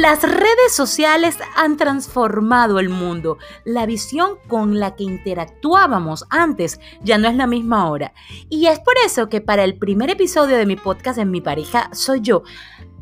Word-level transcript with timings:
Las 0.00 0.22
redes 0.22 0.72
sociales 0.72 1.36
han 1.56 1.76
transformado 1.76 2.78
el 2.78 2.88
mundo. 2.88 3.36
La 3.66 3.84
visión 3.84 4.38
con 4.48 4.80
la 4.80 4.96
que 4.96 5.04
interactuábamos 5.04 6.24
antes 6.30 6.80
ya 7.02 7.18
no 7.18 7.28
es 7.28 7.34
la 7.34 7.46
misma 7.46 7.82
ahora. 7.82 8.14
Y 8.48 8.68
es 8.68 8.78
por 8.78 8.94
eso 9.04 9.28
que 9.28 9.42
para 9.42 9.62
el 9.62 9.76
primer 9.76 10.08
episodio 10.08 10.56
de 10.56 10.64
mi 10.64 10.76
podcast 10.76 11.18
en 11.18 11.30
mi 11.30 11.42
pareja 11.42 11.90
soy 11.92 12.22
yo. 12.22 12.44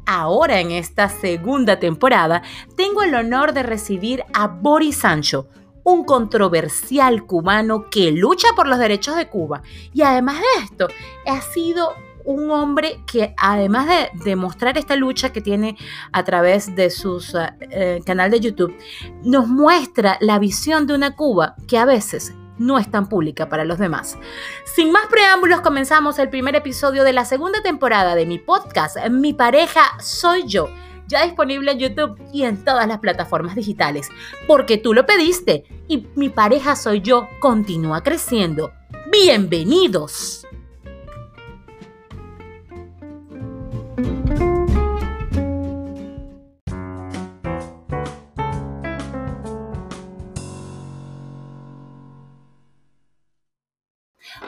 Ahora 0.07 0.59
en 0.59 0.73
esta 0.73 1.09
segunda 1.09 1.79
temporada 1.79 2.43
tengo 2.77 3.05
el 3.05 3.15
honor 3.15 3.53
de 3.53 3.63
recibir 3.63 4.25
a 4.35 4.49
Boris 4.49 4.97
Sancho, 4.97 5.47
un 5.85 6.03
controversial 6.03 7.27
cubano 7.27 7.91
que 7.91 8.11
lucha 8.11 8.49
por 8.57 8.67
los 8.67 8.81
derechos 8.81 9.15
de 9.15 9.29
Cuba. 9.29 9.63
Y 9.95 10.03
además 10.03 10.41
de 10.41 10.65
esto, 10.65 10.89
ha 11.27 11.41
sido 11.43 11.95
un 12.29 12.51
hombre 12.51 13.01
que 13.11 13.35
además 13.39 13.89
de 13.89 14.11
demostrar 14.23 14.77
esta 14.77 14.97
lucha 14.97 15.33
que 15.33 15.41
tiene 15.41 15.79
a 16.13 16.25
través 16.25 16.77
de 16.77 16.91
su 16.91 17.25
eh, 17.71 18.03
canal 18.05 18.31
de 18.31 18.41
YouTube, 18.41 18.77
nos 19.25 19.49
muestra 19.49 20.19
la 20.21 20.39
visión 20.39 20.87
de 20.87 20.95
una 20.95 21.17
Cuba 21.17 21.57
que 21.67 21.79
a 21.79 21.87
veces 21.87 22.35
no 22.59 22.79
es 22.79 22.91
tan 22.91 23.09
pública 23.09 23.49
para 23.49 23.65
los 23.65 23.79
demás. 23.79 24.19
Sin 24.67 24.93
más 24.93 25.07
preámbulos, 25.07 25.63
comenzamos 25.63 26.19
el 26.19 26.29
primer 26.29 26.55
episodio 26.55 27.03
de 27.03 27.15
la 27.15 27.25
segunda 27.25 27.63
temporada 27.63 28.15
de 28.15 28.27
mi 28.27 28.39
podcast, 28.39 28.99
Mi 29.09 29.33
pareja 29.33 29.81
soy 29.99 30.47
yo, 30.47 30.69
ya 31.07 31.25
disponible 31.25 31.73
en 31.73 31.79
YouTube 31.79 32.21
y 32.31 32.43
en 32.43 32.63
todas 32.63 32.87
las 32.87 32.99
plataformas 32.99 33.55
digitales, 33.55 34.11
porque 34.47 34.77
tú 34.77 34.93
lo 34.93 35.07
pediste 35.07 35.65
y 35.89 36.07
mi 36.15 36.29
pareja 36.29 36.77
soy 36.77 37.01
yo 37.01 37.27
continúa 37.41 38.03
creciendo. 38.03 38.71
Bienvenidos. 39.11 40.48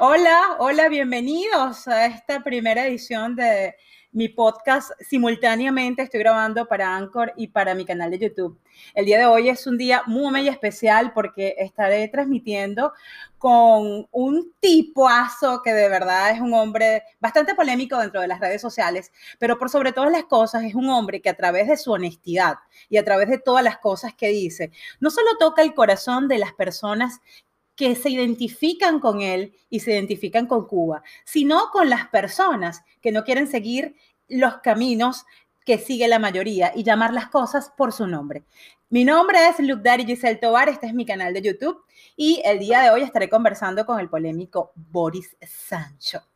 Hola, 0.03 0.57
hola, 0.59 0.89
bienvenidos 0.89 1.87
a 1.87 2.07
esta 2.07 2.43
primera 2.43 2.87
edición 2.87 3.37
de 3.37 3.77
mi 4.13 4.31
podcast. 4.31 4.93
Simultáneamente 4.99 6.01
estoy 6.01 6.21
grabando 6.21 6.67
para 6.67 6.97
Anchor 6.97 7.35
y 7.37 7.49
para 7.49 7.75
mi 7.75 7.85
canal 7.85 8.11
de 8.11 8.19
YouTube. 8.19 8.59
El 8.95 9.05
día 9.05 9.19
de 9.19 9.27
hoy 9.27 9.51
es 9.51 9.67
un 9.67 9.77
día 9.77 10.03
muy, 10.07 10.49
especial 10.49 11.13
porque 11.13 11.55
estaré 11.59 12.09
transmitiendo 12.09 12.95
con 13.37 14.09
un 14.11 14.55
tipoazo 14.59 15.61
que 15.63 15.75
de 15.75 15.91
verdad 15.91 16.31
es 16.31 16.41
un 16.41 16.55
hombre 16.55 17.03
bastante 17.21 17.55
polémico 17.55 17.99
dentro 17.99 18.23
de 18.23 18.29
las 18.29 18.41
redes 18.41 18.63
sociales, 18.63 19.13
pero 19.39 19.59
por 19.59 19.69
sobre 19.69 19.93
todas 19.93 20.11
las 20.11 20.25
cosas 20.25 20.65
es 20.65 20.75
un 20.75 20.89
hombre 20.89 21.21
que 21.21 21.29
a 21.29 21.37
través 21.37 21.69
de 21.69 21.77
su 21.77 21.93
honestidad 21.93 22.55
y 22.89 22.97
a 22.97 23.05
través 23.05 23.29
de 23.29 23.37
todas 23.37 23.63
las 23.63 23.77
cosas 23.77 24.15
que 24.15 24.29
dice, 24.29 24.71
no 24.99 25.11
solo 25.11 25.37
toca 25.39 25.61
el 25.61 25.75
corazón 25.75 26.27
de 26.27 26.39
las 26.39 26.55
personas 26.55 27.21
que 27.81 27.97
se 27.97 28.11
identifican 28.11 29.01
con 29.01 29.23
él 29.23 29.55
y 29.71 29.81
se 29.81 29.93
identifican 29.93 30.47
con 30.47 30.67
Cuba, 30.67 31.03
sino 31.25 31.71
con 31.73 31.89
las 31.89 32.09
personas 32.09 32.83
que 33.01 33.11
no 33.11 33.25
quieren 33.25 33.47
seguir 33.47 33.97
los 34.29 34.59
caminos 34.59 35.25
que 35.65 35.79
sigue 35.79 36.07
la 36.07 36.19
mayoría 36.19 36.73
y 36.77 36.83
llamar 36.85 37.15
las 37.15 37.31
cosas 37.31 37.73
por 37.75 37.95
su 37.95 38.07
nombre. 38.07 38.45
Mi 38.91 39.03
nombre 39.03 39.39
es 39.49 39.61
Luke 39.61 39.81
Dari 39.83 40.05
Giselle 40.05 40.37
Tobar, 40.37 40.69
este 40.69 40.89
es 40.89 40.93
mi 40.93 41.07
canal 41.07 41.33
de 41.33 41.41
YouTube 41.41 41.83
y 42.17 42.43
el 42.45 42.59
día 42.59 42.83
de 42.83 42.91
hoy 42.91 43.01
estaré 43.01 43.31
conversando 43.31 43.87
con 43.87 43.99
el 43.99 44.11
polémico 44.11 44.73
Boris 44.75 45.35
Sancho. 45.41 46.30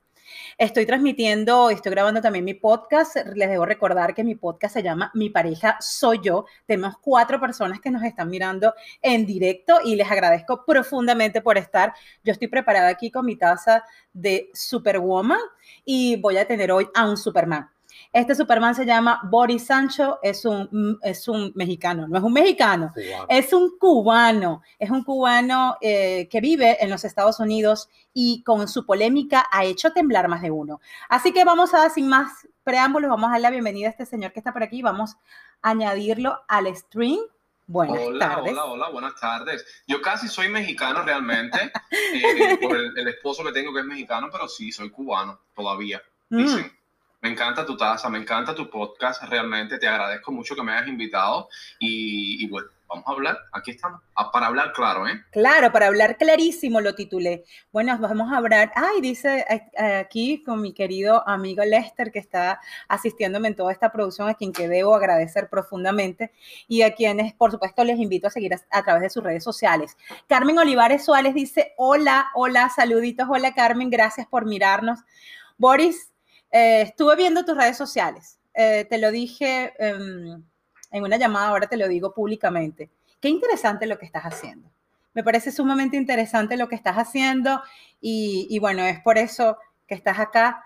Estoy 0.58 0.86
transmitiendo, 0.86 1.70
estoy 1.70 1.90
grabando 1.90 2.20
también 2.20 2.44
mi 2.44 2.54
podcast. 2.54 3.16
Les 3.34 3.48
debo 3.48 3.66
recordar 3.66 4.14
que 4.14 4.24
mi 4.24 4.34
podcast 4.34 4.74
se 4.74 4.82
llama 4.82 5.10
Mi 5.14 5.30
pareja 5.30 5.76
soy 5.80 6.20
yo. 6.22 6.46
Tenemos 6.66 6.98
cuatro 6.98 7.40
personas 7.40 7.80
que 7.80 7.90
nos 7.90 8.02
están 8.02 8.28
mirando 8.28 8.74
en 9.02 9.26
directo 9.26 9.78
y 9.84 9.96
les 9.96 10.10
agradezco 10.10 10.64
profundamente 10.64 11.40
por 11.40 11.58
estar. 11.58 11.92
Yo 12.22 12.32
estoy 12.32 12.48
preparada 12.48 12.88
aquí 12.88 13.10
con 13.10 13.26
mi 13.26 13.36
taza 13.36 13.84
de 14.12 14.50
Superwoman 14.54 15.40
y 15.84 16.16
voy 16.16 16.38
a 16.38 16.46
tener 16.46 16.72
hoy 16.72 16.88
a 16.94 17.08
un 17.08 17.16
Superman. 17.16 17.73
Este 18.12 18.34
Superman 18.34 18.74
se 18.74 18.86
llama 18.86 19.20
Boris 19.24 19.66
Sancho, 19.66 20.18
es 20.22 20.44
un, 20.44 20.68
mm, 20.70 20.98
es 21.02 21.28
un 21.28 21.52
mexicano, 21.54 22.06
no 22.08 22.18
es 22.18 22.24
un 22.24 22.32
mexicano, 22.32 22.92
es 23.28 23.52
un 23.52 23.78
cubano, 23.78 24.62
es 24.78 24.90
un 24.90 25.02
cubano 25.04 25.76
eh, 25.80 26.28
que 26.30 26.40
vive 26.40 26.82
en 26.82 26.90
los 26.90 27.04
Estados 27.04 27.40
Unidos 27.40 27.88
y 28.12 28.42
con 28.42 28.68
su 28.68 28.86
polémica 28.86 29.46
ha 29.50 29.64
hecho 29.64 29.92
temblar 29.92 30.28
más 30.28 30.42
de 30.42 30.50
uno. 30.50 30.80
Así 31.08 31.32
que 31.32 31.44
vamos 31.44 31.74
a, 31.74 31.90
sin 31.90 32.08
más 32.08 32.46
preámbulos, 32.62 33.10
vamos 33.10 33.28
a 33.28 33.32
dar 33.32 33.40
la 33.40 33.50
bienvenida 33.50 33.88
a 33.88 33.90
este 33.90 34.06
señor 34.06 34.32
que 34.32 34.40
está 34.40 34.52
por 34.52 34.62
aquí, 34.62 34.82
vamos 34.82 35.16
a 35.62 35.70
añadirlo 35.70 36.42
al 36.48 36.74
stream. 36.74 37.18
Buenas 37.66 37.98
hola, 37.98 38.28
tardes. 38.28 38.52
Hola, 38.52 38.64
hola, 38.66 38.90
buenas 38.90 39.18
tardes. 39.18 39.64
Yo 39.86 40.02
casi 40.02 40.28
soy 40.28 40.48
mexicano 40.48 41.02
realmente, 41.02 41.72
eh, 41.90 42.58
por 42.60 42.76
el, 42.76 43.08
esposo 43.08 43.42
que 43.42 43.52
tengo 43.52 43.72
que 43.72 43.80
es 43.80 43.86
mexicano, 43.86 44.28
pero 44.30 44.48
sí, 44.48 44.70
soy 44.70 44.90
cubano 44.90 45.40
todavía, 45.54 46.02
mm. 46.28 46.58
Me 47.24 47.30
encanta 47.30 47.64
tu 47.64 47.74
taza, 47.74 48.10
me 48.10 48.18
encanta 48.18 48.54
tu 48.54 48.68
podcast, 48.68 49.22
realmente 49.22 49.78
te 49.78 49.88
agradezco 49.88 50.30
mucho 50.30 50.54
que 50.54 50.62
me 50.62 50.72
hayas 50.72 50.88
invitado 50.88 51.48
y, 51.78 52.46
bueno, 52.50 52.68
vamos 52.86 53.04
a 53.06 53.12
hablar, 53.12 53.38
aquí 53.50 53.70
estamos, 53.70 54.02
ah, 54.14 54.30
para 54.30 54.48
hablar 54.48 54.74
claro, 54.74 55.08
¿eh? 55.08 55.24
Claro, 55.32 55.72
para 55.72 55.86
hablar 55.86 56.18
clarísimo 56.18 56.82
lo 56.82 56.94
titulé. 56.94 57.44
Bueno, 57.72 57.96
vamos 57.98 58.30
a 58.30 58.36
hablar, 58.36 58.72
ay, 58.74 59.00
dice 59.00 59.42
eh, 59.48 59.96
aquí 59.96 60.42
con 60.42 60.60
mi 60.60 60.74
querido 60.74 61.26
amigo 61.26 61.64
Lester 61.64 62.12
que 62.12 62.18
está 62.18 62.60
asistiéndome 62.88 63.48
en 63.48 63.56
toda 63.56 63.72
esta 63.72 63.90
producción, 63.90 64.28
a 64.28 64.34
quien 64.34 64.52
que 64.52 64.68
debo 64.68 64.94
agradecer 64.94 65.48
profundamente 65.48 66.30
y 66.68 66.82
a 66.82 66.94
quienes, 66.94 67.32
por 67.32 67.50
supuesto, 67.50 67.84
les 67.84 67.98
invito 67.98 68.26
a 68.26 68.30
seguir 68.32 68.52
a, 68.70 68.82
través 68.82 69.00
de 69.00 69.08
sus 69.08 69.24
redes 69.24 69.42
sociales. 69.42 69.96
Carmen 70.28 70.58
Olivares 70.58 71.06
Suárez 71.06 71.32
dice, 71.32 71.72
hola, 71.78 72.26
hola, 72.34 72.68
saluditos, 72.68 73.26
hola 73.30 73.54
Carmen, 73.54 73.88
gracias 73.88 74.26
por 74.26 74.44
mirarnos. 74.44 75.00
Boris, 75.56 76.10
eh, 76.54 76.82
estuve 76.82 77.16
viendo 77.16 77.44
tus 77.44 77.56
redes 77.56 77.76
sociales. 77.76 78.38
Eh, 78.54 78.86
te 78.88 78.98
lo 78.98 79.10
dije 79.10 79.74
em, 79.76 80.40
en 80.92 81.02
una 81.02 81.16
llamada, 81.16 81.48
ahora 81.48 81.66
te 81.66 81.76
lo 81.76 81.88
digo 81.88 82.14
públicamente. 82.14 82.92
Qué 83.20 83.28
interesante 83.28 83.86
lo 83.86 83.98
que 83.98 84.06
estás 84.06 84.22
haciendo. 84.22 84.70
Me 85.14 85.24
parece 85.24 85.50
sumamente 85.50 85.96
interesante 85.96 86.56
lo 86.56 86.68
que 86.68 86.76
estás 86.76 86.94
haciendo 86.94 87.60
y, 88.00 88.46
y 88.48 88.60
bueno, 88.60 88.84
es 88.84 89.00
por 89.00 89.18
eso 89.18 89.58
que 89.88 89.96
estás 89.96 90.20
acá. 90.20 90.64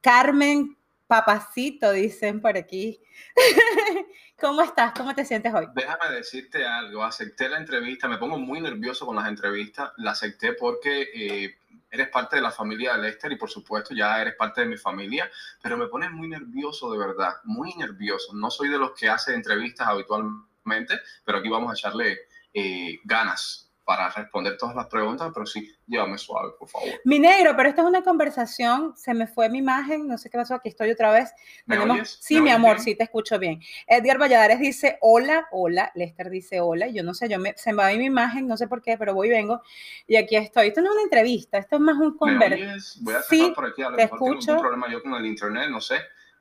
Carmen, 0.00 0.76
papacito, 1.08 1.90
dicen 1.90 2.40
por 2.40 2.56
aquí. 2.56 3.00
¿Cómo 4.40 4.62
estás? 4.62 4.92
¿Cómo 4.92 5.16
te 5.16 5.24
sientes 5.24 5.52
hoy? 5.52 5.66
Déjame 5.74 6.14
decirte 6.14 6.64
algo. 6.64 7.02
Acepté 7.02 7.48
la 7.48 7.58
entrevista. 7.58 8.06
Me 8.06 8.18
pongo 8.18 8.38
muy 8.38 8.60
nervioso 8.60 9.04
con 9.04 9.16
las 9.16 9.26
entrevistas. 9.26 9.90
La 9.96 10.12
acepté 10.12 10.52
porque 10.52 11.08
eh, 11.12 11.56
eres 11.94 12.08
parte 12.08 12.36
de 12.36 12.42
la 12.42 12.50
familia 12.50 12.94
de 12.94 13.02
Lester 13.02 13.30
y 13.30 13.36
por 13.36 13.48
supuesto 13.48 13.94
ya 13.94 14.20
eres 14.20 14.34
parte 14.34 14.62
de 14.62 14.66
mi 14.66 14.76
familia, 14.76 15.30
pero 15.62 15.76
me 15.76 15.86
pones 15.86 16.10
muy 16.10 16.28
nervioso 16.28 16.90
de 16.90 16.98
verdad, 16.98 17.34
muy 17.44 17.72
nervioso. 17.74 18.34
No 18.34 18.50
soy 18.50 18.68
de 18.68 18.78
los 18.78 18.92
que 18.92 19.08
hace 19.08 19.32
entrevistas 19.32 19.86
habitualmente, 19.86 20.98
pero 21.24 21.38
aquí 21.38 21.48
vamos 21.48 21.70
a 21.70 21.74
echarle 21.74 22.18
eh, 22.52 22.98
ganas 23.04 23.63
para 23.84 24.08
responder 24.10 24.56
todas 24.56 24.74
las 24.74 24.86
preguntas, 24.86 25.30
pero 25.32 25.44
sí, 25.44 25.70
llévame 25.86 26.16
suave, 26.16 26.52
por 26.58 26.68
favor. 26.68 26.88
Mi 27.04 27.18
negro, 27.18 27.54
pero 27.56 27.68
esta 27.68 27.82
es 27.82 27.88
una 27.88 28.02
conversación, 28.02 28.96
se 28.96 29.12
me 29.12 29.26
fue 29.26 29.48
mi 29.48 29.58
imagen, 29.58 30.08
no 30.08 30.16
sé 30.16 30.30
qué 30.30 30.38
pasó, 30.38 30.54
aquí 30.54 30.70
estoy 30.70 30.90
otra 30.90 31.12
vez. 31.12 31.32
¿Me 31.66 31.78
oyes? 31.78 32.18
Sí, 32.20 32.40
mi 32.40 32.50
amor, 32.50 32.80
sí, 32.80 32.94
te 32.94 33.04
escucho 33.04 33.38
bien. 33.38 33.60
Edgar 33.86 34.18
Valladares 34.18 34.58
dice 34.58 34.98
hola, 35.00 35.48
hola, 35.50 35.92
Lester 35.94 36.30
dice 36.30 36.60
hola, 36.60 36.88
yo 36.88 37.02
no 37.02 37.14
sé, 37.14 37.28
yo 37.28 37.38
me, 37.38 37.54
se 37.56 37.72
me 37.72 37.82
va 37.82 37.92
mi 37.92 38.06
imagen, 38.06 38.46
no 38.46 38.56
sé 38.56 38.68
por 38.68 38.80
qué, 38.80 38.96
pero 38.96 39.14
voy 39.14 39.28
y 39.28 39.30
vengo, 39.30 39.60
y 40.06 40.16
aquí 40.16 40.36
estoy. 40.36 40.68
Esto 40.68 40.80
no 40.80 40.88
es 40.88 40.94
una 40.94 41.02
entrevista, 41.02 41.58
esto 41.58 41.76
es 41.76 41.82
más 41.82 41.96
un 41.96 42.16
conversación. 42.16 43.04
Voy 43.04 43.14
a 43.14 43.22
sí, 43.22 43.52
por 43.54 43.66
aquí, 43.66 43.82
a 43.82 43.90
lo 43.90 43.96
mejor 43.96 44.38
tengo 44.38 44.52
un 44.54 44.60
problema 44.60 44.90
yo 44.90 45.02
con 45.02 45.14
el 45.14 45.26
internet, 45.26 45.68
no 45.70 45.80
sé. 45.80 45.96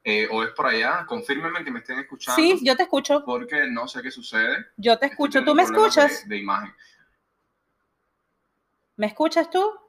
Eh, 0.05 0.27
o 0.29 0.43
es 0.43 0.49
por 0.49 0.67
allá, 0.67 1.05
confírmenme 1.07 1.63
que 1.63 1.71
me 1.71 1.79
estén 1.79 1.97
escuchando. 1.99 2.35
Sí, 2.35 2.59
yo 2.61 2.75
te 2.75 2.83
escucho. 2.83 3.23
Porque 3.25 3.67
no 3.69 3.87
sé 3.87 4.01
qué 4.01 4.11
sucede. 4.11 4.65
Yo 4.75 4.99
te 4.99 5.05
escucho, 5.05 5.45
¿tú 5.45 5.55
me 5.55 5.63
escuchas? 5.63 6.27
de 6.27 6.37
imagen. 6.37 6.73
¿Me 8.95 9.07
escuchas 9.07 9.49
tú? 9.49 9.79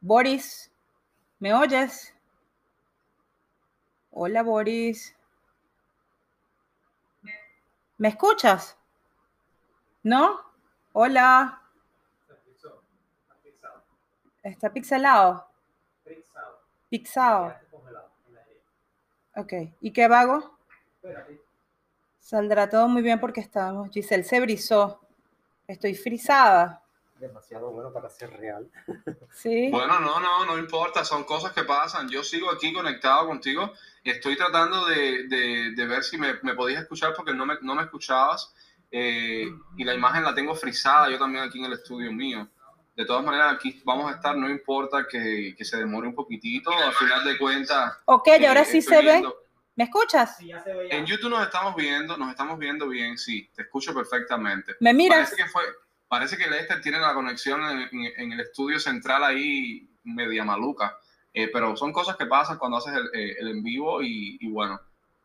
Boris, 0.00 0.70
¿me 1.38 1.52
oyes? 1.52 2.14
Hola, 4.10 4.42
Boris. 4.42 5.14
¿Me 7.98 8.08
escuchas? 8.08 8.76
¿No? 10.02 10.40
Hola. 10.92 11.60
Está 14.42 14.72
pixelado. 14.72 15.46
Pixado. 16.88 17.54
Ok. 19.34 19.52
¿Y 19.80 19.92
qué 19.92 20.08
vago? 20.08 20.56
Saldrá 22.18 22.70
todo 22.70 22.88
muy 22.88 23.02
bien 23.02 23.20
porque 23.20 23.40
estamos. 23.40 23.90
Giselle 23.90 24.24
se 24.24 24.40
brizó. 24.40 25.00
Estoy 25.66 25.94
frisada. 25.94 26.85
Demasiado 27.18 27.70
bueno 27.70 27.92
para 27.92 28.08
ser 28.08 28.30
real. 28.30 28.70
Sí. 29.32 29.68
Bueno, 29.70 30.00
no, 30.00 30.20
no, 30.20 30.46
no 30.46 30.58
importa, 30.58 31.04
son 31.04 31.24
cosas 31.24 31.52
que 31.52 31.64
pasan. 31.64 32.08
Yo 32.08 32.22
sigo 32.22 32.50
aquí 32.50 32.72
conectado 32.72 33.26
contigo 33.26 33.72
y 34.02 34.10
estoy 34.10 34.36
tratando 34.36 34.86
de, 34.86 35.26
de, 35.28 35.72
de 35.74 35.86
ver 35.86 36.02
si 36.02 36.16
me, 36.16 36.34
me, 36.42 36.54
podías 36.54 36.82
escuchar 36.82 37.14
porque 37.14 37.34
no 37.34 37.44
me, 37.46 37.54
no 37.60 37.74
me 37.74 37.82
escuchabas. 37.82 38.54
Eh, 38.90 39.46
y 39.76 39.84
la 39.84 39.94
imagen 39.94 40.22
la 40.22 40.34
tengo 40.34 40.54
frisada 40.54 41.10
yo 41.10 41.18
también 41.18 41.44
aquí 41.44 41.58
en 41.58 41.66
el 41.66 41.74
estudio 41.74 42.12
mío. 42.12 42.48
De 42.94 43.04
todas 43.04 43.24
maneras, 43.24 43.54
aquí 43.54 43.82
vamos 43.84 44.10
a 44.10 44.14
estar, 44.14 44.34
no 44.34 44.48
importa 44.48 45.06
que, 45.06 45.54
que 45.56 45.64
se 45.66 45.76
demore 45.76 46.08
un 46.08 46.14
poquitito, 46.14 46.70
al 46.70 46.94
final 46.94 47.24
de 47.24 47.36
cuentas. 47.36 47.98
Ok, 48.06 48.28
y 48.40 48.46
ahora 48.46 48.64
sí 48.64 48.80
se 48.80 49.02
ve. 49.02 49.22
¿Me 49.74 49.84
escuchas? 49.84 50.38
Sí, 50.38 50.46
ya 50.46 50.64
se 50.64 50.72
ve 50.72 50.88
En 50.90 51.04
YouTube 51.04 51.28
nos 51.28 51.42
estamos 51.42 51.76
viendo, 51.76 52.16
nos 52.16 52.30
estamos 52.30 52.58
viendo 52.58 52.88
bien, 52.88 53.18
sí, 53.18 53.50
te 53.54 53.62
escucho 53.62 53.92
perfectamente. 53.92 54.72
¿Me 54.80 54.94
miras? 54.94 55.28
Parece 55.28 55.36
que 55.36 55.48
fue, 55.50 55.62
Parece 56.08 56.36
que 56.36 56.48
Lester 56.48 56.80
tiene 56.80 57.00
la 57.00 57.14
conexión 57.14 57.60
en, 57.90 58.32
el 58.32 58.40
estudio 58.40 58.78
central 58.78 59.24
ahí 59.24 59.88
media 60.04 60.44
maluca, 60.44 60.96
eh, 61.32 61.48
pero 61.52 61.76
son 61.76 61.92
cosas 61.92 62.16
que 62.16 62.26
pasan 62.26 62.58
cuando 62.58 62.76
haces 62.76 62.94
el, 62.94 63.20
eh, 63.20 63.36
en 63.40 63.62
vivo 63.62 64.00
y, 64.02 64.38
bueno, 64.48 64.80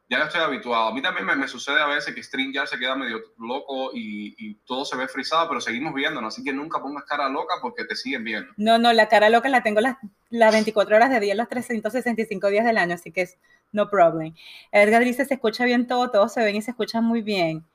ya 0.09 0.23
estoy 0.23 0.41
habituado. 0.41 0.87
A 0.87 0.93
mí 0.93 1.01
también 1.01 1.25
me, 1.37 1.47
sucede 1.47 1.79
a 1.79 1.85
veces 1.85 2.15
que 2.15 2.23
StreamYard 2.23 2.67
se 2.67 2.79
queda 2.79 2.95
medio 2.95 3.21
loco 3.37 3.91
y, 3.93 4.55
todo 4.65 4.83
se 4.83 4.97
ve 4.97 5.07
frisado, 5.07 5.47
pero 5.47 5.61
seguimos 5.61 5.93
viéndonos, 5.93 6.33
así 6.33 6.43
que 6.43 6.53
nunca 6.53 6.81
pongas 6.81 7.03
cara 7.05 7.29
loca 7.29 7.55
porque 7.61 7.85
te 7.85 7.95
siguen 7.95 8.23
viendo. 8.23 8.51
No, 8.57 8.79
no, 8.79 8.91
la 8.91 9.07
cara 9.07 9.29
loca 9.29 9.49
la 9.49 9.61
tengo 9.61 9.81
las, 9.81 9.97
las 10.29 10.51
24 10.51 10.95
horas 10.95 11.11
de 11.11 11.19
día, 11.19 11.35
los 11.35 11.47
365 11.47 12.49
días 12.49 12.65
del 12.65 12.77
año, 12.77 12.95
así 12.95 13.11
que 13.11 13.21
es 13.21 13.37
no 13.71 13.89
problem. 13.89 14.33
Edgar 14.71 15.03
dice, 15.03 15.25
se 15.25 15.35
escucha 15.35 15.65
bien 15.65 15.87
todo, 15.87 16.09
todo 16.09 16.27
se 16.27 16.43
ven 16.43 16.55
y 16.55 16.61
se 16.61 16.71
escucha 16.71 17.01
muy 17.01 17.21
bien. 17.21 17.65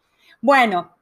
Bueno, 0.41 0.96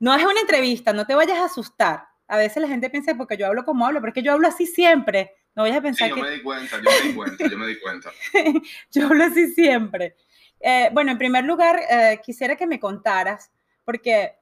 no 0.00 0.14
es 0.14 0.24
una 0.24 0.40
entrevista, 0.40 0.92
no 0.92 1.06
te 1.06 1.14
vayas 1.14 1.38
a 1.38 1.44
asustar. 1.44 2.08
A 2.26 2.36
veces 2.36 2.62
la 2.62 2.68
gente 2.68 2.90
piensa 2.90 3.14
porque 3.14 3.36
yo 3.36 3.46
hablo 3.46 3.64
como 3.64 3.86
hablo, 3.86 4.00
pero 4.00 4.10
es 4.10 4.14
que 4.14 4.22
yo 4.22 4.32
hablo 4.32 4.48
así 4.48 4.66
siempre. 4.66 5.36
No 5.54 5.62
vayas 5.62 5.78
a 5.78 5.82
pensar 5.82 6.08
sí, 6.08 6.16
yo 6.16 6.22
me 6.22 6.30
di 6.30 6.42
cuenta, 6.42 6.76
yo 6.76 6.82
me 6.82 7.08
di 7.08 7.14
cuenta, 7.14 7.48
yo 7.48 7.58
me 7.58 7.66
di 7.66 7.78
cuenta. 7.78 8.10
yo 8.90 9.06
hablo 9.06 9.24
así 9.24 9.52
siempre. 9.52 10.16
Eh, 10.60 10.90
bueno, 10.92 11.12
en 11.12 11.18
primer 11.18 11.44
lugar, 11.44 11.80
eh, 11.90 12.20
quisiera 12.24 12.56
que 12.56 12.66
me 12.66 12.80
contaras, 12.80 13.50
porque 13.84 14.36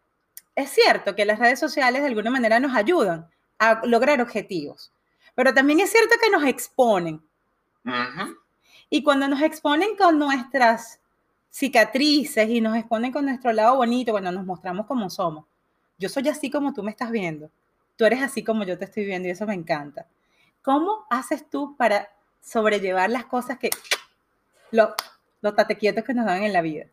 es 0.54 0.70
cierto 0.70 1.14
que 1.14 1.24
las 1.24 1.38
redes 1.38 1.58
sociales 1.58 2.02
de 2.02 2.08
alguna 2.08 2.30
manera 2.30 2.60
nos 2.60 2.74
ayudan 2.74 3.28
a 3.58 3.80
lograr 3.84 4.20
objetivos, 4.20 4.92
pero 5.34 5.54
también 5.54 5.80
es 5.80 5.90
cierto 5.90 6.14
que 6.20 6.30
nos 6.30 6.44
exponen. 6.44 7.22
Y 8.90 9.02
cuando 9.02 9.28
nos 9.28 9.40
exponen 9.40 9.96
con 9.96 10.18
nuestras 10.18 11.00
cicatrices 11.50 12.48
y 12.48 12.60
nos 12.60 12.76
exponen 12.76 13.12
con 13.12 13.24
nuestro 13.24 13.52
lado 13.52 13.76
bonito 13.76 14.12
cuando 14.12 14.32
nos 14.32 14.44
mostramos 14.44 14.86
como 14.86 15.10
somos. 15.10 15.46
Yo 15.98 16.08
soy 16.08 16.28
así 16.28 16.50
como 16.50 16.72
tú 16.72 16.82
me 16.82 16.90
estás 16.90 17.10
viendo. 17.10 17.50
Tú 17.96 18.04
eres 18.04 18.22
así 18.22 18.44
como 18.44 18.64
yo 18.64 18.78
te 18.78 18.84
estoy 18.84 19.04
viendo 19.04 19.28
y 19.28 19.32
eso 19.32 19.46
me 19.46 19.54
encanta. 19.54 20.06
¿Cómo 20.62 21.06
haces 21.10 21.48
tú 21.50 21.76
para 21.76 22.08
sobrellevar 22.40 23.10
las 23.10 23.24
cosas 23.24 23.58
que, 23.58 23.70
los, 24.70 24.90
los 25.40 25.56
tatequietos 25.56 26.04
que 26.04 26.14
nos 26.14 26.26
dan 26.26 26.42
en 26.42 26.52
la 26.52 26.62
vida? 26.62 26.86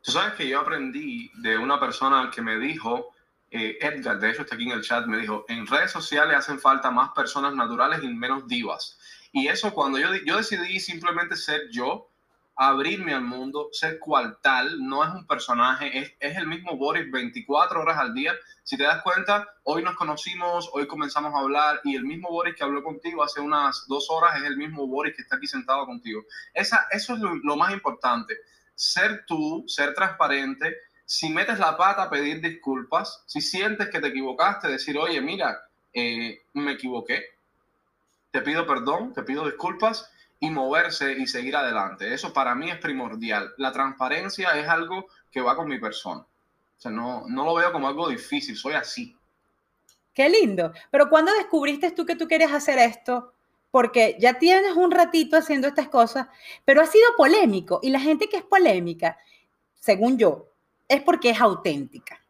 Tú 0.00 0.12
sabes 0.12 0.34
que 0.34 0.48
yo 0.48 0.60
aprendí 0.60 1.30
de 1.36 1.56
una 1.56 1.80
persona 1.80 2.30
que 2.34 2.42
me 2.42 2.58
dijo, 2.58 3.10
eh, 3.50 3.78
Edgar, 3.80 4.18
de 4.18 4.30
hecho 4.30 4.42
está 4.42 4.54
aquí 4.54 4.64
en 4.64 4.72
el 4.72 4.82
chat, 4.82 5.06
me 5.06 5.18
dijo, 5.18 5.44
en 5.48 5.66
redes 5.66 5.90
sociales 5.90 6.36
hacen 6.36 6.58
falta 6.58 6.90
más 6.90 7.10
personas 7.14 7.54
naturales 7.54 8.02
y 8.02 8.08
menos 8.08 8.46
divas. 8.46 8.98
Y 9.32 9.48
eso 9.48 9.72
cuando 9.72 9.98
yo, 9.98 10.08
yo 10.26 10.36
decidí 10.36 10.78
simplemente 10.78 11.36
ser 11.36 11.68
yo, 11.70 12.10
abrirme 12.56 13.14
al 13.14 13.22
mundo, 13.22 13.68
ser 13.72 13.98
cual 13.98 14.38
tal, 14.40 14.78
no 14.86 15.04
es 15.04 15.10
un 15.10 15.26
personaje, 15.26 15.98
es, 15.98 16.12
es, 16.20 16.36
el 16.36 16.46
mismo 16.46 16.76
Boris 16.76 17.10
24 17.10 17.80
horas 17.80 17.98
al 17.98 18.14
día. 18.14 18.32
Si 18.62 18.76
te 18.76 18.84
das 18.84 19.02
cuenta, 19.02 19.48
hoy 19.64 19.82
nos 19.82 19.96
conocimos, 19.96 20.70
hoy 20.72 20.86
comenzamos 20.86 21.34
a 21.34 21.38
hablar 21.38 21.80
y 21.84 21.96
el 21.96 22.04
mismo 22.04 22.30
Boris 22.30 22.54
que 22.54 22.64
habló 22.64 22.82
contigo 22.82 23.24
hace 23.24 23.40
unas 23.40 23.86
dos 23.88 24.08
horas 24.08 24.36
es 24.38 24.44
el 24.44 24.56
mismo 24.56 24.86
Boris 24.86 25.14
que 25.16 25.22
está 25.22 25.36
aquí 25.36 25.46
sentado 25.46 25.84
contigo. 25.84 26.24
Esa, 26.52 26.86
eso 26.90 27.14
es 27.14 27.20
lo, 27.20 27.56
más 27.56 27.72
importante, 27.72 28.38
ser 28.74 29.24
tú, 29.26 29.64
ser 29.66 29.92
transparente. 29.94 30.76
Si 31.04 31.28
metes 31.30 31.58
la 31.58 31.76
pata, 31.76 32.08
pedir 32.08 32.40
disculpas. 32.40 33.24
Si 33.26 33.40
sientes 33.40 33.88
que 33.90 34.00
te 34.00 34.08
equivocaste, 34.08 34.68
decir, 34.68 34.96
oye, 34.96 35.20
mira, 35.20 35.60
eh, 35.92 36.42
me 36.54 36.72
equivoqué, 36.72 37.22
te 38.30 38.40
pido 38.40 38.66
perdón, 38.66 39.12
te 39.12 39.22
pido 39.22 39.44
disculpas 39.44 40.10
y 40.40 40.50
moverse 40.50 41.12
y 41.12 41.26
seguir 41.26 41.56
adelante. 41.56 42.12
Eso 42.12 42.32
para 42.32 42.54
mí 42.54 42.70
es 42.70 42.78
primordial. 42.78 43.52
La 43.56 43.72
transparencia 43.72 44.50
es 44.58 44.68
algo 44.68 45.06
que 45.30 45.40
va 45.40 45.56
con 45.56 45.68
mi 45.68 45.78
persona. 45.78 46.20
O 46.20 46.80
sea, 46.80 46.90
no, 46.90 47.24
no 47.28 47.44
lo 47.44 47.54
veo 47.54 47.72
como 47.72 47.88
algo 47.88 48.08
difícil, 48.08 48.56
soy 48.56 48.74
así. 48.74 49.16
Qué 50.12 50.28
lindo. 50.28 50.72
Pero 50.90 51.08
¿cuándo 51.08 51.32
descubriste 51.34 51.90
tú 51.90 52.06
que 52.06 52.16
tú 52.16 52.28
querías 52.28 52.52
hacer 52.52 52.78
esto? 52.78 53.32
Porque 53.70 54.16
ya 54.20 54.38
tienes 54.38 54.76
un 54.76 54.90
ratito 54.90 55.36
haciendo 55.36 55.66
estas 55.66 55.88
cosas, 55.88 56.28
pero 56.64 56.80
ha 56.80 56.86
sido 56.86 57.04
polémico. 57.16 57.80
Y 57.82 57.90
la 57.90 58.00
gente 58.00 58.28
que 58.28 58.36
es 58.36 58.44
polémica, 58.44 59.18
según 59.80 60.16
yo, 60.16 60.48
es 60.88 61.02
porque 61.02 61.30
es 61.30 61.40
auténtica. 61.40 62.20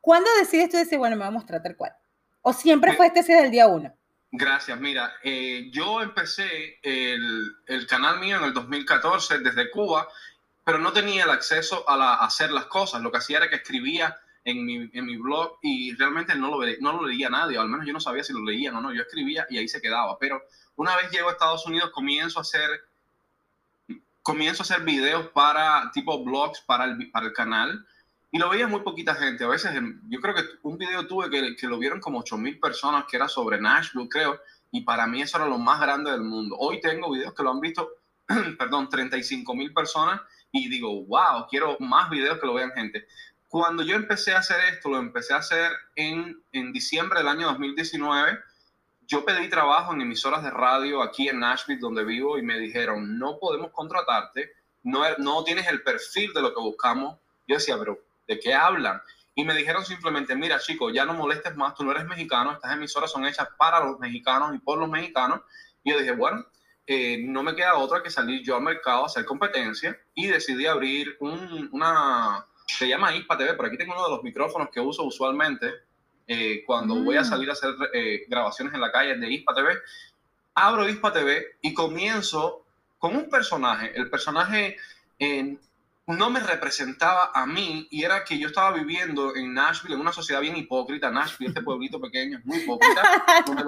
¿Cuándo 0.00 0.30
decides 0.38 0.70
tú 0.70 0.78
decir, 0.78 0.98
bueno, 0.98 1.16
me 1.16 1.24
voy 1.24 1.28
a 1.28 1.32
mostrar 1.32 1.62
tal 1.62 1.76
cual? 1.76 1.94
¿O 2.42 2.54
siempre 2.54 2.94
fue 2.94 3.08
este 3.08 3.20
desde 3.20 3.44
el 3.44 3.50
día 3.50 3.66
uno? 3.66 3.92
Gracias. 4.32 4.78
Mira, 4.78 5.14
eh, 5.24 5.70
yo 5.72 6.00
empecé 6.02 6.78
el, 6.82 7.56
el, 7.66 7.86
canal 7.86 8.20
mío 8.20 8.36
en 8.36 8.44
el 8.44 8.52
2014 8.54 9.40
desde 9.40 9.70
Cuba, 9.70 10.08
pero 10.64 10.78
no 10.78 10.92
tenía 10.92 11.24
el 11.24 11.30
acceso 11.30 11.88
a, 11.88 11.96
la, 11.96 12.14
hacer 12.14 12.52
las 12.52 12.66
cosas. 12.66 13.02
Lo 13.02 13.10
que 13.10 13.18
hacía 13.18 13.38
era 13.38 13.50
que 13.50 13.56
escribía 13.56 14.16
en 14.44 14.64
mi, 14.64 14.88
en 14.92 15.04
mi 15.04 15.16
blog 15.16 15.58
y 15.62 15.96
realmente 15.96 16.36
no 16.36 16.48
lo, 16.48 16.64
no 16.80 16.92
lo 16.92 17.06
leía 17.08 17.28
nadie, 17.28 17.58
o 17.58 17.60
al 17.60 17.68
menos 17.68 17.86
yo 17.86 17.92
no 17.92 18.00
sabía 18.00 18.22
si 18.22 18.32
lo 18.32 18.44
leían 18.44 18.76
o 18.76 18.80
no. 18.80 18.94
Yo 18.94 19.02
escribía 19.02 19.46
y 19.50 19.58
ahí 19.58 19.66
se 19.66 19.80
quedaba. 19.80 20.16
Pero 20.20 20.40
una 20.76 20.96
vez 20.96 21.10
llego 21.10 21.28
a 21.28 21.32
Estados 21.32 21.66
Unidos, 21.66 21.90
comienzo 21.90 22.38
a 22.38 22.42
hacer, 22.42 22.70
comienzo 24.22 24.62
a 24.62 24.64
hacer 24.64 24.82
videos 24.82 25.26
para 25.30 25.90
tipo 25.92 26.24
blogs 26.24 26.60
para 26.60 26.84
el, 26.84 27.10
para 27.10 27.26
el 27.26 27.32
canal 27.32 27.84
y 28.32 28.38
lo 28.38 28.48
veía 28.48 28.68
muy 28.68 28.80
poquita 28.80 29.14
gente. 29.14 29.44
A 29.44 29.48
veces, 29.48 29.72
yo 30.08 30.20
creo 30.20 30.34
que 30.34 30.44
un 30.62 30.78
video 30.78 31.06
tuve 31.06 31.28
que, 31.30 31.56
que 31.56 31.66
lo 31.66 31.78
vieron 31.78 32.00
como 32.00 32.20
8000 32.20 32.60
personas, 32.60 33.04
que 33.08 33.16
era 33.16 33.28
sobre 33.28 33.60
Nashville, 33.60 34.08
creo. 34.08 34.40
Y 34.70 34.82
para 34.82 35.06
mí 35.06 35.20
eso 35.20 35.36
era 35.36 35.46
lo 35.46 35.58
más 35.58 35.80
grande 35.80 36.12
del 36.12 36.22
mundo. 36.22 36.56
Hoy 36.58 36.80
tengo 36.80 37.10
videos 37.10 37.34
que 37.34 37.42
lo 37.42 37.50
han 37.50 37.60
visto, 37.60 37.90
perdón, 38.58 38.88
35 38.88 39.54
mil 39.54 39.72
personas. 39.72 40.20
Y 40.52 40.68
digo, 40.68 41.04
wow, 41.06 41.46
quiero 41.48 41.76
más 41.80 42.08
videos 42.10 42.38
que 42.38 42.46
lo 42.46 42.54
vean 42.54 42.72
gente. 42.72 43.06
Cuando 43.48 43.82
yo 43.82 43.96
empecé 43.96 44.32
a 44.32 44.38
hacer 44.38 44.60
esto, 44.72 44.90
lo 44.90 44.98
empecé 44.98 45.34
a 45.34 45.38
hacer 45.38 45.72
en, 45.96 46.40
en 46.52 46.72
diciembre 46.72 47.18
del 47.18 47.28
año 47.28 47.48
2019. 47.48 48.38
Yo 49.08 49.24
pedí 49.24 49.48
trabajo 49.48 49.92
en 49.92 50.02
emisoras 50.02 50.44
de 50.44 50.50
radio 50.50 51.02
aquí 51.02 51.28
en 51.28 51.40
Nashville, 51.40 51.80
donde 51.80 52.04
vivo, 52.04 52.38
y 52.38 52.42
me 52.42 52.60
dijeron, 52.60 53.18
no 53.18 53.40
podemos 53.40 53.72
contratarte, 53.72 54.52
no, 54.84 55.02
no 55.18 55.42
tienes 55.42 55.66
el 55.66 55.82
perfil 55.82 56.32
de 56.32 56.42
lo 56.42 56.54
que 56.54 56.60
buscamos. 56.60 57.18
Yo 57.48 57.56
decía, 57.56 57.76
pero 57.76 57.98
¿de 58.30 58.38
qué 58.38 58.54
hablan? 58.54 59.02
Y 59.34 59.44
me 59.44 59.54
dijeron 59.54 59.84
simplemente, 59.84 60.36
mira 60.36 60.60
chicos, 60.60 60.92
ya 60.94 61.04
no 61.04 61.14
molestes 61.14 61.56
más, 61.56 61.74
tú 61.74 61.82
no 61.82 61.90
eres 61.90 62.06
mexicano, 62.06 62.52
estas 62.52 62.72
emisoras 62.72 63.10
son 63.10 63.26
hechas 63.26 63.48
para 63.58 63.84
los 63.84 63.98
mexicanos 63.98 64.54
y 64.54 64.58
por 64.58 64.78
los 64.78 64.88
mexicanos. 64.88 65.40
Y 65.82 65.90
yo 65.90 65.98
dije, 65.98 66.12
bueno, 66.12 66.46
eh, 66.86 67.18
no 67.24 67.42
me 67.42 67.56
queda 67.56 67.76
otra 67.76 68.02
que 68.02 68.10
salir 68.10 68.42
yo 68.44 68.56
al 68.56 68.62
mercado 68.62 69.02
a 69.02 69.06
hacer 69.06 69.24
competencia 69.24 69.98
y 70.14 70.28
decidí 70.28 70.66
abrir 70.66 71.16
una, 71.20 72.46
se 72.66 72.86
llama 72.86 73.14
ISPA 73.14 73.36
TV, 73.36 73.54
por 73.54 73.66
aquí 73.66 73.76
tengo 73.76 73.94
uno 73.94 74.04
de 74.04 74.10
los 74.10 74.22
micrófonos 74.22 74.68
que 74.70 74.80
uso 74.80 75.02
usualmente 75.02 75.72
eh, 76.28 76.62
cuando 76.64 76.94
voy 76.94 77.16
a 77.16 77.22
mm. 77.22 77.24
salir 77.24 77.50
a 77.50 77.54
hacer 77.54 77.74
eh, 77.92 78.24
grabaciones 78.28 78.74
en 78.74 78.80
la 78.80 78.92
calle 78.92 79.16
de 79.16 79.28
ISPA 79.28 79.54
TV. 79.54 79.74
Abro 80.54 80.88
ISPA 80.88 81.12
TV 81.12 81.56
y 81.62 81.74
comienzo 81.74 82.64
con 82.98 83.16
un 83.16 83.28
personaje. 83.28 83.92
El 83.96 84.08
personaje 84.08 84.76
no 86.16 86.30
me 86.30 86.40
representaba 86.40 87.30
a 87.34 87.46
mí 87.46 87.86
y 87.90 88.04
era 88.04 88.24
que 88.24 88.38
yo 88.38 88.48
estaba 88.48 88.72
viviendo 88.72 89.34
en 89.34 89.54
Nashville, 89.54 89.94
en 89.94 90.00
una 90.00 90.12
sociedad 90.12 90.40
bien 90.40 90.56
hipócrita. 90.56 91.10
Nashville, 91.10 91.48
este 91.48 91.62
pueblito 91.62 92.00
pequeño, 92.00 92.38
es 92.38 92.44
muy 92.44 92.58
hipócrita, 92.58 93.02
donde 93.46 93.64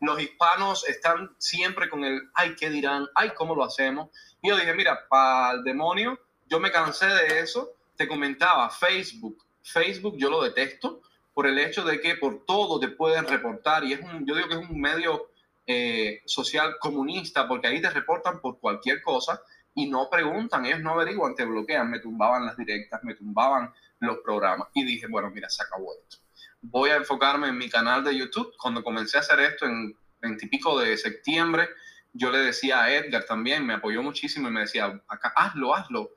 los, 0.00 0.20
hispanos 0.20 0.86
están 0.88 1.34
siempre 1.38 1.88
con 1.88 2.04
el, 2.04 2.20
ay, 2.34 2.54
¿qué 2.56 2.70
dirán? 2.70 3.06
Ay, 3.14 3.30
¿cómo 3.36 3.54
lo 3.54 3.64
hacemos? 3.64 4.10
Y 4.42 4.48
yo 4.48 4.56
dije, 4.56 4.74
mira, 4.74 5.06
para 5.08 5.52
el 5.52 5.64
demonio, 5.64 6.18
yo 6.48 6.60
me 6.60 6.70
cansé 6.70 7.06
de 7.06 7.40
eso. 7.40 7.72
Te 7.96 8.06
comentaba, 8.06 8.68
Facebook, 8.68 9.42
Facebook 9.62 10.16
yo 10.18 10.28
lo 10.28 10.42
detesto 10.42 11.00
por 11.32 11.46
el 11.46 11.58
hecho 11.58 11.84
de 11.84 12.00
que 12.00 12.16
por 12.16 12.44
todo 12.46 12.80
te 12.80 12.88
pueden 12.88 13.26
reportar 13.26 13.84
y 13.84 13.92
es 13.92 14.00
un, 14.00 14.26
yo 14.26 14.34
digo 14.34 14.48
que 14.48 14.54
es 14.54 14.70
un 14.70 14.80
medio 14.80 15.30
eh, 15.66 16.22
social 16.24 16.76
comunista 16.80 17.46
porque 17.46 17.66
ahí 17.66 17.80
te 17.80 17.90
reportan 17.90 18.40
por 18.40 18.58
cualquier 18.58 19.02
cosa 19.02 19.42
y 19.76 19.90
no 19.90 20.08
preguntan, 20.10 20.64
ellos 20.64 20.80
no 20.80 20.92
averiguan, 20.92 21.34
te 21.34 21.44
bloquean, 21.44 21.90
me 21.90 22.00
tumbaban 22.00 22.46
las 22.46 22.56
directas, 22.56 23.04
me 23.04 23.14
tumbaban 23.14 23.70
los 24.00 24.18
programas. 24.24 24.68
Y 24.72 24.82
dije, 24.84 25.06
bueno, 25.06 25.30
mira, 25.30 25.50
se 25.50 25.62
acabó 25.62 25.92
esto. 26.02 26.16
Voy 26.62 26.88
a 26.88 26.96
enfocarme 26.96 27.48
en 27.48 27.58
mi 27.58 27.68
canal 27.68 28.02
de 28.02 28.16
YouTube. 28.16 28.54
Cuando 28.58 28.82
comencé 28.82 29.18
a 29.18 29.20
hacer 29.20 29.38
esto 29.40 29.66
en 29.66 29.94
veintipico 30.18 30.80
de 30.80 30.96
septiembre, 30.96 31.68
yo 32.14 32.30
le 32.30 32.38
decía 32.38 32.84
a 32.84 32.94
Edgar 32.94 33.24
también, 33.26 33.66
me 33.66 33.74
apoyó 33.74 34.02
muchísimo 34.02 34.48
y 34.48 34.50
me 34.50 34.60
decía, 34.60 34.98
acá, 35.08 35.34
hazlo, 35.36 35.74
hazlo. 35.74 36.12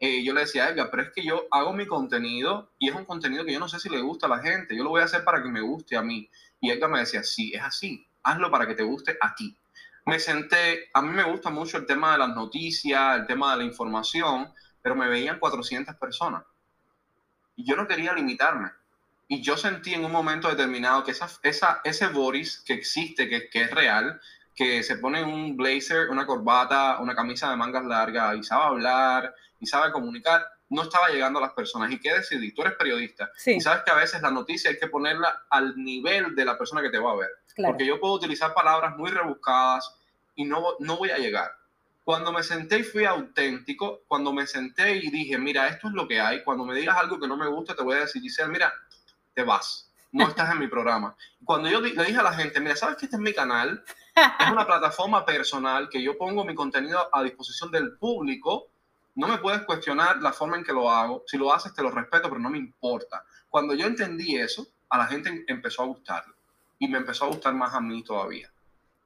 Eh, 0.00 0.24
yo 0.24 0.32
le 0.32 0.40
decía 0.40 0.64
a 0.64 0.70
Edgar, 0.70 0.88
pero 0.90 1.02
es 1.02 1.12
que 1.12 1.22
yo 1.22 1.46
hago 1.50 1.74
mi 1.74 1.86
contenido 1.86 2.72
y 2.78 2.88
es 2.88 2.94
un 2.94 3.04
contenido 3.04 3.44
que 3.44 3.52
yo 3.52 3.60
no 3.60 3.68
sé 3.68 3.78
si 3.78 3.90
le 3.90 4.00
gusta 4.00 4.24
a 4.24 4.30
la 4.30 4.38
gente, 4.38 4.74
yo 4.74 4.84
lo 4.84 4.90
voy 4.90 5.02
a 5.02 5.04
hacer 5.04 5.22
para 5.22 5.42
que 5.42 5.50
me 5.50 5.60
guste 5.60 5.98
a 5.98 6.02
mí. 6.02 6.30
Y 6.62 6.70
Edgar 6.70 6.88
me 6.88 7.00
decía, 7.00 7.22
sí, 7.22 7.52
es 7.52 7.62
así, 7.62 8.06
hazlo 8.22 8.50
para 8.50 8.66
que 8.66 8.74
te 8.74 8.82
guste 8.82 9.18
a 9.20 9.34
ti. 9.34 9.54
Me 10.04 10.18
senté, 10.18 10.90
a 10.92 11.02
mí 11.02 11.10
me 11.10 11.24
gusta 11.24 11.50
mucho 11.50 11.78
el 11.78 11.86
tema 11.86 12.12
de 12.12 12.18
las 12.18 12.34
noticias, 12.34 13.16
el 13.16 13.26
tema 13.26 13.52
de 13.52 13.58
la 13.58 13.64
información, 13.64 14.52
pero 14.80 14.96
me 14.96 15.08
veían 15.08 15.38
400 15.38 15.94
personas. 15.96 16.44
Y 17.56 17.64
yo 17.64 17.76
no 17.76 17.86
quería 17.86 18.12
limitarme. 18.12 18.70
Y 19.28 19.40
yo 19.40 19.56
sentí 19.56 19.94
en 19.94 20.04
un 20.04 20.12
momento 20.12 20.48
determinado 20.48 21.04
que 21.04 21.12
esa, 21.12 21.28
esa, 21.42 21.80
ese 21.84 22.08
Boris 22.08 22.62
que 22.66 22.74
existe, 22.74 23.28
que, 23.28 23.48
que 23.48 23.62
es 23.62 23.70
real, 23.70 24.20
que 24.54 24.82
se 24.82 24.96
pone 24.96 25.22
un 25.22 25.56
blazer, 25.56 26.10
una 26.10 26.26
corbata, 26.26 26.98
una 27.00 27.14
camisa 27.14 27.50
de 27.50 27.56
mangas 27.56 27.84
largas 27.84 28.36
y 28.36 28.42
sabe 28.42 28.64
hablar 28.64 29.34
y 29.60 29.66
sabe 29.66 29.92
comunicar, 29.92 30.44
no 30.68 30.82
estaba 30.82 31.08
llegando 31.08 31.38
a 31.38 31.42
las 31.42 31.52
personas. 31.52 31.90
¿Y 31.90 32.00
qué 32.00 32.12
decidí? 32.14 32.52
Tú 32.52 32.62
eres 32.62 32.74
periodista 32.74 33.30
y 33.46 33.60
sabes 33.60 33.82
que 33.84 33.90
a 33.90 33.96
veces 33.96 34.20
la 34.22 34.30
noticia 34.30 34.70
hay 34.70 34.78
que 34.78 34.88
ponerla 34.88 35.44
al 35.50 35.76
nivel 35.76 36.34
de 36.34 36.44
la 36.44 36.58
persona 36.58 36.82
que 36.82 36.90
te 36.90 36.98
va 36.98 37.12
a 37.12 37.16
ver. 37.16 37.30
Porque 37.56 37.86
yo 37.86 38.00
puedo 38.00 38.14
utilizar 38.14 38.54
palabras 38.54 38.96
muy 38.96 39.10
rebuscadas 39.10 39.94
y 40.34 40.44
no, 40.44 40.62
no 40.78 40.96
voy 40.96 41.10
a 41.10 41.18
llegar. 41.18 41.50
Cuando 42.04 42.32
me 42.32 42.42
senté 42.42 42.80
y 42.80 42.82
fui 42.82 43.04
auténtico, 43.04 44.00
cuando 44.08 44.32
me 44.32 44.46
senté 44.46 44.96
y 44.96 45.10
dije, 45.10 45.38
mira, 45.38 45.68
esto 45.68 45.88
es 45.88 45.94
lo 45.94 46.08
que 46.08 46.20
hay, 46.20 46.42
cuando 46.42 46.64
me 46.64 46.74
digas 46.74 46.96
algo 46.96 47.20
que 47.20 47.28
no 47.28 47.36
me 47.36 47.46
gusta, 47.46 47.76
te 47.76 47.82
voy 47.82 47.96
a 47.96 48.00
decir, 48.00 48.20
Giselle, 48.20 48.50
mira, 48.50 48.72
te 49.34 49.44
vas, 49.44 49.92
no 50.10 50.28
estás 50.28 50.50
en 50.50 50.58
mi 50.58 50.66
programa. 50.66 51.16
Cuando 51.44 51.70
yo 51.70 51.80
le 51.80 51.90
dije 51.90 52.18
a 52.18 52.22
la 52.22 52.32
gente, 52.32 52.60
mira, 52.60 52.74
¿sabes 52.74 52.96
que 52.96 53.06
este 53.06 53.16
es 53.16 53.22
mi 53.22 53.32
canal? 53.32 53.84
Es 54.14 54.50
una 54.50 54.66
plataforma 54.66 55.24
personal 55.24 55.88
que 55.88 56.02
yo 56.02 56.18
pongo 56.18 56.44
mi 56.44 56.54
contenido 56.54 57.08
a 57.12 57.22
disposición 57.22 57.70
del 57.70 57.96
público. 57.96 58.68
No 59.14 59.28
me 59.28 59.38
puedes 59.38 59.62
cuestionar 59.62 60.20
la 60.20 60.32
forma 60.32 60.56
en 60.56 60.64
que 60.64 60.72
lo 60.72 60.90
hago. 60.90 61.22
Si 61.26 61.38
lo 61.38 61.52
haces, 61.52 61.72
te 61.72 61.82
lo 61.82 61.90
respeto, 61.90 62.28
pero 62.28 62.40
no 62.40 62.50
me 62.50 62.58
importa. 62.58 63.24
Cuando 63.48 63.74
yo 63.74 63.86
entendí 63.86 64.36
eso, 64.36 64.66
a 64.90 64.98
la 64.98 65.06
gente 65.06 65.44
empezó 65.46 65.82
a 65.82 65.86
gustarlo. 65.86 66.34
Y 66.82 66.88
me 66.88 66.98
empezó 66.98 67.26
a 67.26 67.28
gustar 67.28 67.54
más 67.54 67.72
a 67.74 67.80
mí 67.80 68.02
todavía. 68.02 68.52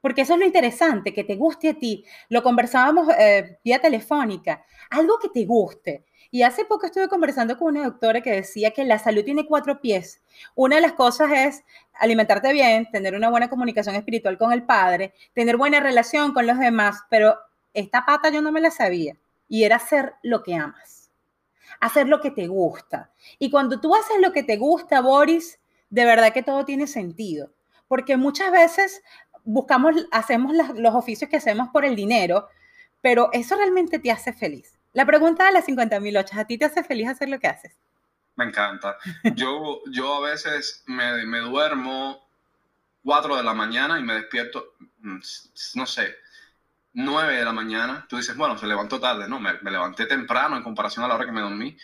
Porque 0.01 0.21
eso 0.21 0.33
es 0.33 0.39
lo 0.39 0.47
interesante, 0.47 1.13
que 1.13 1.23
te 1.23 1.35
guste 1.35 1.69
a 1.69 1.73
ti. 1.75 2.03
Lo 2.27 2.41
conversábamos 2.41 3.07
eh, 3.19 3.59
vía 3.63 3.79
telefónica. 3.79 4.65
Algo 4.89 5.19
que 5.19 5.29
te 5.29 5.45
guste. 5.45 6.03
Y 6.31 6.41
hace 6.41 6.65
poco 6.65 6.87
estuve 6.87 7.07
conversando 7.07 7.55
con 7.55 7.67
una 7.67 7.83
doctora 7.83 8.21
que 8.21 8.31
decía 8.31 8.71
que 8.71 8.83
la 8.83 8.97
salud 8.97 9.23
tiene 9.23 9.45
cuatro 9.45 9.79
pies. 9.79 10.23
Una 10.55 10.77
de 10.77 10.81
las 10.81 10.93
cosas 10.93 11.31
es 11.31 11.63
alimentarte 11.93 12.51
bien, 12.51 12.89
tener 12.89 13.13
una 13.13 13.29
buena 13.29 13.47
comunicación 13.47 13.93
espiritual 13.93 14.39
con 14.39 14.51
el 14.53 14.63
Padre, 14.63 15.13
tener 15.35 15.55
buena 15.55 15.79
relación 15.79 16.33
con 16.33 16.47
los 16.47 16.57
demás, 16.57 17.03
pero 17.11 17.37
esta 17.75 18.07
pata 18.07 18.31
yo 18.31 18.41
no 18.41 18.51
me 18.51 18.59
la 18.59 18.71
sabía. 18.71 19.15
Y 19.47 19.65
era 19.65 19.75
hacer 19.75 20.15
lo 20.23 20.41
que 20.41 20.55
amas, 20.55 21.11
hacer 21.79 22.07
lo 22.07 22.21
que 22.21 22.31
te 22.31 22.47
gusta. 22.47 23.11
Y 23.37 23.51
cuando 23.51 23.79
tú 23.79 23.93
haces 23.93 24.17
lo 24.19 24.33
que 24.33 24.41
te 24.41 24.57
gusta, 24.57 24.99
Boris, 24.99 25.59
de 25.91 26.05
verdad 26.05 26.33
que 26.33 26.41
todo 26.43 26.65
tiene 26.65 26.87
sentido. 26.87 27.51
Porque 27.87 28.17
muchas 28.17 28.51
veces 28.51 29.01
buscamos, 29.43 29.95
hacemos 30.11 30.53
los 30.75 30.95
oficios 30.95 31.29
que 31.29 31.37
hacemos 31.37 31.69
por 31.69 31.85
el 31.85 31.95
dinero, 31.95 32.47
pero 33.01 33.29
eso 33.31 33.55
realmente 33.55 33.99
te 33.99 34.11
hace 34.11 34.33
feliz. 34.33 34.77
La 34.93 35.05
pregunta 35.05 35.45
de 35.45 35.51
las 35.51 35.67
50.000 35.67 36.19
ochas, 36.19 36.39
¿a 36.39 36.45
ti 36.45 36.57
te 36.57 36.65
hace 36.65 36.83
feliz 36.83 37.07
hacer 37.07 37.29
lo 37.29 37.39
que 37.39 37.47
haces? 37.47 37.77
Me 38.35 38.45
encanta. 38.45 38.97
Yo, 39.35 39.81
yo 39.91 40.15
a 40.15 40.29
veces 40.29 40.83
me, 40.87 41.25
me 41.25 41.39
duermo 41.39 42.27
4 43.03 43.37
de 43.37 43.43
la 43.43 43.53
mañana 43.53 43.99
y 43.99 44.03
me 44.03 44.15
despierto, 44.15 44.75
mm, 44.99 45.19
no 45.75 45.85
sé, 45.85 46.15
9 46.93 47.35
de 47.35 47.45
la 47.45 47.53
mañana. 47.53 48.05
Tú 48.09 48.17
dices, 48.17 48.35
bueno, 48.35 48.57
se 48.57 48.67
levantó 48.67 48.99
tarde. 48.99 49.27
No, 49.27 49.39
me, 49.39 49.53
me, 49.61 49.71
levanté 49.71 50.05
temprano 50.05 50.57
en 50.57 50.63
comparación 50.63 51.05
a 51.05 51.07
la 51.07 51.15
hora 51.15 51.25
que 51.25 51.31
me 51.31 51.41
dormí. 51.41 51.77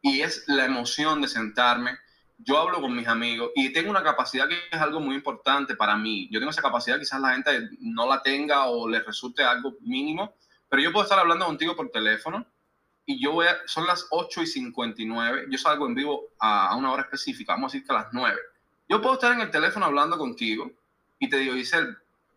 Y 0.00 0.22
es 0.22 0.44
la 0.48 0.64
emoción 0.64 1.20
de 1.20 1.28
sentarme. 1.28 1.98
Yo 2.42 2.58
hablo 2.58 2.80
con 2.80 2.94
mis 2.94 3.06
amigos 3.06 3.50
y 3.54 3.72
tengo 3.72 3.90
una 3.90 4.02
capacidad 4.02 4.48
que 4.48 4.58
es 4.70 4.80
algo 4.80 5.00
muy 5.00 5.14
importante 5.14 5.76
para 5.76 5.96
mí. 5.96 6.28
Yo 6.30 6.40
tengo 6.40 6.50
esa 6.50 6.62
capacidad, 6.62 6.98
quizás 6.98 7.20
la 7.20 7.32
gente 7.32 7.70
no 7.80 8.06
la 8.06 8.22
tenga 8.22 8.66
o 8.66 8.88
le 8.88 9.00
resulte 9.00 9.44
algo 9.44 9.74
mínimo, 9.80 10.34
pero 10.68 10.82
yo 10.82 10.92
puedo 10.92 11.04
estar 11.04 11.18
hablando 11.18 11.44
contigo 11.44 11.76
por 11.76 11.90
teléfono 11.90 12.46
y 13.04 13.20
yo 13.20 13.32
voy 13.32 13.46
a, 13.46 13.58
son 13.66 13.86
las 13.86 14.06
8 14.10 14.42
y 14.42 14.46
59, 14.46 15.46
yo 15.50 15.58
salgo 15.58 15.86
en 15.86 15.94
vivo 15.94 16.28
a, 16.38 16.74
una 16.76 16.92
hora 16.92 17.02
específica, 17.02 17.52
vamos 17.52 17.72
a 17.72 17.76
decir 17.76 17.86
que 17.86 17.92
a 17.92 17.98
las 18.02 18.12
9. 18.12 18.38
Yo 18.88 19.02
puedo 19.02 19.14
estar 19.14 19.32
en 19.32 19.40
el 19.40 19.50
teléfono 19.50 19.86
hablando 19.86 20.16
contigo 20.16 20.70
y 21.18 21.28
te 21.28 21.38
digo, 21.38 21.54
Giselle, 21.54 21.96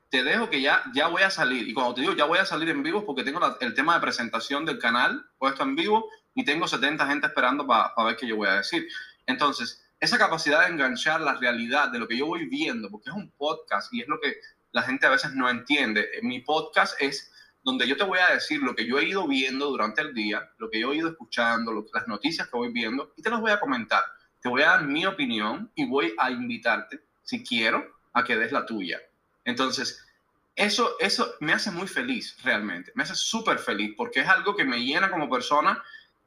te 0.10 0.24
dejo 0.24 0.50
que 0.50 0.62
ya, 0.62 0.84
ya 0.94 1.08
voy 1.08 1.24
a 1.24 1.30
salir. 1.30 1.68
Y 1.68 1.74
cuando 1.74 1.96
te 1.96 2.02
digo 2.02 2.14
ya 2.14 2.26
voy 2.26 2.40
a 2.40 2.46
salir 2.46 2.70
en 2.70 2.84
vivo 2.84 3.06
porque 3.06 3.24
tengo 3.24 3.40
el 3.60 3.74
tema 3.74 3.96
de 3.96 4.02
presentación 4.02 4.66
del 4.66 4.78
canal 4.80 5.26
puesto 5.38 5.64
en 5.64 5.76
vivo 5.76 6.08
y 6.36 6.44
tengo 6.44 6.68
70 6.68 7.08
gente 7.08 7.28
esperando 7.28 7.66
para 7.66 7.94
ver 8.06 8.16
qué 8.16 8.28
yo 8.28 8.36
voy 8.36 8.48
a 8.48 8.58
decir. 8.58 8.88
Entonces, 9.26 9.83
esa 10.04 10.18
capacidad 10.18 10.62
de 10.62 10.74
enganchar 10.74 11.22
la 11.22 11.36
realidad 11.36 11.90
de 11.90 11.98
lo 11.98 12.10
que 12.10 12.18
yo 12.18 12.26
voy 12.26 12.46
viendo, 12.46 12.90
porque 12.90 13.10
es 13.10 13.16
un 13.16 13.32
podcast 13.32 13.94
y 13.94 14.02
es 14.02 14.08
lo 14.10 14.20
que 14.20 14.36
la 14.74 14.82
gente 14.82 15.06
a 15.06 15.10
veces 15.10 15.34
no 15.34 15.50
entiende. 15.50 16.10
Mi 16.24 16.42
podcast 16.42 17.02
es 17.02 17.32
donde 17.64 17.88
yo 17.88 17.96
te 17.96 18.04
voy 18.04 18.20
a 18.20 18.34
decir 18.34 18.62
lo 18.62 18.76
que 18.76 18.86
yo 18.86 19.00
he 19.00 19.08
ido 19.08 19.26
viendo 19.26 19.68
durante 19.68 20.02
el 20.02 20.14
día, 20.14 20.52
lo 20.58 20.70
que 20.70 20.82
yo 20.82 20.92
he 20.92 20.98
ido 20.98 21.08
escuchando, 21.08 21.86
las 21.94 22.08
noticias 22.10 22.50
que 22.50 22.58
voy 22.58 22.74
viendo, 22.74 23.14
y 23.16 23.22
te 23.22 23.30
las 23.30 23.40
voy 23.40 23.52
a 23.52 23.62
comentar. 23.62 24.04
Te 24.42 24.50
voy 24.50 24.64
a 24.64 24.72
dar 24.72 24.84
mi 24.84 25.06
opinión 25.06 25.72
y 25.74 25.88
voy 25.88 26.14
a 26.18 26.30
invitarte, 26.30 27.00
si 27.22 27.42
quiero, 27.42 27.96
a 28.12 28.26
que 28.26 28.36
des 28.36 28.52
la 28.52 28.66
tuya. 28.66 29.00
Entonces, 29.46 30.06
eso, 30.54 30.98
eso 31.00 31.36
me 31.40 31.54
hace 31.54 31.72
muy 31.72 31.88
feliz, 31.88 32.38
realmente. 32.44 32.92
Me 32.96 33.04
hace 33.04 33.16
súper 33.16 33.58
feliz 33.58 33.94
porque 33.96 34.20
es 34.20 34.28
algo 34.28 34.54
que 34.54 34.66
me 34.66 34.84
llena 34.84 35.10
como 35.10 35.30
persona, 35.30 35.82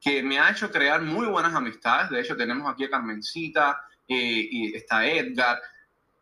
que 0.06 0.22
me 0.22 0.38
ha 0.38 0.52
hecho 0.52 0.70
crear 0.70 1.02
muy 1.02 1.26
buenas 1.26 1.52
amistades. 1.52 2.10
De 2.10 2.20
hecho, 2.20 2.36
tenemos 2.36 2.72
aquí 2.72 2.84
a 2.84 2.90
Carmencita 2.90 3.82
eh, 4.06 4.48
y 4.52 4.76
está 4.76 5.04
Edgar. 5.04 5.60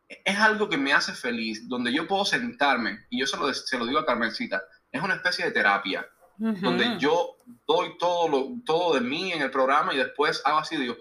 Es 0.08 0.38
algo 0.38 0.70
que 0.70 0.78
me 0.78 0.94
hace 0.94 1.12
feliz, 1.12 1.68
donde 1.68 1.92
yo 1.92 2.08
puedo 2.08 2.24
sentarme, 2.24 3.04
y 3.10 3.20
yo 3.20 3.26
se 3.26 3.36
lo, 3.36 3.52
se 3.52 3.78
lo 3.78 3.84
digo 3.84 3.98
a 3.98 4.06
Carmencita, 4.06 4.62
es 4.90 5.02
una 5.02 5.16
especie 5.16 5.44
de 5.44 5.50
terapia, 5.50 6.08
donde 6.38 6.96
yo 6.98 7.36
doy 7.66 7.98
todo, 7.98 8.26
lo, 8.28 8.48
todo 8.64 8.94
de 8.94 9.02
mí 9.02 9.32
en 9.32 9.42
el 9.42 9.50
programa 9.50 9.92
y 9.92 9.98
después 9.98 10.40
hago 10.46 10.58
así, 10.58 10.78
digo, 10.78 10.96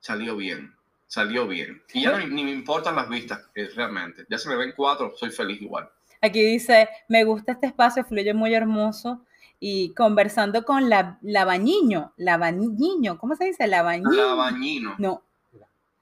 salió 0.00 0.36
bien, 0.36 0.74
salió 1.06 1.46
bien. 1.46 1.82
Y 1.92 2.02
ya 2.02 2.18
ni, 2.18 2.42
me 2.42 2.50
importan 2.50 2.96
las 2.96 3.08
vistas, 3.08 3.48
eh, 3.54 3.70
realmente. 3.76 4.26
Ya 4.28 4.38
se 4.38 4.48
me 4.48 4.56
ven 4.56 4.72
cuatro, 4.76 5.14
soy 5.16 5.30
feliz 5.30 5.62
igual. 5.62 5.88
Aquí 6.20 6.42
dice, 6.42 6.88
me 7.08 7.22
gusta 7.22 7.52
este 7.52 7.68
espacio, 7.68 8.04
fluye 8.04 8.34
muy 8.34 8.54
hermoso. 8.54 9.24
Y 9.64 9.94
conversando 9.94 10.64
con 10.64 10.88
la, 10.90 11.18
la 11.22 11.44
bañiño, 11.44 12.14
la 12.16 12.36
bañiño, 12.36 13.16
¿cómo 13.18 13.36
se 13.36 13.44
dice? 13.44 13.68
La 13.68 13.82
bañino. 13.82 14.10
La 14.10 14.34
bañino. 14.34 14.94
No. 14.98 15.22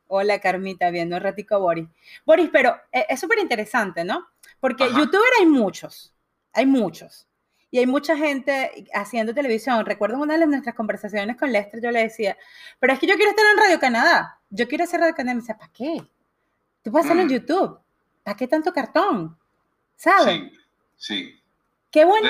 Hola 0.07 0.41
Carmita, 0.41 0.91
viendo 0.91 1.17
un 1.17 1.23
ratico 1.23 1.57
a 1.57 1.59
Boris. 1.59 1.87
Boris, 2.25 2.49
pero 2.51 2.75
eh, 2.91 3.05
es 3.09 3.21
súper 3.21 3.39
interesante, 3.39 4.03
¿no? 4.03 4.27
Porque 4.59 4.89
youtuber 4.89 5.31
hay 5.39 5.47
muchos 5.47 6.15
hay 6.53 6.67
muchos. 6.67 7.27
Y 7.71 7.79
hay 7.79 7.87
mucha 7.87 8.17
gente 8.17 8.87
haciendo 8.93 9.33
televisión. 9.33 9.87
Recuerdo 9.87 10.19
una 10.19 10.37
de 10.37 10.47
nuestras 10.47 10.75
conversaciones 10.75 11.37
con 11.37 11.53
Lester, 11.53 11.81
yo 11.81 11.91
le 11.93 12.01
decía, 12.01 12.37
pero 12.81 12.93
es 12.93 12.99
que 12.99 13.07
yo 13.07 13.15
quiero 13.15 13.31
estar 13.31 13.45
en 13.47 13.59
Radio 13.59 13.79
Canadá. 13.79 14.41
Yo 14.51 14.67
quiero 14.67 14.85
hacer 14.85 15.01
Radio 15.01 15.15
Canadá. 15.15 15.33
Y 15.33 15.37
me 15.37 15.41
decía, 15.43 15.57
¿para 15.57 15.73
qué? 15.73 16.03
Tú 16.83 16.91
puedes 16.91 17.07
hacerlo 17.07 17.23
en 17.23 17.29
mm. 17.29 17.33
YouTube. 17.33 17.79
¿Para 18.25 18.37
qué 18.37 18.49
tanto 18.49 18.73
cartón? 18.73 19.37
¿Sabes? 19.95 20.35
Sí, 20.35 20.53
sí. 20.97 21.41
Qué 21.91 22.05
bueno. 22.05 22.29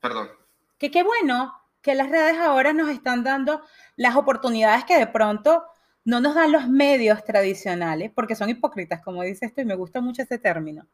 Perdón. 0.00 0.30
Que 0.78 0.90
qué 0.90 1.02
bueno 1.02 1.54
que 1.82 1.94
las 1.94 2.10
redes 2.10 2.38
ahora 2.38 2.72
nos 2.72 2.88
están 2.90 3.24
dando 3.24 3.62
las 3.96 4.16
oportunidades 4.16 4.84
que 4.84 4.98
de 4.98 5.06
pronto 5.06 5.64
no 6.04 6.20
nos 6.20 6.34
dan 6.34 6.52
los 6.52 6.68
medios 6.68 7.24
tradicionales, 7.24 8.10
porque 8.14 8.34
son 8.34 8.48
hipócritas, 8.48 9.02
como 9.02 9.22
dice 9.22 9.46
esto, 9.46 9.60
y 9.60 9.64
me 9.66 9.74
gusta 9.74 10.00
mucho 10.00 10.22
ese 10.22 10.38
término. 10.38 10.86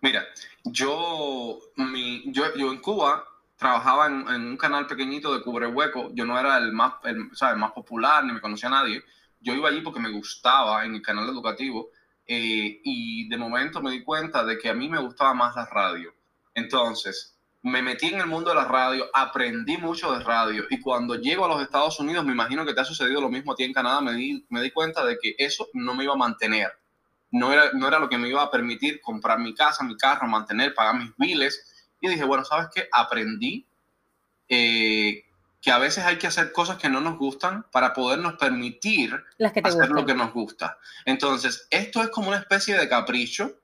Mira, 0.00 0.24
yo, 0.64 1.58
mi, 1.76 2.22
yo, 2.32 2.54
yo 2.54 2.70
en 2.70 2.80
Cuba 2.80 3.24
trabajaba 3.56 4.06
en, 4.06 4.28
un 4.28 4.56
canal 4.56 4.86
pequeñito 4.86 5.34
de 5.34 5.42
cubre 5.42 5.66
hueco. 5.66 6.10
Yo 6.14 6.24
no 6.24 6.38
era 6.38 6.58
el 6.58 6.72
más, 6.72 6.94
el, 7.04 7.28
más 7.56 7.72
popular, 7.72 8.24
ni 8.24 8.32
me 8.32 8.40
conocía 8.40 8.68
a 8.68 8.72
nadie. 8.72 9.02
Yo 9.40 9.54
iba 9.54 9.68
allí 9.68 9.80
porque 9.80 10.00
me 10.00 10.10
gustaba 10.10 10.84
en 10.84 10.94
el 10.94 11.02
canal 11.02 11.28
educativo 11.28 11.90
eh, 12.26 12.80
y 12.84 13.28
de 13.28 13.36
momento 13.36 13.80
me 13.80 13.90
di 13.90 14.02
cuenta 14.02 14.44
de 14.44 14.58
que 14.58 14.68
a 14.68 14.74
mí 14.74 14.88
me 14.88 15.00
gustaba 15.00 15.34
más 15.34 15.56
la 15.56 15.66
radio. 15.66 16.14
Entonces, 16.56 17.38
me 17.62 17.82
metí 17.82 18.08
en 18.08 18.18
el 18.18 18.26
mundo 18.26 18.50
de 18.50 18.56
la 18.56 18.64
radio, 18.64 19.06
aprendí 19.14 19.76
mucho 19.76 20.12
de 20.12 20.24
radio 20.24 20.64
y 20.70 20.80
cuando 20.80 21.14
llego 21.14 21.44
a 21.44 21.48
los 21.48 21.62
Estados 21.62 22.00
Unidos, 22.00 22.24
me 22.24 22.32
imagino 22.32 22.66
que 22.66 22.74
te 22.74 22.80
ha 22.80 22.84
sucedido 22.84 23.20
lo 23.20 23.28
mismo 23.28 23.52
a 23.52 23.54
ti 23.54 23.62
en 23.62 23.72
Canadá, 23.72 24.00
me 24.00 24.12
di, 24.14 24.44
me 24.48 24.60
di 24.60 24.72
cuenta 24.72 25.04
de 25.04 25.16
que 25.18 25.36
eso 25.38 25.68
no 25.72 25.94
me 25.94 26.02
iba 26.02 26.14
a 26.14 26.16
mantener 26.16 26.72
no 27.30 27.52
era, 27.52 27.70
no 27.72 27.86
era 27.88 27.98
lo 27.98 28.08
que 28.08 28.18
me 28.18 28.28
iba 28.28 28.42
a 28.42 28.50
permitir 28.50 29.00
comprar 29.00 29.38
mi 29.38 29.54
casa, 29.54 29.84
mi 29.84 29.96
carro, 29.96 30.26
mantener, 30.26 30.74
pagar 30.74 30.98
mis 30.98 31.14
biles. 31.16 31.72
Y 32.00 32.08
dije, 32.08 32.24
bueno, 32.24 32.44
¿sabes 32.44 32.68
qué? 32.74 32.88
Aprendí 32.92 33.66
eh, 34.48 35.24
que 35.60 35.70
a 35.70 35.78
veces 35.78 36.04
hay 36.04 36.18
que 36.18 36.26
hacer 36.26 36.52
cosas 36.52 36.78
que 36.78 36.88
no 36.88 37.00
nos 37.00 37.18
gustan 37.18 37.66
para 37.72 37.92
podernos 37.92 38.34
permitir 38.34 39.12
hacer 39.62 39.90
lo 39.90 40.06
que 40.06 40.14
nos 40.14 40.32
gusta. 40.32 40.78
Entonces, 41.04 41.66
esto 41.70 42.02
es 42.02 42.08
como 42.08 42.28
una 42.28 42.38
especie 42.38 42.76
de 42.76 42.88
capricho 42.88 43.58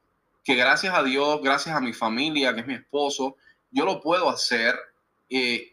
que 0.44 0.54
gracias 0.54 0.94
a 0.94 1.02
Dios, 1.02 1.40
gracias 1.42 1.76
a 1.76 1.80
mi 1.80 1.92
familia, 1.92 2.54
que 2.54 2.60
es 2.60 2.66
mi 2.66 2.74
esposo, 2.74 3.36
yo 3.70 3.84
lo 3.84 4.00
puedo 4.00 4.28
hacer. 4.28 4.76
Eh, 5.28 5.72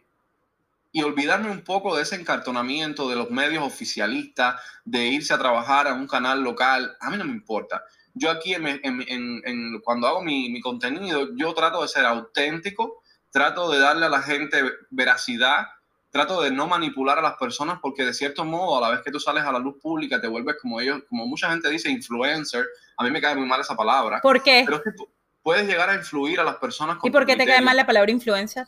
y 0.92 1.04
olvidarme 1.04 1.52
un 1.52 1.64
poco 1.64 1.96
de 1.96 2.04
ese 2.04 2.16
encartonamiento 2.16 3.08
de 3.10 3.16
los 3.16 3.30
medios 3.30 3.64
oficialistas, 3.64 4.60
de 4.86 5.06
irse 5.06 5.34
a 5.34 5.38
trabajar 5.38 5.88
a 5.88 5.94
un 5.94 6.08
canal 6.08 6.42
local, 6.42 6.96
a 7.00 7.10
mí 7.10 7.18
no 7.18 7.26
me 7.26 7.32
importa. 7.32 7.84
Yo 8.14 8.32
aquí, 8.32 8.56
cuando 9.84 10.08
hago 10.08 10.24
mi, 10.24 10.50
mi, 10.50 10.62
contenido, 10.62 11.36
yo 11.36 11.54
trato 11.54 11.82
de 11.82 11.88
ser 11.88 12.06
auténtico, 12.06 13.04
trato 13.30 13.70
de 13.72 13.80
darle 13.80 14.08
a 14.08 14.10
la 14.10 14.22
gente 14.24 14.64
veracidad, 14.90 15.68
trato 16.10 16.42
de 16.42 16.52
no 16.52 16.68
manipular 16.68 17.20
a 17.20 17.22
las 17.22 17.36
personas 17.36 17.78
porque 17.82 18.04
de 18.04 18.14
cierto 18.14 18.44
modo, 18.44 18.78
a 18.78 18.82
la 18.82 18.96
vez 18.96 19.02
que 19.04 19.12
tú 19.12 19.20
sales 19.20 19.44
a 19.44 19.52
la 19.52 19.60
luz 19.60 19.76
pública, 19.80 20.20
te 20.20 20.28
vuelves 20.28 20.56
como 20.60 20.82
ellos, 20.82 21.04
como 21.08 21.28
mucha 21.28 21.52
gente 21.52 21.70
dice, 21.70 21.90
influencer. 21.92 22.66
A 23.00 23.06
mí 23.06 23.12
me 23.12 23.22
cae 23.22 23.34
muy 23.34 23.48
mal 23.48 23.62
esa 23.62 23.78
palabra. 23.78 24.20
¿Por 24.20 24.44
qué? 24.44 24.64
Pero 24.66 24.78
es 24.78 24.84
que 24.84 24.92
puedes 25.42 25.66
llegar 25.66 25.90
a 25.90 25.96
influir 25.96 26.38
a 26.42 26.44
las 26.44 26.58
personas. 26.58 26.98
Con 26.98 27.08
¿Y 27.08 27.12
por 27.14 27.26
qué 27.26 27.38
te 27.38 27.46
cae 27.46 27.62
mal 27.62 27.78
la 27.78 27.86
palabra 27.86 28.12
influencer? 28.12 28.68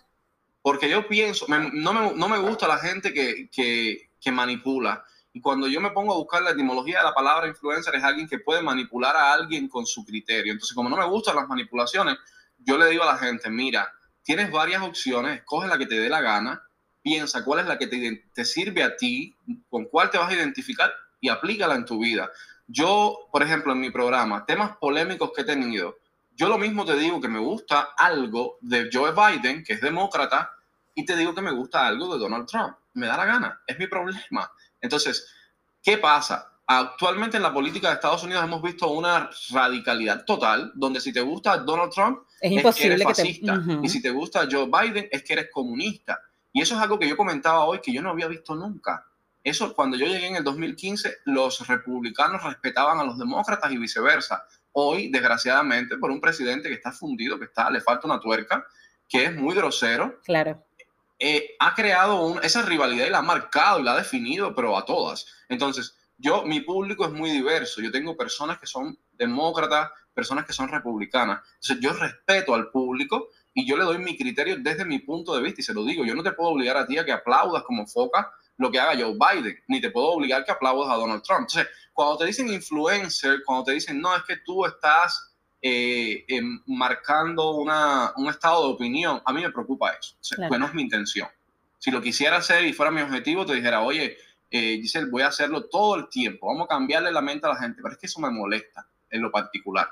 Porque 0.61 0.89
yo 0.89 1.05
pienso, 1.05 1.45
no, 1.49 1.93
me, 1.93 2.13
no, 2.13 2.29
me, 2.29 2.37
gusta 2.37 2.65
la 2.65 2.77
gente 2.77 3.11
que, 3.11 3.49
que, 3.51 4.09
que, 4.21 4.31
manipula. 4.31 5.03
Y 5.33 5.41
cuando 5.41 5.67
yo 5.67 5.81
me 5.81 5.91
pongo 5.91 6.13
a 6.13 6.17
buscar 6.17 6.43
la 6.43 6.51
etimología 6.51 6.99
de 6.99 7.03
la 7.03 7.13
palabra 7.13 7.47
influencer, 7.47 7.93
es 7.95 8.03
alguien 8.05 8.29
que 8.29 8.39
puede 8.39 8.61
manipular 8.61 9.17
a 9.17 9.33
alguien 9.33 9.67
con 9.67 9.85
su 9.85 10.05
criterio. 10.05 10.53
Entonces, 10.53 10.73
como 10.73 10.87
no 10.87 10.95
me 10.95 11.05
gustan 11.07 11.35
las 11.35 11.49
manipulaciones, 11.49 12.17
yo 12.59 12.77
le 12.77 12.85
digo 12.87 13.03
a 13.03 13.07
la 13.13 13.17
gente, 13.17 13.49
mira, 13.49 13.91
tienes 14.23 14.49
varias 14.49 14.81
opciones, 14.81 15.39
escoge 15.39 15.67
la 15.67 15.77
que 15.77 15.87
te 15.87 15.99
dé 15.99 16.07
la 16.07 16.21
gana, 16.21 16.63
piensa 17.01 17.43
cuál 17.43 17.59
es 17.59 17.65
la 17.65 17.77
que 17.77 17.87
te, 17.87 18.29
te 18.33 18.45
sirve 18.45 18.81
a 18.81 18.95
ti, 18.95 19.35
con 19.69 19.85
cuál 19.85 20.09
te 20.09 20.17
vas 20.17 20.29
a 20.29 20.35
identificar 20.35 20.93
y 21.19 21.27
aplícala 21.27 21.75
en 21.75 21.85
tu 21.85 21.99
vida. 21.99 22.31
Yo, 22.71 23.27
por 23.31 23.43
ejemplo, 23.43 23.73
en 23.73 23.81
mi 23.81 23.91
programa, 23.91 24.45
temas 24.45 24.77
polémicos 24.77 25.31
que 25.35 25.41
he 25.41 25.45
tenido, 25.45 25.97
yo 26.35 26.47
lo 26.47 26.57
mismo 26.57 26.85
te 26.85 26.95
digo 26.95 27.19
que 27.19 27.27
me 27.27 27.39
gusta 27.39 27.89
algo 27.97 28.57
de 28.61 28.89
Joe 28.91 29.11
Biden, 29.11 29.63
que 29.63 29.73
es 29.73 29.81
demócrata, 29.81 30.51
y 30.95 31.05
te 31.05 31.17
digo 31.17 31.35
que 31.35 31.41
me 31.41 31.51
gusta 31.51 31.85
algo 31.85 32.13
de 32.13 32.19
Donald 32.19 32.47
Trump. 32.47 32.75
Me 32.93 33.07
da 33.07 33.17
la 33.17 33.25
gana, 33.25 33.61
es 33.67 33.77
mi 33.77 33.87
problema. 33.87 34.49
Entonces, 34.79 35.27
¿qué 35.83 35.97
pasa? 35.97 36.47
Actualmente 36.65 37.35
en 37.35 37.43
la 37.43 37.53
política 37.53 37.89
de 37.89 37.95
Estados 37.95 38.23
Unidos 38.23 38.43
hemos 38.45 38.61
visto 38.61 38.89
una 38.89 39.29
radicalidad 39.49 40.23
total, 40.23 40.71
donde 40.73 41.01
si 41.01 41.11
te 41.11 41.19
gusta 41.19 41.57
Donald 41.57 41.91
Trump, 41.91 42.19
es, 42.39 42.51
imposible 42.53 42.95
que 42.95 43.03
eres 43.03 43.17
fascista, 43.17 43.61
y 43.83 43.89
si 43.89 44.01
te 44.01 44.11
gusta 44.11 44.47
Joe 44.49 44.67
Biden, 44.67 45.09
es 45.11 45.23
que 45.23 45.33
eres 45.33 45.49
comunista. 45.51 46.21
Y 46.53 46.61
eso 46.61 46.75
es 46.75 46.81
algo 46.81 46.97
que 46.97 47.07
yo 47.07 47.17
comentaba 47.17 47.65
hoy 47.65 47.81
que 47.81 47.93
yo 47.93 48.01
no 48.01 48.11
había 48.11 48.27
visto 48.27 48.55
nunca. 48.55 49.05
Eso, 49.43 49.73
cuando 49.73 49.97
yo 49.97 50.05
llegué 50.05 50.27
en 50.27 50.35
el 50.35 50.43
2015, 50.43 51.19
los 51.25 51.67
republicanos 51.67 52.43
respetaban 52.43 52.99
a 52.99 53.03
los 53.03 53.17
demócratas 53.17 53.71
y 53.71 53.77
viceversa. 53.77 54.45
Hoy, 54.73 55.09
desgraciadamente, 55.09 55.97
por 55.97 56.11
un 56.11 56.21
presidente 56.21 56.69
que 56.69 56.75
está 56.75 56.91
fundido, 56.91 57.39
que 57.39 57.45
está, 57.45 57.69
le 57.71 57.81
falta 57.81 58.07
una 58.07 58.19
tuerca, 58.19 58.65
que 59.09 59.25
es 59.25 59.35
muy 59.35 59.55
grosero. 59.55 60.19
Claro. 60.23 60.63
Eh, 61.17 61.55
ha 61.59 61.73
creado 61.75 62.39
esa 62.41 62.61
rivalidad 62.63 63.05
y 63.05 63.09
la 63.09 63.19
ha 63.19 63.23
marcado 63.23 63.79
y 63.79 63.83
la 63.83 63.93
ha 63.93 63.97
definido, 63.97 64.55
pero 64.55 64.77
a 64.77 64.85
todas. 64.85 65.25
Entonces, 65.49 65.97
yo, 66.17 66.43
mi 66.43 66.61
público 66.61 67.05
es 67.05 67.11
muy 67.11 67.31
diverso. 67.31 67.81
Yo 67.81 67.91
tengo 67.91 68.15
personas 68.15 68.59
que 68.59 68.67
son 68.67 68.97
demócratas, 69.13 69.89
personas 70.13 70.45
que 70.45 70.53
son 70.53 70.69
republicanas. 70.69 71.41
Entonces, 71.55 71.79
yo 71.79 71.93
respeto 71.93 72.53
al 72.53 72.69
público 72.69 73.29
y 73.53 73.67
yo 73.67 73.77
le 73.77 73.83
doy 73.83 73.97
mi 73.97 74.17
criterio 74.17 74.57
desde 74.59 74.85
mi 74.85 74.99
punto 74.99 75.35
de 75.35 75.41
vista 75.41 75.61
y 75.61 75.63
se 75.63 75.73
lo 75.73 75.83
digo. 75.83 76.05
Yo 76.05 76.15
no 76.15 76.23
te 76.23 76.31
puedo 76.31 76.51
obligar 76.51 76.77
a 76.77 76.85
ti 76.85 76.97
a 76.97 77.05
que 77.05 77.11
aplaudas 77.11 77.63
como 77.63 77.85
foca 77.85 78.31
lo 78.57 78.71
que 78.71 78.79
haga 78.79 78.93
Joe 78.93 79.13
Biden, 79.13 79.57
ni 79.67 79.81
te 79.81 79.89
puedo 79.89 80.07
obligar 80.09 80.45
que 80.45 80.51
aplaudas 80.51 80.89
a 80.89 80.95
Donald 80.95 81.23
Trump. 81.23 81.41
Entonces, 81.49 81.67
cuando 81.93 82.17
te 82.17 82.25
dicen 82.25 82.47
influencer, 82.47 83.41
cuando 83.45 83.65
te 83.65 83.71
dicen, 83.73 83.99
no, 83.99 84.15
es 84.15 84.23
que 84.23 84.37
tú 84.37 84.65
estás 84.65 85.33
eh, 85.61 86.23
em, 86.27 86.61
marcando 86.67 87.51
una, 87.55 88.13
un 88.17 88.29
estado 88.29 88.67
de 88.67 88.73
opinión, 88.73 89.21
a 89.25 89.33
mí 89.33 89.41
me 89.41 89.51
preocupa 89.51 89.91
eso. 89.91 90.15
Pues 90.47 90.59
no 90.59 90.67
es 90.67 90.73
mi 90.73 90.83
intención. 90.83 91.27
Si 91.79 91.89
lo 91.89 92.01
quisiera 92.01 92.37
hacer 92.37 92.63
y 92.65 92.73
fuera 92.73 92.91
mi 92.91 93.01
objetivo, 93.01 93.45
te 93.45 93.55
dijera, 93.55 93.81
oye, 93.81 94.15
eh, 94.51 94.77
Giselle, 94.81 95.09
voy 95.09 95.23
a 95.23 95.27
hacerlo 95.27 95.65
todo 95.65 95.95
el 95.95 96.09
tiempo, 96.09 96.47
vamos 96.47 96.65
a 96.65 96.75
cambiarle 96.75 97.11
la 97.11 97.21
mente 97.21 97.47
a 97.47 97.49
la 97.49 97.55
gente, 97.55 97.81
pero 97.81 97.93
es 97.93 97.99
que 97.99 98.05
eso 98.05 98.19
me 98.19 98.29
molesta 98.29 98.87
en 99.09 99.21
lo 99.21 99.31
particular. 99.31 99.87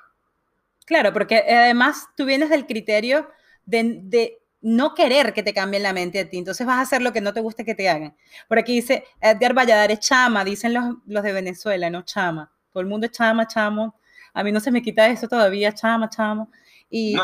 Claro, 0.85 1.13
porque 1.13 1.37
además 1.37 2.07
tú 2.15 2.25
vienes 2.25 2.49
del 2.49 2.65
criterio 2.65 3.29
de, 3.69 3.99
de 4.03 4.39
no 4.61 4.93
querer 4.93 5.33
que 5.33 5.43
te 5.43 5.53
cambien 5.53 5.83
la 5.83 5.93
mente 5.93 6.19
a 6.19 6.29
ti. 6.29 6.37
Entonces 6.37 6.65
vas 6.65 6.77
a 6.77 6.81
hacer 6.81 7.01
lo 7.01 7.13
que 7.13 7.21
no 7.21 7.33
te 7.33 7.41
guste 7.41 7.63
que 7.63 7.75
te 7.75 7.87
hagan. 7.87 8.15
Por 8.47 8.59
aquí 8.59 8.75
dice 8.75 9.03
Edgar 9.21 9.53
Valladares, 9.53 9.99
chama, 9.99 10.43
dicen 10.43 10.73
los, 10.73 10.95
los 11.05 11.23
de 11.23 11.33
Venezuela, 11.33 11.89
no 11.89 12.01
chama. 12.01 12.51
Todo 12.71 12.81
el 12.81 12.87
mundo 12.87 13.05
es 13.05 13.11
chama, 13.11 13.47
chamo. 13.47 13.95
A 14.33 14.43
mí 14.43 14.51
no 14.51 14.59
se 14.59 14.71
me 14.71 14.81
quita 14.81 15.07
eso 15.07 15.27
todavía, 15.27 15.73
chama, 15.73 16.09
chamo. 16.09 16.51
Y, 16.89 17.15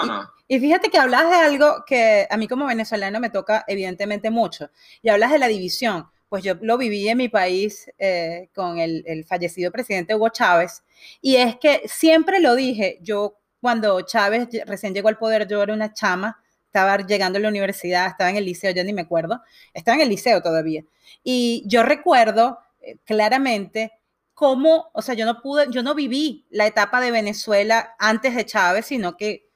y, 0.47 0.59
fíjate 0.59 0.89
que 0.89 0.97
hablas 0.99 1.27
de 1.29 1.35
algo 1.35 1.83
que 1.87 2.27
a 2.29 2.37
mí 2.37 2.47
como 2.47 2.67
venezolano 2.67 3.19
me 3.19 3.31
toca 3.31 3.63
evidentemente 3.67 4.29
mucho. 4.29 4.69
Y 5.01 5.09
hablas 5.09 5.31
de 5.31 5.39
la 5.39 5.47
división. 5.47 6.07
Pues 6.29 6.43
yo 6.43 6.55
lo 6.61 6.77
viví 6.77 7.07
en 7.07 7.17
mi 7.17 7.29
país 7.29 7.89
eh, 7.97 8.49
con 8.53 8.79
el, 8.79 9.03
el 9.07 9.25
fallecido 9.25 9.71
presidente 9.71 10.15
Hugo 10.15 10.29
Chávez. 10.29 10.83
Y 11.21 11.35
es 11.37 11.57
que 11.57 11.83
siempre 11.85 12.39
lo 12.39 12.55
dije, 12.55 12.97
yo 13.01 13.37
cuando 13.65 13.99
Chávez 14.01 14.47
recién 14.67 14.93
llegó 14.93 15.07
al 15.07 15.17
poder, 15.17 15.47
yo 15.47 15.63
era 15.63 15.73
una 15.73 15.91
chama 15.91 16.39
estaba 16.67 16.97
llegando 16.97 17.39
a 17.39 17.41
la 17.41 17.49
universidad, 17.49 18.05
estaba 18.05 18.29
en 18.29 18.35
el 18.35 18.45
liceo, 18.45 18.69
ya 18.69 18.83
ni 18.83 18.93
me 18.93 19.01
acuerdo, 19.01 19.41
estaba 19.73 19.95
en 19.95 20.03
el 20.03 20.09
liceo 20.09 20.39
todavía. 20.43 20.83
Y 21.23 21.63
yo 21.65 21.81
recuerdo 21.81 22.59
eh, 22.79 22.97
claramente 23.05 23.93
cómo, 24.35 24.91
o 24.93 25.01
sea, 25.01 25.15
yo 25.15 25.25
no 25.25 25.41
pude, 25.41 25.65
yo 25.71 25.81
no 25.81 25.95
viví 25.95 26.45
la 26.51 26.67
etapa 26.67 27.01
de 27.01 27.09
Venezuela 27.09 27.95
antes 27.97 28.35
de 28.35 28.45
Chávez, 28.45 28.85
sino 28.85 29.17
que 29.17 29.49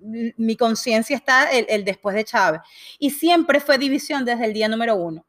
mi 0.00 0.56
conciencia 0.56 1.14
está 1.14 1.50
el, 1.50 1.66
el, 1.68 1.84
después 1.84 2.16
de 2.16 2.24
Chávez. 2.24 2.62
Y 2.98 3.10
siempre 3.10 3.60
fue 3.60 3.76
división 3.76 4.24
desde 4.24 4.46
el 4.46 4.54
día 4.54 4.68
número 4.68 4.96
uno. 4.96 5.26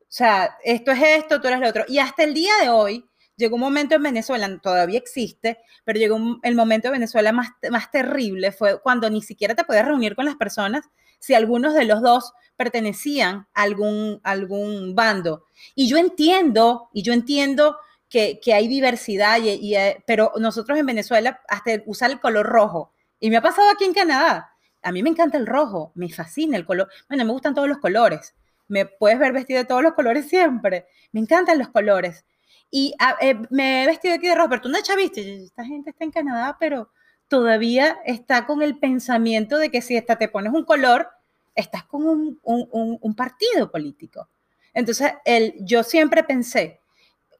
O 0.00 0.04
sea, 0.08 0.58
esto 0.64 0.90
es 0.90 1.00
esto, 1.00 1.40
tú 1.40 1.46
eres 1.46 1.60
lo 1.60 1.68
otro. 1.68 1.84
Y 1.86 2.00
hasta 2.00 2.24
el 2.24 2.34
día 2.34 2.54
de 2.60 2.70
hoy, 2.70 3.08
llegó 3.36 3.56
un 3.56 3.60
momento 3.60 3.94
en 3.94 4.02
Venezuela, 4.02 4.58
todavía 4.62 4.98
existe, 4.98 5.58
pero 5.84 5.98
llegó 5.98 6.18
el 6.42 6.54
momento 6.54 6.88
de 6.88 6.92
Venezuela 6.92 7.32
más, 7.32 7.50
más 7.70 7.90
terrible, 7.90 8.52
fue 8.52 8.80
cuando 8.80 9.10
ni 9.10 9.22
siquiera 9.22 9.54
te 9.54 9.64
puedes 9.64 9.84
reunir 9.84 10.16
con 10.16 10.24
las 10.24 10.36
personas 10.36 10.88
si 11.18 11.34
algunos 11.34 11.74
de 11.74 11.84
los 11.84 12.02
dos 12.02 12.32
pertenecían 12.56 13.46
a 13.54 13.62
algún, 13.62 14.20
algún 14.22 14.94
bando. 14.94 15.44
Y 15.74 15.88
yo 15.88 15.98
entiendo, 15.98 16.88
y 16.92 17.02
yo 17.02 17.12
entiendo 17.12 17.76
que, 18.08 18.40
que 18.40 18.54
hay 18.54 18.68
diversidad, 18.68 19.38
y, 19.42 19.74
eh, 19.76 20.02
pero 20.06 20.32
nosotros 20.38 20.78
en 20.78 20.86
Venezuela 20.86 21.40
hasta 21.48 21.82
usar 21.86 22.10
el 22.10 22.20
color 22.20 22.46
rojo, 22.46 22.92
y 23.20 23.30
me 23.30 23.36
ha 23.36 23.42
pasado 23.42 23.68
aquí 23.70 23.84
en 23.84 23.94
Canadá, 23.94 24.50
a 24.82 24.92
mí 24.92 25.02
me 25.02 25.10
encanta 25.10 25.36
el 25.36 25.46
rojo, 25.46 25.92
me 25.94 26.08
fascina 26.10 26.56
el 26.56 26.64
color, 26.64 26.88
bueno, 27.08 27.24
me 27.24 27.32
gustan 27.32 27.54
todos 27.54 27.68
los 27.68 27.78
colores, 27.78 28.34
me 28.68 28.86
puedes 28.86 29.18
ver 29.18 29.32
vestido 29.32 29.58
de 29.58 29.64
todos 29.64 29.82
los 29.82 29.94
colores 29.94 30.28
siempre, 30.28 30.86
me 31.12 31.20
encantan 31.20 31.58
los 31.58 31.68
colores, 31.68 32.24
y 32.70 32.94
ah, 32.98 33.16
eh, 33.20 33.36
me 33.50 33.84
he 33.84 33.86
vestido 33.86 34.14
aquí 34.14 34.26
de 34.26 34.34
rojo, 34.34 34.48
pero 34.50 34.62
tú 34.62 34.68
no 34.68 34.80
chaviste, 34.82 35.44
esta 35.44 35.64
gente 35.64 35.90
está 35.90 36.04
en 36.04 36.10
Canadá, 36.10 36.56
pero 36.58 36.90
todavía 37.28 37.98
está 38.04 38.46
con 38.46 38.62
el 38.62 38.78
pensamiento 38.78 39.58
de 39.58 39.70
que 39.70 39.82
si 39.82 39.96
esta 39.96 40.16
te 40.16 40.28
pones 40.28 40.52
un 40.52 40.64
color, 40.64 41.08
estás 41.54 41.84
con 41.84 42.06
un, 42.42 43.14
partido 43.16 43.70
político. 43.70 44.28
Entonces, 44.74 45.12
el, 45.24 45.54
yo 45.60 45.82
siempre 45.82 46.22
pensé, 46.22 46.80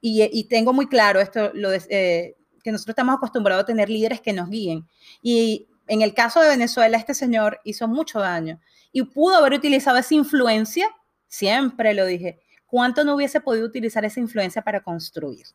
y, 0.00 0.22
y 0.22 0.44
tengo 0.44 0.72
muy 0.72 0.86
claro 0.88 1.20
esto, 1.20 1.52
eh, 1.54 2.34
que 2.62 2.72
nosotros 2.72 2.92
estamos 2.92 3.16
acostumbrados 3.16 3.64
a 3.64 3.66
tener 3.66 3.90
líderes 3.90 4.20
que 4.20 4.32
nos 4.32 4.48
guíen. 4.48 4.88
Y 5.22 5.68
en 5.86 6.02
el 6.02 6.14
caso 6.14 6.40
de 6.40 6.48
Venezuela, 6.48 6.96
este 6.96 7.14
señor 7.14 7.60
hizo 7.64 7.86
mucho 7.88 8.20
daño 8.20 8.60
y 8.92 9.02
pudo 9.02 9.36
haber 9.36 9.52
utilizado 9.52 9.98
esa 9.98 10.14
influencia, 10.14 10.88
siempre 11.28 11.94
lo 11.94 12.06
dije, 12.06 12.40
¿cuánto 12.76 13.04
no 13.04 13.14
hubiese 13.14 13.40
podido 13.40 13.64
utilizar 13.64 14.04
esa 14.04 14.20
influencia 14.20 14.60
para 14.60 14.82
construir? 14.82 15.46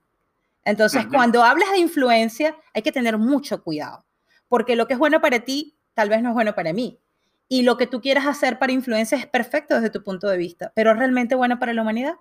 Entonces, 0.65 1.05
cuando 1.05 1.43
hablas 1.43 1.69
de 1.69 1.77
influencia, 1.77 2.57
hay 2.73 2.81
que 2.81 2.91
tener 2.91 3.19
mucho 3.19 3.61
cuidado, 3.61 4.03
porque 4.49 4.75
lo 4.75 4.87
que 4.87 4.93
es 4.93 4.99
bueno 4.99 5.21
para 5.21 5.41
ti 5.41 5.77
tal 5.93 6.09
vez 6.09 6.23
no 6.23 6.29
es 6.29 6.33
bueno 6.33 6.55
para 6.55 6.73
mí. 6.73 6.99
Y 7.47 7.61
lo 7.61 7.77
que 7.77 7.85
tú 7.85 8.01
quieras 8.01 8.25
hacer 8.25 8.57
para 8.57 8.71
influencia 8.71 9.19
es 9.19 9.27
perfecto 9.27 9.75
desde 9.75 9.91
tu 9.91 10.01
punto 10.03 10.27
de 10.29 10.37
vista, 10.37 10.71
pero 10.73 10.89
¿es 10.89 10.97
realmente 10.97 11.35
bueno 11.35 11.59
para 11.59 11.75
la 11.75 11.83
humanidad? 11.83 12.15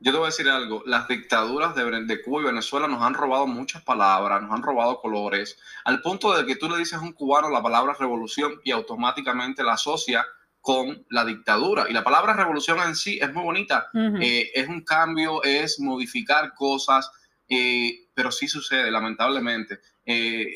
Yo 0.00 0.12
te 0.12 0.18
voy 0.18 0.26
a 0.26 0.28
decir 0.28 0.50
algo, 0.50 0.82
las 0.84 1.08
dictaduras 1.08 1.74
de, 1.74 2.04
de, 2.04 2.22
Cuba 2.22 2.42
y 2.42 2.44
Venezuela 2.44 2.88
nos 2.88 3.00
han 3.00 3.14
robado 3.14 3.46
muchas 3.46 3.80
palabras, 3.80 4.42
nos 4.42 4.52
han 4.52 4.62
robado 4.62 5.00
colores, 5.00 5.56
al 5.86 6.02
punto 6.02 6.36
de 6.36 6.44
que 6.44 6.56
tú 6.56 6.68
le 6.68 6.76
dices 6.76 6.98
a 6.98 7.00
un 7.00 7.12
cubano 7.12 7.48
la 7.48 7.62
palabra 7.62 7.96
revolución 7.98 8.60
y 8.64 8.70
automáticamente 8.70 9.62
la 9.62 9.72
asocia 9.72 10.26
con 10.62 11.04
la 11.10 11.24
dictadura. 11.24 11.86
Y 11.90 11.92
la 11.92 12.04
palabra 12.04 12.34
revolución 12.34 12.78
en 12.78 12.94
sí 12.94 13.18
es 13.20 13.30
muy 13.34 13.42
bonita. 13.42 13.90
Eh, 14.20 14.52
es 14.54 14.68
un 14.68 14.82
cambio, 14.82 15.42
es 15.42 15.80
modificar 15.80 16.54
cosas, 16.54 17.10
eh, 17.48 18.06
pero 18.14 18.30
sí 18.30 18.46
sucede, 18.46 18.90
lamentablemente. 18.90 19.80
Eh, 20.06 20.54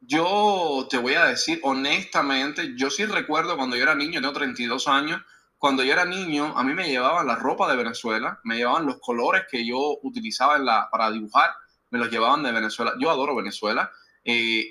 yo 0.00 0.86
te 0.88 0.96
voy 0.96 1.14
a 1.14 1.26
decir 1.26 1.58
honestamente, 1.64 2.74
yo 2.76 2.88
sí 2.88 3.04
recuerdo 3.04 3.56
cuando 3.56 3.74
yo 3.74 3.82
era 3.82 3.96
niño, 3.96 4.20
tengo 4.20 4.32
32 4.32 4.86
años, 4.86 5.22
cuando 5.58 5.82
yo 5.82 5.92
era 5.92 6.04
niño, 6.04 6.56
a 6.56 6.62
mí 6.62 6.72
me 6.72 6.88
llevaban 6.88 7.26
la 7.26 7.34
ropa 7.34 7.68
de 7.68 7.76
Venezuela, 7.76 8.38
me 8.44 8.58
llevaban 8.58 8.86
los 8.86 9.00
colores 9.00 9.42
que 9.50 9.66
yo 9.66 9.98
utilizaba 10.04 10.56
en 10.56 10.66
la, 10.66 10.88
para 10.88 11.10
dibujar, 11.10 11.50
me 11.90 11.98
los 11.98 12.12
llevaban 12.12 12.44
de 12.44 12.52
Venezuela. 12.52 12.94
Yo 13.00 13.10
adoro 13.10 13.34
Venezuela 13.34 13.90
y, 14.22 14.70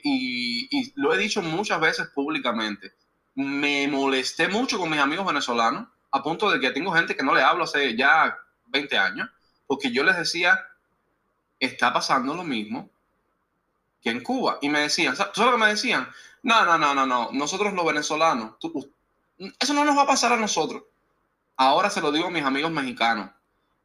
y 0.72 0.94
lo 0.96 1.14
he 1.14 1.18
dicho 1.18 1.42
muchas 1.42 1.82
veces 1.82 2.08
públicamente 2.16 2.94
me 3.38 3.88
molesté 3.88 4.48
mucho 4.48 4.80
con 4.80 4.90
mis 4.90 5.00
amigos 5.00 5.24
venezolanos, 5.24 5.88
a 6.10 6.24
punto 6.24 6.50
de 6.50 6.60
que 6.60 6.72
tengo 6.72 6.92
gente 6.92 7.16
que 7.16 7.22
no 7.22 7.36
le 7.36 7.44
hablo 7.44 7.66
hace 7.66 7.96
ya 7.96 8.36
20 8.66 8.98
años, 8.98 9.30
porque 9.68 9.92
yo 9.92 10.04
les 10.04 10.18
decía, 10.18 10.60
está 11.60 11.94
pasando 11.94 12.34
lo 12.34 12.44
mismo 12.44 12.90
que 14.02 14.10
en 14.10 14.24
Cuba. 14.24 14.58
Y 14.62 14.70
me 14.70 14.80
decían, 14.80 15.16
¿tú 15.16 15.22
sabes 15.36 15.52
lo 15.52 15.52
que 15.52 15.64
me 15.66 15.70
decían? 15.70 16.10
No, 16.42 16.66
no, 16.66 16.80
no, 16.80 16.96
no, 16.96 17.06
no, 17.06 17.30
nosotros 17.32 17.74
los 17.74 17.86
venezolanos, 17.86 18.56
eso 19.60 19.74
no 19.76 19.86
nos 19.86 19.96
va 19.96 20.02
a 20.02 20.08
pasar 20.08 20.34
a 20.34 20.38
nosotros. 20.38 20.82
Ahora 21.58 21.92
se 21.92 22.02
lo 22.02 22.12
digo 22.12 22.28
a 22.28 22.32
mis 22.32 22.44
amigos 22.44 22.72
mexicanos 22.72 23.30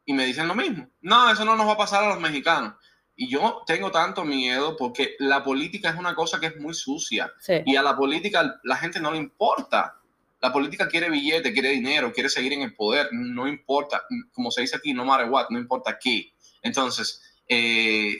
y 0.03 0.13
me 0.13 0.25
dicen 0.25 0.47
lo 0.47 0.55
mismo. 0.55 0.89
No, 1.01 1.29
eso 1.29 1.45
no 1.45 1.55
nos 1.55 1.67
va 1.67 1.73
a 1.73 1.77
pasar 1.77 2.03
a 2.03 2.09
los 2.09 2.19
mexicanos. 2.19 2.73
Y 3.15 3.29
yo 3.29 3.63
tengo 3.67 3.91
tanto 3.91 4.25
miedo 4.25 4.75
porque 4.75 5.15
la 5.19 5.43
política 5.43 5.89
es 5.89 5.95
una 5.95 6.15
cosa 6.15 6.39
que 6.39 6.47
es 6.47 6.57
muy 6.57 6.73
sucia. 6.73 7.31
Y 7.65 7.75
a 7.75 7.83
la 7.83 7.95
política 7.95 8.59
la 8.63 8.75
gente 8.75 8.99
no 8.99 9.11
le 9.11 9.17
importa. 9.17 9.99
La 10.41 10.51
política 10.51 10.87
quiere 10.87 11.09
billete, 11.09 11.53
quiere 11.53 11.69
dinero, 11.69 12.11
quiere 12.11 12.29
seguir 12.29 12.53
en 12.53 12.63
el 12.63 12.73
poder. 12.73 13.09
No 13.11 13.47
importa, 13.47 14.01
como 14.33 14.51
se 14.51 14.61
dice 14.61 14.77
aquí, 14.77 14.93
no 14.93 15.05
matter 15.05 15.29
what, 15.29 15.47
no 15.49 15.59
importa 15.59 15.97
qué. 15.99 16.33
Entonces, 16.61 17.21
eh, 17.47 18.19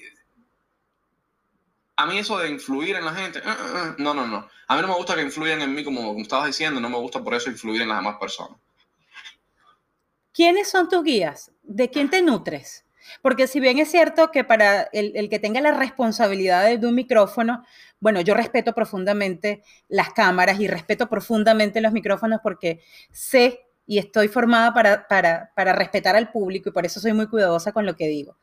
a 1.96 2.06
mí 2.06 2.18
eso 2.18 2.38
de 2.38 2.50
influir 2.50 2.96
en 2.96 3.06
la 3.06 3.14
gente, 3.14 3.40
eh, 3.40 3.44
eh, 3.46 3.96
no, 3.98 4.14
no, 4.14 4.28
no. 4.28 4.48
A 4.68 4.76
mí 4.76 4.82
no 4.82 4.88
me 4.88 4.96
gusta 4.96 5.16
que 5.16 5.22
influyan 5.22 5.62
en 5.62 5.74
mí, 5.74 5.84
como 5.84 6.20
estabas 6.20 6.48
diciendo, 6.48 6.80
no 6.80 6.90
me 6.90 6.98
gusta 6.98 7.24
por 7.24 7.34
eso 7.34 7.50
influir 7.50 7.82
en 7.82 7.90
las 7.90 7.98
demás 7.98 8.18
personas. 8.20 8.60
¿Quiénes 10.34 10.70
son 10.70 10.90
tus 10.90 11.04
guías? 11.04 11.52
¿De 11.62 11.90
quién 11.90 12.10
te 12.10 12.22
nutres? 12.22 12.86
Porque 13.22 13.48
si 13.48 13.60
bien 13.60 13.80
es 13.80 13.90
cierto 13.90 14.32
que 14.32 14.44
para 14.44 14.84
el, 14.94 15.30
que 15.30 15.40
tenga 15.40 15.62
la 15.62 15.72
responsabilidad 15.72 16.78
de, 16.78 16.88
un 16.88 16.96
micrófono, 16.96 17.64
bueno, 18.00 18.22
yo 18.22 18.34
respeto 18.34 18.74
profundamente 18.74 19.64
las 19.88 20.14
cámaras 20.14 20.60
y 20.60 20.68
respeto 20.68 21.10
profundamente 21.10 21.82
los 21.82 21.94
micrófonos 21.94 22.40
porque 22.42 22.82
sé 23.12 23.66
y 23.86 23.98
estoy 23.98 24.28
formada 24.28 24.74
para, 24.74 25.08
para, 25.08 25.74
respetar 25.74 26.16
al 26.16 26.32
público 26.32 26.70
y 26.70 26.72
por 26.72 26.86
eso 26.86 27.00
soy 27.00 27.14
muy 27.14 27.28
cuidadosa 27.28 27.72
con 27.72 27.86
lo 27.86 27.96
que 27.96 28.08
digo. 28.08 28.38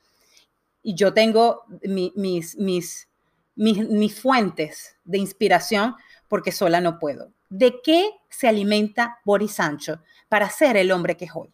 Y 0.82 0.94
yo 0.94 1.12
tengo 1.12 1.64
mis, 1.82 2.56
mis, 2.56 3.08
mis, 3.56 3.88
mis 3.88 4.20
fuentes 4.20 4.96
de 5.04 5.18
inspiración 5.18 5.94
porque 6.28 6.52
sola 6.52 6.80
no 6.80 6.98
puedo. 6.98 7.32
¿De 7.48 7.80
qué 7.82 8.10
se 8.28 8.48
alimenta 8.48 9.18
Boris 9.24 9.52
Sancho 9.52 10.02
para 10.28 10.48
ser 10.48 10.76
el 10.76 10.92
hombre 10.92 11.16
que 11.16 11.24
es 11.24 11.32
hoy? 11.34 11.52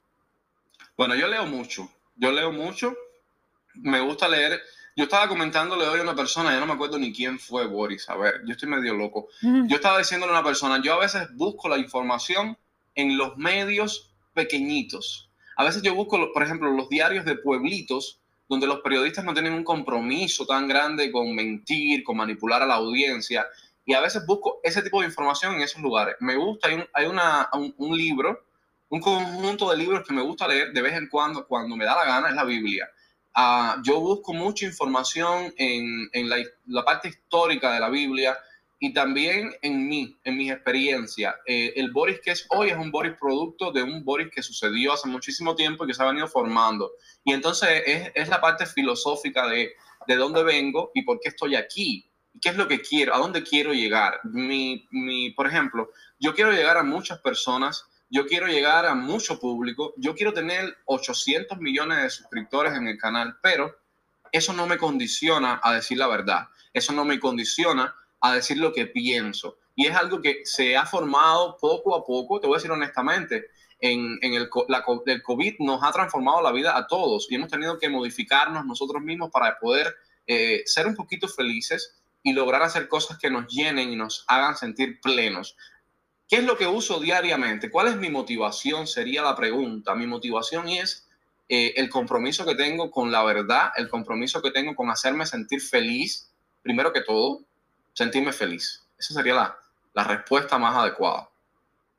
Bueno, 0.97 1.15
yo 1.15 1.27
leo 1.27 1.47
mucho. 1.47 1.91
Yo 2.17 2.33
leo 2.33 2.51
mucho. 2.51 2.95
Me 3.75 4.01
gusta 4.01 4.29
leer. 4.29 4.61
Yo 4.97 5.05
estaba 5.05 5.29
comentándole 5.29 5.87
hoy 5.87 6.01
a 6.01 6.03
una 6.03 6.15
persona, 6.15 6.53
ya 6.53 6.61
no 6.61 6.67
me 6.67 6.73
acuerdo 6.73 6.99
ni 6.99 7.13
quién 7.13 7.39
fue 7.39 7.67
Boris. 7.67 8.09
A 8.09 8.17
ver, 8.17 8.41
yo 8.47 8.53
estoy 8.53 8.69
medio 8.71 8.95
loco. 8.95 9.29
Yo 9.43 9.77
estaba 9.77 9.99
diciéndole 9.99 10.33
a 10.33 10.39
una 10.39 10.45
persona, 10.45 10.81
yo 10.83 10.95
a 10.95 10.99
veces 10.99 11.29
busco 11.35 11.69
la 11.69 11.77
información 11.77 12.57
en 12.95 13.19
los 13.19 13.37
medios 13.37 14.15
pequeñitos. 14.33 15.31
A 15.57 15.65
veces 15.65 15.83
yo 15.83 15.95
busco, 15.95 16.33
por 16.33 16.43
ejemplo, 16.43 16.71
los 16.73 16.89
diarios 16.89 17.27
de 17.27 17.37
pueblitos, 17.37 18.21
donde 18.49 18.67
los 18.67 18.81
periodistas 18.81 19.25
no 19.25 19.35
tienen 19.35 19.53
un 19.53 19.65
compromiso 19.65 20.47
tan 20.47 20.67
grande 20.67 21.13
con 21.13 21.35
mentir, 21.35 22.03
con 22.03 22.17
manipular 22.17 22.63
a 22.63 22.67
la 22.67 22.77
audiencia. 22.77 23.47
Y 23.85 23.93
a 23.93 24.01
veces 24.01 24.25
busco 24.25 24.61
ese 24.63 24.81
tipo 24.81 25.01
de 25.01 25.09
información 25.09 25.57
en 25.57 25.61
esos 25.61 25.83
lugares. 25.83 26.17
Me 26.21 26.37
gusta, 26.37 26.69
hay 26.69 26.75
un, 26.75 26.87
hay 26.95 27.07
una, 27.07 27.51
un 27.53 27.97
libro 27.97 28.46
un 28.89 29.01
conjunto 29.01 29.71
de 29.71 29.77
libros 29.77 30.07
que 30.07 30.15
me 30.15 30.23
gusta 30.23 30.47
leer 30.47 30.73
de 30.73 30.83
vez 30.83 30.95
en 30.95 31.09
cuando, 31.09 31.47
cuando 31.47 31.77
me 31.77 31.85
da 31.85 31.97
la 31.97 32.05
gana, 32.05 32.29
es 32.29 32.35
la 32.35 32.45
Biblia. 32.45 32.89
Ah, 33.35 33.81
yo 33.85 34.01
busco 34.01 34.33
mucha 34.33 34.65
información 34.65 35.53
en, 35.59 36.09
en 36.13 36.29
la, 36.29 36.85
parte 36.85 37.09
histórica 37.09 37.73
de 37.73 37.81
la 37.81 37.91
Biblia 37.91 38.39
y 38.79 38.95
también 38.95 39.55
en 39.61 39.87
mí, 39.89 40.17
en 40.25 40.37
mis 40.37 40.53
experiencias. 40.53 41.35
Eh, 41.47 41.73
el 41.77 41.91
Boris 41.91 42.21
que 42.21 42.31
es 42.31 42.47
hoy 42.51 42.71
es 42.71 42.77
un 42.77 42.91
Boris 42.91 43.15
producto 43.21 43.73
de 43.73 43.83
un 43.83 44.05
Boris 44.05 44.29
que 44.35 44.43
sucedió 44.43 44.95
hace 44.95 45.09
muchísimo 45.09 45.55
tiempo 45.55 45.85
y 45.85 45.89
que 45.89 45.95
se 45.95 46.03
ha 46.03 46.07
venido 46.07 46.29
formando. 46.29 46.93
Y 47.25 47.33
entonces 47.33 47.83
es, 47.85 48.11
es 48.15 48.29
la 48.29 48.41
parte 48.41 48.65
filosófica 48.65 49.47
de, 49.49 49.73
de 50.07 50.17
dónde 50.17 50.43
vengo 50.43 50.91
y 50.95 51.03
por 51.03 51.21
qué 51.21 51.29
estoy 51.29 51.57
aquí. 51.57 52.11
¿Qué 52.41 52.51
es 52.51 52.57
lo 52.57 52.69
que 52.69 52.81
quiero? 52.81 53.15
¿A 53.15 53.19
dónde 53.19 53.43
quiero 53.43 53.73
llegar? 53.73 54.21
Mi, 54.25 54.87
mi, 54.91 55.31
por 55.31 55.47
ejemplo, 55.47 55.91
yo 56.19 56.35
quiero 56.35 56.53
llegar 56.53 56.77
a 56.77 56.83
muchas 56.83 57.19
personas 57.21 57.87
yo 58.09 58.27
quiero 58.27 58.47
llegar 58.47 58.87
a 58.87 58.95
mucho 58.95 59.39
público, 59.39 59.95
yo 59.97 60.15
quiero 60.15 60.33
tener 60.33 60.77
800 60.85 61.59
millones 61.59 62.03
de 62.03 62.11
suscriptores 62.11 62.75
en 62.75 62.87
el 62.87 62.99
canal, 62.99 63.37
pero 63.43 63.77
eso 64.33 64.53
no 64.53 64.67
me 64.67 64.79
condiciona 64.79 65.61
a 65.63 65.75
decir 65.75 65.99
la 65.99 66.07
verdad, 66.07 66.49
eso 66.73 66.93
no 66.93 67.05
me 67.05 67.19
condiciona 67.19 67.95
a 68.21 68.35
decir 68.35 68.59
lo 68.59 68.73
que 68.73 68.87
pienso. 68.87 69.59
Y 69.75 69.87
es 69.87 69.95
algo 69.95 70.21
que 70.21 70.41
se 70.45 70.77
ha 70.77 70.87
formado 70.87 71.57
poco 71.61 71.95
a 71.95 72.05
poco, 72.05 72.41
te 72.41 72.47
voy 72.47 72.57
a 72.57 72.59
decir 72.59 72.71
honestamente, 72.71 73.47
en, 73.79 74.19
el, 74.23 74.49
la, 74.69 74.85
el 75.07 75.23
COVID 75.23 75.57
nos 75.61 75.83
ha 75.83 75.93
transformado 75.93 76.41
la 76.41 76.53
vida 76.53 76.77
a 76.77 76.87
todos 76.87 77.27
y 77.31 77.35
hemos 77.35 77.51
tenido 77.51 77.79
que 77.79 77.91
modificarnos 77.91 78.65
nosotros 78.65 79.03
mismos 79.03 79.31
para 79.31 79.59
poder 79.59 79.95
eh, 80.27 80.63
ser 80.65 80.87
un 80.87 80.95
poquito 80.95 81.29
felices 81.29 81.97
y 82.23 82.33
lograr 82.33 82.63
hacer 82.63 82.89
cosas 82.89 83.19
que 83.19 83.31
nos 83.31 83.47
llenen 83.47 83.91
y 83.91 83.97
nos 83.97 84.25
hagan 84.29 84.57
sentir 84.57 85.01
plenos. 85.01 85.57
¿Qué 86.29 86.37
es 86.37 86.45
lo 86.45 86.57
que 86.57 86.67
uso 86.67 86.99
diariamente? 86.99 87.71
¿Cuál 87.71 87.89
es 87.89 87.97
mi 87.97 88.11
motivación? 88.11 88.87
Sería 88.87 89.23
la 89.23 89.37
pregunta. 89.37 89.95
Mi 89.95 90.07
motivación 90.07 90.69
es 90.69 91.09
eh, 91.49 91.75
el 91.77 91.89
compromiso 91.89 92.45
que 92.45 92.57
tengo 92.57 92.91
con 92.91 93.13
la 93.13 93.23
verdad, 93.23 93.71
el 93.77 93.89
compromiso 93.89 94.43
que 94.43 94.51
tengo 94.51 94.75
con 94.75 94.91
hacerme 94.91 95.25
sentir 95.27 95.61
feliz, 95.61 96.33
primero 96.63 96.93
que 96.93 97.03
todo, 97.03 97.43
sentirme 97.93 98.33
feliz. 98.33 98.85
Esa 98.99 99.15
sería 99.15 99.35
la, 99.35 99.59
la 99.95 100.05
respuesta 100.05 100.59
más 100.59 100.75
adecuada. 100.77 101.31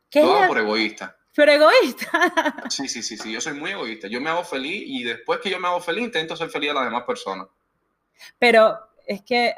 ¿Qué 0.10 0.22
todo 0.22 0.48
por 0.48 0.58
egoísta. 0.58 1.18
Pero 1.34 1.52
egoísta. 1.52 2.10
sí, 2.70 2.88
sí, 2.88 3.02
sí, 3.02 3.18
sí, 3.18 3.32
yo 3.32 3.40
soy 3.40 3.54
muy 3.54 3.72
egoísta. 3.72 4.08
Yo 4.08 4.20
me 4.20 4.30
hago 4.30 4.44
feliz 4.44 4.84
y 4.86 5.04
después 5.04 5.40
que 5.40 5.50
yo 5.50 5.60
me 5.60 5.68
hago 5.68 5.80
feliz 5.80 6.04
intento 6.04 6.36
ser 6.36 6.50
feliz 6.50 6.72
a 6.72 6.74
las 6.74 6.86
demás 6.86 7.04
personas. 7.04 7.48
Pero 8.40 8.78
es 9.06 9.22
que 9.22 9.54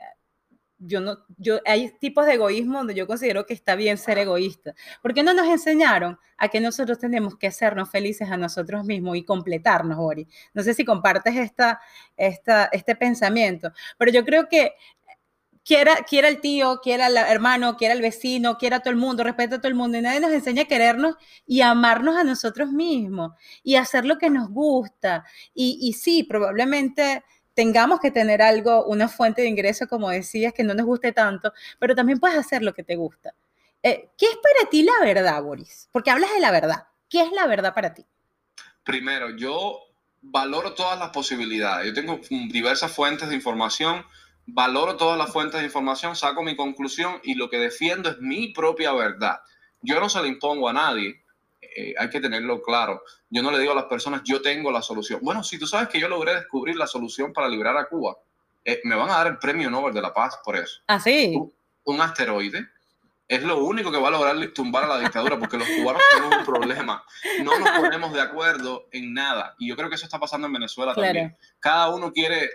yo 0.79 1.01
no, 1.01 1.19
yo, 1.37 1.59
hay 1.65 1.91
tipos 1.99 2.25
de 2.25 2.33
egoísmo 2.33 2.79
donde 2.79 2.95
yo 2.95 3.05
considero 3.05 3.45
que 3.45 3.53
está 3.53 3.75
bien 3.75 3.97
ser 3.97 4.17
egoísta. 4.17 4.73
porque 5.01 5.23
no 5.23 5.33
nos 5.33 5.47
enseñaron 5.47 6.17
a 6.37 6.47
que 6.47 6.61
nosotros 6.61 6.97
tenemos 6.99 7.37
que 7.37 7.47
hacernos 7.47 7.89
felices 7.89 8.29
a 8.31 8.37
nosotros 8.37 8.85
mismos 8.85 9.17
y 9.17 9.23
completarnos, 9.23 9.97
Ori? 9.99 10.27
No 10.53 10.63
sé 10.63 10.73
si 10.73 10.85
compartes 10.85 11.35
esta, 11.35 11.81
esta, 12.15 12.69
este 12.71 12.95
pensamiento, 12.95 13.71
pero 13.97 14.11
yo 14.11 14.23
creo 14.25 14.47
que 14.47 14.73
quiera, 15.63 15.97
quiera 16.07 16.29
el 16.29 16.39
tío, 16.39 16.79
quiera 16.81 17.07
el 17.07 17.17
hermano, 17.17 17.77
quiera 17.77 17.93
el 17.93 18.01
vecino, 18.01 18.57
quiera 18.57 18.79
todo 18.79 18.91
el 18.91 18.95
mundo, 18.95 19.23
respeta 19.23 19.57
a 19.57 19.59
todo 19.59 19.67
el 19.67 19.75
mundo, 19.75 19.97
y 19.97 20.01
nadie 20.01 20.19
nos 20.19 20.31
enseña 20.31 20.63
a 20.63 20.65
querernos 20.65 21.15
y 21.45 21.61
amarnos 21.61 22.17
a 22.17 22.23
nosotros 22.23 22.71
mismos 22.71 23.33
y 23.63 23.75
hacer 23.75 24.05
lo 24.05 24.17
que 24.17 24.29
nos 24.29 24.49
gusta. 24.49 25.25
Y, 25.53 25.77
y 25.81 25.93
sí, 25.93 26.23
probablemente 26.23 27.23
tengamos 27.59 27.99
que 27.99 28.09
tener 28.09 28.41
algo, 28.41 28.85
una 28.85 29.09
fuente 29.09 29.41
de 29.41 29.49
ingreso, 29.49 29.85
como 29.89 30.09
decías, 30.09 30.53
que 30.53 30.63
no 30.63 30.73
nos 30.73 30.85
guste 30.85 31.11
tanto, 31.11 31.51
pero 31.77 31.93
también 31.93 32.17
puedes 32.17 32.37
hacer 32.37 32.61
lo 32.63 32.73
que 32.73 32.85
te 32.85 32.95
gusta. 32.95 33.35
Eh, 33.83 34.11
¿Qué 34.17 34.27
es 34.27 34.37
para 34.37 34.69
ti 34.69 34.81
la 34.81 34.93
verdad, 35.03 35.43
Boris? 35.43 35.89
Porque 35.91 36.09
hablas 36.09 36.31
de 36.33 36.39
la 36.39 36.51
verdad. 36.51 36.87
¿Qué 37.09 37.19
es 37.19 37.33
la 37.33 37.47
verdad 37.47 37.73
para 37.73 37.93
ti? 37.93 38.05
Primero, 38.85 39.31
yo 39.31 39.77
valoro 40.21 40.73
todas 40.73 40.97
las 40.97 41.09
posibilidades. 41.09 41.87
Yo 41.87 41.93
tengo 41.93 42.21
diversas 42.29 42.93
fuentes 42.93 43.27
de 43.27 43.35
información, 43.35 44.05
valoro 44.45 44.95
todas 44.95 45.17
las 45.17 45.29
fuentes 45.29 45.59
de 45.59 45.65
información, 45.65 46.15
saco 46.15 46.41
mi 46.41 46.55
conclusión 46.55 47.19
y 47.23 47.33
lo 47.33 47.49
que 47.49 47.57
defiendo 47.57 48.09
es 48.09 48.19
mi 48.19 48.53
propia 48.53 48.93
verdad. 48.93 49.41
Yo 49.81 49.99
no 49.99 50.07
se 50.07 50.21
le 50.21 50.29
impongo 50.29 50.69
a 50.69 50.73
nadie. 50.73 51.21
Eh, 51.75 51.93
hay 51.97 52.10
que 52.10 52.19
tenerlo 52.19 52.62
claro. 52.62 53.03
Yo 53.29 53.41
no 53.41 53.51
le 53.51 53.60
digo 53.60 53.71
a 53.71 53.75
las 53.75 53.86
personas, 53.86 54.21
yo 54.23 54.41
tengo 54.41 54.71
la 54.71 54.82
solución. 54.82 55.19
Bueno, 55.21 55.43
si 55.43 55.60
tú 55.60 55.67
sabes 55.67 55.89
que 55.89 55.99
yo 55.99 56.08
logré 56.08 56.34
descubrir 56.36 56.75
la 56.75 56.88
solución 56.88 57.34
para 57.34 57.47
liberar 57.47 57.77
a 57.77 57.86
Cuba, 57.86 58.17
eh, 58.65 58.82
me 58.84 58.95
van 58.95 59.10
a 59.10 59.17
dar 59.17 59.27
el 59.27 59.38
premio 59.38 59.69
Nobel 59.69 59.93
de 59.93 60.01
la 60.01 60.13
Paz 60.13 60.39
por 60.43 60.55
eso. 60.55 60.82
¿Ah, 60.88 60.99
sí? 60.99 61.39
Un, 61.84 62.01
asteroide 62.01 62.67
es 63.27 63.43
lo 63.43 63.63
único 63.63 63.91
que 63.91 63.99
va 63.99 64.08
a 64.08 64.12
lograr 64.12 64.36
tumbar 64.53 64.86
a 64.86 64.88
la 64.88 64.99
dictadura, 64.99 65.38
porque 65.38 65.58
los 65.58 65.67
cubanos 65.67 66.01
tenemos 66.12 66.38
un 66.38 66.45
problema. 66.45 67.03
No 67.43 67.60
nos 67.60 67.69
ponemos 67.69 68.12
de 68.12 68.21
acuerdo 68.21 68.88
en 68.91 69.13
nada. 69.13 69.55
Y 69.60 69.69
yo 69.69 69.75
creo 69.75 69.88
que 69.88 69.95
eso 69.95 70.05
está 70.05 70.19
pasando 70.19 70.47
en 70.47 70.53
Venezuela 70.53 70.95
también. 70.95 71.38
Cada 71.60 71.89
uno, 71.89 72.12
quiere, 72.12 72.49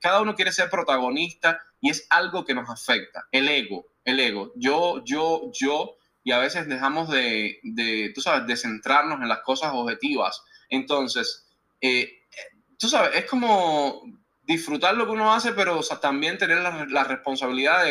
cada 0.00 0.20
uno 0.20 0.34
quiere 0.34 0.52
ser 0.52 0.68
protagonista 0.68 1.58
y 1.80 1.88
es 1.88 2.06
algo 2.10 2.44
que 2.44 2.54
nos 2.54 2.68
afecta. 2.68 3.26
El 3.32 3.48
ego, 3.48 3.86
el 4.04 4.20
ego. 4.20 4.52
Yo, 4.56 5.02
yo, 5.04 5.50
yo 5.52 5.96
y 6.22 6.32
a 6.32 6.38
veces 6.38 6.68
dejamos 6.68 7.10
de, 7.10 7.58
de 7.62 8.12
tú 8.14 8.20
sabes, 8.20 8.46
de 8.46 8.56
centrarnos 8.56 9.20
en 9.20 9.28
las 9.28 9.40
cosas 9.40 9.72
objetivas. 9.72 10.42
Entonces, 10.68 11.48
eh, 11.80 12.24
tú 12.78 12.88
sabes, 12.88 13.16
es 13.16 13.24
como 13.24 14.02
disfrutar 14.42 14.94
lo 14.96 15.06
que 15.06 15.12
uno 15.12 15.32
hace, 15.32 15.52
pero 15.52 15.80
también 16.00 16.38
tener 16.38 16.58
la, 16.58 17.04
responsabilidad 17.04 17.84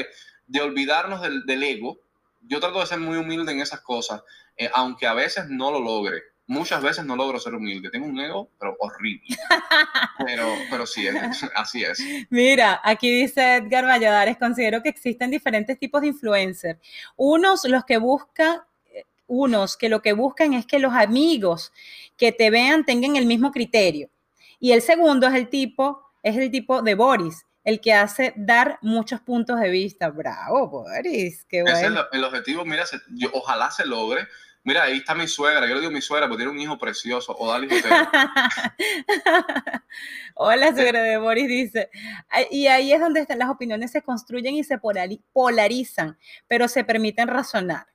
de, 0.47 0.61
olvidarnos 0.61 1.21
del, 1.21 1.45
del, 1.45 1.63
ego. 1.63 1.99
Yo 2.41 2.59
trato 2.59 2.79
de 2.79 2.85
ser 2.85 2.99
muy 2.99 3.17
humilde 3.17 3.51
en 3.51 3.61
esas 3.61 3.81
cosas, 3.81 4.23
eh, 4.57 4.69
aunque 4.73 5.07
a 5.07 5.13
veces 5.13 5.47
no 5.49 5.71
lo 5.71 5.79
logre 5.79 6.21
muchas 6.49 6.81
veces 6.81 7.05
no 7.05 7.15
logro 7.15 7.39
ser 7.39 7.53
humilde. 7.53 7.89
Tengo 7.91 8.07
un 8.07 8.19
ego, 8.19 8.49
pero 8.59 8.75
horrible. 8.79 9.38
Pero, 10.25 10.53
pero 10.69 10.85
sí, 10.85 11.07
así 11.55 11.81
es. 11.81 12.03
Mira, 12.29 12.81
aquí 12.83 13.09
dice 13.09 13.55
Edgar 13.55 13.85
Valladares, 13.85 14.38
considero 14.38 14.83
que 14.83 14.89
existen 14.89 15.31
diferentes 15.31 15.79
tipos 15.79 16.01
de 16.01 16.07
influencers. 16.07 16.77
Unos 17.15 17.63
los 17.63 17.85
que 17.85 17.97
buscan 17.97 18.59
unos 19.27 19.77
que 19.77 19.88
lo 19.88 20.01
que 20.01 20.12
buscan 20.12 20.53
es 20.53 20.65
que 20.65 20.79
los 20.79 20.93
amigos 20.93 21.71
que 22.17 22.33
te 22.33 22.49
vean 22.49 22.83
tengan 22.83 23.15
el 23.15 23.25
mismo 23.25 23.51
criterio. 23.51 24.09
Y 24.59 24.73
el 24.73 24.81
segundo 24.81 25.27
es 25.27 25.35
el 25.35 25.47
tipo, 25.47 26.03
es 26.21 26.35
el 26.35 26.51
tipo 26.51 26.81
de 26.81 26.95
Boris, 26.95 27.45
el 27.63 27.79
que 27.79 27.93
hace 27.93 28.33
dar 28.35 28.77
muchos 28.81 29.21
puntos 29.21 29.59
de 29.59 29.69
vista. 29.69 30.09
Bravo, 30.09 30.67
Boris, 30.67 31.45
qué 31.45 31.62
bueno. 31.62 31.77
Ese 31.77 31.88
es 31.88 31.93
el 32.12 32.23
objetivo, 32.25 32.65
mira, 32.65 32.83
yo, 33.09 33.29
ojalá 33.33 33.71
se 33.71 33.85
logre. 33.85 34.27
Mira, 34.69 34.84
ahí 34.84 34.97
está 34.97 35.15
mi 35.15 35.27
suegra. 35.27 35.65
Yo 35.65 35.73
le 35.73 35.79
digo 35.79 35.91
mi 35.91 35.99
suegra 35.99 36.27
porque 36.27 36.43
tiene 36.43 36.51
un 36.51 36.62
hijo 36.62 36.77
precioso. 36.77 37.36
O 37.39 37.51
dale 37.51 37.67
Hola, 40.36 40.75
suegra 40.75 41.01
de 41.01 41.17
Boris 41.17 41.47
dice. 41.47 41.89
Y 42.51 42.67
ahí 42.67 42.93
es 42.93 43.01
donde 43.01 43.21
están 43.21 43.39
las 43.39 43.49
opiniones 43.49 43.91
se 43.91 44.03
construyen 44.03 44.53
y 44.53 44.63
se 44.63 44.79
polarizan, 45.34 46.19
pero 46.47 46.67
se 46.67 46.84
permiten 46.84 47.29
razonar. 47.29 47.88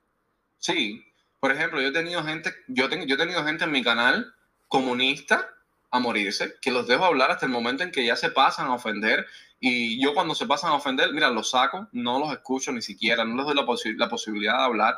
Sí. 0.57 1.01
Por 1.39 1.53
ejemplo, 1.53 1.79
yo 1.79 1.87
he 1.87 1.93
tenido 1.93 2.21
gente, 2.25 2.53
yo, 2.67 2.89
tengo, 2.89 3.05
yo 3.05 3.15
he 3.15 3.19
tenido 3.19 3.45
gente 3.45 3.63
en 3.63 3.71
mi 3.71 3.81
canal 3.81 4.33
comunista 4.67 5.49
a 5.91 5.99
morirse, 5.99 6.55
que 6.61 6.71
los 6.71 6.87
dejo 6.87 7.05
hablar 7.05 7.31
hasta 7.31 7.45
el 7.45 7.53
momento 7.53 7.83
en 7.83 7.91
que 7.93 8.05
ya 8.05 8.17
se 8.17 8.31
pasan 8.31 8.67
a 8.67 8.73
ofender. 8.73 9.25
Y 9.61 10.03
yo 10.03 10.13
cuando 10.13 10.35
se 10.35 10.45
pasan 10.45 10.71
a 10.71 10.75
ofender, 10.75 11.13
mira, 11.13 11.29
los 11.29 11.51
saco, 11.51 11.87
no 11.93 12.19
los 12.19 12.33
escucho 12.33 12.73
ni 12.73 12.81
siquiera, 12.81 13.23
no 13.23 13.37
les 13.37 13.45
doy 13.45 13.55
la, 13.55 13.65
la 13.95 14.09
posibilidad 14.09 14.57
de 14.57 14.63
hablar, 14.65 14.95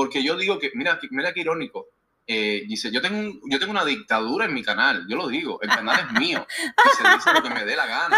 porque 0.00 0.22
yo 0.22 0.34
digo 0.34 0.58
que, 0.58 0.70
mira, 0.72 0.98
mira 1.10 1.30
qué 1.34 1.40
irónico, 1.40 1.88
eh, 2.26 2.64
dice, 2.66 2.90
yo 2.90 3.02
tengo, 3.02 3.38
yo 3.50 3.58
tengo 3.58 3.70
una 3.70 3.84
dictadura 3.84 4.46
en 4.46 4.54
mi 4.54 4.62
canal, 4.62 5.04
yo 5.06 5.14
lo 5.14 5.28
digo, 5.28 5.60
el 5.60 5.68
canal 5.68 6.06
es 6.06 6.18
mío, 6.18 6.46
y 6.48 6.96
se 6.96 7.10
dice 7.16 7.34
lo 7.34 7.42
que 7.42 7.50
me 7.50 7.66
dé 7.66 7.76
la 7.76 7.84
gana. 7.84 8.16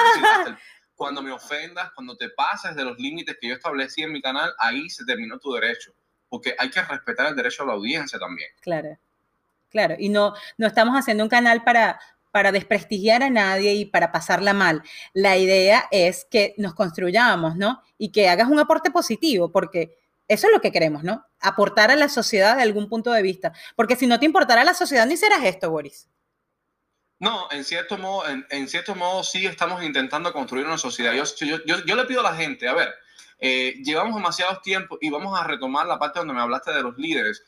cuando 0.94 1.22
me 1.22 1.32
ofendas, 1.32 1.90
cuando 1.96 2.16
te 2.16 2.28
pases 2.28 2.76
de 2.76 2.84
los 2.84 2.96
límites 3.00 3.36
que 3.40 3.48
yo 3.48 3.54
establecí 3.54 4.00
en 4.00 4.12
mi 4.12 4.22
canal, 4.22 4.54
ahí 4.60 4.88
se 4.90 5.04
terminó 5.04 5.40
tu 5.40 5.54
derecho, 5.54 5.92
porque 6.28 6.54
hay 6.56 6.70
que 6.70 6.80
respetar 6.82 7.26
el 7.26 7.34
derecho 7.34 7.64
a 7.64 7.66
la 7.66 7.72
audiencia 7.72 8.16
también. 8.16 8.50
Claro, 8.60 8.96
claro, 9.68 9.96
y 9.98 10.08
no, 10.08 10.34
no 10.56 10.68
estamos 10.68 10.94
haciendo 10.94 11.24
un 11.24 11.30
canal 11.30 11.64
para, 11.64 11.98
para 12.30 12.52
desprestigiar 12.52 13.24
a 13.24 13.30
nadie 13.30 13.74
y 13.74 13.86
para 13.86 14.12
pasarla 14.12 14.52
mal. 14.52 14.84
La 15.14 15.36
idea 15.36 15.88
es 15.90 16.28
que 16.30 16.54
nos 16.58 16.74
construyamos, 16.74 17.56
¿no? 17.56 17.82
Y 17.98 18.12
que 18.12 18.28
hagas 18.28 18.46
un 18.46 18.60
aporte 18.60 18.92
positivo, 18.92 19.50
porque 19.50 19.98
eso 20.28 20.46
es 20.46 20.52
lo 20.52 20.60
que 20.60 20.70
queremos, 20.70 21.02
¿no? 21.02 21.26
Aportar 21.42 21.90
a 21.90 21.96
la 21.96 22.08
sociedad 22.08 22.56
de 22.56 22.62
algún 22.62 22.88
punto 22.88 23.12
de 23.12 23.22
vista. 23.22 23.52
Porque 23.76 23.96
si 23.96 24.06
no 24.06 24.18
te 24.18 24.26
importara 24.26 24.64
la 24.64 24.74
sociedad, 24.74 25.06
ni 25.06 25.16
serás 25.16 25.44
esto, 25.44 25.70
Boris. 25.70 26.08
No, 27.18 27.48
en 27.50 27.64
cierto 27.64 27.98
modo, 27.98 28.24
en, 28.28 28.68
cierto 28.68 28.94
modo 28.94 29.22
sí 29.22 29.46
estamos 29.46 29.82
intentando 29.84 30.32
construir 30.32 30.66
una 30.66 30.78
sociedad. 30.78 31.12
Yo, 31.12 31.24
yo, 31.64 31.94
le 31.96 32.04
pido 32.04 32.20
a 32.20 32.24
la 32.24 32.34
gente, 32.34 32.68
a 32.68 32.74
ver, 32.74 32.92
eh, 33.38 33.74
llevamos 33.84 34.16
demasiado 34.16 34.60
tiempo 34.60 34.98
y 35.00 35.10
vamos 35.10 35.38
a 35.38 35.44
retomar 35.44 35.86
la 35.86 35.98
parte 35.98 36.18
donde 36.18 36.34
me 36.34 36.40
hablaste 36.40 36.72
de 36.72 36.82
los 36.82 36.96
líderes 36.98 37.44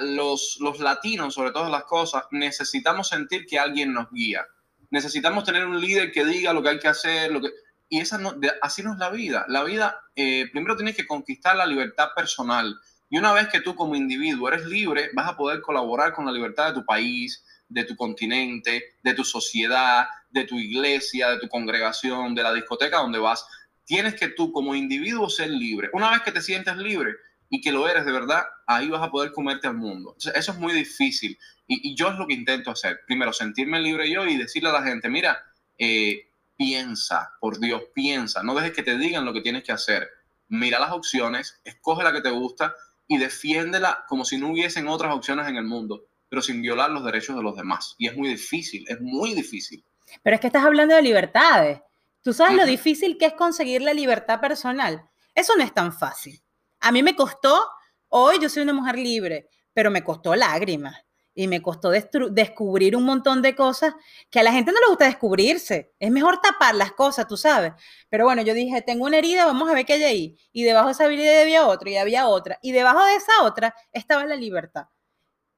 los, 0.00 0.58
los 0.60 0.80
latinos, 0.80 1.34
sobre 1.34 1.50
todas 1.50 1.70
las 1.70 1.84
cosas, 1.84 2.24
necesitamos 2.30 3.08
sentir 3.08 3.46
que 3.46 3.58
alguien 3.58 3.92
nos 3.92 4.10
guía. 4.10 4.46
Necesitamos 4.90 5.44
tener 5.44 5.66
un 5.66 5.80
líder 5.80 6.12
que 6.12 6.24
diga 6.24 6.52
lo 6.52 6.62
que 6.62 6.70
hay 6.70 6.78
que 6.78 6.88
hacer, 6.88 7.32
lo 7.32 7.40
que... 7.40 7.50
Y 7.88 8.00
esa 8.00 8.18
no, 8.18 8.34
así 8.62 8.82
no 8.82 8.92
es 8.92 8.98
la 8.98 9.10
vida. 9.10 9.44
La 9.48 9.62
vida, 9.62 10.00
eh, 10.14 10.48
primero 10.50 10.76
tienes 10.76 10.96
que 10.96 11.06
conquistar 11.06 11.56
la 11.56 11.66
libertad 11.66 12.08
personal. 12.14 12.76
Y 13.08 13.18
una 13.18 13.32
vez 13.32 13.48
que 13.48 13.60
tú 13.60 13.74
como 13.74 13.94
individuo 13.94 14.48
eres 14.48 14.66
libre, 14.66 15.10
vas 15.14 15.28
a 15.28 15.36
poder 15.36 15.60
colaborar 15.60 16.12
con 16.12 16.26
la 16.26 16.32
libertad 16.32 16.68
de 16.68 16.80
tu 16.80 16.84
país, 16.84 17.44
de 17.68 17.84
tu 17.84 17.96
continente, 17.96 18.96
de 19.02 19.14
tu 19.14 19.24
sociedad, 19.24 20.06
de 20.30 20.44
tu 20.44 20.58
iglesia, 20.58 21.30
de 21.30 21.38
tu 21.38 21.48
congregación, 21.48 22.34
de 22.34 22.42
la 22.42 22.52
discoteca 22.52 22.98
donde 22.98 23.18
vas. 23.18 23.46
Tienes 23.84 24.14
que 24.14 24.28
tú 24.28 24.52
como 24.52 24.74
individuo 24.74 25.30
ser 25.30 25.50
libre. 25.50 25.88
Una 25.92 26.10
vez 26.10 26.22
que 26.22 26.32
te 26.32 26.40
sientes 26.40 26.76
libre, 26.76 27.14
y 27.48 27.60
que 27.60 27.72
lo 27.72 27.88
eres 27.88 28.04
de 28.04 28.12
verdad, 28.12 28.44
ahí 28.66 28.88
vas 28.88 29.02
a 29.02 29.10
poder 29.10 29.32
comerte 29.32 29.66
al 29.66 29.74
mundo. 29.74 30.16
eso 30.18 30.52
es 30.52 30.58
muy 30.58 30.72
difícil. 30.72 31.38
Y, 31.66 31.94
yo 31.94 32.08
es 32.08 32.16
lo 32.16 32.26
que 32.26 32.34
intento 32.34 32.70
hacer. 32.70 33.00
Primero, 33.06 33.32
sentirme 33.32 33.80
libre 33.80 34.10
yo 34.10 34.26
y 34.26 34.36
decirle 34.36 34.68
a 34.70 34.72
la 34.72 34.82
gente, 34.82 35.08
mira, 35.08 35.42
eh, 35.78 36.30
piensa, 36.56 37.32
por 37.40 37.58
Dios, 37.58 37.82
piensa. 37.94 38.42
No 38.42 38.54
dejes 38.54 38.72
que 38.72 38.82
te 38.82 38.96
digan 38.96 39.24
lo 39.24 39.32
que 39.32 39.40
tienes 39.40 39.64
que 39.64 39.72
hacer. 39.72 40.08
Mira 40.48 40.78
las 40.78 40.92
opciones, 40.92 41.60
escoge 41.64 42.04
la 42.04 42.12
que 42.12 42.20
te 42.20 42.30
gusta 42.30 42.74
y 43.08 43.18
defiéndela 43.18 44.04
como 44.08 44.24
si 44.24 44.38
no 44.38 44.50
hubiesen 44.50 44.88
otras 44.88 45.14
opciones 45.14 45.46
en 45.48 45.56
el 45.56 45.64
mundo, 45.64 46.04
pero 46.28 46.42
sin 46.42 46.62
violar 46.62 46.90
los 46.90 47.04
derechos 47.04 47.36
de 47.36 47.42
los 47.42 47.56
demás. 47.56 47.94
Y 47.98 48.08
es 48.08 48.16
muy 48.16 48.28
difícil, 48.28 48.84
es 48.88 49.00
muy 49.00 49.34
difícil. 49.34 49.84
Pero 50.22 50.34
es 50.34 50.40
que 50.40 50.48
estás 50.48 50.64
hablando 50.64 50.94
de 50.94 51.02
libertades. 51.02 51.80
¿Tú 52.22 52.32
sabes 52.32 52.56
lo 52.56 52.66
difícil 52.66 53.16
que 53.18 53.26
es 53.26 53.34
conseguir 53.34 53.82
la 53.82 53.94
libertad 53.94 54.40
personal? 54.40 55.08
Eso 55.34 55.54
no 55.56 55.62
es 55.62 55.72
tan 55.72 55.92
fácil. 55.92 56.42
A 56.80 56.90
mí 56.90 57.02
me 57.02 57.14
costó, 57.14 57.68
hoy 58.08 58.38
yo 58.40 58.48
soy 58.48 58.62
una 58.62 58.72
mujer 58.72 58.98
libre, 58.98 59.48
pero 59.72 59.90
me 59.90 60.02
costó 60.02 60.34
lágrimas 60.34 61.05
y 61.36 61.48
me 61.48 61.60
costó 61.60 61.90
descubrir 61.90 62.96
un 62.96 63.04
montón 63.04 63.42
de 63.42 63.54
cosas 63.54 63.94
que 64.30 64.40
a 64.40 64.42
la 64.42 64.52
gente 64.52 64.72
no 64.72 64.80
le 64.80 64.88
gusta 64.88 65.04
descubrirse. 65.04 65.92
Es 66.00 66.10
mejor 66.10 66.40
tapar 66.40 66.74
las 66.74 66.92
cosas, 66.92 67.28
tú 67.28 67.36
sabes. 67.36 67.74
Pero 68.08 68.24
bueno, 68.24 68.40
yo 68.40 68.54
dije, 68.54 68.80
tengo 68.80 69.04
una 69.04 69.18
herida, 69.18 69.44
vamos 69.44 69.68
a 69.68 69.74
ver 69.74 69.84
qué 69.84 69.92
hay 69.92 70.04
ahí. 70.04 70.38
Y 70.50 70.64
debajo 70.64 70.86
de 70.86 70.92
esa 70.92 71.04
herida 71.04 71.42
había 71.42 71.66
otra 71.66 71.90
y 71.90 71.96
había 71.98 72.26
otra. 72.26 72.58
Y 72.62 72.72
debajo 72.72 73.04
de 73.04 73.16
esa 73.16 73.42
otra 73.42 73.74
estaba 73.92 74.24
la 74.24 74.34
libertad. 74.34 74.86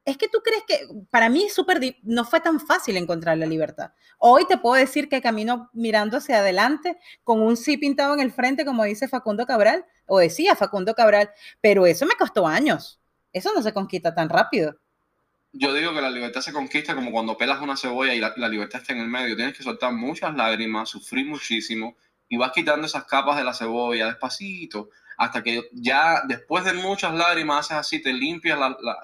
Es 0.04 0.16
que 0.16 0.28
tú 0.28 0.40
crees 0.42 0.64
que 0.66 0.88
para 1.10 1.28
mí 1.28 1.48
súper 1.48 1.80
no 2.02 2.24
fue 2.24 2.40
tan 2.40 2.58
fácil 2.58 2.96
encontrar 2.96 3.38
la 3.38 3.46
libertad. 3.46 3.92
Hoy 4.18 4.46
te 4.48 4.58
puedo 4.58 4.74
decir 4.74 5.08
que 5.08 5.22
camino 5.22 5.70
mirando 5.72 6.16
hacia 6.16 6.40
adelante 6.40 6.98
con 7.22 7.40
un 7.40 7.56
sí 7.56 7.76
pintado 7.76 8.14
en 8.14 8.20
el 8.20 8.32
frente, 8.32 8.64
como 8.64 8.82
dice 8.82 9.06
Facundo 9.06 9.46
Cabral, 9.46 9.86
o 10.06 10.18
decía 10.18 10.56
Facundo 10.56 10.94
Cabral, 10.94 11.30
pero 11.60 11.86
eso 11.86 12.04
me 12.04 12.14
costó 12.16 12.48
años. 12.48 13.00
Eso 13.32 13.52
no 13.54 13.62
se 13.62 13.72
conquista 13.72 14.12
tan 14.12 14.28
rápido. 14.28 14.74
Yo 15.52 15.72
digo 15.72 15.94
que 15.94 16.00
la 16.00 16.10
libertad 16.10 16.40
se 16.40 16.52
conquista 16.52 16.94
como 16.94 17.10
cuando 17.10 17.36
pelas 17.36 17.60
una 17.60 17.76
cebolla 17.76 18.14
y 18.14 18.20
la, 18.20 18.48
libertad 18.48 18.80
está 18.80 18.92
en 18.92 19.00
el 19.00 19.08
medio. 19.08 19.36
Tienes 19.36 19.56
que 19.56 19.62
soltar 19.62 19.92
muchas 19.92 20.34
lágrimas, 20.34 20.90
sufrir 20.90 21.26
muchísimo 21.26 21.96
y 22.28 22.36
vas 22.36 22.52
quitando 22.52 22.86
esas 22.86 23.04
capas 23.04 23.36
de 23.38 23.44
la 23.44 23.54
cebolla 23.54 24.06
despacito 24.06 24.90
hasta 25.16 25.42
que 25.42 25.68
ya 25.72 26.22
después 26.28 26.64
de 26.64 26.74
muchas 26.74 27.12
lágrimas 27.14 27.66
haces 27.66 27.76
así, 27.78 28.02
te 28.02 28.12
limpias 28.12 28.58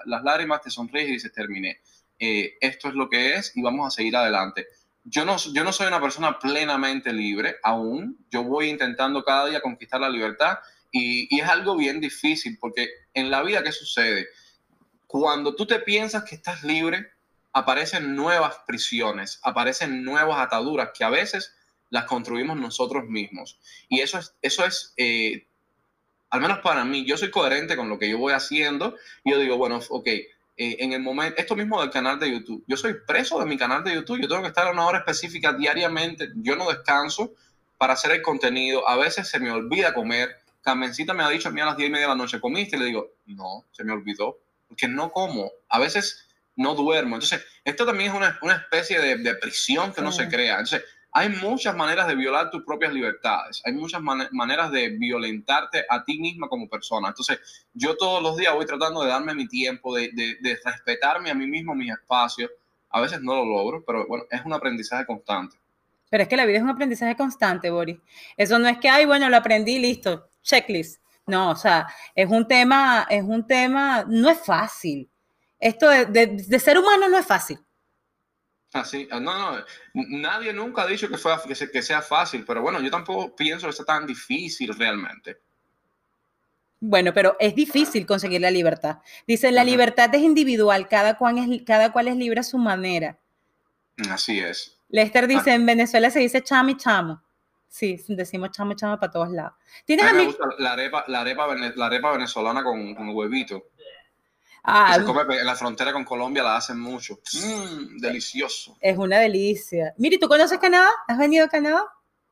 las 0.05 0.23
lágrimas, 0.23 0.61
te 0.61 0.69
sonríes 0.69 1.09
y 1.09 1.13
dices, 1.13 1.33
terminé. 1.33 1.81
Eh, 2.17 2.55
esto 2.61 2.87
es 2.87 2.93
lo 2.95 3.09
que 3.09 3.35
es 3.35 3.51
y 3.55 3.61
vamos 3.61 3.87
a 3.87 3.89
seguir 3.89 4.15
adelante. 4.15 4.65
Yo 5.03 5.25
no, 5.25 5.35
yo 5.37 5.63
no 5.63 5.73
soy 5.73 5.87
una 5.87 5.99
persona 5.99 6.39
plenamente 6.39 7.11
libre 7.11 7.57
aún. 7.63 8.25
Yo 8.31 8.43
voy 8.43 8.69
intentando 8.69 9.23
cada 9.23 9.47
día 9.47 9.61
conquistar 9.61 9.99
la 9.99 10.09
libertad 10.09 10.59
y, 10.89 11.39
es 11.39 11.47
algo 11.47 11.75
bien 11.75 11.99
difícil 11.99 12.57
porque 12.59 12.87
en 13.13 13.29
la 13.29 13.43
vida, 13.43 13.61
¿qué 13.61 13.73
sucede? 13.73 14.27
Cuando 15.17 15.55
tú 15.55 15.65
te 15.65 15.79
piensas 15.79 16.25
que 16.25 16.35
estás 16.35 16.63
libre, 16.63 17.07
aparecen 17.53 18.17
nuevas 18.17 18.57
prisiones, 18.67 19.39
aparecen 19.43 20.03
nuevas 20.03 20.39
ataduras 20.39 20.89
que 20.93 21.05
a 21.05 21.09
veces 21.09 21.55
las 21.89 22.03
construimos 22.03 22.57
nosotros 22.57 23.05
mismos. 23.05 23.57
Y 23.87 24.01
eso 24.01 24.19
es, 24.19 24.35
eso 24.41 24.65
es 24.65 24.93
eh, 24.97 25.47
al 26.31 26.41
menos 26.41 26.59
para 26.59 26.83
mí, 26.83 27.05
yo 27.05 27.15
soy 27.15 27.31
coherente 27.31 27.77
con 27.77 27.87
lo 27.87 27.97
que 27.97 28.09
yo 28.09 28.17
voy 28.17 28.33
haciendo. 28.33 28.97
Y 29.23 29.31
yo 29.31 29.39
digo, 29.39 29.55
bueno, 29.55 29.79
ok, 29.87 30.05
eh, 30.05 30.27
en 30.57 30.91
el 30.91 31.01
momento, 31.01 31.39
esto 31.39 31.55
mismo 31.55 31.79
del 31.79 31.91
canal 31.91 32.19
de 32.19 32.31
YouTube, 32.31 32.65
yo 32.67 32.75
soy 32.75 32.95
preso 33.07 33.39
de 33.39 33.45
mi 33.45 33.57
canal 33.57 33.85
de 33.85 33.95
YouTube, 33.95 34.19
yo 34.19 34.27
tengo 34.27 34.41
que 34.41 34.49
estar 34.49 34.67
a 34.67 34.71
una 34.71 34.85
hora 34.85 34.97
específica 34.97 35.53
diariamente, 35.53 36.33
yo 36.35 36.57
no 36.57 36.67
descanso 36.67 37.35
para 37.77 37.93
hacer 37.93 38.11
el 38.11 38.21
contenido, 38.21 38.85
a 38.85 38.97
veces 38.97 39.29
se 39.29 39.39
me 39.39 39.49
olvida 39.49 39.93
comer, 39.93 40.35
Carmencita 40.61 41.13
me 41.13 41.23
ha 41.23 41.29
dicho 41.29 41.47
a 41.47 41.51
mí 41.53 41.61
a 41.61 41.67
las 41.67 41.77
10 41.77 41.87
y 41.87 41.91
media 41.93 42.07
de 42.07 42.11
la 42.11 42.17
noche, 42.17 42.41
¿comiste? 42.41 42.75
Y 42.75 42.79
le 42.79 42.85
digo, 42.87 43.11
no, 43.27 43.63
se 43.71 43.85
me 43.85 43.93
olvidó, 43.93 44.39
porque 44.75 44.87
no 44.87 45.11
como. 45.11 45.51
A 45.69 45.79
veces 45.79 46.27
no 46.55 46.75
duermo. 46.75 47.15
Entonces, 47.15 47.45
esto 47.63 47.85
también 47.85 48.11
es 48.11 48.17
una, 48.17 48.37
una 48.41 48.55
especie 48.55 48.99
de, 48.99 49.17
de, 49.17 49.35
prisión 49.35 49.93
que 49.93 50.01
no 50.01 50.11
se 50.11 50.27
crea. 50.27 50.53
Entonces, 50.53 50.83
hay 51.11 51.29
muchas 51.29 51.75
maneras 51.75 52.07
de 52.07 52.15
violar 52.15 52.49
tus 52.49 52.63
propias 52.63 52.93
libertades. 52.93 53.61
Hay 53.65 53.73
muchas 53.73 54.01
maneras 54.01 54.71
de 54.71 54.89
violentarte 54.89 55.85
a 55.89 56.03
ti 56.03 56.19
misma 56.19 56.49
como 56.49 56.67
persona. 56.67 57.09
Entonces, 57.09 57.67
yo 57.73 57.95
todos 57.95 58.21
los 58.21 58.35
días 58.35 58.53
voy 58.53 58.65
tratando 58.65 59.01
de 59.01 59.09
darme 59.09 59.33
mi 59.33 59.47
tiempo, 59.47 59.95
de, 59.95 60.11
de, 60.13 60.35
de 60.41 60.59
respetarme 60.63 61.31
a 61.31 61.35
mí 61.35 61.47
mismo, 61.47 61.73
mis 61.73 61.91
espacios. 61.91 62.51
A 62.89 63.01
veces 63.01 63.21
no 63.21 63.35
lo 63.35 63.45
logro, 63.45 63.83
pero 63.85 64.05
bueno, 64.07 64.25
es 64.29 64.43
un 64.45 64.53
aprendizaje 64.53 65.05
constante. 65.05 65.57
Pero 66.09 66.23
es 66.23 66.29
que 66.29 66.37
la 66.37 66.45
vida 66.45 66.57
es 66.57 66.63
un 66.63 66.69
aprendizaje 66.69 67.15
constante, 67.15 67.69
Boris. 67.69 67.97
Eso 68.37 68.59
no 68.59 68.67
es 68.67 68.77
que, 68.77 68.89
ay, 68.89 69.05
bueno, 69.05 69.29
lo 69.29 69.37
aprendí, 69.37 69.79
listo, 69.79 70.29
checklist. 70.43 71.01
No, 71.27 71.51
o 71.51 71.55
sea, 71.55 71.87
es 72.13 72.29
un 72.29 72.47
tema, 72.47 73.07
es 73.09 73.23
un 73.23 73.45
tema, 73.47 74.05
no 74.07 74.29
es 74.29 74.39
fácil. 74.39 75.09
Esto 75.59 75.89
de, 75.89 76.59
ser 76.59 76.77
humano 76.77 77.09
no 77.09 77.17
es 77.17 77.25
fácil. 77.25 77.59
Así, 78.73 79.07
ah, 79.09 79.19
no, 79.19 79.57
no, 79.57 79.63
nadie 79.93 80.51
nunca 80.51 80.83
ha 80.83 80.87
dicho 80.87 81.07
que, 81.07 81.17
fue, 81.17 81.33
que, 81.47 81.81
sea 81.81 82.01
fácil, 82.01 82.43
pero 82.45 82.61
bueno, 82.61 82.81
yo 82.81 82.91
tampoco 82.91 83.33
pienso 83.35 83.67
que 83.67 83.73
sea 83.73 83.85
tan 83.85 84.05
difícil 84.05 84.75
realmente. 84.77 85.37
Bueno, 86.81 87.13
pero 87.13 87.37
es 87.39 87.55
difícil 87.55 88.05
conseguir 88.05 88.41
la 88.41 88.51
libertad. 88.51 88.99
Dice, 89.25 89.51
la 89.51 89.63
libertad 89.63 90.13
es 90.13 90.21
individual, 90.21 90.87
cada 90.89 91.17
cual 91.17 91.37
es, 91.37 91.63
cada 91.65 91.91
cual 91.91 92.09
es 92.09 92.17
libre 92.17 92.41
a 92.41 92.43
su 92.43 92.57
manera. 92.57 93.17
Así 94.09 94.39
es. 94.39 94.77
Lester 94.89 95.25
dice, 95.27 95.51
ah. 95.51 95.55
en 95.55 95.65
Venezuela 95.65 96.11
se 96.11 96.19
dice 96.19 96.43
chami 96.43 96.77
chamo. 96.77 97.23
Sí, 97.67 98.01
decimos 98.07 98.51
chamo 98.51 98.73
chamo 98.73 98.99
para 98.99 99.11
todos 99.11 99.29
lados. 99.31 99.53
¿Tienes 99.85 100.05
a 100.05 100.13
mí 100.13 100.19
me 100.19 100.25
gusta 100.25 100.45
la 100.59 100.73
arepa, 100.73 101.03
la 101.07 101.21
arepa, 101.21 101.47
la 101.75 101.85
arepa 101.85 102.11
venezolana 102.11 102.63
con, 102.63 102.95
con, 102.95 103.09
huevito. 103.09 103.65
Ah, 104.63 104.95
se 104.95 105.03
come 105.03 105.21
en 105.37 105.45
la 105.45 105.55
frontera 105.55 105.93
con 105.93 106.05
Colombia 106.05 106.41
la 106.41 106.55
hacen 106.55 106.79
mucho. 106.79 107.19
Mmm, 107.33 107.97
delicioso. 107.97 108.77
Es 108.79 108.97
una 108.97 109.19
delicia. 109.19 109.93
Miri, 109.97 110.17
¿tú 110.17 110.27
conoces 110.27 110.57
Canadá? 110.57 110.89
¿Has 111.07 111.17
venido 111.17 111.45
a 111.45 111.49
Canadá? 111.49 111.83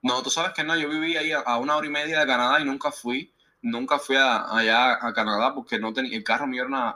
No, 0.01 0.21
tú 0.21 0.29
sabes 0.29 0.53
que 0.53 0.63
no, 0.63 0.75
yo 0.75 0.89
viví 0.89 1.15
ahí 1.15 1.31
a, 1.31 1.57
una 1.57 1.77
hora 1.77 1.87
y 1.87 1.89
media 1.89 2.19
de 2.19 2.27
Canadá 2.27 2.59
y 2.59 2.65
nunca 2.65 2.91
fui, 2.91 3.33
nunca 3.61 3.99
fui 3.99 4.17
allá 4.17 4.97
a 5.05 5.13
Canadá 5.13 5.53
porque 5.53 5.79
no 5.79 5.93
tenía, 5.93 6.17
el 6.17 6.23
carro 6.23 6.45
mío 6.45 6.63
era 6.63 6.69
una 6.69 6.95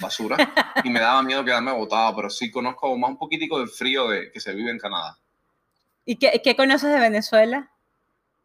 basura 0.00 0.36
y 0.84 0.90
me 0.90 0.98
daba 1.00 1.22
miedo 1.22 1.44
quedarme 1.44 1.72
botado, 1.72 2.16
pero 2.16 2.30
sí 2.30 2.50
conozco 2.50 2.96
más 2.98 3.10
un 3.10 3.18
poquitico 3.18 3.60
del 3.60 3.68
frío 3.68 4.08
de, 4.08 4.32
que 4.32 4.40
se 4.40 4.52
vive 4.54 4.70
en 4.70 4.78
Canadá. 4.78 5.16
¿Y 6.06 6.16
qué, 6.16 6.40
qué 6.42 6.56
conoces 6.56 6.88
de 6.90 7.00
Venezuela? 7.00 7.70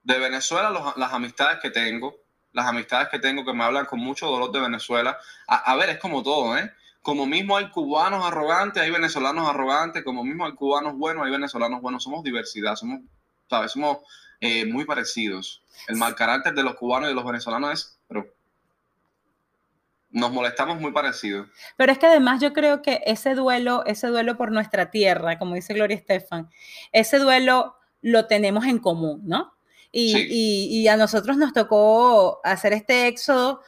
De 0.04 0.18
Venezuela, 0.18 0.94
las 0.98 1.14
amistades 1.14 1.60
que 1.62 1.70
tengo, 1.70 2.16
las 2.54 2.66
amistades 2.66 3.10
que 3.10 3.20
tengo 3.20 3.46
que 3.46 3.54
me 3.54 3.64
hablan 3.64 3.86
con 3.86 4.00
mucho 4.00 4.28
dolor 4.28 4.52
de 4.52 4.60
Venezuela. 4.60 5.18
A, 5.48 5.76
ver, 5.76 5.92
es 5.92 6.00
como 6.00 6.24
todo, 6.24 6.58
¿eh? 6.58 6.72
Como 7.04 7.26
mismo 7.26 7.56
hay 7.58 7.70
cubanos 7.70 8.26
arrogantes, 8.26 8.82
hay 8.82 8.90
venezolanos 8.92 9.48
arrogantes, 9.48 10.04
como 10.04 10.24
mismo 10.24 10.46
hay 10.46 10.54
cubanos 10.54 10.96
buenos, 10.96 11.24
hay 11.24 11.32
venezolanos 11.32 11.82
buenos. 11.82 12.04
Somos 12.04 12.24
diversidad, 12.24 12.76
somos, 12.76 13.02
¿sabes? 13.48 13.72
Somos 13.72 14.00
eh, 14.40 14.66
muy 14.66 14.86
parecidos. 14.86 15.64
El 15.88 15.98
mal 15.98 16.16
carácter 16.16 16.54
de 16.54 16.64
los 16.64 16.76
cubanos 16.76 17.08
y 17.08 17.10
de 17.10 17.16
los 17.16 17.26
venezolanos 17.26 17.74
es, 17.74 18.00
pero 18.08 18.26
nos 20.12 20.32
molestamos 20.32 20.80
muy 20.80 20.92
parecidos. 20.92 21.48
Pero 21.78 21.92
es 21.92 21.98
que 21.98 22.08
además 22.08 22.42
yo 22.42 22.54
creo 22.54 22.82
que 22.82 23.02
ese 23.06 23.36
duelo, 23.36 23.84
ese 23.86 24.08
duelo 24.08 24.38
por 24.38 24.52
nuestra 24.52 24.92
tierra, 24.92 25.40
como 25.40 25.56
dice 25.56 25.74
Gloria 25.74 25.96
Estefan, 25.96 26.50
ese 26.92 27.20
duelo 27.20 27.76
lo 28.02 28.28
tenemos 28.28 28.66
en 28.66 28.80
común, 28.80 29.22
¿no? 29.26 29.54
Y, 29.94 30.88
a 30.88 30.96
nosotros 30.96 31.36
nos 31.38 31.52
tocó 31.52 32.40
hacer 32.44 32.72
este 32.74 33.08
éxodo 33.08 33.62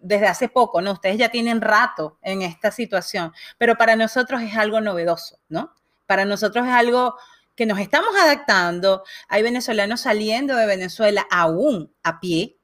desde 0.00 0.28
hace 0.28 0.48
poco, 0.48 0.80
¿no? 0.80 0.92
Ustedes 0.92 1.18
ya 1.18 1.30
tienen 1.30 1.60
rato 1.60 2.18
en 2.22 2.42
esta 2.42 2.70
situación, 2.70 3.32
pero 3.58 3.76
para 3.76 3.96
nosotros 3.96 4.40
es 4.42 4.56
algo 4.56 4.80
novedoso, 4.80 5.38
¿no? 5.48 5.74
Para 6.06 6.24
nosotros 6.24 6.66
es 6.66 6.72
algo 6.72 7.16
que 7.56 7.66
nos 7.66 7.80
estamos 7.80 8.10
adaptando. 8.22 9.02
Hay 9.28 9.42
venezolanos 9.42 10.02
saliendo 10.02 10.54
de 10.54 10.66
Venezuela 10.66 11.26
aún 11.28 11.92
a 12.04 12.20
pie. 12.20 12.57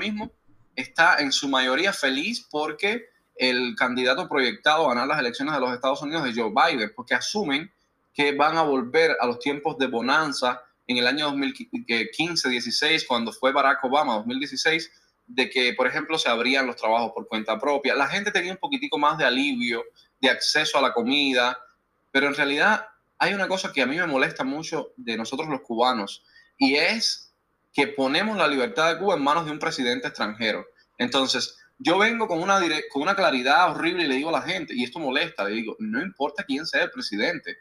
Mismo 0.00 0.32
está 0.74 1.18
en 1.18 1.30
su 1.30 1.48
mayoría 1.48 1.92
feliz 1.92 2.46
porque 2.50 3.06
el 3.36 3.74
candidato 3.76 4.28
proyectado 4.28 4.86
a 4.86 4.88
ganar 4.94 5.06
las 5.06 5.20
elecciones 5.20 5.54
de 5.54 5.60
los 5.60 5.72
Estados 5.72 6.02
Unidos 6.02 6.26
es 6.26 6.36
Joe 6.36 6.52
Biden, 6.52 6.92
porque 6.96 7.14
asumen 7.14 7.72
que 8.12 8.34
van 8.34 8.56
a 8.56 8.62
volver 8.62 9.16
a 9.20 9.26
los 9.26 9.38
tiempos 9.38 9.78
de 9.78 9.86
bonanza 9.86 10.62
en 10.86 10.96
el 10.98 11.06
año 11.06 11.30
2015-16, 11.32 13.06
cuando 13.06 13.32
fue 13.32 13.52
Barack 13.52 13.84
Obama, 13.84 14.16
2016, 14.16 14.90
de 15.26 15.48
que, 15.48 15.74
por 15.74 15.86
ejemplo, 15.86 16.18
se 16.18 16.28
abrían 16.28 16.66
los 16.66 16.76
trabajos 16.76 17.12
por 17.14 17.28
cuenta 17.28 17.58
propia. 17.58 17.94
La 17.94 18.08
gente 18.08 18.32
tenía 18.32 18.52
un 18.52 18.58
poquitico 18.58 18.98
más 18.98 19.16
de 19.16 19.24
alivio, 19.24 19.84
de 20.20 20.28
acceso 20.28 20.76
a 20.78 20.82
la 20.82 20.92
comida, 20.92 21.56
pero 22.10 22.26
en 22.26 22.34
realidad 22.34 22.88
hay 23.18 23.32
una 23.34 23.46
cosa 23.46 23.72
que 23.72 23.82
a 23.82 23.86
mí 23.86 23.96
me 23.96 24.06
molesta 24.06 24.42
mucho 24.42 24.92
de 24.96 25.16
nosotros 25.16 25.48
los 25.48 25.60
cubanos, 25.60 26.24
y 26.58 26.74
es 26.74 27.29
que 27.72 27.88
ponemos 27.88 28.36
la 28.36 28.48
libertad 28.48 28.92
de 28.92 28.98
Cuba 28.98 29.14
en 29.14 29.22
manos 29.22 29.46
de 29.46 29.52
un 29.52 29.58
presidente 29.58 30.08
extranjero. 30.08 30.66
Entonces, 30.98 31.58
yo 31.78 31.98
vengo 31.98 32.28
con 32.28 32.42
una, 32.42 32.60
con 32.90 33.02
una 33.02 33.16
claridad 33.16 33.70
horrible 33.70 34.04
y 34.04 34.08
le 34.08 34.16
digo 34.16 34.28
a 34.28 34.40
la 34.40 34.42
gente, 34.42 34.74
y 34.74 34.84
esto 34.84 34.98
molesta, 34.98 35.44
le 35.44 35.52
digo, 35.52 35.76
no 35.78 36.02
importa 36.02 36.44
quién 36.44 36.66
sea 36.66 36.84
el 36.84 36.90
presidente, 36.90 37.56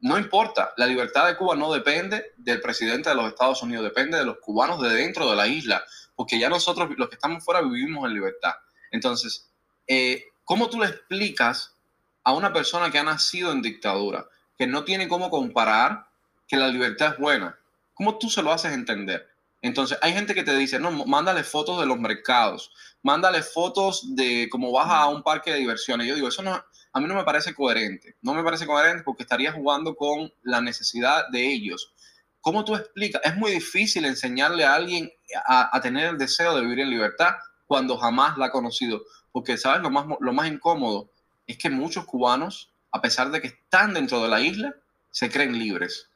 no 0.00 0.18
importa, 0.18 0.72
la 0.76 0.86
libertad 0.86 1.26
de 1.26 1.36
Cuba 1.36 1.56
no 1.56 1.72
depende 1.72 2.32
del 2.36 2.60
presidente 2.60 3.08
de 3.08 3.14
los 3.14 3.28
Estados 3.28 3.62
Unidos, 3.62 3.84
depende 3.84 4.18
de 4.18 4.24
los 4.24 4.38
cubanos 4.38 4.80
de 4.82 4.90
dentro 4.90 5.30
de 5.30 5.36
la 5.36 5.46
isla, 5.46 5.82
porque 6.14 6.38
ya 6.38 6.48
nosotros, 6.48 6.90
los 6.96 7.08
que 7.08 7.14
estamos 7.14 7.44
fuera, 7.44 7.62
vivimos 7.62 8.06
en 8.06 8.14
libertad. 8.14 8.52
Entonces, 8.90 9.50
eh, 9.86 10.24
¿cómo 10.44 10.68
tú 10.68 10.80
le 10.80 10.86
explicas 10.86 11.76
a 12.24 12.32
una 12.32 12.52
persona 12.52 12.90
que 12.90 12.98
ha 12.98 13.04
nacido 13.04 13.52
en 13.52 13.62
dictadura, 13.62 14.26
que 14.58 14.66
no 14.66 14.84
tiene 14.84 15.08
cómo 15.08 15.30
comparar 15.30 16.08
que 16.46 16.56
la 16.56 16.68
libertad 16.68 17.14
es 17.14 17.18
buena? 17.18 17.58
¿Cómo 17.96 18.18
tú 18.18 18.28
se 18.28 18.42
lo 18.42 18.52
haces 18.52 18.74
entender? 18.74 19.26
Entonces, 19.62 19.98
hay 20.02 20.12
gente 20.12 20.34
que 20.34 20.42
te 20.44 20.54
dice, 20.54 20.78
no, 20.78 20.90
mándale 21.06 21.42
fotos 21.42 21.80
de 21.80 21.86
los 21.86 21.98
mercados, 21.98 22.70
mándale 23.02 23.42
fotos 23.42 24.14
de 24.14 24.48
cómo 24.50 24.70
vas 24.70 24.86
a 24.88 25.06
un 25.06 25.22
parque 25.22 25.50
de 25.50 25.58
diversiones. 25.58 26.06
Yo 26.06 26.14
digo, 26.14 26.28
eso 26.28 26.42
no, 26.42 26.62
a 26.92 27.00
mí 27.00 27.06
no 27.06 27.14
me 27.14 27.24
parece 27.24 27.54
coherente. 27.54 28.16
No 28.20 28.34
me 28.34 28.44
parece 28.44 28.66
coherente 28.66 29.02
porque 29.02 29.22
estaría 29.22 29.50
jugando 29.52 29.96
con 29.96 30.30
la 30.42 30.60
necesidad 30.60 31.26
de 31.32 31.50
ellos. 31.50 31.94
¿Cómo 32.42 32.66
tú 32.66 32.76
explicas? 32.76 33.22
Es 33.24 33.34
muy 33.34 33.50
difícil 33.50 34.04
enseñarle 34.04 34.64
a 34.64 34.74
alguien 34.74 35.10
a, 35.46 35.80
tener 35.80 36.10
el 36.10 36.18
deseo 36.18 36.54
de 36.54 36.60
vivir 36.60 36.80
en 36.80 36.90
libertad 36.90 37.30
cuando 37.66 37.96
jamás 37.96 38.36
la 38.36 38.46
ha 38.46 38.50
conocido. 38.52 39.02
Porque, 39.32 39.56
¿sabes? 39.56 39.80
Lo 39.80 39.90
más, 39.90 40.04
lo 40.20 40.32
más 40.34 40.48
incómodo 40.48 41.10
es 41.46 41.56
que 41.56 41.70
muchos 41.70 42.04
cubanos, 42.04 42.70
a 42.92 43.00
pesar 43.00 43.30
de 43.30 43.40
que 43.40 43.48
están 43.48 43.94
dentro 43.94 44.22
de 44.22 44.28
la 44.28 44.40
isla, 44.40 44.74
se 45.10 45.30
creen 45.30 45.58
libres. 45.58 46.10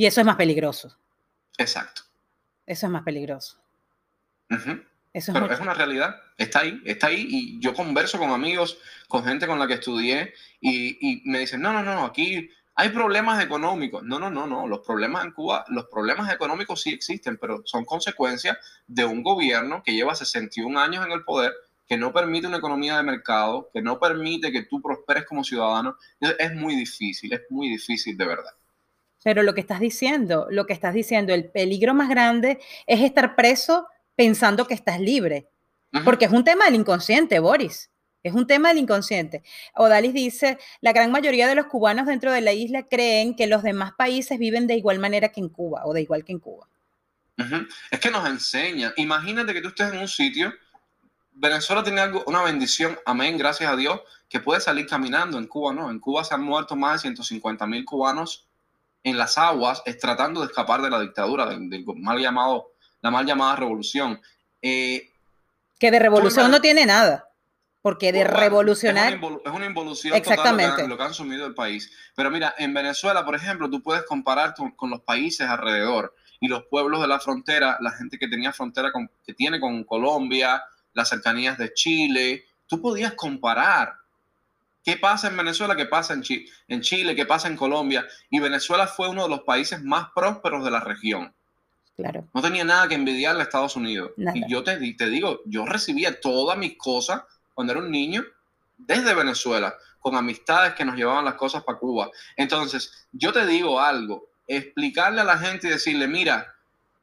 Y 0.00 0.06
eso 0.06 0.22
es 0.22 0.26
más 0.26 0.36
peligroso. 0.36 0.96
Exacto. 1.58 2.00
Eso 2.64 2.86
es 2.86 2.90
más 2.90 3.02
peligroso. 3.02 3.58
Eso 4.48 4.72
es, 5.12 5.50
es 5.50 5.60
una 5.60 5.74
realidad, 5.74 6.16
está 6.38 6.60
ahí, 6.60 6.80
está 6.86 7.08
ahí. 7.08 7.26
Y 7.28 7.60
yo 7.60 7.74
converso 7.74 8.18
con 8.18 8.30
amigos, 8.30 8.78
con 9.08 9.22
gente 9.24 9.46
con 9.46 9.58
la 9.58 9.66
que 9.66 9.74
estudié, 9.74 10.32
y, 10.58 11.20
me 11.26 11.40
dicen, 11.40 11.60
no, 11.60 11.74
no, 11.74 11.82
no, 11.82 12.06
aquí 12.06 12.48
hay 12.76 12.88
problemas 12.88 13.44
económicos. 13.44 14.02
No, 14.02 14.18
no, 14.18 14.30
no, 14.30 14.46
no. 14.46 14.66
Los 14.66 14.80
problemas 14.80 15.22
en 15.26 15.32
Cuba, 15.32 15.66
los 15.68 15.84
problemas 15.88 16.32
económicos 16.32 16.80
sí 16.80 16.94
existen, 16.94 17.36
pero 17.36 17.60
son 17.66 17.84
consecuencia 17.84 18.58
de 18.86 19.04
un 19.04 19.22
gobierno 19.22 19.82
que 19.82 19.92
lleva 19.92 20.14
61 20.14 20.80
años 20.80 21.04
en 21.04 21.12
el 21.12 21.24
poder, 21.24 21.52
que 21.86 21.98
no 21.98 22.10
permite 22.10 22.46
una 22.46 22.56
economía 22.56 22.96
de 22.96 23.02
mercado, 23.02 23.68
que 23.70 23.82
no 23.82 24.00
permite 24.00 24.50
que 24.50 24.62
tú 24.62 24.80
prosperes 24.80 25.26
como 25.26 25.44
ciudadano. 25.44 25.98
Es 26.38 26.54
muy 26.54 26.74
difícil, 26.74 27.34
es 27.34 27.42
muy 27.50 27.68
difícil 27.68 28.16
de 28.16 28.24
verdad. 28.24 28.52
Pero 29.22 29.42
lo 29.42 29.54
que 29.54 29.60
estás 29.60 29.80
diciendo, 29.80 30.46
lo 30.50 30.66
que 30.66 30.72
estás 30.72 30.94
diciendo, 30.94 31.34
el 31.34 31.50
peligro 31.50 31.94
más 31.94 32.08
grande 32.08 32.58
es 32.86 33.00
estar 33.00 33.36
preso 33.36 33.86
pensando 34.16 34.66
que 34.66 34.74
estás 34.74 35.00
libre. 35.00 35.48
Porque 36.04 36.24
es 36.26 36.32
un 36.32 36.44
tema 36.44 36.66
del 36.66 36.76
inconsciente, 36.76 37.38
Boris. 37.40 37.90
Es 38.22 38.34
un 38.34 38.46
tema 38.46 38.68
del 38.68 38.78
inconsciente. 38.78 39.42
Odalis 39.74 40.12
dice, 40.12 40.58
la 40.80 40.92
gran 40.92 41.10
mayoría 41.10 41.48
de 41.48 41.54
los 41.54 41.66
cubanos 41.66 42.06
dentro 42.06 42.32
de 42.32 42.42
la 42.42 42.52
isla 42.52 42.86
creen 42.86 43.34
que 43.34 43.46
los 43.46 43.62
demás 43.62 43.92
países 43.96 44.38
viven 44.38 44.66
de 44.66 44.76
igual 44.76 44.98
manera 44.98 45.30
que 45.30 45.40
en 45.40 45.48
Cuba 45.48 45.82
o 45.84 45.94
de 45.94 46.02
igual 46.02 46.24
que 46.24 46.32
en 46.32 46.38
Cuba. 46.38 46.68
Es 47.90 47.98
que 47.98 48.10
nos 48.10 48.28
enseña. 48.28 48.92
Imagínate 48.96 49.54
que 49.54 49.62
tú 49.62 49.68
estés 49.68 49.92
en 49.92 49.98
un 49.98 50.08
sitio, 50.08 50.52
Venezuela 51.32 51.82
tiene 51.82 52.02
algo, 52.02 52.22
una 52.26 52.42
bendición, 52.42 52.98
amén, 53.06 53.38
gracias 53.38 53.72
a 53.72 53.76
Dios, 53.76 54.00
que 54.28 54.40
puede 54.40 54.60
salir 54.60 54.86
caminando. 54.86 55.38
En 55.38 55.46
Cuba 55.46 55.72
no. 55.72 55.90
En 55.90 55.98
Cuba 55.98 56.22
se 56.22 56.34
han 56.34 56.42
muerto 56.42 56.76
más 56.76 56.94
de 56.94 57.08
150 57.08 57.66
mil 57.66 57.84
cubanos 57.86 58.49
en 59.02 59.16
las 59.16 59.38
aguas 59.38 59.82
es 59.86 59.98
tratando 59.98 60.40
de 60.40 60.46
escapar 60.46 60.82
de 60.82 60.90
la 60.90 61.00
dictadura, 61.00 61.46
del, 61.46 61.84
mal 61.96 62.18
llamado, 62.18 62.72
la 63.00 63.10
mal 63.10 63.26
llamada 63.26 63.56
revolución. 63.56 64.20
Eh, 64.62 65.10
que 65.78 65.90
de 65.90 65.98
revolución 65.98 66.50
no 66.50 66.60
tiene 66.60 66.86
nada. 66.86 67.26
Porque 67.82 68.12
de 68.12 68.24
revolucionar. 68.24 69.14
Es 69.14 69.52
una, 69.52 69.64
involución 69.64 70.14
Exactamente. 70.14 70.86
lo 70.86 70.98
que, 70.98 71.02
han 71.02 71.14
sumido 71.14 71.46
el 71.46 71.54
país. 71.54 71.90
Pero 72.14 72.30
mira, 72.30 72.54
en 72.58 72.74
Venezuela, 72.74 73.24
por 73.24 73.34
ejemplo, 73.34 73.70
tú 73.70 73.82
puedes 73.82 74.04
comparar 74.04 74.54
con, 74.54 74.90
los 74.90 75.00
países 75.00 75.48
alrededor 75.48 76.14
y 76.40 76.48
los 76.48 76.64
pueblos 76.66 77.00
de 77.00 77.08
la 77.08 77.20
frontera, 77.20 77.78
la 77.80 77.92
gente 77.92 78.18
que 78.18 78.28
tenía 78.28 78.52
frontera 78.52 78.92
con, 78.92 79.10
que 79.24 79.32
tiene 79.32 79.58
con 79.58 79.82
Colombia, 79.84 80.62
las 80.92 81.08
cercanías 81.08 81.56
de 81.56 81.72
Chile. 81.72 82.44
Tú 82.66 82.82
podías 82.82 83.14
comparar 83.14 83.94
¿Qué 84.82 84.96
pasa 84.96 85.28
en 85.28 85.36
Venezuela? 85.36 85.76
¿Qué 85.76 85.86
pasa 85.86 86.14
en, 86.14 86.22
en 86.68 86.80
Chile? 86.80 87.14
¿Qué 87.14 87.26
pasa 87.26 87.48
en 87.48 87.56
Colombia? 87.56 88.06
Y 88.30 88.40
Venezuela 88.40 88.86
fue 88.86 89.08
uno 89.08 89.24
de 89.24 89.28
los 89.28 89.40
países 89.40 89.82
más 89.82 90.08
prósperos 90.14 90.64
de 90.64 90.70
la 90.70 90.80
región. 90.80 91.34
Claro. 91.96 92.26
No 92.32 92.40
tenía 92.40 92.64
nada 92.64 92.88
que 92.88 92.94
envidiarle 92.94 93.42
a 93.42 93.44
Estados 93.44 93.76
Unidos. 93.76 94.12
Y 94.16 94.50
yo 94.50 94.64
te, 94.64 94.78
te 94.94 95.10
digo, 95.10 95.42
yo 95.44 95.66
recibía 95.66 96.18
todas 96.18 96.56
mis 96.56 96.78
cosas 96.78 97.22
cuando 97.52 97.74
era 97.74 97.82
un 97.82 97.90
niño 97.90 98.24
desde 98.78 99.14
Venezuela, 99.14 99.74
con 99.98 100.16
amistades 100.16 100.72
que 100.72 100.84
nos 100.84 100.96
llevaban 100.96 101.26
las 101.26 101.34
cosas 101.34 101.62
para 101.62 101.78
Cuba. 101.78 102.10
Entonces, 102.36 103.06
yo 103.12 103.34
te 103.34 103.44
digo 103.44 103.78
algo, 103.78 104.30
explicarle 104.46 105.20
a 105.20 105.24
la 105.24 105.36
gente 105.36 105.66
y 105.66 105.70
decirle, 105.70 106.08
mira, 106.08 106.54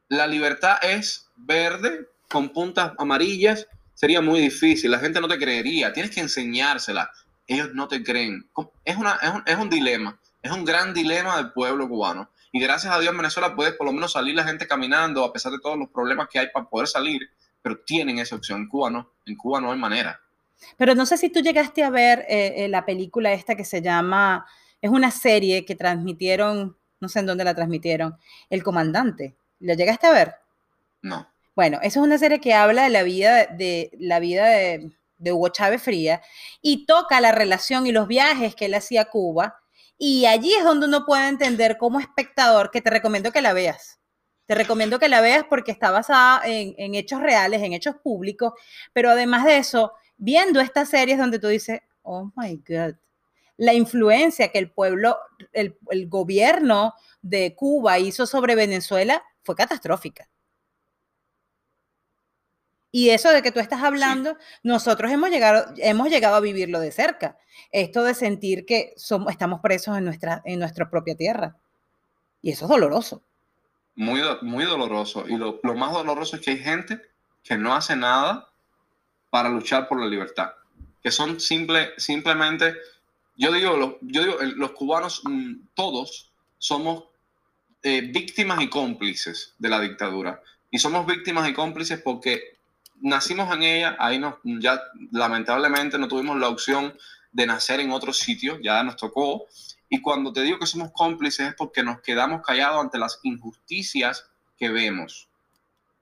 la 0.10 0.26
libertad 0.26 0.78
es 0.82 1.30
verde 1.36 2.08
con 2.28 2.50
puntas 2.50 2.94
amarillas, 2.98 3.68
sería 3.94 4.22
muy 4.22 4.40
difícil, 4.40 4.90
la 4.90 5.00
gente 5.00 5.22
no 5.22 5.28
te 5.28 5.38
creería, 5.38 5.94
tienes 5.94 6.12
que 6.12 6.22
enseñársela 6.22 7.12
ellos 7.48 7.70
no 7.74 7.88
te 7.88 8.04
creen. 8.04 8.50
Es, 8.86 8.98
una, 8.98 9.18
es, 9.22 9.30
un, 9.30 9.44
es 9.46 9.56
un 9.56 9.70
dilema, 9.70 10.20
es 10.42 10.52
un 10.52 10.66
gran 10.66 10.94
dilema 10.94 11.38
del 11.38 11.52
pueblo 11.54 11.88
cubano. 11.88 12.30
Y 12.52 12.60
gracias 12.60 12.94
a 12.94 13.00
Dios 13.00 13.12
en 13.12 13.18
Venezuela 13.18 13.56
puede 13.56 13.74
por 13.74 13.88
lo 13.88 13.94
menos 13.94 14.14
salir 14.14 14.36
la 14.36 14.44
gente 14.44 14.68
caminando 14.68 15.24
a 15.24 15.34
pesar 15.34 15.52
de 15.52 15.60
todos 15.60 15.78
los 15.78 15.90
problemas 15.90 16.28
que 16.30 16.40
hay 16.40 16.48
para 16.54 16.68
poder 16.68 16.88
salir, 16.88 17.22
pero 17.62 17.80
tienen 17.80 18.20
esa 18.20 18.36
opción. 18.36 18.62
En 18.62 18.68
Cuba 18.68 18.90
no, 18.90 19.12
en 19.26 19.36
Cuba 19.36 19.60
no 19.62 19.72
hay 19.72 19.80
manera. 19.80 20.20
Pero 20.78 20.96
no 20.96 21.06
sé 21.06 21.18
si 21.18 21.30
tú 21.30 21.42
llegaste 21.42 21.84
a 21.84 21.90
ver 21.90 22.26
eh, 22.28 22.66
eh, 22.66 22.68
la 22.68 22.86
película 22.86 23.34
esta 23.34 23.56
que 23.56 23.66
se 23.66 23.82
llama, 23.82 24.46
es 24.82 24.90
una 24.90 25.12
serie 25.12 25.66
que 25.66 25.76
transmitieron 25.76 26.78
no 27.00 27.10
sé 27.10 27.20
en 27.20 27.26
dónde 27.26 27.44
la 27.44 27.56
transmitieron, 27.56 28.18
El 28.50 28.64
Comandante. 28.64 29.36
¿Lo 29.60 29.74
llegaste 29.74 30.08
a 30.08 30.12
ver? 30.12 30.36
No. 31.02 31.28
Bueno, 31.56 31.78
esa 31.82 32.00
es 32.00 32.06
una 32.06 32.18
serie 32.18 32.40
que 32.40 32.54
habla 32.54 32.84
de 32.84 32.90
la 32.90 33.04
vida 33.04 33.48
de, 33.48 33.92
la 34.00 34.20
vida 34.20 34.48
de, 34.48 34.92
de 35.18 35.32
Hugo 35.32 35.50
Chávez 35.50 35.82
Fría 35.82 36.22
y 36.62 36.86
toca 36.86 37.22
la 37.22 37.32
relación 37.32 37.88
y 37.88 37.92
los 37.92 38.08
viajes 38.08 38.56
que 38.56 38.66
él 38.66 38.74
hacía 38.76 39.02
a 39.02 39.10
Cuba. 39.10 39.60
Y 39.98 40.26
allí 40.26 40.54
es 40.54 40.64
donde 40.64 40.88
uno 40.88 41.06
puede 41.06 41.28
entender 41.28 41.78
como 41.78 42.00
espectador, 42.00 42.70
que 42.72 42.82
te 42.82 42.90
recomiendo 42.90 43.32
que 43.32 43.42
la 43.42 43.54
veas. 43.54 44.00
Te 44.46 44.56
recomiendo 44.56 45.00
que 45.00 45.10
la 45.10 45.22
veas 45.22 45.44
porque 45.50 45.72
está 45.72 45.92
basada 45.92 46.42
en, 46.46 46.96
hechos 46.96 47.22
reales, 47.22 47.62
en 47.62 47.74
hechos 47.74 47.96
públicos, 48.02 48.54
pero 48.94 49.10
además 49.10 49.44
de 49.44 49.58
eso, 49.58 49.94
viendo 50.16 50.62
estas 50.62 50.90
series 50.90 51.18
donde 51.18 51.40
tú 51.40 51.48
dices, 51.48 51.82
oh 52.04 52.32
my 52.36 52.56
God, 52.68 52.96
la 53.58 53.74
influencia 53.74 54.50
que 54.50 54.60
el 54.60 54.72
pueblo, 54.72 55.18
el, 55.52 55.78
el 55.90 56.08
gobierno 56.08 56.94
de 57.22 57.56
Cuba 57.56 58.00
hizo 58.00 58.26
sobre 58.26 58.56
Venezuela 58.56 59.24
fue 59.44 59.56
catastrófica. 59.56 60.30
Y 62.92 63.10
eso 63.10 63.30
de 63.32 63.42
que 63.42 63.52
tú 63.52 63.60
estás 63.60 63.84
hablando, 63.84 64.32
sí. 64.32 64.60
nosotros 64.64 65.12
hemos 65.12 65.30
llegado, 65.30 65.74
hemos 65.78 66.10
llegado 66.10 66.36
a 66.36 66.40
vivirlo 66.40 66.80
de 66.80 66.92
cerca. 66.92 67.38
Esto 67.72 68.04
de 68.04 68.14
sentir 68.14 68.66
que 68.66 68.94
somos, 68.96 69.32
estamos 69.32 69.60
presos 69.62 69.98
en 69.98 70.06
nuestra, 70.06 70.42
en 70.46 70.60
nuestra 70.60 70.90
propia 70.90 71.16
tierra. 71.16 71.56
Y 72.42 72.52
eso 72.52 72.66
es 72.66 72.70
doloroso. 72.70 73.24
Muy, 73.96 74.22
muy 74.42 74.66
doloroso. 74.66 75.26
Y 75.28 75.38
lo, 75.38 75.60
lo 75.64 75.76
más 75.76 75.92
doloroso 75.92 76.36
es 76.36 76.42
que 76.42 76.52
hay 76.52 76.60
gente 76.60 77.02
que 77.44 77.58
no 77.58 77.74
hace 77.74 77.96
nada 77.96 78.50
para 79.30 79.50
luchar 79.50 79.88
por 79.88 80.00
la 80.00 80.08
libertad. 80.08 80.52
Que 81.02 81.12
son 81.12 81.40
simple, 81.40 81.92
simplemente, 81.98 82.76
yo 83.36 83.52
digo, 83.52 83.76
los, 83.78 83.94
yo 84.02 84.24
digo, 84.24 84.38
los 84.56 84.72
cubanos 84.72 85.22
mm, 85.24 85.54
todos 85.74 86.32
somos 86.58 87.06
eh, 87.84 88.02
víctimas 88.02 88.62
y 88.62 88.70
cómplices 88.70 89.56
de 89.58 89.70
la 89.70 89.80
dictadura. 89.80 90.42
Y 90.70 90.80
somos 90.80 91.06
víctimas 91.06 91.48
y 91.50 91.54
cómplices 91.54 92.02
porque 92.02 92.57
nacimos 93.02 93.54
en 93.54 93.64
ella, 93.64 93.96
ahí 94.00 94.20
nos, 94.20 94.36
ya 94.44 94.82
lamentablemente 95.12 95.98
no 95.98 96.08
tuvimos 96.08 96.38
la 96.38 96.50
opción 96.50 96.98
de 97.32 97.46
nacer 97.46 97.80
en 97.80 97.92
otro 97.92 98.14
sitio, 98.14 98.60
ya 98.62 98.84
nos 98.84 98.96
tocó. 98.96 99.46
Y 99.90 100.02
cuando 100.02 100.34
te 100.34 100.42
digo 100.42 100.60
que 100.60 100.66
somos 100.66 100.92
cómplices 100.92 101.50
es 101.50 101.56
porque 101.56 101.84
nos 101.84 102.02
quedamos 102.02 102.42
callados 102.42 102.82
ante 102.82 102.98
las 102.98 103.20
injusticias 103.24 104.30
que 104.58 104.70
vemos. 104.70 105.27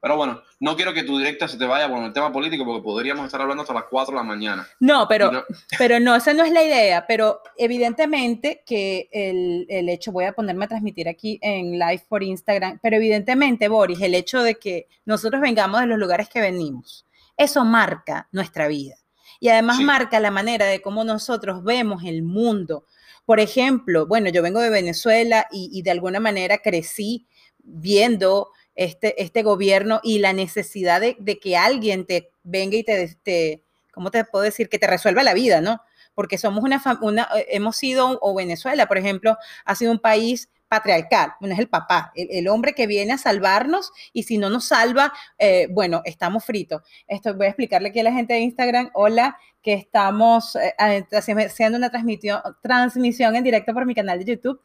Pero 0.01 0.17
bueno, 0.17 0.41
no 0.59 0.75
quiero 0.75 0.93
que 0.93 1.03
tu 1.03 1.17
directa 1.17 1.47
se 1.47 1.57
te 1.57 1.65
vaya 1.65 1.89
con 1.89 2.03
el 2.03 2.13
tema 2.13 2.31
político 2.31 2.63
porque 2.63 2.83
podríamos 2.83 3.25
estar 3.25 3.41
hablando 3.41 3.63
hasta 3.63 3.73
las 3.73 3.85
4 3.89 4.11
de 4.11 4.17
la 4.17 4.23
mañana. 4.23 4.67
No, 4.79 5.07
pero 5.07 5.31
no, 5.31 5.43
pero 5.79 5.99
no 5.99 6.15
esa 6.15 6.33
no 6.33 6.43
es 6.43 6.51
la 6.51 6.63
idea. 6.63 7.05
Pero 7.07 7.41
evidentemente 7.57 8.63
que 8.65 9.09
el, 9.11 9.65
el, 9.67 9.89
hecho, 9.89 10.11
voy 10.11 10.25
a 10.25 10.33
ponerme 10.33 10.65
a 10.65 10.67
transmitir 10.67 11.09
aquí 11.09 11.39
en 11.41 11.79
live 11.79 12.05
por 12.07 12.21
Instagram, 12.21 12.79
pero 12.83 12.97
evidentemente, 12.97 13.67
Boris, 13.67 13.99
el 14.01 14.13
hecho 14.13 14.43
de 14.43 14.55
que 14.55 14.87
nosotros 15.05 15.41
vengamos 15.41 15.81
de 15.81 15.87
los 15.87 15.97
lugares 15.97 16.29
que 16.29 16.41
venimos, 16.41 17.05
eso 17.35 17.65
marca 17.65 18.27
nuestra 18.31 18.67
vida. 18.67 18.95
Y 19.39 19.49
además 19.49 19.77
sí. 19.77 19.83
marca 19.83 20.19
la 20.19 20.31
manera 20.31 20.65
de 20.65 20.81
cómo 20.81 21.03
nosotros 21.03 21.63
vemos 21.63 22.03
el 22.03 22.23
mundo. 22.23 22.85
Por 23.25 23.39
ejemplo, 23.39 24.05
bueno, 24.05 24.29
yo 24.29 24.41
vengo 24.41 24.59
de 24.59 24.69
Venezuela 24.69 25.47
y, 25.51 25.69
y 25.73 25.81
de 25.81 25.91
alguna 25.91 26.19
manera 26.19 26.59
crecí 26.59 27.27
viendo 27.57 28.51
este, 28.75 29.21
este 29.21 29.43
gobierno 29.43 29.99
y 30.03 30.19
la 30.19 30.33
necesidad 30.33 31.01
de, 31.01 31.39
que 31.39 31.57
alguien 31.57 32.05
te 32.05 32.31
venga 32.43 32.75
y 32.77 32.83
te, 32.83 33.15
te, 33.23 33.63
¿cómo 33.91 34.11
te 34.11 34.23
puedo 34.25 34.43
decir? 34.43 34.69
Que 34.69 34.79
te 34.79 34.87
resuelva 34.87 35.23
la 35.23 35.33
vida, 35.33 35.61
¿no? 35.61 35.81
Porque 36.13 36.37
somos 36.37 36.63
una, 36.63 36.81
una 37.01 37.27
hemos 37.49 37.77
sido, 37.77 38.19
o 38.21 38.35
Venezuela, 38.35 38.87
por 38.87 38.97
ejemplo, 38.97 39.37
ha 39.65 39.75
sido 39.75 39.91
un 39.91 39.99
país 39.99 40.49
patriarcal, 40.67 41.33
bueno, 41.39 41.53
es 41.53 41.59
el 41.59 41.69
papá, 41.69 42.11
el, 42.15 42.47
hombre 42.47 42.73
que 42.73 42.87
viene 42.87 43.13
a 43.13 43.17
salvarnos 43.17 43.91
y 44.13 44.23
si 44.23 44.37
no 44.37 44.49
nos 44.49 44.65
salva, 44.65 45.13
eh, 45.37 45.67
bueno, 45.69 46.01
estamos 46.05 46.43
fritos. 46.43 46.81
Esto 47.07 47.35
voy 47.35 47.45
a 47.45 47.49
explicarle 47.49 47.89
aquí 47.89 47.99
a 47.99 48.03
la 48.03 48.11
gente 48.11 48.33
de 48.33 48.39
Instagram, 48.39 48.89
hola, 48.93 49.37
que 49.61 49.73
estamos 49.73 50.55
eh, 50.55 50.73
haciendo 51.11 51.77
una 51.77 51.91
transmisión 52.61 53.35
en 53.35 53.43
directo 53.43 53.73
por 53.73 53.85
mi 53.85 53.95
canal 53.95 54.19
de 54.19 54.25
YouTube 54.25 54.59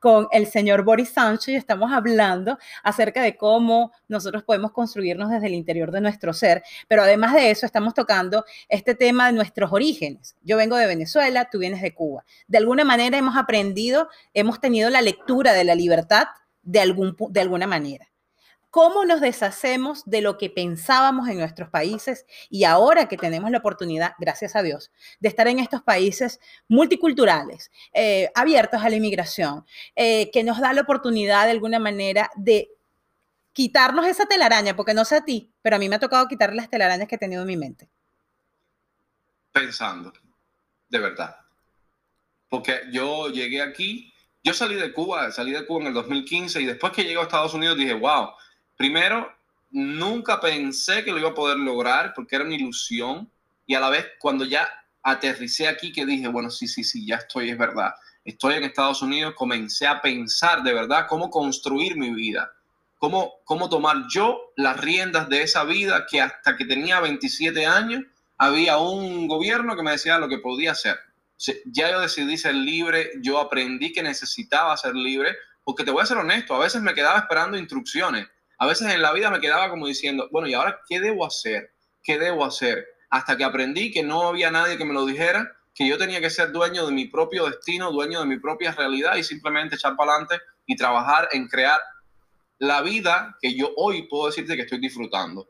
con 0.00 0.26
el 0.32 0.46
señor 0.46 0.82
Boris 0.82 1.10
Sancho 1.10 1.50
y 1.50 1.54
estamos 1.54 1.92
hablando 1.92 2.58
acerca 2.82 3.22
de 3.22 3.36
cómo 3.36 3.92
nosotros 4.08 4.42
podemos 4.42 4.72
construirnos 4.72 5.30
desde 5.30 5.46
el 5.46 5.54
interior 5.54 5.92
de 5.92 6.00
nuestro 6.00 6.32
ser, 6.32 6.64
pero 6.88 7.02
además 7.02 7.34
de 7.34 7.50
eso 7.50 7.66
estamos 7.66 7.94
tocando 7.94 8.44
este 8.68 8.94
tema 8.94 9.26
de 9.26 9.34
nuestros 9.34 9.72
orígenes. 9.72 10.34
Yo 10.42 10.56
vengo 10.56 10.76
de 10.76 10.86
Venezuela, 10.86 11.48
tú 11.50 11.58
vienes 11.58 11.82
de 11.82 11.94
Cuba. 11.94 12.24
De 12.48 12.58
alguna 12.58 12.84
manera 12.84 13.18
hemos 13.18 13.36
aprendido, 13.36 14.08
hemos 14.34 14.60
tenido 14.60 14.90
la 14.90 15.02
lectura 15.02 15.52
de 15.52 15.64
la 15.64 15.74
libertad 15.74 16.24
de, 16.62 16.80
algún, 16.80 17.16
de 17.30 17.40
alguna 17.40 17.66
manera 17.66 18.10
cómo 18.70 19.04
nos 19.04 19.20
deshacemos 19.20 20.04
de 20.06 20.20
lo 20.20 20.38
que 20.38 20.48
pensábamos 20.48 21.28
en 21.28 21.38
nuestros 21.38 21.68
países 21.68 22.24
y 22.48 22.64
ahora 22.64 23.08
que 23.08 23.16
tenemos 23.16 23.50
la 23.50 23.58
oportunidad, 23.58 24.12
gracias 24.18 24.54
a 24.56 24.62
Dios, 24.62 24.90
de 25.18 25.28
estar 25.28 25.48
en 25.48 25.58
estos 25.58 25.82
países 25.82 26.40
multiculturales, 26.68 27.70
eh, 27.92 28.30
abiertos 28.34 28.82
a 28.82 28.88
la 28.88 28.96
inmigración, 28.96 29.66
eh, 29.96 30.30
que 30.30 30.44
nos 30.44 30.60
da 30.60 30.72
la 30.72 30.82
oportunidad 30.82 31.44
de 31.46 31.50
alguna 31.50 31.78
manera 31.78 32.30
de 32.36 32.70
quitarnos 33.52 34.06
esa 34.06 34.26
telaraña, 34.26 34.76
porque 34.76 34.94
no 34.94 35.04
sé 35.04 35.16
a 35.16 35.24
ti, 35.24 35.50
pero 35.62 35.76
a 35.76 35.78
mí 35.78 35.88
me 35.88 35.96
ha 35.96 36.00
tocado 36.00 36.28
quitar 36.28 36.54
las 36.54 36.70
telarañas 36.70 37.08
que 37.08 37.16
he 37.16 37.18
tenido 37.18 37.42
en 37.42 37.48
mi 37.48 37.56
mente. 37.56 37.88
Pensando, 39.52 40.12
de 40.88 40.98
verdad. 40.98 41.36
Porque 42.48 42.82
yo 42.92 43.28
llegué 43.28 43.62
aquí, 43.62 44.12
yo 44.44 44.54
salí 44.54 44.76
de 44.76 44.92
Cuba, 44.92 45.30
salí 45.32 45.52
de 45.52 45.66
Cuba 45.66 45.82
en 45.82 45.86
el 45.88 45.94
2015 45.94 46.60
y 46.60 46.66
después 46.66 46.92
que 46.92 47.02
llegué 47.02 47.18
a 47.18 47.22
Estados 47.22 47.54
Unidos 47.54 47.76
dije, 47.76 47.94
wow, 47.94 48.30
primero, 48.80 49.30
nunca 49.72 50.40
pensé 50.40 51.04
que 51.04 51.12
lo 51.12 51.18
iba 51.18 51.28
a 51.28 51.34
poder 51.34 51.58
lograr 51.58 52.14
porque 52.14 52.36
era 52.36 52.46
una 52.46 52.54
ilusión 52.54 53.30
y 53.66 53.74
a 53.74 53.80
la 53.80 53.90
vez 53.90 54.06
cuando 54.18 54.46
ya 54.46 54.66
aterricé 55.02 55.68
aquí 55.68 55.92
que 55.92 56.06
dije, 56.06 56.28
bueno, 56.28 56.48
sí, 56.48 56.66
sí, 56.66 56.82
sí, 56.82 57.06
ya 57.06 57.16
estoy, 57.16 57.50
es 57.50 57.58
verdad. 57.58 57.92
Estoy 58.24 58.54
en 58.54 58.64
Estados 58.64 59.02
Unidos, 59.02 59.34
comencé 59.36 59.86
a 59.86 60.00
pensar 60.00 60.62
de 60.62 60.72
verdad 60.72 61.04
cómo 61.10 61.28
construir 61.28 61.98
mi 61.98 62.14
vida, 62.14 62.54
cómo, 62.96 63.34
cómo 63.44 63.68
tomar 63.68 64.06
yo 64.08 64.50
las 64.56 64.80
riendas 64.80 65.28
de 65.28 65.42
esa 65.42 65.64
vida 65.64 66.06
que 66.10 66.22
hasta 66.22 66.56
que 66.56 66.64
tenía 66.64 67.00
27 67.00 67.66
años 67.66 68.04
había 68.38 68.78
un 68.78 69.28
gobierno 69.28 69.76
que 69.76 69.82
me 69.82 69.90
decía 69.90 70.18
lo 70.18 70.26
que 70.26 70.38
podía 70.38 70.72
hacer. 70.72 70.98
Ya 71.66 71.90
yo 71.90 72.00
decidí 72.00 72.38
ser 72.38 72.54
libre, 72.54 73.10
yo 73.20 73.40
aprendí 73.40 73.92
que 73.92 74.02
necesitaba 74.02 74.74
ser 74.78 74.94
libre, 74.94 75.36
porque 75.64 75.84
te 75.84 75.90
voy 75.90 76.02
a 76.02 76.06
ser 76.06 76.16
honesto, 76.16 76.54
a 76.54 76.60
veces 76.60 76.80
me 76.80 76.94
quedaba 76.94 77.18
esperando 77.18 77.58
instrucciones 77.58 78.26
a 78.60 78.66
veces 78.66 78.92
en 78.92 79.00
la 79.00 79.12
vida 79.14 79.30
me 79.30 79.40
quedaba 79.40 79.70
como 79.70 79.86
diciendo, 79.86 80.28
bueno, 80.30 80.46
¿y 80.46 80.52
ahora 80.52 80.80
qué 80.86 81.00
debo 81.00 81.24
hacer? 81.24 81.72
¿Qué 82.02 82.18
debo 82.18 82.44
hacer? 82.44 82.86
Hasta 83.08 83.34
que 83.38 83.42
aprendí 83.42 83.90
que 83.90 84.02
no 84.02 84.28
había 84.28 84.50
nadie 84.50 84.76
que 84.76 84.84
me 84.84 84.92
lo 84.92 85.06
dijera, 85.06 85.50
que 85.74 85.88
yo 85.88 85.96
tenía 85.96 86.20
que 86.20 86.28
ser 86.28 86.52
dueño 86.52 86.84
de 86.84 86.92
mi 86.92 87.06
propio 87.06 87.46
destino, 87.46 87.90
dueño 87.90 88.20
de 88.20 88.26
mi 88.26 88.38
propia 88.38 88.72
realidad 88.72 89.16
y 89.16 89.24
simplemente 89.24 89.76
echar 89.76 89.96
para 89.96 90.12
adelante 90.12 90.40
y 90.66 90.76
trabajar 90.76 91.30
en 91.32 91.48
crear 91.48 91.80
la 92.58 92.82
vida 92.82 93.34
que 93.40 93.56
yo 93.56 93.70
hoy 93.76 94.06
puedo 94.08 94.26
decirte 94.26 94.56
que 94.56 94.62
estoy 94.62 94.78
disfrutando. 94.78 95.48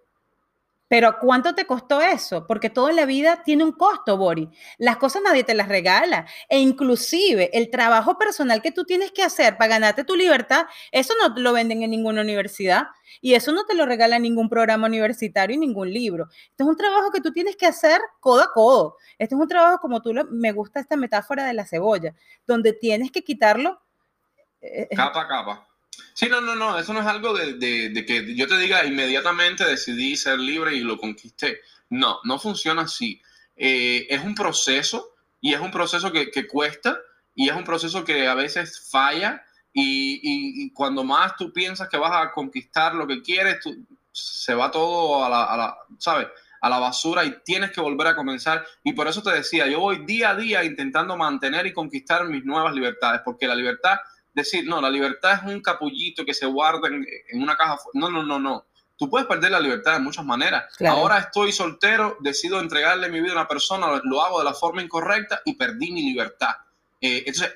Pero 0.90 1.20
¿cuánto 1.20 1.54
te 1.54 1.66
costó 1.66 2.00
eso? 2.00 2.48
Porque 2.48 2.68
toda 2.68 2.92
la 2.92 3.06
vida 3.06 3.44
tiene 3.44 3.62
un 3.62 3.70
costo, 3.70 4.16
Bori. 4.16 4.50
Las 4.76 4.96
cosas 4.96 5.22
nadie 5.22 5.44
te 5.44 5.54
las 5.54 5.68
regala. 5.68 6.26
E 6.48 6.58
inclusive 6.58 7.56
el 7.56 7.70
trabajo 7.70 8.18
personal 8.18 8.60
que 8.60 8.72
tú 8.72 8.82
tienes 8.84 9.12
que 9.12 9.22
hacer 9.22 9.56
para 9.56 9.68
ganarte 9.68 10.02
tu 10.02 10.16
libertad, 10.16 10.66
eso 10.90 11.14
no 11.22 11.32
lo 11.36 11.52
venden 11.52 11.84
en 11.84 11.92
ninguna 11.92 12.22
universidad. 12.22 12.88
Y 13.20 13.34
eso 13.34 13.52
no 13.52 13.66
te 13.66 13.74
lo 13.74 13.86
regala 13.86 14.18
ningún 14.18 14.48
programa 14.48 14.88
universitario 14.88 15.54
y 15.54 15.60
ningún 15.60 15.92
libro. 15.92 16.26
Esto 16.50 16.64
es 16.64 16.70
un 16.70 16.76
trabajo 16.76 17.12
que 17.12 17.20
tú 17.20 17.30
tienes 17.30 17.54
que 17.54 17.66
hacer 17.66 18.00
codo 18.18 18.42
a 18.42 18.52
codo. 18.52 18.96
Esto 19.16 19.36
es 19.36 19.40
un 19.40 19.46
trabajo 19.46 19.78
como 19.78 20.02
tú, 20.02 20.12
me 20.32 20.50
gusta 20.50 20.80
esta 20.80 20.96
metáfora 20.96 21.44
de 21.44 21.54
la 21.54 21.66
cebolla, 21.66 22.16
donde 22.48 22.72
tienes 22.72 23.12
que 23.12 23.22
quitarlo. 23.22 23.80
Eh, 24.60 24.88
capa 24.96 25.20
a 25.20 25.28
capa. 25.28 25.69
Sí, 26.14 26.28
no, 26.28 26.40
no, 26.40 26.54
no, 26.54 26.78
eso 26.78 26.92
no 26.92 27.00
es 27.00 27.06
algo 27.06 27.34
de, 27.34 27.58
que 28.06 28.34
yo 28.34 28.46
te 28.46 28.58
diga 28.58 28.84
inmediatamente 28.84 29.64
decidí 29.64 30.16
ser 30.16 30.38
libre 30.38 30.74
y 30.74 30.80
lo 30.80 30.98
conquisté. 30.98 31.60
No, 31.88 32.20
no 32.24 32.38
funciona 32.38 32.82
así. 32.82 33.20
Eh, 33.56 34.06
es 34.08 34.22
un 34.22 34.34
proceso 34.34 35.14
y 35.40 35.54
es 35.54 35.60
un 35.60 35.70
proceso 35.70 36.12
que, 36.12 36.46
cuesta 36.46 36.98
y 37.34 37.48
es 37.48 37.56
un 37.56 37.64
proceso 37.64 38.04
que 38.04 38.26
a 38.26 38.34
veces 38.34 38.88
falla 38.90 39.44
y, 39.72 40.70
cuando 40.72 41.04
más 41.04 41.36
tú 41.36 41.52
piensas 41.52 41.88
que 41.88 41.96
vas 41.96 42.12
a 42.14 42.32
conquistar 42.32 42.94
lo 42.94 43.06
que 43.06 43.22
quieres, 43.22 43.58
se 44.12 44.54
va 44.54 44.70
todo 44.70 45.24
a 45.24 45.28
la, 45.28 45.44
a 45.44 45.56
la, 45.56 45.78
¿sabes? 45.98 46.28
a 46.60 46.68
la 46.68 46.78
basura 46.78 47.24
y 47.24 47.36
tienes 47.44 47.70
que 47.70 47.80
volver 47.80 48.08
a 48.08 48.16
comenzar. 48.16 48.64
Y 48.84 48.92
por 48.92 49.08
eso 49.08 49.22
te 49.22 49.30
decía, 49.30 49.66
yo 49.66 49.80
voy 49.80 50.04
día 50.04 50.30
a 50.30 50.36
día 50.36 50.64
intentando 50.64 51.16
mantener 51.16 51.66
y 51.66 51.72
conquistar 51.72 52.26
mis 52.28 52.44
nuevas 52.44 52.74
libertades, 52.74 53.22
porque 53.24 53.46
la 53.46 53.54
libertad 53.54 53.98
decir, 54.34 54.66
no, 54.66 54.80
la 54.80 54.90
libertad 54.90 55.40
es 55.42 55.52
un 55.52 55.60
capullito 55.60 56.24
que 56.24 56.34
se 56.34 56.46
guarda 56.46 56.88
en, 56.88 57.06
en, 57.28 57.42
una 57.42 57.56
caja. 57.56 57.78
No, 57.94 58.10
no, 58.10 58.22
no, 58.22 58.38
no. 58.38 58.66
Tú 58.96 59.08
puedes 59.08 59.26
perder 59.26 59.50
la 59.50 59.60
libertad 59.60 59.94
de 59.94 60.00
muchas 60.00 60.24
maneras. 60.24 60.64
Claro. 60.76 60.98
Ahora 60.98 61.18
estoy 61.18 61.52
soltero, 61.52 62.18
decido 62.20 62.60
entregarle 62.60 63.08
mi 63.08 63.20
vida 63.20 63.32
a 63.32 63.36
una 63.36 63.48
persona, 63.48 64.00
lo 64.04 64.22
hago 64.22 64.40
de 64.40 64.44
la 64.44 64.54
forma 64.54 64.82
incorrecta 64.82 65.40
y 65.44 65.54
perdí 65.54 65.90
mi 65.90 66.02
libertad. 66.02 66.54
Eh, 67.00 67.24
entonces, 67.26 67.54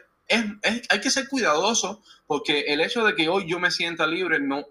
hay 0.89 1.01
que 1.01 1.11
ser 1.11 1.29
cuidadoso 1.29 2.03
porque 2.27 2.61
el 2.69 2.81
hecho 2.81 3.05
de 3.05 3.15
que 3.15 3.29
hoy 3.29 3.47
yo 3.47 3.59
me 3.59 3.71
sienta 3.71 4.07
libre 4.07 4.41
no, 4.41 4.65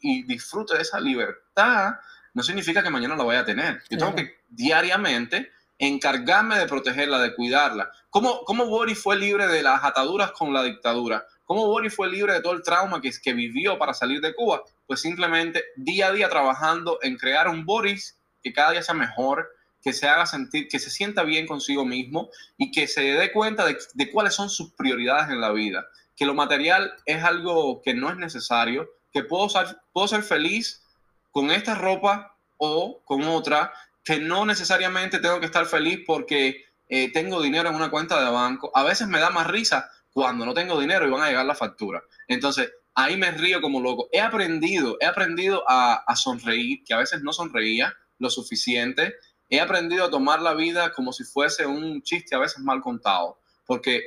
y 0.00 0.22
disfrute 0.22 0.76
de 0.76 0.82
esa 0.82 1.00
libertad 1.00 1.94
no 2.32 2.42
significa 2.42 2.82
que 2.82 2.90
mañana 2.90 3.16
la 3.16 3.24
vaya 3.24 3.40
a 3.40 3.44
tener. 3.44 3.82
Yo 3.90 3.98
tengo 3.98 4.14
que 4.14 4.38
diariamente 4.48 5.50
encargarme 5.80 6.58
de 6.58 6.66
protegerla, 6.66 7.18
de 7.18 7.34
cuidarla. 7.34 7.90
¿Cómo, 8.10 8.44
¿Cómo 8.44 8.66
Boris 8.66 8.98
fue 9.02 9.16
libre 9.16 9.46
de 9.46 9.62
las 9.62 9.82
ataduras 9.82 10.30
con 10.32 10.52
la 10.52 10.62
dictadura? 10.62 11.26
¿Cómo 11.44 11.66
Boris 11.66 11.94
fue 11.96 12.08
libre 12.08 12.34
de 12.34 12.42
todo 12.42 12.52
el 12.52 12.62
trauma 12.62 13.00
que, 13.00 13.10
que 13.22 13.32
vivió 13.32 13.78
para 13.78 13.94
salir 13.94 14.20
de 14.20 14.34
Cuba? 14.34 14.62
Pues 14.86 15.00
simplemente 15.00 15.64
día 15.76 16.08
a 16.08 16.12
día 16.12 16.28
trabajando 16.28 16.98
en 17.02 17.16
crear 17.16 17.48
un 17.48 17.64
Boris 17.64 18.18
que 18.42 18.52
cada 18.52 18.72
día 18.72 18.82
sea 18.82 18.94
mejor, 18.94 19.48
que 19.82 19.94
se 19.94 20.06
haga 20.06 20.26
sentir, 20.26 20.68
que 20.68 20.78
se 20.78 20.90
sienta 20.90 21.22
bien 21.22 21.46
consigo 21.46 21.86
mismo 21.86 22.28
y 22.58 22.70
que 22.70 22.86
se 22.86 23.00
dé 23.00 23.32
cuenta 23.32 23.64
de, 23.64 23.78
de 23.94 24.10
cuáles 24.10 24.34
son 24.34 24.50
sus 24.50 24.72
prioridades 24.74 25.30
en 25.30 25.40
la 25.40 25.50
vida. 25.50 25.86
Que 26.14 26.26
lo 26.26 26.34
material 26.34 26.92
es 27.06 27.24
algo 27.24 27.80
que 27.80 27.94
no 27.94 28.10
es 28.10 28.16
necesario, 28.18 28.90
que 29.12 29.24
puedo 29.24 29.48
ser, 29.48 29.78
puedo 29.92 30.06
ser 30.08 30.22
feliz 30.22 30.82
con 31.30 31.50
esta 31.50 31.74
ropa 31.74 32.36
o 32.58 33.00
con 33.04 33.22
otra, 33.22 33.72
que 34.04 34.18
no 34.18 34.46
necesariamente 34.46 35.18
tengo 35.18 35.40
que 35.40 35.46
estar 35.46 35.66
feliz 35.66 36.00
porque 36.06 36.64
eh, 36.88 37.12
tengo 37.12 37.40
dinero 37.40 37.68
en 37.68 37.74
una 37.74 37.90
cuenta 37.90 38.22
de 38.22 38.30
banco. 38.30 38.70
A 38.74 38.82
veces 38.82 39.08
me 39.08 39.20
da 39.20 39.30
más 39.30 39.46
risa 39.46 39.90
cuando 40.12 40.44
no 40.44 40.54
tengo 40.54 40.80
dinero 40.80 41.06
y 41.06 41.10
van 41.10 41.22
a 41.22 41.28
llegar 41.28 41.46
la 41.46 41.54
factura. 41.54 42.02
Entonces, 42.26 42.72
ahí 42.94 43.16
me 43.16 43.30
río 43.30 43.60
como 43.60 43.80
loco. 43.80 44.08
He 44.12 44.20
aprendido, 44.20 44.96
he 45.00 45.06
aprendido 45.06 45.62
a, 45.68 46.02
a 46.06 46.16
sonreír, 46.16 46.82
que 46.84 46.94
a 46.94 46.98
veces 46.98 47.22
no 47.22 47.32
sonreía 47.32 47.94
lo 48.18 48.30
suficiente. 48.30 49.14
He 49.48 49.60
aprendido 49.60 50.04
a 50.04 50.10
tomar 50.10 50.42
la 50.42 50.54
vida 50.54 50.92
como 50.92 51.12
si 51.12 51.24
fuese 51.24 51.66
un 51.66 52.02
chiste 52.02 52.34
a 52.34 52.38
veces 52.38 52.58
mal 52.58 52.80
contado, 52.80 53.40
porque 53.66 54.02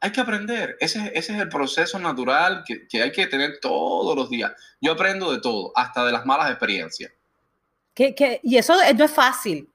hay 0.00 0.12
que 0.12 0.20
aprender. 0.20 0.76
Ese, 0.80 1.12
ese 1.14 1.34
es 1.34 1.40
el 1.40 1.48
proceso 1.48 1.98
natural 1.98 2.64
que, 2.66 2.86
que, 2.88 3.02
hay 3.02 3.12
que 3.12 3.26
tener 3.26 3.60
todos 3.60 4.16
los 4.16 4.30
días. 4.30 4.52
Yo 4.80 4.92
aprendo 4.92 5.32
de 5.32 5.40
todo, 5.40 5.72
hasta 5.74 6.04
de 6.04 6.12
las 6.12 6.24
malas 6.24 6.50
experiencias. 6.50 7.12
Que, 8.00 8.14
que, 8.14 8.40
y 8.42 8.56
eso 8.56 8.74
no 8.96 9.04
es 9.04 9.10
fácil. 9.10 9.68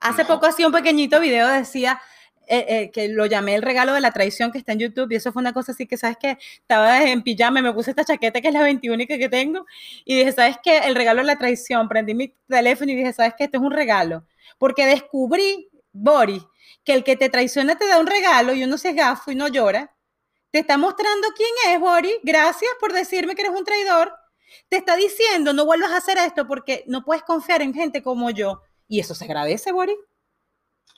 Hace 0.00 0.20
no. 0.24 0.28
poco 0.28 0.44
hacía 0.44 0.66
un 0.66 0.72
pequeñito 0.72 1.18
video, 1.18 1.48
decía 1.48 1.98
eh, 2.46 2.66
eh, 2.68 2.90
que 2.90 3.08
lo 3.08 3.24
llamé 3.24 3.54
el 3.54 3.62
regalo 3.62 3.94
de 3.94 4.02
la 4.02 4.10
traición 4.10 4.52
que 4.52 4.58
está 4.58 4.72
en 4.72 4.80
YouTube 4.80 5.10
y 5.10 5.14
eso 5.14 5.32
fue 5.32 5.40
una 5.40 5.54
cosa 5.54 5.72
así 5.72 5.86
que, 5.86 5.96
¿sabes 5.96 6.18
que 6.18 6.36
Estaba 6.60 7.02
en 7.04 7.22
pijama, 7.22 7.62
me 7.62 7.72
puse 7.72 7.92
esta 7.92 8.04
chaqueta 8.04 8.42
que 8.42 8.48
es 8.48 8.52
la 8.52 8.62
21 8.62 9.06
que 9.06 9.28
tengo 9.30 9.64
y 10.04 10.14
dije, 10.14 10.30
¿sabes 10.32 10.58
qué? 10.62 10.76
El 10.76 10.94
regalo 10.94 11.22
de 11.22 11.28
la 11.28 11.38
traición. 11.38 11.88
Prendí 11.88 12.12
mi 12.12 12.34
teléfono 12.48 12.92
y 12.92 12.96
dije, 12.96 13.14
¿sabes 13.14 13.32
qué? 13.38 13.44
Este 13.44 13.56
es 13.56 13.62
un 13.62 13.72
regalo. 13.72 14.26
Porque 14.58 14.84
descubrí, 14.84 15.70
Boris, 15.90 16.42
que 16.84 16.92
el 16.92 17.02
que 17.02 17.16
te 17.16 17.30
traiciona 17.30 17.78
te 17.78 17.86
da 17.86 17.98
un 17.98 18.06
regalo 18.06 18.52
y 18.52 18.62
uno 18.62 18.76
se 18.76 18.92
gafo 18.92 19.30
y 19.30 19.36
no 19.36 19.48
llora. 19.48 19.96
Te 20.50 20.58
está 20.58 20.76
mostrando 20.76 21.28
quién 21.34 21.72
es, 21.72 21.80
Boris. 21.80 22.16
Gracias 22.24 22.72
por 22.78 22.92
decirme 22.92 23.34
que 23.34 23.40
eres 23.40 23.54
un 23.56 23.64
traidor. 23.64 24.19
Te 24.68 24.76
está 24.76 24.96
diciendo, 24.96 25.52
no 25.52 25.64
vuelvas 25.64 25.92
a 25.92 25.98
hacer 25.98 26.18
esto 26.18 26.46
porque 26.46 26.84
no 26.86 27.04
puedes 27.04 27.22
confiar 27.22 27.62
en 27.62 27.74
gente 27.74 28.02
como 28.02 28.30
yo. 28.30 28.62
Y 28.88 29.00
eso 29.00 29.14
se 29.14 29.24
agradece, 29.24 29.72
Boris. 29.72 29.96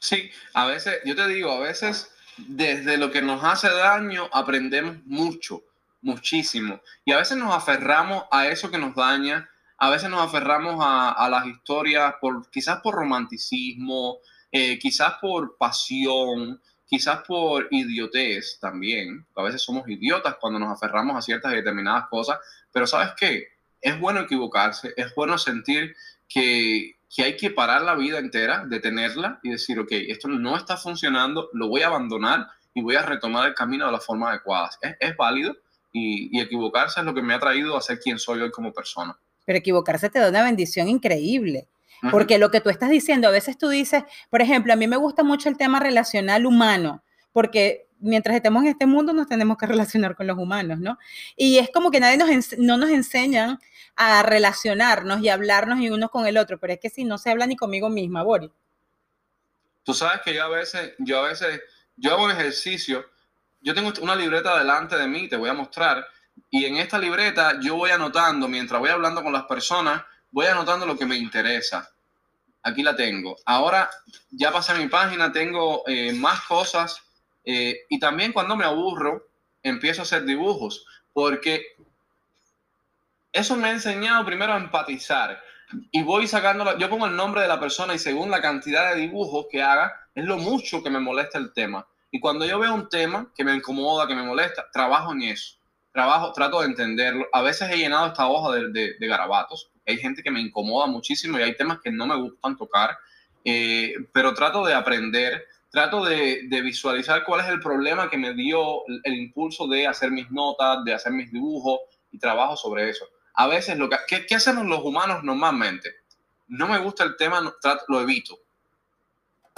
Sí, 0.00 0.30
a 0.55 0.66
veces, 0.66 0.98
yo 1.05 1.14
te 1.14 1.28
digo, 1.28 1.53
a 1.53 1.61
veces 1.61 2.11
desde 2.36 2.96
lo 2.96 3.11
que 3.11 3.22
nos 3.22 3.44
hace 3.44 3.68
daño 3.68 4.28
aprendemos 4.32 4.96
mucho, 5.05 5.62
muchísimo. 6.00 6.80
Y 7.05 7.12
a 7.12 7.18
veces 7.18 7.36
nos 7.36 7.55
aferramos 7.55 8.24
a 8.30 8.48
eso 8.48 8.70
que 8.70 8.78
nos 8.78 8.94
daña, 8.94 9.48
a 9.78 9.90
veces 9.90 10.11
nos 10.11 10.22
aferramos 10.22 10.76
a, 10.80 11.28
las 11.28 11.46
historias 11.46 12.14
por, 12.20 12.48
quizás 12.50 12.80
por 12.80 12.94
romanticismo, 12.94 14.18
eh, 14.50 14.78
quizás 14.78 15.14
por 15.20 15.57
pasión, 15.57 16.61
quizás 16.93 17.22
por 17.26 17.68
idiotez 17.70 18.59
también. 18.61 19.24
A 19.34 19.43
veces 19.45 19.62
somos 19.62 19.88
idiotas 19.88 20.36
cuando 20.38 20.59
nos 20.59 20.70
aferramos 20.70 21.16
a 21.16 21.22
ciertas 21.22 21.51
y 21.51 21.57
determinadas 21.57 22.07
cosas, 22.11 22.38
pero 22.70 22.86
¿sabes 22.86 23.12
qué? 23.16 23.49
Es 23.80 23.99
bueno 23.99 24.20
equivocarse, 24.20 24.93
es 24.95 25.14
bueno 25.14 25.38
sentir 25.38 25.97
que, 26.28 26.97
que 27.09 27.22
hay 27.22 27.36
que 27.38 27.49
parar 27.49 27.80
la 27.80 27.95
vida 27.95 28.18
entera, 28.18 28.66
detenerla 28.66 29.40
y 29.43 29.53
decir, 29.53 29.78
ok, 29.78 29.88
esto 29.90 30.28
no 30.28 30.55
está 30.55 30.76
funcionando, 30.76 31.49
lo 31.55 31.68
voy 31.68 31.80
a 31.80 31.86
abandonar 31.86 32.47
y 32.74 32.82
voy 32.82 32.97
a 32.97 33.03
retomar 33.07 33.49
el 33.49 33.55
camino 33.55 33.86
de 33.86 33.93
la 33.93 34.01
forma 34.01 34.28
adecuada. 34.28 34.68
Es, 34.82 34.95
es 35.01 35.16
válido 35.16 35.57
y, 35.93 36.36
y 36.36 36.43
equivocarse 36.43 37.01
es 37.01 37.07
lo 37.07 37.14
que 37.14 37.22
me 37.22 37.32
ha 37.32 37.40
traído 37.40 37.74
a 37.74 37.80
ser 37.80 38.01
quien 38.01 38.18
soy 38.18 38.43
hoy 38.43 38.51
como 38.51 38.70
persona. 38.70 39.16
Pero 39.47 39.59
equivocarse 39.59 40.11
te 40.11 40.18
da 40.18 40.28
una 40.28 40.45
bendición 40.45 40.88
increíble. 40.88 41.68
Porque 42.11 42.38
lo 42.38 42.50
que 42.50 42.61
tú 42.61 42.68
estás 42.68 42.90
diciendo, 42.90 43.28
a 43.28 43.30
veces 43.30 43.57
tú 43.57 43.68
dices, 43.68 44.03
por 44.28 44.42
ejemplo, 44.42 44.72
a 44.72 44.76
mí 44.76 44.88
me 44.88 44.96
gusta 44.96 45.22
mucho 45.22 45.48
el 45.48 45.57
tema 45.57 45.78
relacional 45.78 46.46
humano, 46.46 47.05
porque 47.32 47.86
mientras 48.00 48.34
estemos 48.34 48.64
en 48.64 48.70
este 48.70 48.86
mundo 48.86 49.12
nos 49.12 49.28
tenemos 49.28 49.57
que 49.57 49.66
relacionar 49.68 50.16
con 50.16 50.26
los 50.26 50.36
humanos, 50.36 50.80
¿no? 50.80 50.98
Y 51.36 51.59
es 51.59 51.70
como 51.70 51.90
que 51.90 52.00
nadie 52.00 52.16
nos, 52.16 52.59
no 52.59 52.76
nos 52.76 52.90
enseñan 52.90 53.59
a 53.94 54.22
relacionarnos 54.22 55.20
y 55.20 55.28
hablarnos 55.28 55.78
y 55.80 55.90
unos 55.90 56.11
con 56.11 56.26
el 56.26 56.36
otro, 56.36 56.59
pero 56.59 56.72
es 56.72 56.80
que 56.80 56.90
si 56.90 57.05
no 57.05 57.18
se 57.18 57.30
habla 57.30 57.46
ni 57.46 57.57
conmigo 57.57 57.88
misma, 57.88 58.22
Boris. 58.22 58.50
Tú 59.84 59.94
sabes 59.94 60.20
que 60.24 60.34
yo 60.34 60.44
a 60.44 60.48
veces, 60.48 60.94
yo 60.98 61.24
a 61.24 61.28
veces, 61.28 61.61
yo 61.96 62.12
hago 62.12 62.24
un 62.24 62.30
ejercicio, 62.30 63.05
yo 63.61 63.74
tengo 63.74 63.92
una 64.00 64.16
libreta 64.16 64.59
delante 64.59 64.96
de 64.96 65.07
mí, 65.07 65.28
te 65.28 65.36
voy 65.36 65.50
a 65.50 65.55
mostrar, 65.55 66.05
y 66.50 66.64
en 66.64 66.76
esta 66.76 66.98
libreta 66.98 67.61
yo 67.61 67.76
voy 67.76 67.90
anotando, 67.90 68.48
mientras 68.48 68.80
voy 68.80 68.90
hablando 68.90 69.22
con 69.22 69.32
las 69.32 69.44
personas, 69.44 70.03
voy 70.30 70.46
anotando 70.46 70.86
lo 70.86 70.96
que 70.96 71.07
me 71.07 71.16
interesa. 71.16 71.91
Aquí 72.63 72.83
la 72.83 72.95
tengo. 72.95 73.37
Ahora 73.45 73.91
ya 74.31 74.53
pasé 74.53 74.75
mi 74.75 74.89
página, 74.89 75.33
tengo 75.33 75.83
eh, 75.87 76.13
más 76.13 76.43
cosas 76.43 77.03
eh, 77.45 77.81
y 77.89 77.99
también 77.99 78.33
cuando 78.33 78.57
me 78.57 78.65
aburro 78.65 79.27
empiezo 79.63 80.03
a 80.03 80.05
hacer 80.05 80.25
dibujos 80.25 80.87
porque 81.13 81.65
eso 83.33 83.57
me 83.57 83.69
ha 83.69 83.73
enseñado 83.73 84.25
primero 84.25 84.53
a 84.53 84.59
empatizar 84.59 85.41
y 85.91 86.03
voy 86.03 86.29
sacando, 86.29 86.79
yo 86.79 86.89
pongo 86.89 87.07
el 87.07 87.17
nombre 87.17 87.41
de 87.41 87.49
la 87.49 87.59
persona 87.59 87.95
y 87.95 87.99
según 87.99 88.31
la 88.31 88.43
cantidad 88.43 88.95
de 88.95 89.01
dibujos 89.01 89.47
que 89.51 89.63
haga 89.63 90.09
es 90.15 90.25
lo 90.25 90.37
mucho 90.37 90.83
que 90.83 90.91
me 90.91 91.01
molesta 91.01 91.39
el 91.39 91.53
tema. 91.53 91.87
Y 92.11 92.21
cuando 92.21 92.45
yo 92.45 92.59
veo 92.59 92.75
un 92.75 92.91
tema 92.91 93.33
que 93.35 93.43
me 93.43 93.55
incomoda, 93.55 94.07
que 94.07 94.15
me 94.15 94.23
molesta, 94.23 94.67
trabajo 94.71 95.13
en 95.13 95.23
eso. 95.23 95.57
Trabajo, 95.93 96.33
trato 96.33 96.61
de 96.61 96.67
entenderlo. 96.67 97.27
A 97.33 97.41
veces 97.41 97.71
he 97.71 97.77
llenado 97.79 98.07
esta 98.07 98.29
hoja 98.29 98.55
de 98.55 98.97
garabatos 99.01 99.72
hay 99.87 99.97
gente 99.99 100.22
que 100.22 100.30
me 100.30 100.41
incomoda 100.41 100.87
muchísimo 100.87 101.39
y 101.39 101.43
hay 101.43 101.57
temas 101.57 101.80
que 101.80 101.91
no 101.91 102.07
me 102.07 102.16
gustan 102.16 102.57
tocar, 102.57 102.97
eh, 103.45 103.95
pero 104.12 104.35
trato 104.35 104.64
de 104.64 104.74
aprender, 104.74 105.47
trato 105.70 106.05
de, 106.05 106.43
de, 106.49 106.61
visualizar 106.61 107.24
cuál 107.24 107.41
es 107.41 107.49
el 107.49 107.61
problema 107.61 108.09
que 108.09 108.18
me 108.18 108.35
dio 108.35 108.83
el, 109.03 109.14
impulso 109.14 109.66
de 109.66 109.87
hacer 109.87 110.11
mis 110.11 110.30
notas, 110.30 110.85
de 110.85 110.95
hacer 110.95 111.12
mis 111.12 111.33
dibujos 111.33 111.80
y 112.12 112.18
trabajo 112.18 112.57
sobre 112.57 112.89
eso. 112.91 113.07
A 113.35 113.47
veces, 113.47 113.78
lo 113.78 113.89
que, 113.89 113.97
¿qué, 114.07 114.26
qué 114.26 114.35
hacemos 114.35 114.66
los 114.66 114.85
humanos 114.85 115.24
normalmente? 115.24 115.91
No 116.49 116.68
me 116.68 116.78
gusta 116.78 117.05
el 117.05 117.16
tema, 117.16 117.41
no, 117.41 117.55
trato, 117.61 117.85
lo 117.89 118.01
evito. 118.01 118.35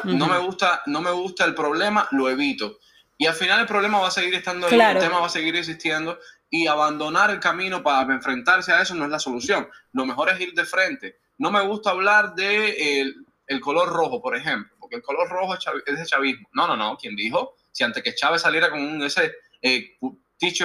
Uh 0.04 0.08
-huh. 0.08 0.16
No 0.16 0.26
me 0.28 0.38
gusta, 0.38 0.82
no 0.86 1.00
me 1.00 1.10
gusta 1.10 1.44
el 1.44 1.54
problema, 1.54 2.08
lo 2.12 2.30
evito. 2.30 2.78
Y 3.18 3.26
al 3.26 3.34
final 3.34 3.60
el 3.60 3.66
problema 3.66 3.98
va 3.98 4.08
a 4.08 4.12
seguir 4.12 4.34
estando 4.34 4.66
ahí, 4.66 4.72
claro. 4.72 4.98
el 4.98 5.04
tema 5.04 5.20
va 5.20 5.26
a 5.26 5.30
seguir 5.30 5.54
existiendo 5.56 6.18
y 6.54 6.68
abandonar 6.68 7.32
el 7.32 7.40
camino 7.40 7.82
para 7.82 8.14
enfrentarse 8.14 8.70
a 8.70 8.80
eso 8.80 8.94
no 8.94 9.06
es 9.06 9.10
la 9.10 9.18
solución. 9.18 9.68
Lo 9.92 10.06
mejor 10.06 10.30
es 10.30 10.38
ir 10.38 10.54
de 10.54 10.64
frente. 10.64 11.18
No 11.36 11.50
me 11.50 11.60
gusta 11.66 11.90
hablar 11.90 12.36
de 12.36 13.00
el, 13.00 13.26
el 13.48 13.60
color 13.60 13.88
rojo, 13.88 14.22
por 14.22 14.36
ejemplo, 14.36 14.72
porque 14.78 14.94
el 14.94 15.02
color 15.02 15.28
rojo 15.28 15.56
es 15.84 15.98
de 15.98 16.06
chavismo. 16.06 16.48
No, 16.52 16.68
no, 16.68 16.76
no. 16.76 16.96
¿Quién 16.96 17.16
dijo? 17.16 17.56
Si 17.72 17.82
antes 17.82 18.04
que 18.04 18.14
Chávez 18.14 18.42
saliera 18.42 18.70
con 18.70 18.80
un, 18.80 19.02
ese 19.02 19.32
eh, 19.62 19.96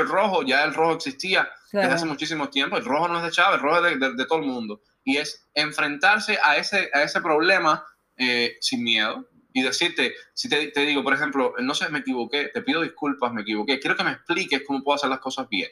rojo, 0.06 0.44
ya 0.44 0.64
el 0.64 0.76
rojo 0.76 0.94
existía 0.94 1.50
claro. 1.72 1.88
desde 1.88 1.96
hace 1.96 2.06
muchísimo 2.06 2.50
tiempo. 2.50 2.78
El 2.78 2.86
rojo 2.86 3.08
no 3.08 3.18
es 3.18 3.24
de 3.24 3.32
Chávez, 3.32 3.56
el 3.56 3.64
rojo 3.64 3.84
es 3.84 4.00
de, 4.00 4.10
de, 4.10 4.14
de 4.14 4.26
todo 4.28 4.38
el 4.38 4.46
mundo. 4.46 4.84
Y 5.04 5.18
es 5.18 5.50
enfrentarse 5.56 6.38
a 6.44 6.58
ese, 6.58 6.92
a 6.94 7.02
ese 7.02 7.20
problema 7.20 7.84
eh, 8.16 8.58
sin 8.62 8.84
miedo, 8.84 9.28
y 9.54 9.64
decirte, 9.64 10.14
si 10.34 10.50
te, 10.50 10.68
te, 10.68 10.82
digo, 10.82 11.04
por 11.04 11.14
ejemplo, 11.14 11.54
no 11.60 11.74
sé, 11.74 11.90
me 11.90 12.00
equivoqué, 12.00 12.50
te 12.54 12.62
pido 12.62 12.82
disculpas, 12.82 13.34
me 13.34 13.42
equivoqué, 13.42 13.80
quiero 13.80 13.96
que 13.96 14.04
me 14.04 14.12
expliques 14.12 14.62
cómo 14.66 14.84
puedo 14.84 14.96
hacer 14.96 15.10
las 15.10 15.20
cosas 15.20 15.50
bien. 15.50 15.70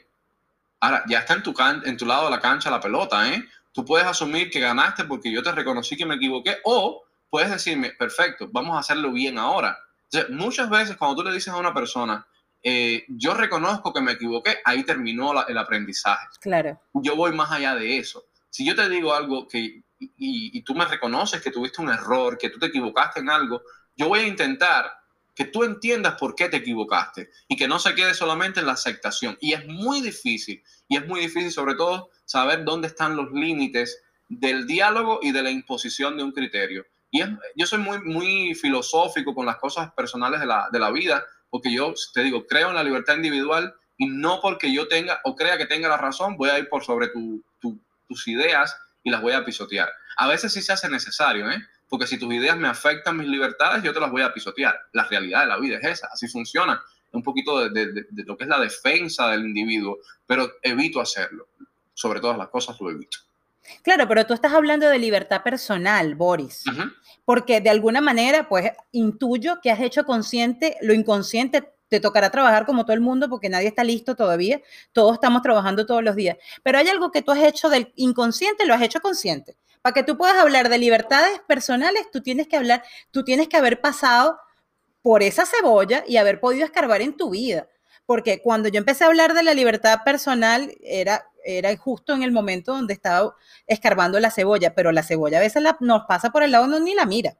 Ahora, 0.80 1.04
ya 1.08 1.20
está 1.20 1.34
en 1.34 1.42
tu, 1.42 1.52
can 1.52 1.82
en 1.84 1.96
tu 1.96 2.06
lado 2.06 2.26
de 2.26 2.30
la 2.30 2.40
cancha 2.40 2.70
la 2.70 2.80
pelota, 2.80 3.28
¿eh? 3.32 3.44
Tú 3.72 3.84
puedes 3.84 4.06
asumir 4.06 4.50
que 4.50 4.60
ganaste 4.60 5.04
porque 5.04 5.30
yo 5.30 5.42
te 5.42 5.52
reconocí 5.52 5.96
que 5.96 6.06
me 6.06 6.16
equivoqué 6.16 6.58
o 6.64 7.04
puedes 7.30 7.50
decirme, 7.50 7.90
perfecto, 7.90 8.48
vamos 8.50 8.76
a 8.76 8.80
hacerlo 8.80 9.12
bien 9.12 9.38
ahora. 9.38 9.78
Entonces, 10.04 10.30
muchas 10.30 10.70
veces 10.70 10.96
cuando 10.96 11.16
tú 11.16 11.28
le 11.28 11.34
dices 11.34 11.52
a 11.52 11.58
una 11.58 11.74
persona, 11.74 12.26
eh, 12.62 13.04
yo 13.08 13.34
reconozco 13.34 13.92
que 13.92 14.00
me 14.00 14.12
equivoqué, 14.12 14.58
ahí 14.64 14.82
terminó 14.84 15.34
la, 15.34 15.42
el 15.42 15.58
aprendizaje. 15.58 16.26
Claro. 16.40 16.80
Yo 16.94 17.14
voy 17.14 17.32
más 17.32 17.52
allá 17.52 17.74
de 17.74 17.98
eso. 17.98 18.24
Si 18.50 18.66
yo 18.66 18.74
te 18.74 18.88
digo 18.88 19.14
algo 19.14 19.46
que 19.46 19.82
y, 20.00 20.56
y, 20.56 20.62
tú 20.62 20.74
me 20.74 20.84
reconoces 20.84 21.42
que 21.42 21.50
tuviste 21.50 21.82
un 21.82 21.90
error, 21.90 22.38
que 22.38 22.50
tú 22.50 22.58
te 22.58 22.66
equivocaste 22.66 23.20
en 23.20 23.30
algo, 23.30 23.62
yo 23.96 24.08
voy 24.08 24.20
a 24.20 24.26
intentar 24.26 24.97
que 25.38 25.44
tú 25.44 25.62
entiendas 25.62 26.16
por 26.16 26.34
qué 26.34 26.48
te 26.48 26.56
equivocaste 26.56 27.30
y 27.46 27.54
que 27.54 27.68
no 27.68 27.78
se 27.78 27.94
quede 27.94 28.12
solamente 28.12 28.58
en 28.58 28.66
la 28.66 28.72
aceptación. 28.72 29.38
Y 29.40 29.52
es 29.52 29.64
muy 29.68 30.00
difícil, 30.00 30.64
y 30.88 30.96
es 30.96 31.06
muy 31.06 31.20
difícil 31.20 31.52
sobre 31.52 31.76
todo 31.76 32.10
saber 32.24 32.64
dónde 32.64 32.88
están 32.88 33.14
los 33.14 33.30
límites 33.30 34.02
del 34.28 34.66
diálogo 34.66 35.20
y 35.22 35.30
de 35.30 35.44
la 35.44 35.52
imposición 35.52 36.16
de 36.16 36.24
un 36.24 36.32
criterio. 36.32 36.84
Y 37.12 37.20
es, 37.20 37.28
yo 37.54 37.66
soy 37.66 37.78
muy, 37.78 38.00
muy 38.00 38.52
filosófico 38.56 39.32
con 39.32 39.46
las 39.46 39.58
cosas 39.58 39.92
personales 39.92 40.40
de 40.40 40.46
la, 40.46 40.70
de 40.72 40.80
la 40.80 40.90
vida, 40.90 41.24
porque 41.50 41.72
yo 41.72 41.94
te 42.12 42.24
digo, 42.24 42.44
creo 42.44 42.70
en 42.70 42.74
la 42.74 42.82
libertad 42.82 43.14
individual 43.14 43.72
y 43.96 44.08
no 44.08 44.40
porque 44.40 44.72
yo 44.72 44.88
tenga 44.88 45.20
o 45.22 45.36
crea 45.36 45.56
que 45.56 45.66
tenga 45.66 45.88
la 45.88 45.98
razón, 45.98 46.36
voy 46.36 46.50
a 46.50 46.58
ir 46.58 46.68
por 46.68 46.82
sobre 46.82 47.10
tus 47.10 48.26
ideas 48.26 48.76
y 49.04 49.10
las 49.10 49.22
voy 49.22 49.34
a 49.34 49.44
pisotear. 49.44 49.88
A 50.16 50.26
veces 50.26 50.52
sí 50.52 50.62
se 50.62 50.72
hace 50.72 50.88
necesario, 50.88 51.48
¿eh? 51.48 51.62
Porque 51.88 52.06
si 52.06 52.18
tus 52.18 52.32
ideas 52.32 52.56
me 52.56 52.68
afectan 52.68 53.16
mis 53.16 53.28
libertades, 53.28 53.82
yo 53.82 53.92
te 53.92 54.00
las 54.00 54.10
voy 54.10 54.22
a 54.22 54.32
pisotear. 54.32 54.78
La 54.92 55.04
realidad 55.04 55.40
de 55.40 55.46
la 55.46 55.58
vida 55.58 55.78
es 55.78 55.84
esa, 55.84 56.08
así 56.12 56.28
funciona. 56.28 56.82
Un 57.12 57.22
poquito 57.22 57.68
de, 57.70 57.86
de, 57.92 58.06
de 58.10 58.24
lo 58.24 58.36
que 58.36 58.44
es 58.44 58.50
la 58.50 58.60
defensa 58.60 59.28
del 59.30 59.46
individuo, 59.46 59.98
pero 60.26 60.50
evito 60.62 61.00
hacerlo. 61.00 61.48
Sobre 61.94 62.20
todas 62.20 62.36
las 62.38 62.48
cosas 62.48 62.80
lo 62.80 62.90
evito. 62.90 63.18
Claro, 63.82 64.06
pero 64.08 64.26
tú 64.26 64.34
estás 64.34 64.52
hablando 64.52 64.88
de 64.88 64.98
libertad 64.98 65.42
personal, 65.42 66.14
Boris, 66.14 66.66
uh 66.66 66.70
-huh. 66.70 66.94
porque 67.24 67.60
de 67.60 67.70
alguna 67.70 68.00
manera, 68.00 68.48
pues 68.48 68.70
intuyo 68.92 69.60
que 69.62 69.70
has 69.70 69.80
hecho 69.80 70.04
consciente 70.04 70.76
lo 70.82 70.92
inconsciente. 70.94 71.72
Te 71.88 72.00
tocará 72.00 72.30
trabajar 72.30 72.66
como 72.66 72.84
todo 72.84 72.92
el 72.92 73.00
mundo 73.00 73.30
porque 73.30 73.48
nadie 73.48 73.68
está 73.68 73.82
listo 73.82 74.14
todavía. 74.14 74.60
Todos 74.92 75.14
estamos 75.14 75.40
trabajando 75.40 75.86
todos 75.86 76.04
los 76.04 76.14
días. 76.14 76.36
Pero 76.62 76.78
hay 76.78 76.88
algo 76.88 77.10
que 77.10 77.22
tú 77.22 77.30
has 77.32 77.42
hecho 77.42 77.70
del 77.70 77.92
inconsciente, 77.96 78.66
lo 78.66 78.74
has 78.74 78.82
hecho 78.82 79.00
consciente. 79.00 79.56
Para 79.82 79.94
que 79.94 80.02
tú 80.02 80.16
puedas 80.16 80.36
hablar 80.36 80.68
de 80.68 80.78
libertades 80.78 81.40
personales, 81.46 82.10
tú 82.10 82.22
tienes 82.22 82.48
que 82.48 82.56
hablar, 82.56 82.82
tú 83.10 83.24
tienes 83.24 83.48
que 83.48 83.56
haber 83.56 83.80
pasado 83.80 84.38
por 85.02 85.22
esa 85.22 85.46
cebolla 85.46 86.04
y 86.06 86.16
haber 86.16 86.40
podido 86.40 86.64
escarbar 86.64 87.00
en 87.00 87.16
tu 87.16 87.30
vida. 87.30 87.68
Porque 88.04 88.40
cuando 88.42 88.68
yo 88.68 88.78
empecé 88.78 89.04
a 89.04 89.08
hablar 89.08 89.34
de 89.34 89.42
la 89.42 89.54
libertad 89.54 90.00
personal, 90.04 90.74
era, 90.82 91.26
era 91.44 91.76
justo 91.76 92.14
en 92.14 92.22
el 92.22 92.32
momento 92.32 92.72
donde 92.72 92.94
estaba 92.94 93.34
escarbando 93.66 94.18
la 94.18 94.30
cebolla, 94.30 94.74
pero 94.74 94.92
la 94.92 95.02
cebolla 95.02 95.38
a 95.38 95.42
veces 95.42 95.62
la, 95.62 95.76
nos 95.80 96.04
pasa 96.06 96.30
por 96.30 96.42
el 96.42 96.50
lado 96.50 96.66
no, 96.66 96.80
ni 96.80 96.94
la 96.94 97.04
mira. 97.04 97.36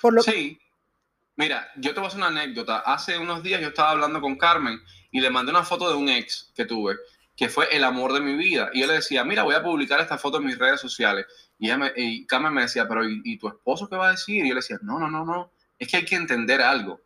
Por 0.00 0.12
lo 0.12 0.22
sí. 0.22 0.58
Mira, 1.36 1.66
yo 1.76 1.92
te 1.92 2.00
voy 2.00 2.04
a 2.04 2.08
hacer 2.08 2.18
una 2.18 2.28
anécdota. 2.28 2.78
Hace 2.78 3.18
unos 3.18 3.42
días 3.42 3.60
yo 3.60 3.68
estaba 3.68 3.90
hablando 3.90 4.20
con 4.20 4.36
Carmen 4.36 4.80
y 5.10 5.20
le 5.20 5.30
mandé 5.30 5.50
una 5.50 5.64
foto 5.64 5.88
de 5.88 5.96
un 5.96 6.08
ex 6.08 6.52
que 6.54 6.64
tuve, 6.64 6.96
que 7.36 7.48
fue 7.48 7.74
el 7.74 7.84
amor 7.84 8.12
de 8.12 8.20
mi 8.20 8.34
vida. 8.36 8.70
Y 8.72 8.80
yo 8.80 8.86
le 8.86 8.94
decía, 8.94 9.24
mira, 9.24 9.42
voy 9.42 9.54
a 9.54 9.62
publicar 9.62 10.00
esta 10.00 10.18
foto 10.18 10.38
en 10.38 10.44
mis 10.44 10.58
redes 10.58 10.80
sociales. 10.80 11.26
Y, 11.58 11.66
ella 11.66 11.78
me, 11.78 11.92
y 11.96 12.26
Carmen 12.26 12.52
me 12.52 12.62
decía, 12.62 12.86
pero 12.86 13.08
¿y, 13.08 13.20
¿y 13.24 13.38
tu 13.38 13.48
esposo 13.48 13.88
qué 13.88 13.96
va 13.96 14.08
a 14.08 14.12
decir? 14.12 14.44
Y 14.44 14.48
yo 14.48 14.54
le 14.54 14.60
decía, 14.60 14.78
no, 14.82 14.98
no, 14.98 15.10
no, 15.10 15.24
no. 15.24 15.52
Es 15.78 15.88
que 15.88 15.96
hay 15.98 16.04
que 16.04 16.14
entender 16.14 16.62
algo. 16.62 17.00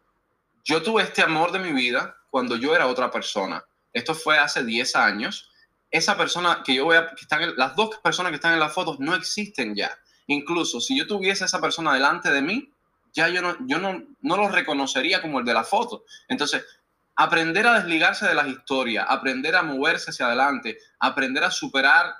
Yo 0.64 0.82
tuve 0.82 1.02
este 1.02 1.22
amor 1.22 1.52
de 1.52 1.60
mi 1.60 1.72
vida 1.72 2.16
cuando 2.30 2.56
yo 2.56 2.74
era 2.74 2.86
otra 2.86 3.10
persona. 3.10 3.64
Esto 3.92 4.14
fue 4.14 4.38
hace 4.38 4.64
10 4.64 4.96
años. 4.96 5.50
Esa 5.90 6.16
persona 6.16 6.62
que 6.62 6.74
yo 6.74 6.84
voy 6.84 6.96
a, 6.96 7.08
que 7.08 7.22
están 7.22 7.56
las 7.56 7.74
dos 7.74 7.96
personas 8.02 8.30
que 8.30 8.36
están 8.36 8.52
en 8.52 8.60
las 8.60 8.74
fotos 8.74 9.00
no 9.00 9.14
existen 9.14 9.74
ya. 9.74 9.96
Incluso 10.26 10.80
si 10.80 10.98
yo 10.98 11.06
tuviese 11.06 11.46
esa 11.46 11.60
persona 11.60 11.94
delante 11.94 12.30
de 12.30 12.42
mí, 12.42 12.70
ya 13.14 13.28
yo 13.28 13.40
no, 13.40 13.56
yo 13.66 13.78
no, 13.78 14.04
no 14.20 14.36
lo 14.36 14.48
reconocería 14.48 15.22
como 15.22 15.38
el 15.40 15.46
de 15.46 15.54
la 15.54 15.64
foto. 15.64 16.04
Entonces, 16.28 16.64
aprender 17.18 17.66
a 17.66 17.74
desligarse 17.74 18.26
de 18.26 18.34
las 18.34 18.48
historias, 18.48 19.04
aprender 19.06 19.54
a 19.54 19.62
moverse 19.62 20.10
hacia 20.10 20.26
adelante, 20.26 20.78
aprender 20.98 21.44
a 21.44 21.50
superar 21.50 22.14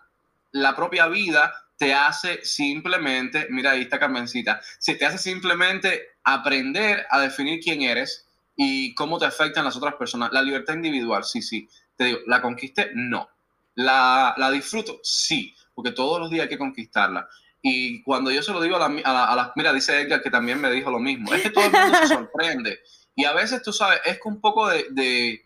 la 0.53 0.77
propia 0.77 1.07
vida, 1.07 1.55
te 1.79 1.95
hace 1.95 2.45
simplemente, 2.45 3.47
mira 3.51 3.71
ahí 3.71 3.83
está 3.83 3.99
Carmencita, 3.99 4.61
se 4.79 4.97
te 4.97 5.07
hace 5.07 5.19
simplemente 5.19 6.03
aprender 6.23 7.07
a 7.11 7.21
definir 7.21 7.61
quién 7.61 7.83
eres, 7.83 8.29
y 8.61 8.93
cómo 8.95 9.19
te 9.19 9.25
afectan 9.25 9.65
las 9.65 9.77
otras 9.77 9.95
personas. 9.95 10.33
La 10.33 10.43
libertad 10.43 10.75
individual, 10.75 11.23
sí, 11.23 11.41
sí. 11.41 11.69
Te 11.97 12.05
digo, 12.05 12.19
¿la 12.27 12.43
conquisté? 12.43 12.91
No. 12.93 13.29
¿La, 13.77 14.35
la 14.37 14.51
disfruto? 14.51 14.99
Sí, 15.05 15.55
porque 15.73 15.93
todos 15.93 16.19
los 16.19 16.29
días 16.29 16.43
hay 16.43 16.49
que 16.49 16.59
conquistarla. 16.59 17.29
Y 17.63 18.03
cuando 18.03 18.33
yo 18.33 18.43
se 18.43 18.53
lo 18.53 18.61
digo 18.61 18.75
a 18.75 18.81
las... 18.81 18.91
La, 19.05 19.25
a 19.27 19.37
la, 19.37 19.53
mira, 19.55 19.73
dice 19.73 20.01
Edgar 20.01 20.21
que 20.21 20.31
también 20.31 20.61
me 20.61 20.73
dijo 20.73 20.91
lo 20.91 20.99
mismo. 20.99 21.33
Es 21.33 21.43
que 21.43 21.51
todo 21.51 21.67
el 21.67 21.71
mundo 21.71 21.99
se 21.99 22.07
sorprende. 22.15 22.81
Y 23.19 23.25
a 23.25 23.33
veces, 23.33 23.62
tú 23.64 23.73
sabes, 23.73 24.01
es 24.05 24.21
un 24.25 24.41
poco 24.41 24.69
de, 24.69 24.87
de, 24.91 25.45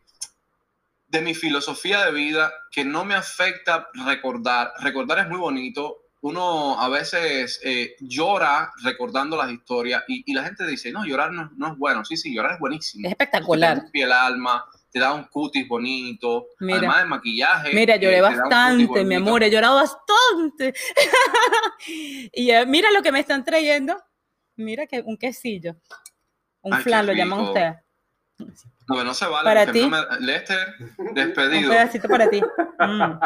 de 1.08 1.20
mi 1.22 1.32
filosofía 1.32 2.04
de 2.04 2.12
vida 2.12 2.52
que 2.70 2.84
no 2.84 3.02
me 3.06 3.14
afecta 3.14 3.88
recordar. 3.94 4.74
Recordar 4.80 5.20
es 5.20 5.28
muy 5.30 5.38
bonito, 5.38 6.02
uno 6.20 6.78
a 6.78 6.90
veces 6.90 7.58
eh, 7.64 7.96
llora 8.00 8.70
recordando 8.84 9.38
las 9.38 9.50
historias 9.50 10.04
y, 10.06 10.22
y, 10.30 10.34
la 10.34 10.44
gente 10.44 10.66
dice, 10.66 10.92
no, 10.92 11.06
llorar 11.06 11.32
no, 11.32 11.50
no, 11.56 11.72
es 11.72 11.78
bueno. 11.78 12.04
Sí, 12.04 12.18
sí, 12.18 12.34
llorar 12.34 12.52
es 12.52 12.58
buenísimo. 12.60 13.08
Es 13.08 13.12
espectacular. 13.12 13.90
Te 13.90 14.02
el 14.02 14.12
alma, 14.12 14.66
te 14.90 14.98
da 14.98 15.14
un 15.14 15.24
cutis 15.24 15.66
bonito, 15.66 16.48
mira, 16.60 16.76
además 16.76 16.98
de 16.98 17.04
maquillaje. 17.06 17.72
Mira, 17.72 17.96
lloré 17.96 18.18
eh, 18.18 18.20
bastante, 18.20 19.02
mi 19.02 19.14
amor, 19.14 19.44
he 19.44 19.50
llorado 19.50 19.76
bastante. 19.76 20.74
y 22.34 22.50
eh, 22.50 22.66
mira 22.66 22.90
lo 22.90 23.00
que 23.00 23.12
me 23.12 23.20
están 23.20 23.46
trayendo. 23.46 23.96
Mira 24.56 24.86
que 24.86 25.00
un 25.00 25.16
quesillo. 25.16 25.76
Un 26.62 26.74
Ay, 26.74 26.82
flan, 26.82 27.06
lo 27.06 27.12
llaman 27.12 27.40
ustedes. 27.40 27.76
No, 28.88 29.04
no 29.04 29.14
se 29.14 29.26
vale. 29.26 29.44
Para 29.44 29.70
ti. 29.70 29.82
No 29.82 29.88
me... 29.90 29.98
Lester, 30.20 30.74
despedido. 31.14 31.70
Un 31.70 31.76
pedacito 31.76 32.08
para 32.08 32.28
ti. 32.30 32.40
Mm. 32.78 33.18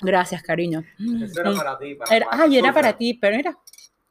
Gracias, 0.00 0.42
cariño. 0.42 0.84
Eso 1.22 1.40
era 1.40 1.52
para 1.54 1.78
ti. 1.78 1.94
Para 1.94 2.16
era, 2.16 2.26
ay, 2.30 2.58
era 2.58 2.72
para 2.72 2.92
ti, 2.92 3.14
pero 3.14 3.36
mira, 3.36 3.56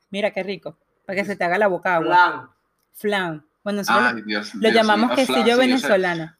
mira 0.09 0.31
qué 0.31 0.43
rico. 0.43 0.77
Para 1.05 1.17
que 1.19 1.25
se 1.25 1.35
te 1.35 1.43
haga 1.43 1.57
la 1.57 1.67
boca 1.67 1.95
agua. 1.95 2.15
Flan. 2.15 2.49
Flan. 2.93 3.45
Bueno, 3.63 3.77
nosotros 3.79 4.13
Ay, 4.15 4.21
Dios, 4.23 4.55
lo 4.55 4.61
Dios 4.61 4.73
llamamos 4.73 5.07
mío. 5.07 5.15
quesillo 5.15 5.43
Flan, 5.43 5.55
sí, 5.55 5.59
venezolano. 5.59 6.35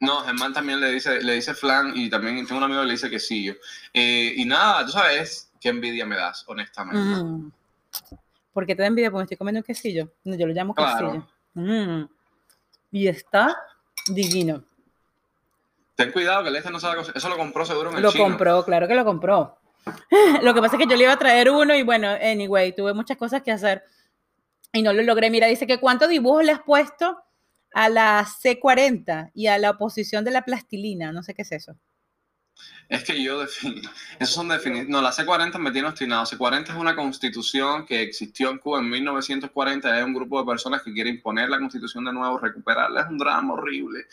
No, 0.00 0.20
Germán 0.24 0.52
también 0.52 0.80
le 0.80 0.90
dice, 0.92 1.22
le 1.22 1.34
dice 1.34 1.54
flan 1.54 1.92
y 1.94 2.10
también 2.10 2.44
tengo 2.46 2.58
un 2.58 2.64
amigo 2.64 2.80
que 2.80 2.86
le 2.86 2.92
dice 2.92 3.08
quesillo. 3.08 3.54
Eh, 3.92 4.34
y 4.36 4.44
nada, 4.44 4.84
tú 4.84 4.92
sabes 4.92 5.50
qué 5.60 5.70
envidia 5.70 6.04
me 6.04 6.16
das, 6.16 6.44
honestamente. 6.46 7.22
Mm. 7.22 7.52
¿Por 8.54 8.64
qué 8.64 8.74
te 8.74 8.80
da 8.82 8.88
envidia? 8.88 9.10
Porque 9.10 9.24
estoy 9.24 9.36
comiendo 9.36 9.58
un 9.58 9.64
quesillo. 9.64 10.10
No, 10.24 10.34
yo 10.36 10.46
lo 10.46 10.54
llamo 10.54 10.74
Claro. 10.74 11.10
quesillo. 11.12 11.28
Mm. 11.54 12.08
Y 12.92 13.08
está 13.08 13.54
divino. 14.06 14.64
Ten 15.96 16.12
cuidado 16.12 16.42
que 16.44 16.48
el 16.48 16.56
este 16.56 16.70
no 16.70 16.80
sabe. 16.80 17.02
Eso 17.14 17.28
lo 17.28 17.36
compró 17.36 17.66
seguro 17.66 17.90
en 17.90 17.96
el 17.96 18.02
Lo 18.02 18.12
chino. 18.12 18.24
compró, 18.24 18.64
claro 18.64 18.88
que 18.88 18.94
lo 18.94 19.04
compró. 19.04 19.58
Lo 20.42 20.54
que 20.54 20.60
pasa 20.62 20.76
es 20.76 20.82
que 20.82 20.88
yo 20.88 20.96
le 20.96 21.02
iba 21.04 21.12
a 21.12 21.18
traer 21.18 21.50
uno 21.50 21.74
y 21.74 21.82
bueno, 21.82 22.08
anyway, 22.08 22.74
tuve 22.74 22.94
muchas 22.94 23.16
cosas 23.18 23.42
que 23.42 23.50
hacer 23.52 23.82
y 24.72 24.80
no 24.82 24.92
lo 24.92 25.02
logré. 25.02 25.28
Mira, 25.30 25.46
dice 25.46 25.66
que 25.66 25.78
cuántos 25.78 26.08
dibujos 26.08 26.44
le 26.44 26.52
has 26.52 26.62
puesto 26.62 27.18
a 27.72 27.88
la 27.88 28.24
C40 28.24 29.30
y 29.34 29.48
a 29.48 29.58
la 29.58 29.70
oposición 29.70 30.24
de 30.24 30.30
la 30.30 30.42
plastilina. 30.42 31.12
No 31.12 31.22
sé 31.22 31.34
qué 31.34 31.42
es 31.42 31.52
eso. 31.52 31.76
Es 32.88 33.04
que 33.04 33.22
yo 33.22 33.40
defino. 33.40 33.90
Esos 34.18 34.34
son 34.34 34.48
definidos. 34.48 34.88
No, 34.88 35.00
la 35.00 35.12
C40 35.12 35.58
me 35.58 35.70
tiene 35.70 35.88
obstinado. 35.88 36.24
C40 36.24 36.70
es 36.70 36.76
una 36.76 36.94
constitución 36.94 37.86
que 37.86 38.02
existió 38.02 38.50
en 38.50 38.58
Cuba 38.58 38.80
en 38.80 38.90
1940. 38.90 39.92
Hay 39.92 40.02
un 40.02 40.14
grupo 40.14 40.40
de 40.40 40.46
personas 40.46 40.82
que 40.82 40.92
quiere 40.92 41.10
imponer 41.10 41.48
la 41.48 41.58
constitución 41.58 42.04
de 42.04 42.12
nuevo, 42.12 42.38
recuperarla. 42.38 43.02
Es 43.02 43.08
un 43.08 43.18
drama 43.18 43.54
horrible. 43.54 44.06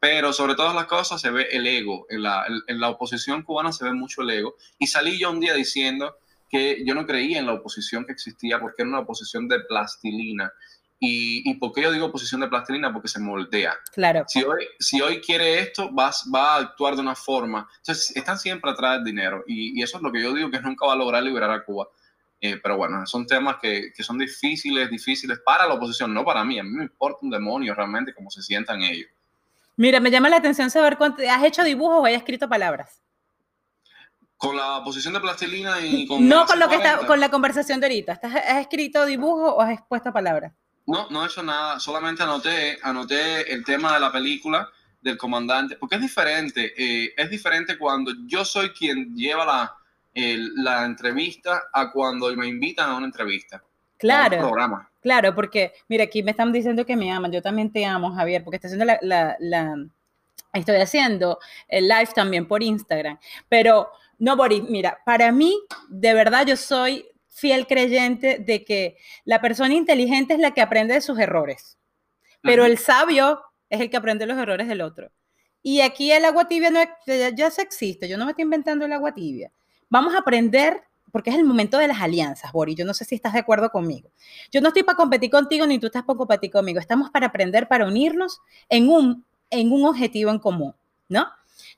Pero 0.00 0.32
sobre 0.32 0.54
todas 0.54 0.74
las 0.74 0.86
cosas 0.86 1.20
se 1.20 1.30
ve 1.30 1.48
el 1.50 1.66
ego. 1.66 2.06
En 2.10 2.22
la, 2.22 2.46
en 2.66 2.80
la 2.80 2.90
oposición 2.90 3.42
cubana 3.42 3.72
se 3.72 3.84
ve 3.84 3.92
mucho 3.92 4.22
el 4.22 4.30
ego. 4.30 4.56
Y 4.78 4.86
salí 4.86 5.18
yo 5.18 5.30
un 5.30 5.40
día 5.40 5.54
diciendo 5.54 6.16
que 6.50 6.84
yo 6.84 6.94
no 6.94 7.06
creía 7.06 7.38
en 7.38 7.46
la 7.46 7.54
oposición 7.54 8.04
que 8.04 8.12
existía 8.12 8.60
porque 8.60 8.82
era 8.82 8.88
una 8.88 9.00
oposición 9.00 9.48
de 9.48 9.60
plastilina. 9.60 10.52
¿Y, 11.00 11.50
¿Y 11.50 11.54
por 11.54 11.72
qué 11.72 11.82
yo 11.82 11.92
digo 11.92 12.06
oposición 12.06 12.40
de 12.40 12.48
plastilina? 12.48 12.92
Porque 12.92 13.08
se 13.08 13.20
moldea. 13.20 13.74
Claro. 13.92 14.24
Si 14.26 14.42
hoy, 14.42 14.66
si 14.78 15.00
hoy 15.00 15.20
quiere 15.20 15.60
esto, 15.60 15.94
va, 15.94 16.10
va 16.34 16.54
a 16.54 16.58
actuar 16.58 16.94
de 16.94 17.02
una 17.02 17.14
forma. 17.14 17.68
Entonces, 17.78 18.16
están 18.16 18.38
siempre 18.38 18.70
atrás 18.70 18.96
del 18.96 19.04
dinero. 19.04 19.44
Y, 19.46 19.78
y 19.78 19.82
eso 19.82 19.98
es 19.98 20.02
lo 20.02 20.10
que 20.10 20.22
yo 20.22 20.32
digo 20.32 20.50
que 20.50 20.60
nunca 20.60 20.86
va 20.86 20.94
a 20.94 20.96
lograr 20.96 21.22
liberar 21.22 21.50
a 21.50 21.64
Cuba. 21.64 21.88
Eh, 22.40 22.58
pero 22.62 22.76
bueno, 22.76 23.06
son 23.06 23.26
temas 23.26 23.56
que, 23.60 23.92
que, 23.94 24.02
son 24.02 24.18
difíciles, 24.18 24.90
difíciles 24.90 25.38
para 25.44 25.66
la 25.66 25.74
oposición, 25.74 26.12
no 26.12 26.24
para 26.24 26.44
mí. 26.44 26.58
A 26.58 26.62
mí 26.62 26.70
me 26.70 26.82
importa 26.84 27.20
un 27.22 27.30
demonio 27.30 27.74
realmente 27.74 28.12
cómo 28.14 28.30
se 28.30 28.42
sientan 28.42 28.82
ellos. 28.82 29.08
Mira, 29.76 29.98
me 29.98 30.10
llama 30.10 30.28
la 30.28 30.36
atención 30.36 30.70
saber 30.70 30.96
cuánto 30.96 31.22
has 31.28 31.42
hecho 31.42 31.64
dibujos 31.64 32.00
o 32.02 32.06
has 32.06 32.12
escrito 32.12 32.48
palabras. 32.48 33.02
Con 34.36 34.56
la 34.56 34.82
posición 34.84 35.14
de 35.14 35.20
plastilina 35.20 35.80
y 35.80 36.06
con. 36.06 36.28
No 36.28 36.44
con 36.44 36.58
lo 36.58 36.68
que 36.68 36.76
está, 36.76 36.98
con 37.06 37.18
la 37.18 37.30
conversación 37.30 37.80
de 37.80 37.86
ahorita. 37.86 38.20
¿Has 38.22 38.58
escrito 38.60 39.06
dibujos 39.06 39.54
o 39.56 39.60
has 39.62 39.72
expuesto 39.72 40.12
palabras? 40.12 40.52
No, 40.86 41.08
no 41.10 41.22
he 41.22 41.26
hecho 41.26 41.42
nada. 41.42 41.80
Solamente 41.80 42.22
anoté, 42.22 42.78
anoté 42.82 43.52
el 43.52 43.64
tema 43.64 43.94
de 43.94 44.00
la 44.00 44.12
película 44.12 44.68
del 45.00 45.16
comandante, 45.16 45.76
porque 45.76 45.96
es 45.96 46.00
diferente. 46.00 46.72
Eh, 46.76 47.14
es 47.16 47.30
diferente 47.30 47.78
cuando 47.78 48.12
yo 48.26 48.44
soy 48.44 48.70
quien 48.70 49.14
lleva 49.14 49.44
la, 49.44 49.76
el, 50.12 50.54
la 50.56 50.84
entrevista 50.84 51.64
a 51.72 51.90
cuando 51.90 52.34
me 52.36 52.46
invitan 52.46 52.90
a 52.90 52.96
una 52.96 53.06
entrevista. 53.06 53.62
Claro. 53.98 54.38
Programa. 54.38 54.90
Claro, 55.00 55.34
porque, 55.34 55.72
mira, 55.88 56.04
aquí 56.04 56.22
me 56.22 56.30
están 56.30 56.52
diciendo 56.52 56.84
que 56.86 56.96
me 56.96 57.12
aman. 57.12 57.32
Yo 57.32 57.42
también 57.42 57.70
te 57.70 57.84
amo, 57.84 58.14
Javier, 58.14 58.42
porque 58.42 58.56
estoy 58.56 58.68
haciendo 58.68 58.86
la, 58.86 58.98
la, 59.02 59.36
la 59.38 59.76
estoy 60.52 60.76
haciendo 60.76 61.38
el 61.68 61.88
live 61.88 62.08
también 62.14 62.46
por 62.46 62.62
Instagram. 62.62 63.18
Pero, 63.48 63.90
no, 64.18 64.36
Boris, 64.36 64.62
mira, 64.62 64.98
para 65.04 65.30
mí, 65.32 65.58
de 65.88 66.14
verdad, 66.14 66.46
yo 66.46 66.56
soy 66.56 67.06
fiel 67.34 67.66
creyente 67.66 68.38
de 68.38 68.64
que 68.64 68.96
la 69.24 69.40
persona 69.40 69.74
inteligente 69.74 70.34
es 70.34 70.40
la 70.40 70.52
que 70.52 70.62
aprende 70.62 70.94
de 70.94 71.00
sus 71.00 71.18
errores, 71.18 71.78
pero 72.40 72.64
el 72.64 72.78
sabio 72.78 73.42
es 73.68 73.80
el 73.80 73.90
que 73.90 73.96
aprende 73.96 74.24
los 74.24 74.38
errores 74.38 74.68
del 74.68 74.80
otro. 74.80 75.10
Y 75.62 75.80
aquí 75.80 76.12
el 76.12 76.24
agua 76.24 76.46
tibia 76.46 76.70
no, 76.70 76.80
ya, 77.06 77.30
ya 77.34 77.50
se 77.50 77.62
existe, 77.62 78.08
yo 78.08 78.16
no 78.16 78.24
me 78.24 78.30
estoy 78.30 78.44
inventando 78.44 78.84
el 78.84 78.92
agua 78.92 79.12
tibia. 79.12 79.50
Vamos 79.88 80.14
a 80.14 80.18
aprender 80.18 80.82
porque 81.10 81.30
es 81.30 81.36
el 81.36 81.44
momento 81.44 81.78
de 81.78 81.88
las 81.88 82.00
alianzas, 82.00 82.52
Boris. 82.52 82.76
Yo 82.76 82.84
no 82.84 82.94
sé 82.94 83.04
si 83.04 83.14
estás 83.14 83.32
de 83.32 83.38
acuerdo 83.38 83.70
conmigo. 83.70 84.10
Yo 84.50 84.60
no 84.60 84.68
estoy 84.68 84.82
para 84.82 84.96
competir 84.96 85.30
contigo 85.30 85.66
ni 85.66 85.78
tú 85.78 85.86
estás 85.86 86.02
para 86.02 86.16
competir 86.16 86.50
conmigo. 86.50 86.80
Estamos 86.80 87.10
para 87.10 87.26
aprender, 87.26 87.68
para 87.68 87.86
unirnos 87.86 88.40
en 88.68 88.88
un, 88.88 89.24
en 89.50 89.72
un 89.72 89.84
objetivo 89.86 90.30
en 90.30 90.38
común, 90.38 90.74
¿no? 91.08 91.28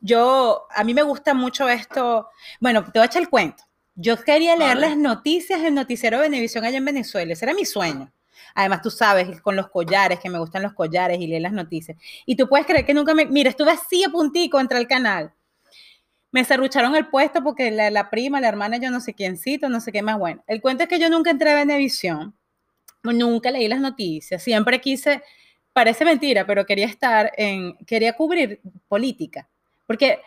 Yo, 0.00 0.66
a 0.74 0.84
mí 0.84 0.94
me 0.94 1.02
gusta 1.02 1.34
mucho 1.34 1.68
esto. 1.68 2.28
Bueno, 2.60 2.82
te 2.84 2.98
voy 2.98 3.02
a 3.02 3.06
echar 3.06 3.22
el 3.22 3.28
cuento. 3.28 3.62
Yo 3.98 4.22
quería 4.22 4.56
leer 4.56 4.76
las 4.76 4.94
noticias 4.94 5.62
del 5.62 5.74
noticiero 5.74 6.18
de 6.18 6.24
Venevisión 6.24 6.64
allá 6.64 6.76
en 6.76 6.84
Venezuela. 6.84 7.32
Ese 7.32 7.46
era 7.46 7.54
mi 7.54 7.64
sueño. 7.64 8.12
Además, 8.54 8.82
tú 8.82 8.90
sabes, 8.90 9.40
con 9.40 9.56
los 9.56 9.70
collares, 9.70 10.20
que 10.20 10.28
me 10.28 10.38
gustan 10.38 10.62
los 10.62 10.74
collares 10.74 11.18
y 11.18 11.26
leer 11.26 11.40
las 11.40 11.52
noticias. 11.52 11.96
Y 12.26 12.36
tú 12.36 12.46
puedes 12.46 12.66
creer 12.66 12.84
que 12.84 12.92
nunca 12.92 13.14
me... 13.14 13.24
Mira, 13.24 13.48
estuve 13.48 13.70
así 13.70 14.04
a 14.04 14.10
puntico 14.10 14.60
entre 14.60 14.78
el 14.78 14.86
canal. 14.86 15.32
Me 16.30 16.44
cerrucharon 16.44 16.94
el 16.94 17.06
puesto 17.08 17.42
porque 17.42 17.70
la, 17.70 18.10
prima, 18.10 18.38
la 18.38 18.48
hermana, 18.48 18.76
yo 18.76 18.90
no 18.90 19.00
sé 19.00 19.14
quiéncito, 19.14 19.70
no 19.70 19.80
sé 19.80 19.92
qué 19.92 20.02
más. 20.02 20.18
Bueno, 20.18 20.44
el 20.46 20.60
cuento 20.60 20.82
es 20.82 20.90
que 20.90 20.98
yo 20.98 21.08
nunca 21.08 21.30
entré 21.30 21.50
a 21.52 21.54
Venevisión. 21.54 22.36
Nunca 23.02 23.50
leí 23.50 23.66
las 23.66 23.80
noticias. 23.80 24.42
Siempre 24.42 24.78
quise... 24.78 25.22
Parece 25.72 26.04
mentira, 26.04 26.46
pero 26.46 26.66
quería 26.66 26.86
estar 26.86 27.32
en... 27.34 27.78
Quería 27.86 28.12
cubrir 28.12 28.60
política. 28.88 29.48
Porque 29.86 30.20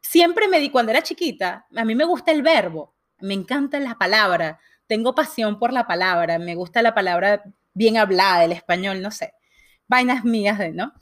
siempre 0.00 0.48
me 0.48 0.58
di, 0.58 0.70
cuando 0.70 0.90
era 0.90 1.02
chiquita, 1.02 1.66
a 1.74 1.84
mí 1.84 1.94
me 1.94 2.04
gusta 2.04 2.32
el 2.32 2.42
verbo 2.42 2.95
me 3.20 3.34
encanta 3.34 3.80
la 3.80 3.96
palabra, 3.96 4.60
tengo 4.86 5.14
pasión 5.14 5.58
por 5.58 5.72
la 5.72 5.86
palabra, 5.86 6.38
me 6.38 6.54
gusta 6.54 6.82
la 6.82 6.94
palabra 6.94 7.42
bien 7.74 7.96
hablada, 7.96 8.44
el 8.44 8.52
español, 8.52 9.02
no 9.02 9.10
sé, 9.10 9.34
vainas 9.88 10.24
mías, 10.24 10.58
¿no? 10.74 10.92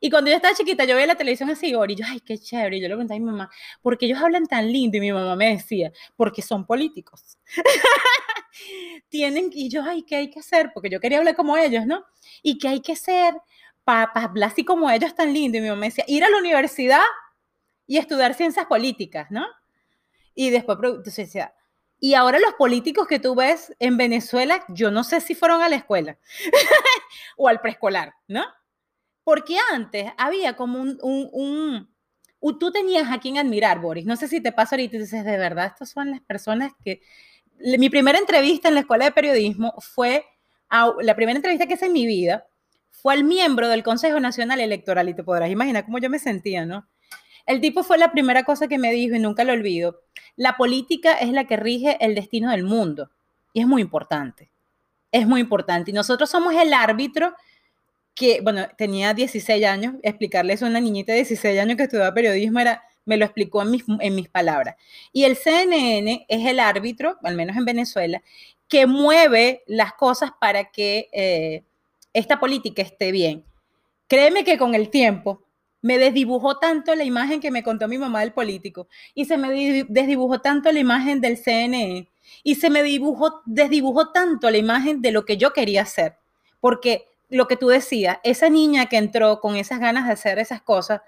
Y 0.00 0.10
cuando 0.10 0.30
yo 0.30 0.36
estaba 0.36 0.54
chiquita, 0.54 0.84
yo 0.84 0.94
veía 0.94 1.08
la 1.08 1.16
televisión 1.16 1.50
así, 1.50 1.68
y 1.68 1.70
yo, 1.72 2.04
ay, 2.06 2.20
qué 2.20 2.38
chévere. 2.38 2.76
Y 2.76 2.80
yo 2.80 2.88
le 2.88 2.94
preguntaba 2.94 3.16
a 3.16 3.20
mi 3.20 3.26
mamá, 3.26 3.50
¿por 3.82 3.98
qué 3.98 4.06
ellos 4.06 4.20
hablan 4.20 4.46
tan 4.46 4.72
lindo? 4.72 4.96
Y 4.96 5.00
mi 5.00 5.12
mamá 5.12 5.34
me 5.34 5.50
decía, 5.50 5.92
porque 6.16 6.40
son 6.40 6.66
políticos. 6.66 7.38
Tienen, 9.08 9.50
y 9.52 9.68
yo, 9.68 9.82
ay, 9.82 10.04
¿qué 10.04 10.16
hay 10.16 10.30
que 10.30 10.40
hacer? 10.40 10.70
Porque 10.72 10.88
yo 10.88 11.00
quería 11.00 11.18
hablar 11.18 11.34
como 11.34 11.56
ellos, 11.56 11.84
¿no? 11.86 12.04
¿Y 12.42 12.58
qué 12.58 12.68
hay 12.68 12.80
que 12.80 12.92
hacer 12.92 13.34
para 13.82 14.04
hablar 14.14 14.50
así 14.50 14.64
como 14.64 14.88
ellos 14.90 15.14
tan 15.14 15.32
lindo? 15.32 15.58
Y 15.58 15.62
mi 15.62 15.68
mamá 15.68 15.80
me 15.80 15.86
decía, 15.88 16.04
ir 16.06 16.22
a 16.22 16.30
la 16.30 16.38
universidad 16.38 17.02
y 17.86 17.96
estudiar 17.96 18.34
ciencias 18.34 18.66
políticas, 18.66 19.30
¿no? 19.30 19.46
Y 20.34 20.50
después, 20.50 20.78
entonces 20.80 21.16
decía, 21.26 21.52
y 22.00 22.14
ahora 22.14 22.38
los 22.38 22.54
políticos 22.54 23.06
que 23.08 23.18
tú 23.18 23.34
ves 23.34 23.74
en 23.78 23.96
Venezuela, 23.96 24.64
yo 24.68 24.90
no 24.90 25.02
sé 25.02 25.20
si 25.20 25.34
fueron 25.34 25.62
a 25.62 25.68
la 25.68 25.76
escuela 25.76 26.18
o 27.36 27.48
al 27.48 27.60
preescolar, 27.60 28.14
¿no? 28.28 28.44
Porque 29.24 29.56
antes 29.72 30.10
había 30.16 30.56
como 30.56 30.80
un, 30.80 30.98
un, 31.02 31.28
un, 31.32 32.58
Tú 32.58 32.70
tenías 32.70 33.10
a 33.10 33.18
quien 33.18 33.36
admirar, 33.36 33.80
Boris. 33.80 34.06
No 34.06 34.16
sé 34.16 34.28
si 34.28 34.40
te 34.40 34.52
pasa 34.52 34.76
ahorita 34.76 34.96
y 34.96 35.00
dices, 35.00 35.24
de 35.24 35.36
verdad, 35.36 35.66
estas 35.66 35.90
son 35.90 36.10
las 36.10 36.20
personas 36.20 36.72
que... 36.84 37.02
Mi 37.78 37.90
primera 37.90 38.18
entrevista 38.18 38.68
en 38.68 38.74
la 38.74 38.80
escuela 38.80 39.06
de 39.06 39.12
periodismo 39.12 39.74
fue... 39.80 40.24
la 40.70 41.16
primera 41.16 41.36
entrevista 41.36 41.66
que 41.66 41.74
hice 41.74 41.86
en 41.86 41.92
mi 41.92 42.06
vida 42.06 42.46
fue 42.90 43.14
al 43.14 43.24
miembro 43.24 43.68
del 43.68 43.82
Consejo 43.82 44.20
Nacional 44.20 44.60
Electoral 44.60 45.08
y 45.08 45.14
te 45.14 45.24
podrás 45.24 45.50
imaginar 45.50 45.84
cómo 45.84 45.98
yo 45.98 46.10
me 46.10 46.18
sentía, 46.18 46.64
¿no? 46.64 46.88
El 47.48 47.62
tipo 47.62 47.82
fue 47.82 47.96
la 47.96 48.12
primera 48.12 48.44
cosa 48.44 48.68
que 48.68 48.76
me 48.76 48.92
dijo 48.92 49.16
y 49.16 49.20
nunca 49.20 49.42
lo 49.42 49.54
olvido. 49.54 50.02
La 50.36 50.58
política 50.58 51.14
es 51.14 51.30
la 51.30 51.46
que 51.46 51.56
rige 51.56 51.96
el 52.04 52.14
destino 52.14 52.50
del 52.50 52.62
mundo 52.62 53.10
y 53.54 53.60
es 53.62 53.66
muy 53.66 53.80
importante. 53.80 54.50
Es 55.10 55.26
muy 55.26 55.40
importante. 55.40 55.90
Y 55.90 55.94
nosotros 55.94 56.28
somos 56.28 56.54
el 56.54 56.74
árbitro 56.74 57.34
que, 58.14 58.42
bueno, 58.42 58.68
tenía 58.76 59.14
16 59.14 59.64
años, 59.64 59.94
explicarle 60.02 60.52
eso 60.52 60.66
a 60.66 60.68
una 60.68 60.78
niñita 60.78 61.12
de 61.12 61.20
16 61.20 61.58
años 61.58 61.78
que 61.78 61.84
estudiaba 61.84 62.12
periodismo 62.12 62.60
era, 62.60 62.82
me 63.06 63.16
lo 63.16 63.24
explicó 63.24 63.62
en 63.62 63.70
mis, 63.70 63.84
en 63.98 64.14
mis 64.14 64.28
palabras. 64.28 64.76
Y 65.14 65.24
el 65.24 65.34
CNN 65.34 66.26
es 66.28 66.46
el 66.46 66.60
árbitro, 66.60 67.16
al 67.22 67.34
menos 67.34 67.56
en 67.56 67.64
Venezuela, 67.64 68.22
que 68.68 68.86
mueve 68.86 69.62
las 69.66 69.94
cosas 69.94 70.32
para 70.38 70.70
que 70.70 71.08
eh, 71.12 71.64
esta 72.12 72.38
política 72.38 72.82
esté 72.82 73.10
bien. 73.10 73.42
Créeme 74.06 74.44
que 74.44 74.58
con 74.58 74.74
el 74.74 74.90
tiempo 74.90 75.47
me 75.80 75.98
desdibujó 75.98 76.58
tanto 76.58 76.94
la 76.94 77.04
imagen 77.04 77.40
que 77.40 77.50
me 77.50 77.62
contó 77.62 77.88
mi 77.88 77.98
mamá 77.98 78.20
del 78.20 78.32
político 78.32 78.88
y 79.14 79.26
se 79.26 79.36
me 79.36 79.84
desdibujó 79.88 80.40
tanto 80.40 80.72
la 80.72 80.80
imagen 80.80 81.20
del 81.20 81.36
CNE 81.36 82.08
y 82.42 82.56
se 82.56 82.70
me 82.70 82.82
dibujó, 82.82 83.42
desdibujó 83.46 84.10
tanto 84.10 84.50
la 84.50 84.58
imagen 84.58 85.00
de 85.00 85.12
lo 85.12 85.24
que 85.24 85.36
yo 85.36 85.52
quería 85.52 85.82
hacer. 85.82 86.16
Porque 86.60 87.06
lo 87.28 87.46
que 87.46 87.56
tú 87.56 87.68
decías, 87.68 88.18
esa 88.24 88.48
niña 88.48 88.86
que 88.86 88.96
entró 88.96 89.40
con 89.40 89.56
esas 89.56 89.78
ganas 89.78 90.06
de 90.06 90.12
hacer 90.12 90.38
esas 90.38 90.62
cosas, 90.62 91.00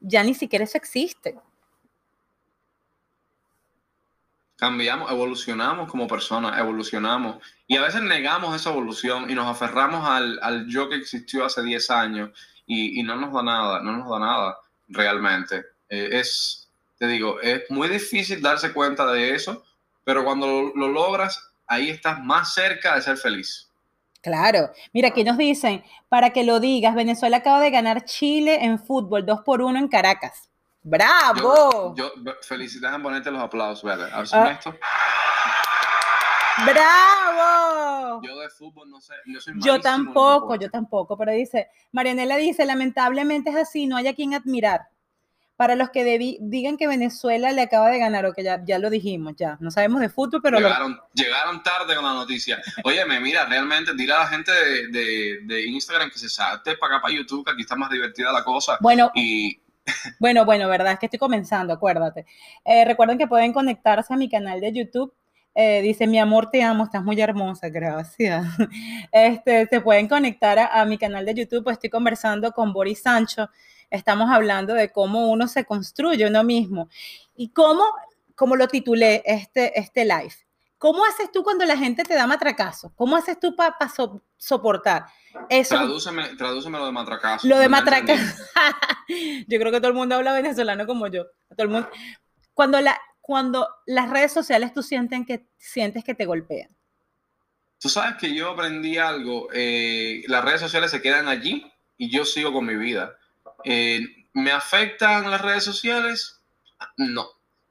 ya 0.00 0.22
ni 0.22 0.34
siquiera 0.34 0.64
eso 0.64 0.76
existe. 0.76 1.36
Cambiamos, 4.56 5.10
evolucionamos 5.10 5.90
como 5.90 6.06
personas, 6.06 6.58
evolucionamos. 6.58 7.42
Y 7.66 7.76
a 7.76 7.82
veces 7.82 8.02
negamos 8.02 8.54
esa 8.54 8.70
evolución 8.70 9.30
y 9.30 9.34
nos 9.34 9.46
aferramos 9.46 10.06
al, 10.06 10.38
al 10.42 10.68
yo 10.68 10.88
que 10.88 10.96
existió 10.96 11.44
hace 11.44 11.62
10 11.62 11.90
años 11.90 12.30
y, 12.66 13.02
no 13.02 13.16
nos 13.16 13.32
da 13.32 13.42
nada, 13.42 13.80
no 13.80 13.98
nos 13.98 14.08
da 14.08 14.18
nada 14.18 14.58
realmente. 14.88 15.64
Eh, 15.88 16.08
es, 16.12 16.68
te 16.98 17.06
digo, 17.06 17.40
es 17.40 17.62
muy 17.70 17.88
difícil 17.88 18.40
darse 18.40 18.72
cuenta 18.72 19.06
de 19.12 19.34
eso, 19.34 19.64
pero 20.04 20.24
cuando 20.24 20.72
lo, 20.74 20.88
logras, 20.88 21.50
ahí 21.66 21.90
estás 21.90 22.22
más 22.22 22.54
cerca 22.54 22.94
de 22.94 23.02
ser 23.02 23.16
feliz. 23.16 23.68
Claro. 24.22 24.70
Mira, 24.92 25.08
aquí 25.08 25.22
nos 25.22 25.36
dicen, 25.36 25.84
para 26.08 26.30
que 26.30 26.44
lo 26.44 26.58
digas, 26.58 26.94
Venezuela 26.94 27.38
acaba 27.38 27.60
de 27.60 27.70
ganar 27.70 28.04
Chile 28.04 28.64
en 28.64 28.78
fútbol, 28.78 29.26
2 29.26 29.40
por 29.42 29.60
1 29.60 29.78
en 29.78 29.88
Caracas. 29.88 30.48
¡Bravo! 30.82 31.94
Yo, 31.96 32.12
felicidades 32.42 32.96
en 32.96 33.02
ponerte 33.02 33.30
los 33.30 33.42
aplausos, 33.42 33.84
¿verdad? 33.84 34.10
A 34.12 34.18
ver 34.18 34.26
si 34.26 34.36
ah. 34.36 34.50
esto. 34.50 34.74
¡Bravo! 36.66 38.22
Yo 38.22 38.38
de 38.38 38.48
fútbol 38.48 38.90
no 38.90 39.00
sé. 39.00 39.14
Yo, 39.56 39.80
tampoco, 39.80 40.56
yo 40.56 40.70
tampoco, 40.70 41.16
pero 41.16 41.32
dice, 41.32 41.68
Marianela 41.92 42.36
dice, 42.36 42.64
lamentablemente 42.64 43.50
es 43.50 43.56
así, 43.56 43.86
no 43.86 43.96
hay 43.96 44.08
a 44.08 44.14
quien 44.14 44.34
admirar. 44.34 44.88
Para 45.56 45.76
los 45.76 45.90
que 45.90 46.04
digan 46.40 46.76
que 46.76 46.88
Venezuela 46.88 47.52
le 47.52 47.62
acaba 47.62 47.88
de 47.88 48.00
ganar, 48.00 48.26
o 48.26 48.32
que 48.32 48.42
ya, 48.42 48.60
ya 48.64 48.80
lo 48.80 48.90
dijimos, 48.90 49.34
ya, 49.36 49.56
no 49.60 49.70
sabemos 49.70 50.00
de 50.00 50.08
fútbol, 50.08 50.42
pero... 50.42 50.58
Llegaron, 50.58 50.98
llegaron 51.12 51.62
tarde 51.62 51.94
con 51.94 52.04
la 52.04 52.12
noticia. 52.12 52.60
Óyeme, 52.82 53.20
mira, 53.20 53.44
realmente 53.46 53.92
dile 53.94 54.14
a 54.14 54.18
la 54.20 54.26
gente 54.26 54.50
de, 54.90 55.38
de, 55.44 55.66
Instagram 55.66 56.10
que 56.10 56.18
se 56.18 56.28
salte 56.28 56.76
para 56.76 56.96
acá, 56.96 57.02
para 57.02 57.14
YouTube, 57.14 57.44
que 57.44 57.52
aquí 57.52 57.62
está 57.62 57.76
más 57.76 57.90
divertida 57.90 58.32
la 58.32 58.42
cosa. 58.42 58.78
Bueno, 58.80 59.10
y... 59.14 59.60
Bueno, 60.18 60.44
bueno, 60.44 60.66
verdad, 60.68 60.94
es 60.94 60.98
que 60.98 61.06
estoy 61.06 61.18
comenzando, 61.18 61.74
acuérdate. 61.74 62.24
Eh, 62.64 62.84
recuerden 62.86 63.18
que 63.18 63.26
pueden 63.26 63.52
conectarse 63.52 64.14
a 64.14 64.16
mi 64.16 64.30
canal 64.30 64.60
de 64.60 64.72
YouTube 64.72 65.14
eh, 65.54 65.82
dice, 65.82 66.06
mi 66.08 66.18
amor, 66.18 66.50
te 66.50 66.62
amo, 66.62 66.84
estás 66.84 67.04
muy 67.04 67.20
hermosa, 67.20 67.68
gracias. 67.68 68.46
Este, 69.12 69.66
se 69.68 69.80
pueden 69.80 70.08
conectar 70.08 70.58
a, 70.58 70.84
mi 70.84 70.98
canal 70.98 71.24
de 71.24 71.34
YouTube, 71.34 71.62
pues 71.62 71.74
estoy 71.74 71.90
conversando 71.90 72.50
con 72.50 72.72
Boris 72.72 73.02
Sancho, 73.02 73.48
estamos 73.90 74.28
hablando 74.30 74.74
de 74.74 74.90
cómo 74.90 75.30
uno 75.30 75.46
se 75.46 75.64
construye 75.64 76.26
uno 76.26 76.42
mismo 76.42 76.88
y 77.36 77.50
cómo, 77.50 77.84
como 78.34 78.56
lo 78.56 78.66
titulé 78.66 79.22
este, 79.24 79.78
este 79.78 80.04
live, 80.04 80.34
¿cómo 80.78 81.04
haces 81.04 81.30
tú 81.30 81.44
cuando 81.44 81.64
la 81.64 81.76
gente 81.76 82.02
te 82.02 82.14
da 82.14 82.26
matracazo? 82.26 82.92
¿Cómo 82.96 83.16
haces 83.16 83.38
tú 83.38 83.54
para 83.54 83.76
soportar? 84.36 85.06
Eso, 85.48 85.76
tradúceme, 86.36 86.78
lo 86.78 86.86
de 86.86 86.92
matracazo. 86.92 87.46
Lo 87.46 87.58
de 87.58 87.68
matracazo. 87.68 88.42
yo 89.46 89.58
creo 89.58 89.70
que 89.70 89.78
todo 89.78 89.88
el 89.88 89.94
mundo 89.94 90.16
habla 90.16 90.32
venezolano 90.32 90.86
como 90.86 91.06
yo. 91.06 91.24
Todo 91.50 91.62
el 91.62 91.68
mundo. 91.68 91.88
Cuando 92.52 92.80
la, 92.80 92.98
cuando 93.26 93.66
las 93.86 94.10
redes 94.10 94.32
sociales 94.32 94.74
tú 94.74 94.82
sientes 94.82 95.18
que, 95.26 95.46
sientes 95.56 96.04
que 96.04 96.14
te 96.14 96.26
golpean? 96.26 96.68
Tú 97.80 97.88
sabes 97.88 98.16
que 98.16 98.34
yo 98.34 98.50
aprendí 98.50 98.98
algo, 98.98 99.48
eh, 99.50 100.22
las 100.26 100.44
redes 100.44 100.60
sociales 100.60 100.90
se 100.90 101.00
quedan 101.00 101.28
allí 101.28 101.72
y 101.96 102.10
yo 102.10 102.26
sigo 102.26 102.52
con 102.52 102.66
mi 102.66 102.76
vida. 102.76 103.16
Eh, 103.64 104.26
¿Me 104.34 104.52
afectan 104.52 105.30
las 105.30 105.40
redes 105.40 105.64
sociales? 105.64 106.42
No, 106.98 107.26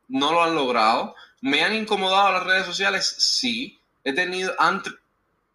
no 0.07 0.31
lo 0.31 0.43
han 0.43 0.55
logrado. 0.55 1.15
¿Me 1.41 1.63
han 1.63 1.75
incomodado 1.75 2.31
las 2.31 2.45
redes 2.45 2.65
sociales? 2.65 3.05
Sí. 3.19 3.79
He 4.03 4.11
tenido, 4.11 4.55
han, 4.57 4.81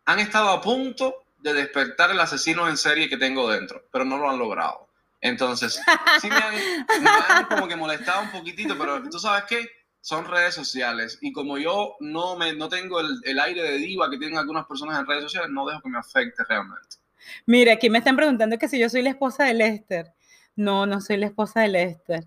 han 0.05 0.20
estado 0.20 0.51
a 0.51 0.61
punto 0.61 1.24
de 1.38 1.55
despertar 1.55 2.12
el 2.12 2.20
asesino 2.20 2.68
en 2.68 2.76
serie 2.76 3.09
que 3.09 3.16
tengo 3.16 3.51
dentro, 3.51 3.84
pero 3.90 4.05
no 4.05 4.16
lo 4.16 4.30
han 4.30 4.38
logrado. 4.38 4.88
Entonces, 5.20 5.80
sí 6.20 6.28
me 6.28 6.36
han, 6.36 6.55
me 7.03 7.11
han 7.11 7.46
como 7.46 7.66
que 7.66 7.74
molestado 7.74 8.22
un 8.22 8.30
poquitito, 8.30 8.78
pero 8.78 9.03
tú 9.11 9.18
sabes 9.18 9.42
qué, 9.49 9.78
son 10.09 10.24
redes 10.24 10.54
sociales. 10.54 11.18
Y 11.20 11.32
como 11.32 11.59
yo 11.59 11.96
no, 12.00 12.34
me, 12.34 12.54
no 12.54 12.70
tengo 12.70 12.98
el, 12.98 13.38
aire 13.40 13.62
de 13.62 13.76
diva 13.76 14.09
que 14.09 14.16
tienen 14.16 14.38
algunas 14.38 14.64
personas 14.64 14.98
en 14.98 15.06
redes 15.06 15.24
sociales, 15.24 15.50
no 15.52 15.66
dejo 15.66 15.82
que 15.82 15.90
me 15.90 15.98
afecte 15.98 16.44
realmente. 16.48 16.96
Mira, 17.44 17.74
aquí 17.74 17.90
me 17.90 17.98
están 17.98 18.16
preguntando 18.16 18.56
que 18.56 18.68
si 18.68 18.78
yo 18.78 18.88
soy 18.88 19.02
la 19.02 19.11
esposa 19.11 19.44
de 19.44 19.52
Lester. 19.52 20.14
No, 20.56 20.86
no 20.86 21.02
soy 21.02 21.18
la 21.18 21.26
esposa 21.26 21.61
de 21.61 21.68
Lester. 21.68 22.26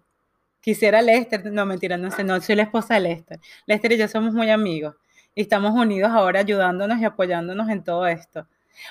Quisiera 0.62 1.02
Lester, 1.02 1.52
no 1.52 1.66
mentira, 1.66 1.98
no 1.98 2.12
sé, 2.12 2.24
no 2.24 2.40
soy 2.40 2.56
la 2.56 2.64
esposa 2.64 2.94
de 2.94 3.00
Lester. 3.00 3.40
Lester 3.66 3.94
y 3.94 3.98
yo 3.98 4.08
somos 4.08 4.36
muy 4.36 4.52
amigos 4.52 4.94
y 5.34 5.42
estamos 5.42 5.74
unidos 5.74 6.12
ahora 6.12 6.42
ayudándonos 6.42 7.00
y 7.00 7.06
apoyándonos 7.06 7.68
en 7.70 7.84
todo 7.84 8.06
esto. 8.06 8.48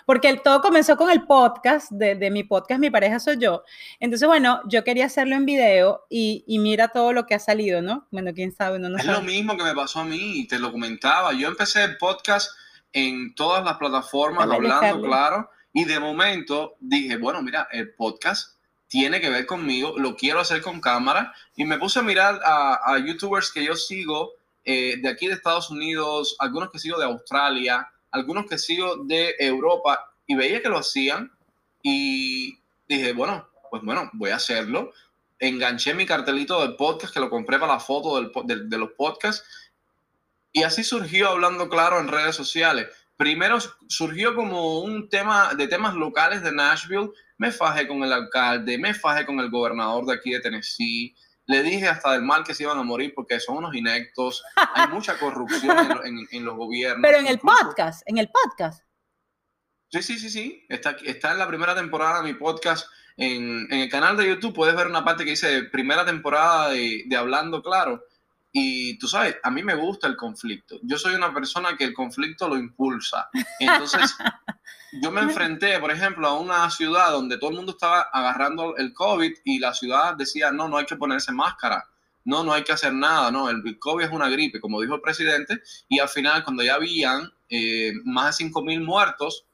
Porque 0.07 0.29
el, 0.29 0.43
todo 0.43 0.61
comenzó 0.61 0.97
con 0.97 1.11
el 1.11 1.23
podcast, 1.23 1.91
de, 1.91 2.31
mi 2.31 2.45
podcast 2.45 2.81
Mi 2.81 2.91
pareja 2.91 3.21
soy 3.21 3.39
yo. 3.39 3.65
Entonces, 3.99 4.27
bueno, 4.27 4.61
yo 4.67 4.85
quería 4.85 5.07
hacerlo 5.07 5.35
en 5.35 5.47
video 5.47 6.07
y, 6.09 6.45
mira 6.61 6.89
todo 6.89 7.13
lo 7.13 7.27
que 7.27 7.35
ha 7.35 7.39
salido, 7.39 7.83
¿no? 7.83 8.07
Bueno, 8.11 8.33
quién 8.35 8.53
sabe, 8.53 8.79
no, 8.79 8.89
no 8.89 8.99
Es 8.99 9.05
lo 9.05 9.23
mismo 9.23 9.57
que 9.57 9.65
me 9.65 9.75
pasó 9.75 10.01
a 10.01 10.05
mí, 10.05 10.47
te 10.47 10.59
lo 10.59 10.73
comentaba. 10.73 11.33
Yo 11.33 11.49
empecé 11.49 11.85
el 11.85 11.97
podcast 11.97 12.51
en 12.93 13.35
todas 13.35 13.65
las 13.65 13.77
plataformas, 13.77 14.49
hablando, 14.51 15.03
claro, 15.03 15.51
y 15.73 15.85
de 15.85 16.01
momento 16.01 16.77
dije, 16.81 17.17
bueno, 17.17 17.43
mira, 17.43 17.69
el 17.71 17.95
podcast 17.95 18.57
tiene 18.89 19.21
que 19.21 19.31
ver 19.31 19.47
conmigo, 19.47 19.95
lo 19.97 20.17
quiero 20.17 20.41
hacer 20.41 20.61
con 20.63 20.81
cámara, 20.81 21.33
y 21.55 21.65
me 21.65 21.79
puse 21.79 22.01
a 22.01 22.03
mirar 22.03 22.41
a, 22.45 22.99
youtubers 22.99 23.53
que 23.53 23.65
yo 23.65 23.77
sigo 23.77 24.33
eh, 24.65 24.97
de 25.01 25.09
aquí 25.09 25.29
de 25.29 25.35
Estados 25.35 25.71
Unidos, 25.71 26.37
algunos 26.41 26.71
que 26.71 26.81
sigo 26.81 26.99
de 26.99 27.05
Australia, 27.05 27.89
algunos 28.11 28.47
que 28.47 28.59
sigo 28.59 29.05
de 29.05 29.35
Europa 29.39 30.13
y 30.27 30.35
veía 30.35 30.63
que 30.63 30.69
lo 30.69 30.79
hacían 30.79 31.31
y 31.83 32.59
dije, 32.89 33.13
bueno, 33.13 33.49
pues 33.71 33.83
bueno, 33.83 34.11
voy 34.15 34.31
a 34.31 34.37
hacerlo. 34.37 34.93
Enganché 35.39 35.95
mi 35.95 36.07
cartelito 36.07 36.61
del 36.61 36.77
podcast 36.77 37.15
que 37.15 37.21
lo 37.21 37.31
compré 37.31 37.59
para 37.59 37.75
la 37.75 37.81
foto 37.81 38.21
del, 38.21 38.69
de, 38.69 38.79
los 38.79 38.91
podcasts 38.93 39.45
y 40.53 40.63
así 40.65 40.85
surgió 40.85 41.29
Hablando 41.29 41.69
Claro 41.69 41.99
en 41.99 42.09
redes 42.09 42.37
sociales. 42.37 42.89
Primero 43.17 43.59
surgió 43.89 44.35
como 44.35 44.81
un 44.81 45.09
tema 45.09 45.55
de 45.55 45.69
temas 45.69 45.95
locales 45.95 46.43
de 46.43 46.53
Nashville. 46.53 47.11
Me 47.39 47.53
fajé 47.53 47.87
con 47.87 48.03
el 48.03 48.13
alcalde, 48.13 48.77
me 48.79 48.93
fajé 48.95 49.25
con 49.25 49.41
el 49.41 49.51
gobernador 49.51 50.07
de 50.07 50.15
aquí 50.15 50.31
de 50.31 50.41
Tennessee, 50.41 51.15
le 51.51 51.65
dije 51.65 51.89
hasta 51.89 52.13
del 52.13 52.23
mal 52.23 52.45
que 52.45 52.55
se 52.55 52.63
iban 52.63 52.79
a 52.79 52.85
morir 52.85 53.13
porque 53.13 53.41
son 53.41 53.57
unos 53.57 53.75
inectos, 53.75 54.45
hay 54.55 54.87
mucha 54.93 55.19
corrupción 55.19 55.77
en, 56.31 56.45
los 56.45 56.57
gobiernos. 56.57 57.03
Pero 57.03 57.19
en 57.19 57.27
el 57.27 57.41
podcast, 57.41 58.03
en 58.07 58.19
el 58.19 58.29
podcast. 58.29 58.85
Sí, 59.91 60.01
sí, 60.03 60.19
sí, 60.21 60.31
sí, 60.31 60.65
está, 60.69 60.97
está 61.05 61.33
en 61.33 61.39
la 61.39 61.49
primera 61.49 61.75
temporada 61.75 62.23
de 62.23 62.33
mi 62.33 62.39
podcast. 62.39 62.89
En, 63.17 63.67
el 63.73 63.91
canal 63.91 64.17
de 64.17 64.29
YouTube 64.29 64.55
puedes 64.55 64.77
ver 64.77 64.87
una 64.87 65.05
parte 65.05 65.25
que 65.25 65.31
dice 65.31 65.65
primera 65.65 66.05
temporada 66.05 66.71
de, 66.71 67.03
de 67.07 67.17
Hablando 67.17 67.63
Claro. 67.63 68.05
Y 68.53 68.99
tú 68.99 69.07
sabes, 69.07 69.37
a 69.43 69.51
mí 69.51 69.63
me 69.63 69.75
gusta 69.75 70.09
el 70.09 70.17
conflicto. 70.17 70.81
Yo 70.83 70.99
soy 70.99 71.15
una 71.15 71.33
persona 71.33 71.77
que 71.77 71.85
el 71.85 71.95
conflicto 71.95 72.49
lo 72.49 72.57
impulsa. 72.57 73.29
Entonces, 73.61 74.17
yo 75.01 75.11
me 75.13 75.21
enfrenté, 75.21 75.79
por 75.79 75.93
ejemplo, 75.93 76.27
a 76.27 76.39
una 76.39 76.69
ciudad 76.71 77.13
donde 77.13 77.39
todo 77.39 77.51
el 77.51 77.57
mundo 77.57 77.73
estaba 77.73 78.03
agarrando 78.13 78.77
el 78.77 78.93
COVID 78.93 79.33
y 79.45 79.59
la 79.61 79.73
ciudad 79.73 80.17
decía, 80.17 80.51
no, 80.51 80.69
no 80.69 80.79
hay 80.79 80.87
que 80.87 80.97
ponerse 80.97 81.31
máscara, 81.33 81.87
no, 82.25 82.43
no 82.43 82.53
hay 82.53 82.65
que 82.65 82.73
hacer 82.73 82.93
nada, 82.93 83.31
no, 83.31 83.49
el 83.49 83.79
COVID 83.79 84.05
es 84.05 84.11
una 84.11 84.29
gripe, 84.29 84.61
como 84.61 84.81
dijo 84.81 84.97
el 84.97 85.01
presidente, 85.01 85.63
y 85.89 86.01
al 86.01 86.09
final, 86.09 86.43
cuando 86.43 86.65
ya 86.65 86.75
habían 86.75 87.33
eh, 87.49 87.93
más 88.05 88.27
de 88.27 88.45
5 88.45 88.63
mil 88.63 88.81
muertos, 88.81 89.47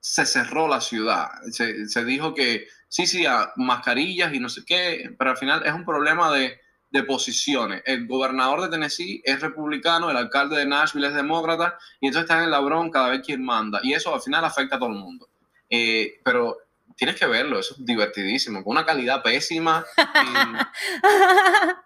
se 0.00 0.26
cerró 0.26 0.66
la 0.68 0.80
ciudad. 0.80 1.28
Se, 1.50 1.88
se 1.88 2.04
dijo 2.04 2.34
que 2.34 2.66
sí, 2.88 3.06
sí, 3.06 3.24
mascarillas 3.56 4.34
y 4.34 4.40
no 4.40 4.48
sé 4.48 4.64
qué, 4.64 5.14
pero 5.18 5.30
al 5.30 5.36
final 5.36 5.64
es 5.64 5.72
un 5.72 5.84
problema 5.84 6.32
de 6.32 6.60
de 6.92 7.02
posiciones. 7.04 7.82
El 7.86 8.06
gobernador 8.06 8.60
de 8.60 8.68
Tennessee 8.68 9.22
es 9.24 9.40
republicano, 9.40 10.10
el 10.10 10.16
alcalde 10.16 10.58
de 10.58 10.66
Nashville 10.66 11.08
es 11.08 11.14
demócrata, 11.14 11.78
y 12.00 12.06
entonces 12.06 12.30
están 12.30 12.44
en 12.44 12.50
la 12.50 12.60
bronca 12.60 13.00
cada 13.00 13.10
vez 13.10 13.22
quien 13.24 13.42
manda. 13.42 13.80
Y 13.82 13.94
eso 13.94 14.14
al 14.14 14.20
final 14.20 14.44
afecta 14.44 14.76
a 14.76 14.78
todo 14.78 14.90
el 14.90 14.96
mundo. 14.96 15.28
Eh, 15.70 16.20
pero 16.22 16.58
tienes 16.94 17.16
que 17.16 17.26
verlo, 17.26 17.58
eso 17.58 17.74
es 17.74 17.84
divertidísimo, 17.84 18.62
con 18.62 18.72
una 18.72 18.84
calidad 18.84 19.22
pésima. 19.22 19.84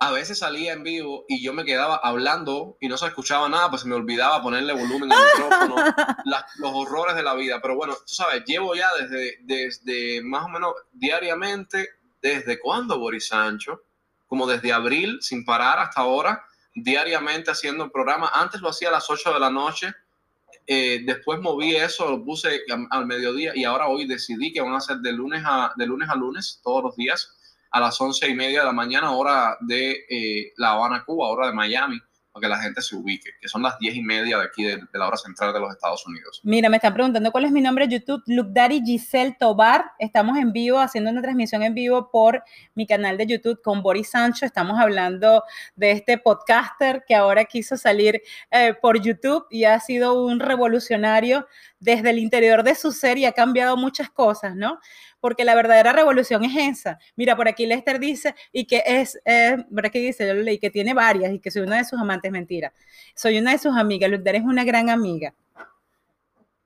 a 0.00 0.10
veces 0.10 0.38
salía 0.40 0.72
en 0.72 0.82
vivo 0.82 1.26
y 1.28 1.44
yo 1.44 1.52
me 1.52 1.64
quedaba 1.64 2.00
hablando 2.02 2.76
y 2.80 2.88
no 2.88 2.96
se 2.96 3.06
escuchaba 3.06 3.48
nada, 3.48 3.70
pues 3.70 3.82
se 3.82 3.88
me 3.88 3.94
olvidaba 3.94 4.42
ponerle 4.42 4.72
volumen 4.72 5.12
al 5.12 5.18
micrófono, 5.26 5.76
los 6.56 6.72
horrores 6.74 7.14
de 7.14 7.22
la 7.22 7.34
vida. 7.34 7.60
Pero 7.62 7.76
bueno, 7.76 7.94
tú 7.94 8.14
sabes, 8.14 8.42
llevo 8.46 8.74
ya 8.74 8.88
desde, 9.00 9.38
desde 9.42 10.22
más 10.22 10.46
o 10.46 10.48
menos 10.48 10.74
diariamente, 10.90 11.90
¿desde 12.20 12.58
cuándo, 12.58 12.98
Boris 12.98 13.28
Sancho? 13.28 13.82
Como 14.30 14.46
desde 14.46 14.72
abril, 14.72 15.18
sin 15.20 15.44
parar 15.44 15.80
hasta 15.80 16.02
ahora, 16.02 16.44
diariamente 16.72 17.50
haciendo 17.50 17.82
el 17.82 17.90
programa. 17.90 18.30
Antes 18.32 18.60
lo 18.60 18.68
hacía 18.68 18.88
a 18.88 18.92
las 18.92 19.10
8 19.10 19.34
de 19.34 19.40
la 19.40 19.50
noche, 19.50 19.92
eh, 20.68 21.02
después 21.04 21.40
moví 21.40 21.74
eso, 21.74 22.08
lo 22.08 22.24
puse 22.24 22.60
al 22.90 23.06
mediodía 23.06 23.50
y 23.56 23.64
ahora 23.64 23.88
hoy 23.88 24.06
decidí 24.06 24.52
que 24.52 24.60
van 24.60 24.74
a 24.74 24.80
ser 24.80 24.98
de 24.98 25.12
lunes 25.12 25.42
a, 25.44 25.72
de 25.76 25.84
lunes, 25.84 26.08
a 26.08 26.14
lunes, 26.14 26.60
todos 26.62 26.84
los 26.84 26.96
días, 26.96 27.36
a 27.72 27.80
las 27.80 28.00
once 28.00 28.28
y 28.28 28.34
media 28.34 28.60
de 28.60 28.66
la 28.66 28.72
mañana, 28.72 29.10
hora 29.10 29.56
de 29.60 30.06
eh, 30.08 30.52
La 30.58 30.70
Habana, 30.70 31.04
Cuba, 31.04 31.26
hora 31.26 31.48
de 31.48 31.52
Miami 31.52 32.00
para 32.40 32.48
que 32.48 32.56
la 32.56 32.62
gente 32.62 32.82
se 32.82 32.96
ubique, 32.96 33.30
que 33.40 33.48
son 33.48 33.62
las 33.62 33.78
diez 33.78 33.94
y 33.94 34.02
media 34.02 34.38
de 34.38 34.44
aquí 34.44 34.64
de, 34.64 34.78
la 34.92 35.06
hora 35.06 35.16
central 35.16 35.52
de 35.52 35.60
los 35.60 35.70
Estados 35.70 36.06
Unidos. 36.06 36.40
Mira, 36.42 36.68
me 36.68 36.76
están 36.76 36.94
preguntando 36.94 37.30
cuál 37.30 37.44
es 37.44 37.52
mi 37.52 37.60
nombre 37.60 37.86
de 37.86 37.98
YouTube, 37.98 38.22
Daddy 38.26 38.82
Giselle 38.84 39.36
Tobar. 39.38 39.92
Estamos 39.98 40.38
en 40.38 40.52
vivo, 40.52 40.78
haciendo 40.78 41.10
una 41.10 41.22
transmisión 41.22 41.62
en 41.62 41.74
vivo 41.74 42.10
por 42.10 42.42
mi 42.74 42.86
canal 42.86 43.16
de 43.16 43.26
YouTube 43.26 43.60
con 43.62 43.82
Boris 43.82 44.10
Sancho. 44.10 44.46
Estamos 44.46 44.78
hablando 44.78 45.42
de 45.76 45.92
este 45.92 46.18
podcaster 46.18 47.04
que 47.06 47.14
ahora 47.14 47.44
quiso 47.44 47.76
salir 47.76 48.22
eh, 48.50 48.74
por 48.80 49.00
YouTube 49.00 49.46
y 49.50 49.64
ha 49.64 49.78
sido 49.80 50.24
un 50.24 50.40
revolucionario 50.40 51.46
desde 51.78 52.10
el 52.10 52.18
interior 52.18 52.62
de 52.62 52.74
su 52.74 52.92
ser 52.92 53.18
y 53.18 53.24
ha 53.24 53.32
cambiado 53.32 53.76
muchas 53.76 54.10
cosas, 54.10 54.54
¿no? 54.54 54.78
Porque 55.20 55.44
la 55.44 55.54
verdadera 55.54 55.92
revolución 55.92 56.44
es 56.44 56.78
esa. 56.78 56.98
Mira, 57.16 57.36
por 57.36 57.48
aquí 57.48 57.66
Lester 57.66 58.00
dice, 58.00 58.34
y 58.52 58.66
que 58.66 58.82
es, 58.86 59.20
eh, 59.24 59.64
¿verdad 59.68 59.90
que 59.90 60.00
dice? 60.00 60.26
Yo 60.26 60.34
lo 60.34 60.42
leí, 60.42 60.58
que 60.58 60.70
tiene 60.70 60.94
varias 60.94 61.32
y 61.32 61.38
que 61.38 61.50
soy 61.50 61.62
una 61.62 61.76
de 61.76 61.84
sus 61.84 62.00
amantes, 62.00 62.32
mentira. 62.32 62.72
Soy 63.14 63.38
una 63.38 63.52
de 63.52 63.58
sus 63.58 63.76
amigas, 63.76 64.10
Luther 64.10 64.36
es 64.36 64.42
una 64.42 64.64
gran 64.64 64.90
amiga. 64.90 65.34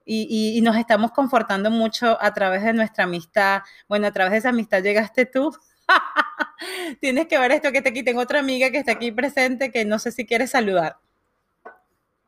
Y, 0.07 0.59
y, 0.59 0.61
nos 0.61 0.76
estamos 0.76 1.12
confortando 1.12 1.70
mucho 1.70 2.18
a 2.20 2.34
través 2.34 2.62
de 2.62 2.74
nuestra 2.74 3.05
amistad. 3.05 3.62
Bueno, 3.88 4.07
a 4.07 4.12
través 4.12 4.32
de 4.32 4.38
esa 4.38 4.50
amistad 4.50 4.82
llegaste 4.82 5.24
tú. 5.24 5.50
Tienes 7.00 7.26
que 7.26 7.38
ver 7.38 7.52
esto 7.52 7.72
que 7.72 7.78
está 7.78 7.88
aquí. 7.88 8.02
Tengo 8.02 8.20
otra 8.20 8.40
amiga 8.40 8.70
que 8.70 8.78
está 8.78 8.92
aquí 8.92 9.12
presente 9.12 9.72
que 9.72 9.86
no 9.86 9.98
sé 9.98 10.12
si 10.12 10.26
quieres 10.26 10.50
saludar. 10.50 10.98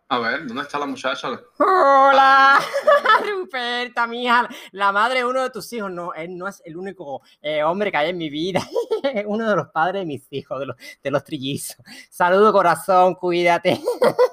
A 0.09 0.21
ver, 0.21 0.47
¿dónde 0.47 0.63
está 0.63 0.79
la 0.79 0.87
muchacha? 0.87 1.29
Hola, 1.59 2.61
Ruperta, 3.29 4.07
mi 4.07 4.23
hija, 4.23 4.49
la 4.71 4.93
madre 4.93 5.19
de 5.19 5.25
uno 5.25 5.43
de 5.43 5.51
tus 5.51 5.73
hijos. 5.73 5.91
No, 5.91 6.15
él 6.15 6.39
no 6.39 6.47
es 6.47 6.63
el 6.65 6.77
único 6.77 7.23
eh, 7.43 7.65
hombre 7.65 7.91
que 7.91 7.97
hay 7.97 8.11
en 8.11 8.17
mi 8.17 8.31
vida. 8.31 8.61
Uno 9.27 9.49
de 9.49 9.57
los 9.57 9.69
padres 9.69 10.03
de 10.03 10.07
mis 10.07 10.23
hijos, 10.31 10.61
de 10.61 10.67
los, 10.67 10.77
de 11.03 11.11
los 11.11 11.25
trillizos. 11.25 11.77
Saludo, 12.09 12.53
corazón, 12.53 13.15
cuídate. 13.15 13.81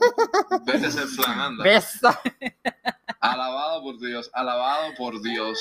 Vete 0.66 0.86
a 0.86 0.92
ser 0.92 1.08
flananda. 1.08 1.64
Beso. 1.64 2.10
Alabado 3.20 3.82
por 3.82 4.00
Dios, 4.00 4.30
alabado 4.34 4.94
por 4.96 5.22
Dios. 5.24 5.60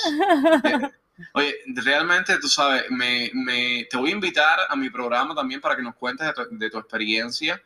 Eh, 0.63 0.91
oye, 1.33 1.55
realmente, 1.83 2.37
tú 2.39 2.47
sabes, 2.47 2.83
me, 2.91 3.31
me, 3.33 3.87
te 3.89 3.97
voy 3.97 4.11
a 4.11 4.13
invitar 4.13 4.59
a 4.69 4.75
mi 4.75 4.91
programa 4.91 5.33
también 5.33 5.59
para 5.59 5.75
que 5.75 5.81
nos 5.81 5.95
cuentes 5.95 6.27
de 6.27 6.33
tu, 6.33 6.47
de 6.51 6.69
tu 6.69 6.77
experiencia 6.77 7.59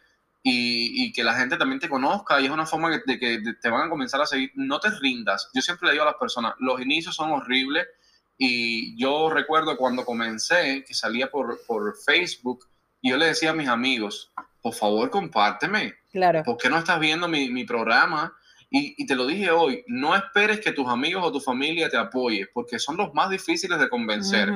y, 0.50 1.12
que 1.12 1.24
la 1.24 1.34
gente 1.34 1.58
también 1.58 1.80
te 1.80 1.90
conozca 1.90 2.40
y 2.40 2.46
es 2.46 2.52
una 2.52 2.66
forma 2.66 2.90
de 2.90 3.20
que 3.20 3.42
te 3.62 3.70
van 3.70 3.88
a 3.88 3.90
comenzar 3.90 4.22
a 4.22 4.26
seguir. 4.26 4.52
No 4.56 4.80
te 4.80 4.90
rindas. 4.92 5.50
Yo 5.54 5.62
siempre 5.62 5.88
le 5.88 5.94
digo 5.94 6.04
a 6.04 6.08
las 6.08 6.16
personas, 6.16 6.54
los 6.60 6.80
inicios 6.80 7.16
son 7.16 7.32
horribles 7.32 7.86
y 8.38 8.98
yo 9.02 9.30
recuerdo 9.30 9.76
cuando 9.76 10.06
comencé, 10.06 10.84
que 10.88 10.94
salía 10.94 11.30
por, 11.30 11.60
por 11.66 11.98
Facebook, 11.98 12.66
y 13.02 13.10
yo 13.10 13.18
le 13.18 13.28
decía 13.28 13.50
a 13.50 13.54
mis 13.54 13.68
amigos, 13.68 14.32
por 14.62 14.74
favor, 14.74 15.10
compárteme. 15.10 15.96
Claro. 16.12 16.44
¿Por 16.44 16.58
qué 16.58 16.70
no 16.70 16.78
estás 16.78 17.00
viendo 17.00 17.28
mi, 17.28 17.50
mi 17.50 17.66
programa? 17.66 18.34
Y, 18.70 19.06
te 19.06 19.16
lo 19.16 19.26
dije 19.26 19.50
hoy, 19.50 19.86
no 19.88 20.14
esperes 20.14 20.60
que 20.60 20.74
tus 20.74 20.88
amigos 20.90 21.24
o 21.24 21.32
tu 21.32 21.40
familia 21.40 21.90
te 21.90 21.96
apoye, 21.96 22.48
porque 22.54 22.80
son 22.80 22.98
los 22.98 23.14
más 23.14 23.30
difíciles 23.30 23.80
de 23.80 23.88
convencer. 23.88 24.52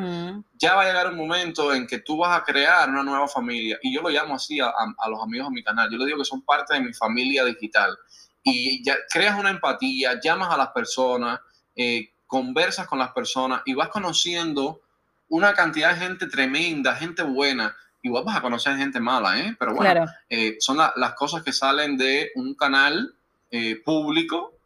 Ya 0.54 0.76
va 0.76 0.82
a 0.82 0.86
llegar 0.86 1.08
un 1.08 1.16
momento 1.16 1.74
en 1.74 1.88
que 1.88 2.00
tú 2.00 2.18
vas 2.18 2.38
a 2.38 2.44
crear 2.44 2.90
una 2.90 3.04
nueva 3.04 3.30
familia, 3.30 3.80
y 3.82 3.94
yo 3.94 4.02
lo 4.02 4.10
llamo 4.10 4.36
así 4.36 4.60
a, 4.60 4.74
los 5.10 5.24
amigos 5.24 5.48
de 5.48 5.56
mi 5.56 5.64
canal, 5.64 5.90
yo 5.90 5.98
les 5.98 6.08
digo 6.08 6.20
que 6.20 6.26
son 6.26 6.42
parte 6.42 6.74
de 6.74 6.82
mi 6.82 6.94
familia 6.94 7.46
digital, 7.46 7.98
y 8.44 8.84
ya 8.84 8.96
creas 9.10 9.40
una 9.40 9.50
empatía, 9.50 10.20
llamas 10.22 10.54
a 10.54 10.58
las 10.58 10.70
personas, 10.70 11.40
eh, 11.76 12.10
conversas 12.28 12.88
con 12.88 13.00
las 13.00 13.12
personas 13.12 13.62
y 13.66 13.74
vas 13.74 13.90
conociendo 13.90 14.82
una 15.30 15.54
cantidad 15.54 15.94
de 15.94 16.00
gente 16.00 16.28
tremenda, 16.28 16.96
gente 16.96 17.24
buena, 17.24 17.76
igual 18.02 18.26
vas 18.26 18.38
a 18.38 18.42
conocer 18.42 18.76
gente 18.78 19.00
mala, 19.00 19.40
¿eh? 19.40 19.56
Pero 19.58 19.76
bueno, 19.76 20.06
eh, 20.30 20.58
son 20.60 20.78
las 20.78 21.14
cosas 21.14 21.44
que 21.44 21.54
salen 21.54 21.98
de 21.98 22.32
un 22.36 22.56
canal 22.56 23.16
eh, 23.52 23.82
público, 23.84 24.58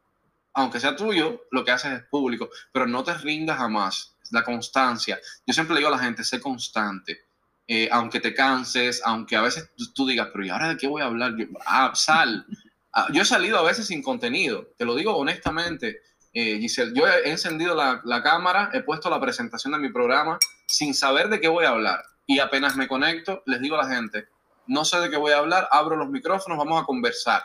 aunque 0.54 0.80
sea 0.80 0.96
tuyo, 0.96 1.44
lo 1.52 1.66
que 1.66 1.72
haces 1.72 1.94
es 1.94 2.04
público, 2.04 2.50
pero 2.72 2.88
no 2.88 3.04
te 3.04 3.14
rindas 3.16 3.58
jamás. 3.58 4.16
La 4.32 4.44
constancia. 4.44 5.20
Yo 5.46 5.54
siempre 5.54 5.76
le 5.76 5.82
digo 5.82 5.94
a 5.94 5.98
la 5.98 6.04
gente, 6.04 6.24
sé 6.24 6.40
constante. 6.40 7.26
Eh, 7.68 7.90
aunque 7.92 8.20
te 8.20 8.34
canses, 8.34 9.02
aunque 9.04 9.36
a 9.36 9.42
veces 9.42 9.72
tú, 9.94 10.08
digas, 10.08 10.30
pero 10.32 10.46
¿y 10.46 10.50
ahora 10.50 10.70
de 10.70 10.78
qué 10.78 10.88
voy 10.88 11.02
a 11.02 11.06
hablar? 11.06 11.36
Yo, 11.38 11.46
ah, 11.66 11.92
sal. 11.94 12.46
Ah, 12.94 13.08
yo 13.12 13.22
he 13.22 13.26
salido 13.26 13.58
a 13.58 13.64
veces 13.64 13.88
sin 13.88 14.02
contenido, 14.02 14.68
te 14.78 14.86
lo 14.86 14.96
digo 14.96 15.16
honestamente, 15.18 16.02
eh, 16.34 16.58
Giselle. 16.60 16.94
Yo 16.96 17.08
he 17.08 17.30
encendido 17.30 17.76
la, 17.76 18.02
la, 18.06 18.24
cámara, 18.24 18.70
he 18.74 18.82
puesto 18.82 19.10
la 19.10 19.20
presentación 19.20 19.74
de 19.74 19.80
mi 19.80 19.92
programa 19.92 20.40
sin 20.66 20.94
saber 20.94 21.30
de 21.30 21.40
qué 21.40 21.48
voy 21.48 21.66
a 21.66 21.70
hablar. 21.70 22.04
Y 22.26 22.40
apenas 22.40 22.76
me 22.76 22.88
conecto, 22.88 23.44
les 23.46 23.60
digo 23.62 23.76
a 23.76 23.84
la 23.84 23.96
gente, 23.96 24.28
no 24.68 24.86
sé 24.86 25.00
de 25.00 25.10
qué 25.10 25.18
voy 25.18 25.34
a 25.34 25.40
hablar, 25.40 25.68
abro 25.72 25.96
los 25.96 26.10
micrófonos, 26.10 26.58
vamos 26.58 26.82
a 26.82 26.86
conversar 26.86 27.44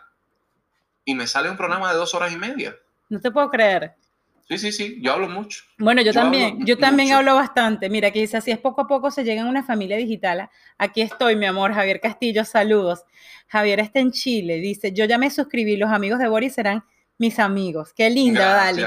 y 1.05 1.15
me 1.15 1.27
sale 1.27 1.51
un 1.51 1.57
programa 1.57 1.91
de 1.93 1.99
dos 1.99 2.15
horas 2.15 2.33
y 2.33 2.37
media. 2.37 2.77
No 3.09 3.21
te 3.21 3.31
puedo 3.31 3.51
creer. 3.51 3.95
Sí, 4.49 4.59
sí, 4.59 4.73
sí, 4.73 4.99
yo 5.01 5.13
hablo 5.13 5.29
mucho. 5.29 5.63
Bueno, 5.79 6.03
yo, 6.03 6.13
Yo 6.13 6.21
también, 6.21 6.67
yo 6.67 6.77
también 6.79 7.13
hablo 7.13 7.37
bastante. 7.37 7.89
Mira, 7.89 8.11
que 8.11 8.21
dice, 8.21 8.37
así 8.37 8.51
es 8.51 8.59
poco 8.59 8.81
a 8.81 8.89
poco 8.89 9.11
se 9.11 9.23
llega 9.23 9.43
a 9.43 9.47
una 9.47 9.63
familia 9.63 9.97
digital. 9.97 10.51
Aquí 10.77 11.03
estoy, 11.03 11.37
mi 11.37 11.47
amor, 11.47 11.73
Javier 11.73 12.01
Castillo, 12.01 12.45
saludos. 12.45 13.05
Javier 13.47 13.79
está 13.79 14.01
en 14.01 14.11
Chile, 14.11 14.57
dice, 14.57 14.93
yo 14.93 15.05
ya 15.05 15.19
me 15.19 15.31
suscribí, 15.31 15.77
los 15.77 15.91
amigos 15.91 16.19
de 16.19 16.29
Boris 16.29 16.55
serán 16.55 16.85
mis 17.19 17.39
amigos. 17.39 17.93
Qué 17.93 18.11
linda, 18.11 18.55
Dalis. 18.55 18.87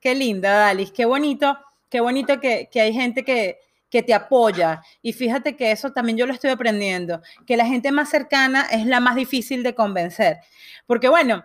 Qué 0.00 0.14
linda, 0.14 0.52
Dalis. 0.52 0.90
Qué 0.92 1.04
bonito, 1.04 1.58
qué 1.88 2.00
bonito 2.00 2.40
que, 2.40 2.68
que 2.70 2.80
hay 2.80 2.92
gente 2.92 3.24
que, 3.24 3.58
que 3.90 4.02
te 4.02 4.14
apoya. 4.14 4.82
Y 5.02 5.12
fíjate 5.12 5.56
que 5.56 5.72
eso 5.72 5.92
también 5.92 6.16
yo 6.16 6.26
lo 6.26 6.32
estoy 6.32 6.50
aprendiendo, 6.50 7.20
que 7.46 7.56
la 7.56 7.66
gente 7.66 7.92
más 7.92 8.08
cercana 8.08 8.66
es 8.70 8.86
la 8.86 9.00
más 9.00 9.16
difícil 9.16 9.62
de 9.62 9.74
convencer. 9.74 10.38
Porque 10.86 11.08
bueno, 11.08 11.44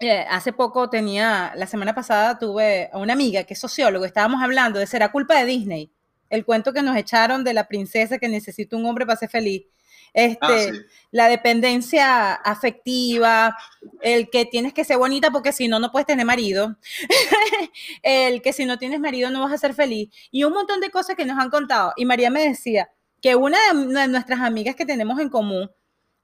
eh, 0.00 0.26
hace 0.28 0.52
poco 0.52 0.90
tenía, 0.90 1.52
la 1.54 1.66
semana 1.66 1.94
pasada 1.94 2.38
tuve 2.38 2.90
a 2.92 2.98
una 2.98 3.12
amiga 3.12 3.44
que 3.44 3.54
es 3.54 3.60
sociólogo, 3.60 4.04
estábamos 4.04 4.42
hablando 4.42 4.78
de 4.80 4.86
será 4.86 5.12
culpa 5.12 5.38
de 5.38 5.44
Disney, 5.44 5.92
el 6.28 6.44
cuento 6.44 6.72
que 6.72 6.82
nos 6.82 6.96
echaron 6.96 7.44
de 7.44 7.54
la 7.54 7.68
princesa 7.68 8.18
que 8.18 8.28
necesita 8.28 8.76
un 8.76 8.84
hombre 8.86 9.06
para 9.06 9.18
ser 9.18 9.30
feliz. 9.30 9.62
Este, 10.14 10.38
Ah, 10.42 10.58
sí. 10.58 10.80
la 11.10 11.28
dependencia 11.28 12.34
afectiva, 12.34 13.56
el 14.02 14.28
que 14.30 14.44
tienes 14.44 14.74
que 14.74 14.84
ser 14.84 14.98
bonita 14.98 15.30
porque 15.30 15.52
si 15.52 15.68
no, 15.68 15.78
no 15.80 15.90
puedes 15.90 16.06
tener 16.06 16.26
marido, 16.26 16.76
el 18.02 18.42
que 18.42 18.52
si 18.52 18.66
no 18.66 18.78
tienes 18.78 19.00
marido 19.00 19.30
no 19.30 19.40
vas 19.40 19.52
a 19.52 19.58
ser 19.58 19.74
feliz, 19.74 20.10
y 20.30 20.44
un 20.44 20.52
montón 20.52 20.80
de 20.80 20.90
cosas 20.90 21.16
que 21.16 21.24
nos 21.24 21.38
han 21.38 21.50
contado. 21.50 21.92
Y 21.96 22.04
María 22.04 22.30
me 22.30 22.46
decía 22.46 22.90
que 23.20 23.34
una 23.36 23.58
de, 23.72 23.86
de 23.86 24.08
nuestras 24.08 24.40
amigas 24.40 24.76
que 24.76 24.84
tenemos 24.86 25.18
en 25.20 25.28
común, 25.28 25.70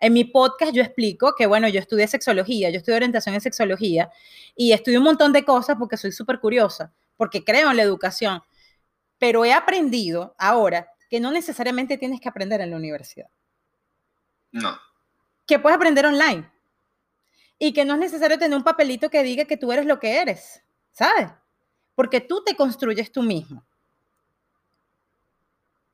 en 0.00 0.12
mi 0.12 0.24
podcast 0.24 0.72
yo 0.72 0.82
explico 0.82 1.34
que, 1.36 1.46
bueno, 1.46 1.68
yo 1.68 1.80
estudié 1.80 2.06
sexología, 2.06 2.70
yo 2.70 2.78
estudié 2.78 2.96
orientación 2.96 3.34
en 3.34 3.40
sexología 3.40 4.10
y 4.54 4.72
estudié 4.72 4.98
un 4.98 5.04
montón 5.04 5.32
de 5.32 5.44
cosas 5.44 5.76
porque 5.78 5.96
soy 5.96 6.12
súper 6.12 6.40
curiosa, 6.40 6.92
porque 7.16 7.42
creo 7.42 7.70
en 7.70 7.76
la 7.76 7.82
educación, 7.82 8.42
pero 9.18 9.44
he 9.44 9.52
aprendido 9.52 10.34
ahora 10.38 10.88
que 11.10 11.20
no 11.20 11.32
necesariamente 11.32 11.98
tienes 11.98 12.20
que 12.20 12.28
aprender 12.28 12.60
en 12.60 12.70
la 12.70 12.76
universidad 12.76 13.28
No. 14.52 14.78
que 15.46 15.58
puedes 15.58 15.76
aprender 15.76 16.06
online 16.06 16.50
y 17.58 17.72
que 17.72 17.84
no 17.84 17.94
es 17.94 18.00
necesario 18.00 18.38
tener 18.38 18.56
un 18.56 18.64
papelito 18.64 19.10
que 19.10 19.22
diga 19.22 19.44
que 19.44 19.56
tú 19.56 19.72
eres 19.72 19.86
lo 19.86 19.98
que 19.98 20.20
eres, 20.20 20.62
¿sabes? 20.92 21.28
Porque 21.94 22.20
tú 22.20 22.42
te 22.44 22.54
construyes 22.56 23.10
tú 23.10 23.22
mismo. 23.22 23.64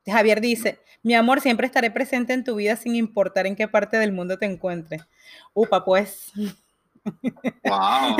Javier 0.06 0.40
dice, 0.40 0.80
mi 1.02 1.14
amor, 1.14 1.40
siempre 1.40 1.66
estaré 1.66 1.90
presente 1.90 2.34
en 2.34 2.44
tu 2.44 2.56
vida 2.56 2.76
sin 2.76 2.94
importar 2.94 3.46
en 3.46 3.56
qué 3.56 3.66
parte 3.68 3.96
del 3.96 4.12
mundo 4.12 4.38
te 4.38 4.44
encuentres. 4.46 5.02
Upa, 5.54 5.84
pues, 5.84 6.32
Wow. 7.64 8.16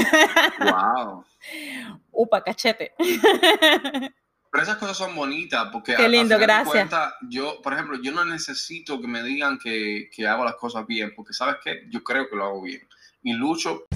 wow. 0.61 1.25
upa, 2.13 2.43
cachete. 2.45 2.93
Pero 4.55 4.63
esas 4.63 4.77
cosas 4.77 4.97
son 4.97 5.17
bonitas 5.17 5.69
porque 5.73 5.97
Qué 5.97 6.09
lindo, 6.09 6.39
gracias. 6.39 6.69
cuentas, 6.69 7.15
yo, 7.29 7.61
por 7.61 7.73
ejemplo, 7.73 7.99
yo 8.01 8.13
no 8.13 8.25
necesito 8.25 9.01
que 9.01 9.09
me 9.09 9.21
digan 9.25 9.59
que, 9.59 10.09
que 10.15 10.29
hago 10.29 10.45
las 10.45 10.55
cosas 10.55 10.87
bien, 10.87 11.13
porque 11.17 11.33
sabes 11.33 11.57
qué, 11.65 11.83
yo 11.91 12.05
creo 12.05 12.29
que 12.31 12.37
lo 12.37 12.45
hago 12.45 12.63
bien 12.63 12.87
y 13.25 13.33
lucho. 13.33 13.87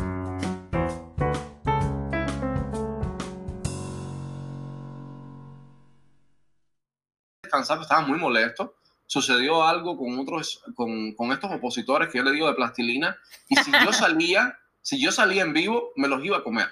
Descansar, 7.44 7.80
estaba 7.80 8.00
muy 8.00 8.18
molesto. 8.18 8.78
Sucedió 9.06 9.62
algo 9.62 9.96
con 9.96 10.18
otros, 10.18 10.60
con, 10.74 11.14
con 11.14 11.30
estos 11.30 11.52
opositores 11.52 12.08
que 12.08 12.18
yo 12.18 12.24
le 12.24 12.32
digo 12.32 12.48
de 12.48 12.54
plastilina. 12.54 13.16
Y 13.48 13.54
si 13.54 13.70
yo 13.70 13.92
salía, 13.92 14.58
si 14.82 15.00
yo 15.00 15.12
salía 15.12 15.42
en 15.42 15.52
vivo, 15.52 15.92
me 15.94 16.08
los 16.08 16.24
iba 16.24 16.38
a 16.38 16.42
comer. 16.42 16.66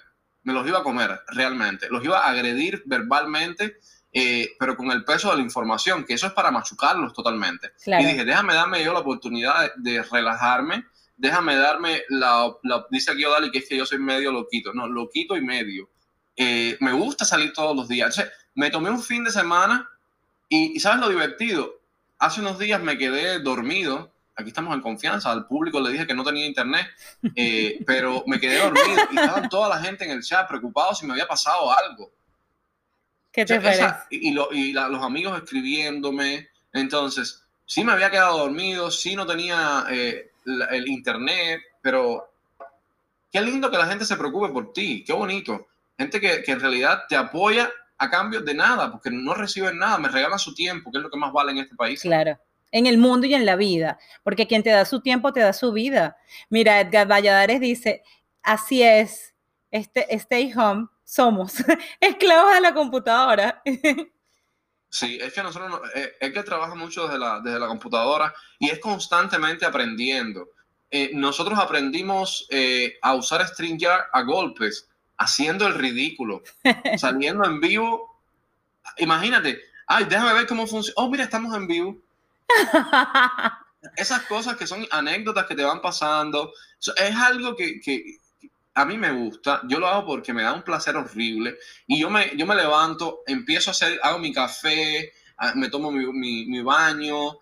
Me 0.47 0.53
los 0.53 0.67
iba 0.67 0.79
a 0.79 0.83
comer 0.83 1.21
realmente. 1.29 1.89
Los 1.91 2.03
iba 2.05 2.21
a 2.21 2.31
agredir 2.31 2.83
verbalmente, 2.87 3.79
eh, 4.13 4.51
pero 4.59 4.77
con 4.77 4.91
el 4.93 5.05
peso 5.05 5.31
de 5.31 5.37
la 5.37 5.43
información, 5.43 6.05
que 6.05 6.15
eso 6.15 6.27
es 6.27 6.33
para 6.33 6.51
machucarlos 6.51 7.13
totalmente. 7.13 7.73
Claro. 7.85 8.03
Y 8.03 8.07
dije, 8.07 8.25
déjame 8.25 8.55
darme 8.55 8.83
yo 8.83 8.93
la 8.93 9.01
oportunidad 9.01 9.75
de, 9.77 9.91
de 9.93 10.03
relajarme, 10.03 10.85
déjame 11.17 11.57
darme 11.57 12.03
la, 12.09 12.51
la- 12.63 12.87
dice 12.91 13.11
aquí 13.11 13.25
Odali 13.25 13.51
que 13.51 13.59
es 13.59 13.69
que 13.69 13.77
yo 13.77 13.85
soy 13.85 13.99
medio 13.99 14.33
loquito, 14.33 14.73
no, 14.73 14.87
loquito 14.87 15.37
y 15.37 15.41
medio. 15.43 15.91
Eh, 16.37 16.77
me 16.81 16.93
gusta 16.93 17.25
salir 17.25 17.53
todos 17.53 17.75
los 17.77 17.89
días. 17.89 18.17
Entonces, 18.17 18.33
me 18.55 18.71
tomé 18.71 18.91
un 18.91 19.03
fin 19.03 19.25
de 19.25 19.31
semana 19.31 19.89
y, 20.49 20.77
y 20.77 20.81
¿sabes 20.81 21.01
lo 21.01 21.09
divertido? 21.09 21.81
Hace 22.19 22.41
unos 22.41 22.59
días 22.59 22.81
me 22.81 22.97
quedé 22.97 23.41
dormido, 23.41 24.13
aquí 24.37 24.49
estamos 24.49 24.75
en 24.75 24.81
confianza, 24.83 25.33
al 25.33 25.47
público 25.47 25.81
le 25.81 25.91
dije 25.93 26.07
que 26.07 26.15
no 26.15 26.23
tenía 26.25 26.47
internet, 26.47 26.87
eh, 27.35 27.79
pero 27.87 28.23
me 28.27 28.39
quedé 28.39 28.59
dormido 28.59 29.03
y 29.11 29.17
estaban 29.19 29.49
toda 29.49 29.69
la 29.69 29.79
gente 29.83 30.05
en 30.05 30.11
el 30.13 30.23
chat 30.23 30.47
preocupados 30.47 30.99
si 30.99 31.07
me 31.07 31.13
había 31.13 31.27
pasado 31.27 31.73
algo. 31.77 32.13
¿Qué 33.33 33.43
O 33.43 33.47
te 33.47 33.61
sea, 33.61 33.71
esa- 33.73 34.07
y 34.11 34.29
y 34.29 34.33
lo- 34.33 34.53
y 34.53 34.73
la- 34.73 34.89
los 34.89 35.03
amigos 35.03 35.37
escribiéndome. 35.43 36.49
Entonces, 36.73 37.43
sí 37.65 37.85
me 37.85 37.93
había 37.93 38.11
quedado 38.11 38.39
dormido, 38.39 38.91
sí 38.91 39.15
no 39.17 39.27
tenía 39.27 39.87
eh, 39.91 40.31
la- 40.45 40.67
el 40.67 40.89
internet, 40.89 41.61
pero 41.83 42.33
qué 43.33 43.41
lindo 43.41 43.71
que 43.71 43.77
la 43.79 43.87
gente 43.87 44.05
se 44.05 44.17
preocupe 44.17 44.53
por 44.53 44.73
ti, 44.73 45.05
qué 45.05 45.13
bonito. 45.13 45.67
Gente 45.99 46.21
que, 46.21 46.43
que 46.43 46.53
en 46.53 46.61
realidad 46.61 47.05
te 47.09 47.17
apoya 47.17 47.71
a 47.99 48.11
cambio 48.11 48.41
de 48.41 48.55
nada, 48.55 48.91
porque 48.93 49.11
no 49.11 49.33
reciben 49.35 49.79
nada, 49.79 49.97
me 49.99 50.09
regalan 50.09 50.39
su 50.39 50.55
tiempo, 50.55 50.91
que 50.91 50.99
es 50.99 51.03
lo 51.03 51.11
que 51.11 51.19
más 51.19 51.33
vale 51.33 51.53
en 51.53 51.59
este 51.59 51.75
país. 51.75 52.01
Claro. 52.03 52.39
En 52.73 52.87
el 52.87 52.99
mundo 52.99 53.27
y 53.27 53.35
en 53.35 53.47
la 53.47 53.57
vida, 53.57 53.99
porque 54.23 54.47
quien 54.47 54.63
te 54.63 54.71
da 54.71 54.85
su 54.85 55.01
tiempo 55.01 55.33
te 55.33 55.41
da 55.41 55.53
su 55.53 55.73
vida. 55.73 56.17
Mira, 56.51 56.81
Edgar 56.81 57.07
Valladares 57.11 57.61
dice, 57.61 58.03
así 58.43 58.83
es, 58.83 59.35
este, 59.71 60.15
stay 60.17 60.53
home, 60.55 60.87
somos 61.05 61.55
esclavos 62.01 62.53
de 62.55 62.61
la 62.61 62.75
computadora. 62.75 63.63
Sí, 64.89 65.19
es 65.21 65.33
que 65.35 65.43
nosotros, 65.43 65.69
no- 65.71 65.81
eh, 65.95 66.13
es 66.21 66.33
que 66.33 66.43
trabaja 66.43 66.75
mucho 66.75 67.05
desde 67.07 67.19
la, 67.19 67.41
desde 67.41 67.59
la 67.59 67.67
computadora 67.67 68.33
y 68.59 68.71
es 68.71 68.79
constantemente 68.79 69.67
aprendiendo. 69.67 70.49
Eh, 70.91 71.11
nosotros 71.13 71.59
aprendimos 71.59 72.47
eh, 72.51 72.95
a 73.03 73.15
usar 73.15 73.47
StreamYard 73.47 74.05
a 74.13 74.23
golpes, 74.23 74.89
haciendo 75.19 75.67
el 75.67 75.75
ridículo, 75.75 76.43
saliendo 76.99 77.45
en 77.45 77.61
vivo. 77.61 78.23
Imagínate, 78.99 79.61
ay, 79.87 80.05
déjame 80.05 80.33
ver 80.33 80.47
cómo 80.47 80.67
funciona. 80.67 80.95
Oh, 80.97 81.11
mira, 81.11 81.25
estamos 81.25 81.55
en 81.55 81.67
vivo. 81.67 81.97
Esas 83.97 84.23
cosas 84.23 84.57
que 84.57 84.67
son 84.67 84.87
anécdotas 84.91 85.47
que 85.47 85.55
te 85.55 85.65
van 85.65 85.81
pasando, 85.81 86.53
es 86.97 87.17
algo 87.17 87.55
que, 87.55 87.81
a 88.75 88.85
mí 88.85 88.99
me 88.99 89.13
gusta. 89.13 89.63
Yo 89.69 89.79
lo 89.79 89.89
hago 89.89 90.07
porque 90.07 90.35
me 90.35 90.43
da 90.43 90.53
un 90.53 90.63
placer 90.63 90.97
horrible. 90.97 91.57
Y 91.87 92.01
yo 92.01 92.11
me, 92.11 92.37
yo 92.37 92.47
me 92.47 92.55
levanto, 92.55 93.21
empiezo 93.27 93.71
a 93.71 93.73
hacer, 93.73 93.99
hago 94.03 94.19
mi 94.19 94.33
café, 94.33 95.13
me 95.55 95.69
tomo 95.69 95.91
mi, 95.91 96.63
baño, 96.63 97.39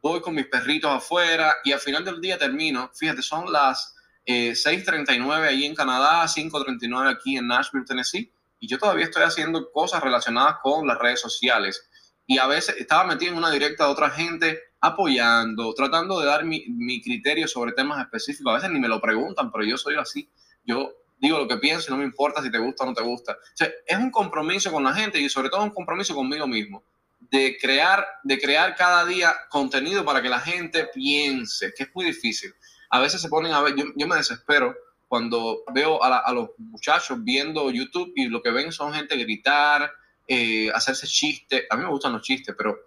voy 0.00 0.20
con 0.20 0.34
mis 0.34 0.46
perritos 0.46 0.90
afuera 0.90 1.56
y 1.64 1.72
al 1.72 1.80
final 1.80 2.04
del 2.04 2.20
día 2.20 2.38
termino. 2.38 2.90
Fíjate, 2.94 3.22
son 3.22 3.52
las 3.52 3.94
eh, 4.26 4.52
6:39 4.52 5.48
allí 5.48 5.66
en 5.66 5.74
Canadá, 5.74 6.26
5:39 6.26 7.10
aquí 7.10 7.36
en 7.36 7.46
Nashville, 7.46 7.84
Tennessee. 7.84 8.32
Y 8.58 8.66
yo 8.66 8.78
todavía 8.78 9.06
estoy 9.06 9.22
haciendo 9.22 9.70
cosas 9.72 10.02
relacionadas 10.02 10.56
con 10.62 10.86
las 10.86 10.98
redes 10.98 11.20
sociales. 11.20 11.89
Y 12.30 12.38
a 12.38 12.46
veces 12.46 12.76
estaba 12.78 13.02
metido 13.02 13.32
en 13.32 13.38
una 13.38 13.50
directa 13.50 13.86
de 13.86 13.90
otra 13.90 14.08
gente 14.08 14.60
apoyando, 14.80 15.74
tratando 15.74 16.20
de 16.20 16.26
dar 16.26 16.44
mi, 16.44 16.64
mi 16.68 17.02
criterio 17.02 17.48
sobre 17.48 17.72
temas 17.72 18.00
específicos. 18.00 18.52
A 18.52 18.54
veces 18.54 18.70
ni 18.70 18.78
me 18.78 18.86
lo 18.86 19.00
preguntan, 19.00 19.50
pero 19.50 19.64
yo 19.64 19.76
soy 19.76 19.96
así. 19.96 20.30
Yo 20.64 20.92
digo 21.18 21.38
lo 21.38 21.48
que 21.48 21.56
pienso 21.56 21.86
y 21.88 21.90
no 21.90 21.96
me 21.96 22.04
importa 22.04 22.40
si 22.40 22.48
te 22.48 22.58
gusta 22.58 22.84
o 22.84 22.86
no 22.86 22.94
te 22.94 23.02
gusta. 23.02 23.36
Es 23.84 23.98
un 23.98 24.12
compromiso 24.12 24.70
con 24.70 24.84
la 24.84 24.94
gente 24.94 25.18
y 25.18 25.28
sobre 25.28 25.50
todo 25.50 25.64
un 25.64 25.70
compromiso 25.70 26.14
conmigo 26.14 26.46
mismo 26.46 26.84
de 27.18 27.58
crear, 27.60 28.06
de 28.22 28.38
crear 28.38 28.76
cada 28.76 29.04
día 29.06 29.34
contenido 29.48 30.04
para 30.04 30.22
que 30.22 30.28
la 30.28 30.38
gente 30.38 30.88
piense, 30.94 31.74
que 31.76 31.82
es 31.82 31.90
muy 31.96 32.04
difícil. 32.04 32.54
A 32.90 33.00
veces 33.00 33.20
se 33.20 33.28
ponen 33.28 33.54
a 33.54 33.60
ver, 33.60 33.74
yo, 33.74 34.06
me 34.06 34.14
desespero 34.14 34.72
cuando 35.08 35.64
veo 35.74 36.00
a 36.00 36.32
los 36.32 36.50
muchachos 36.58 37.18
viendo 37.24 37.72
YouTube 37.72 38.12
y 38.14 38.28
lo 38.28 38.40
que 38.40 38.52
ven 38.52 38.70
son 38.70 38.92
gente 38.92 39.16
gritar, 39.16 39.90
eh, 40.32 40.70
hacerse 40.72 41.08
chistes. 41.08 41.64
A 41.68 41.76
mí 41.76 41.82
me 41.82 41.90
gustan 41.90 42.12
los 42.12 42.22
chistes, 42.22 42.54
pero 42.56 42.78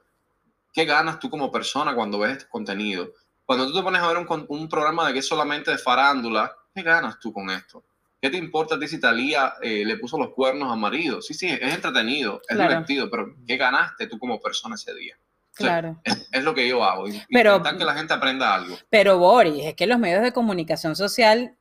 ¿qué 0.72 0.86
ganas 0.86 1.20
tú 1.20 1.30
como 1.30 1.52
persona 1.52 1.94
cuando 1.94 2.18
ves 2.20 2.32
este 2.38 2.48
contenido? 2.48 3.12
Cuando 3.46 3.68
tú 3.68 3.74
te 3.76 3.84
pones 3.84 4.02
a 4.02 4.08
ver 4.08 4.18
un, 4.48 4.70
programa 4.70 5.06
de 5.06 5.12
que 5.14 5.20
es 5.20 5.28
solamente 5.28 5.70
de 5.70 5.78
farándula, 5.78 6.56
¿qué 6.74 6.82
ganas 6.84 7.20
tú 7.20 7.34
con 7.34 7.50
esto? 7.50 7.84
¿Qué 8.22 8.30
te 8.30 8.38
importa 8.38 8.76
a 8.76 8.80
ti 8.80 8.88
si 8.88 8.98
Talía 8.98 9.56
eh, 9.62 9.84
le 9.86 9.98
puso 9.98 10.18
los 10.18 10.30
cuernos 10.30 10.72
a 10.72 10.76
marido? 10.78 11.22
Sí, 11.22 11.34
sí, 11.34 11.50
es 11.50 11.74
entretenido, 11.74 12.42
es 12.48 12.56
Claro. 12.56 12.70
divertido, 12.72 13.10
pero 13.10 13.36
¿qué 13.46 13.58
ganaste 13.58 14.08
tú 14.08 14.18
como 14.18 14.40
persona 14.40 14.76
ese 14.76 14.96
día? 14.96 15.18
O 15.20 15.56
sea, 15.58 15.68
Claro. 15.82 16.00
Es, 16.06 16.30
es 16.32 16.44
lo 16.46 16.54
que 16.56 16.66
yo 16.66 16.82
hago, 16.82 17.10
y- 17.10 17.22
Pero- 17.30 17.58
intentar 17.58 17.78
que 17.78 17.84
la 17.84 17.94
gente 17.96 18.14
aprenda 18.14 18.56
algo. 18.56 18.78
Pero 18.90 19.18
Boris, 19.18 19.66
es 19.66 19.76
que 19.76 19.86
los 19.86 20.00
medios 20.00 20.22
de 20.24 20.32
comunicación 20.32 20.96
social 20.96 21.58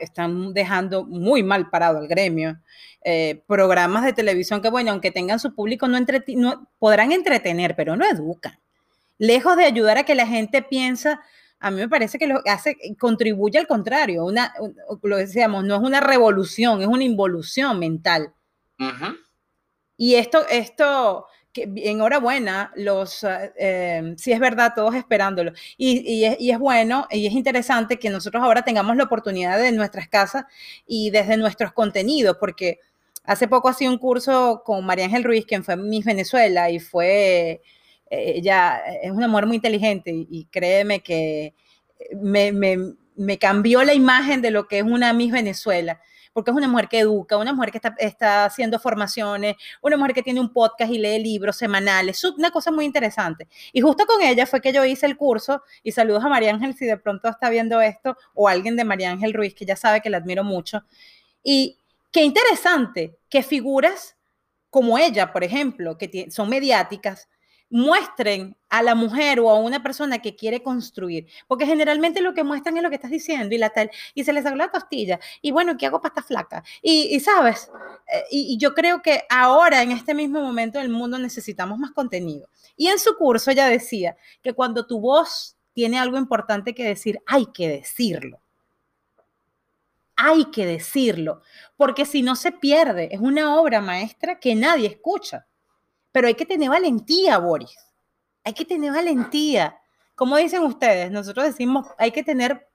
están 0.00 0.52
dejando 0.52 1.04
muy 1.04 1.42
mal 1.44 1.70
parado 1.70 1.98
al 1.98 2.08
gremio. 2.08 2.60
Eh, 3.02 3.42
programas 3.46 4.04
de 4.04 4.12
televisión 4.12 4.60
que, 4.60 4.68
bueno, 4.68 4.90
aunque 4.90 5.10
tengan 5.10 5.38
su 5.40 5.54
público, 5.54 5.88
no, 5.88 5.98
no 6.36 6.68
podrán 6.78 7.12
entretener, 7.12 7.74
pero 7.74 7.96
no 7.96 8.04
educan. 8.06 8.58
Lejos 9.18 9.56
de 9.56 9.64
ayudar 9.64 9.96
a 9.98 10.04
que 10.04 10.14
la 10.14 10.26
gente 10.26 10.62
piensa, 10.62 11.20
a 11.58 11.70
mí 11.70 11.76
me 11.78 11.88
parece 11.88 12.18
que 12.18 12.26
lo 12.26 12.40
hace, 12.46 12.76
contribuye 12.98 13.58
al 13.58 13.66
contrario, 13.66 14.24
una, 14.24 14.52
un- 14.60 14.76
lo 15.02 15.16
decíamos, 15.16 15.64
no 15.64 15.76
es 15.76 15.80
una 15.82 16.00
revolución, 16.00 16.82
es 16.82 16.88
una 16.88 17.04
involución 17.04 17.78
mental. 17.78 18.32
Ujú. 18.78 19.16
Y 19.96 20.14
esto, 20.14 20.46
esto, 20.50 21.26
que 21.52 21.68
enhorabuena, 21.76 22.72
los, 22.76 23.24
eh, 23.24 23.52
eh, 23.58 24.14
sí 24.16 24.32
es 24.32 24.40
verdad, 24.40 24.72
todos 24.74 24.94
esperándolo. 24.94 25.52
Y, 25.76 26.00
y 26.10 26.24
es, 26.24 26.36
y 26.40 26.50
es 26.50 26.58
bueno 26.58 27.06
y 27.10 27.26
es 27.26 27.32
interesante 27.32 27.98
que 27.98 28.08
nosotros 28.10 28.42
ahora 28.42 28.62
tengamos 28.62 28.96
la 28.96 29.04
oportunidad 29.04 29.58
de 29.58 29.72
nuestras 29.72 30.08
casas 30.08 30.44
y 30.86 31.10
desde 31.10 31.36
nuestros 31.36 31.72
contenidos, 31.72 32.36
porque 32.38 32.78
hace 33.24 33.48
poco 33.48 33.68
hacía 33.68 33.88
un 33.90 33.98
curso 33.98 34.62
con 34.64 34.84
María 34.84 35.04
Ángel 35.06 35.24
Ruiz, 35.24 35.46
quien 35.46 35.64
fue 35.64 35.76
Miss 35.76 36.04
Venezuela 36.04 36.70
y 36.70 36.80
fue, 36.80 37.62
eh, 38.10 38.32
ella 38.36 38.80
es 39.02 39.10
una 39.10 39.28
mujer 39.28 39.46
muy 39.46 39.56
inteligente 39.56 40.10
y, 40.12 40.46
créeme 40.50 41.00
que 41.00 41.54
me, 42.20 42.52
me- 42.52 42.94
me 43.16 43.38
cambió 43.38 43.82
la 43.84 43.92
imagen 43.92 44.40
de 44.40 44.50
lo 44.50 44.66
que 44.66 44.78
es 44.78 44.84
una 44.84 45.12
Miss 45.12 45.32
Venezuela. 45.32 46.00
Porque 46.32 46.52
es 46.52 46.56
una 46.56 46.68
mujer 46.68 46.86
que 46.88 47.00
educa, 47.00 47.36
una 47.36 47.52
mujer 47.52 47.72
que 47.72 47.78
está, 47.78 47.92
está 47.98 48.44
haciendo 48.44 48.78
formaciones, 48.78 49.56
una 49.82 49.96
mujer 49.96 50.14
que 50.14 50.22
tiene 50.22 50.38
un 50.38 50.52
podcast 50.52 50.92
y 50.92 50.96
lee 50.96 51.18
libros 51.18 51.56
semanales, 51.56 52.18
es 52.22 52.24
una 52.24 52.52
cosa 52.52 52.70
muy 52.70 52.84
interesante. 52.84 53.48
Y 53.72 53.80
justo 53.80 54.06
con 54.06 54.22
ella 54.22 54.46
fue 54.46 54.60
que 54.60 54.72
yo 54.72 54.84
hice 54.84 55.06
el 55.06 55.16
curso, 55.16 55.60
y 55.82 55.90
saludos 55.90 56.24
a 56.24 56.28
María 56.28 56.52
Ángel 56.54 56.74
si 56.76 56.86
de 56.86 56.96
pronto 56.98 57.28
está 57.28 57.50
viendo 57.50 57.80
esto, 57.80 58.16
o 58.32 58.46
alguien 58.46 58.76
de 58.76 58.84
María 58.84 59.10
Ángel 59.10 59.34
Ruiz, 59.34 59.54
que 59.56 59.64
ya 59.66 59.74
sabe 59.74 60.00
que 60.02 60.08
la 60.08 60.18
admiro 60.18 60.44
mucho. 60.44 60.84
Y 61.42 61.79
qué 62.12 62.24
interesante 62.24 63.18
que 63.28 63.42
figuras 63.42 64.16
como 64.70 64.98
ella, 64.98 65.32
por 65.32 65.44
ejemplo, 65.44 65.98
que 65.98 66.28
son 66.30 66.48
mediáticas, 66.48 67.28
muestren 67.72 68.56
a 68.68 68.82
la 68.82 68.96
mujer 68.96 69.38
o 69.38 69.48
a 69.48 69.58
una 69.60 69.80
persona 69.80 70.18
que 70.18 70.34
quiere 70.34 70.60
construir, 70.60 71.28
porque 71.46 71.66
generalmente 71.66 72.20
lo 72.20 72.34
que 72.34 72.42
muestran 72.42 72.76
es 72.76 72.82
lo 72.82 72.88
que 72.88 72.96
estás 72.96 73.12
diciendo 73.12 73.54
y 73.54 73.58
la 73.58 73.70
tal, 73.70 73.90
y 74.12 74.24
se 74.24 74.32
les 74.32 74.42
salió 74.42 74.56
la 74.56 74.70
costilla, 74.70 75.20
y 75.40 75.52
bueno, 75.52 75.76
¿qué 75.76 75.86
hago 75.86 76.00
para 76.00 76.10
estar 76.10 76.24
flaca? 76.24 76.64
Y, 76.82 77.14
y 77.14 77.20
sabes, 77.20 77.70
Eh, 78.12 78.24
y, 78.30 78.54
y 78.54 78.58
yo 78.58 78.74
creo 78.74 79.02
que 79.02 79.22
ahora, 79.30 79.82
en 79.82 79.92
este 79.92 80.14
mismo 80.14 80.40
momento 80.40 80.80
del 80.80 80.88
mundo, 80.88 81.16
necesitamos 81.18 81.78
más 81.78 81.92
contenido. 81.92 82.48
Y 82.76 82.88
en 82.88 82.98
su 82.98 83.14
curso 83.16 83.52
ella 83.52 83.68
decía 83.68 84.16
que 84.42 84.52
cuando 84.52 84.84
tu 84.86 85.00
voz 85.00 85.56
tiene 85.72 85.98
algo 85.98 86.18
importante 86.18 86.74
que 86.74 86.82
decir, 86.84 87.20
hay 87.26 87.46
que 87.54 87.68
decirlo. 87.68 88.40
Hay 90.22 90.46
que 90.46 90.66
decirlo, 90.66 91.42
porque 91.76 92.04
si 92.04 92.22
no 92.22 92.36
se 92.36 92.52
pierde, 92.52 93.08
es 93.12 93.20
una 93.20 93.54
obra 93.58 93.80
maestra 93.80 94.38
que 94.38 94.54
nadie 94.54 94.86
escucha. 94.88 95.46
Pero 96.12 96.26
hay 96.28 96.34
que 96.34 96.44
tener 96.46 96.68
valentía, 96.68 97.38
Boris. 97.38 97.74
Hay 98.44 98.52
que 98.52 98.64
tener 98.64 98.92
valentía. 98.92 99.78
Como 100.14 100.36
dicen 100.36 100.62
ustedes, 100.62 101.10
nosotros 101.10 101.46
decimos, 101.46 101.86
hay 101.98 102.10
que 102.10 102.22
tener 102.22 102.66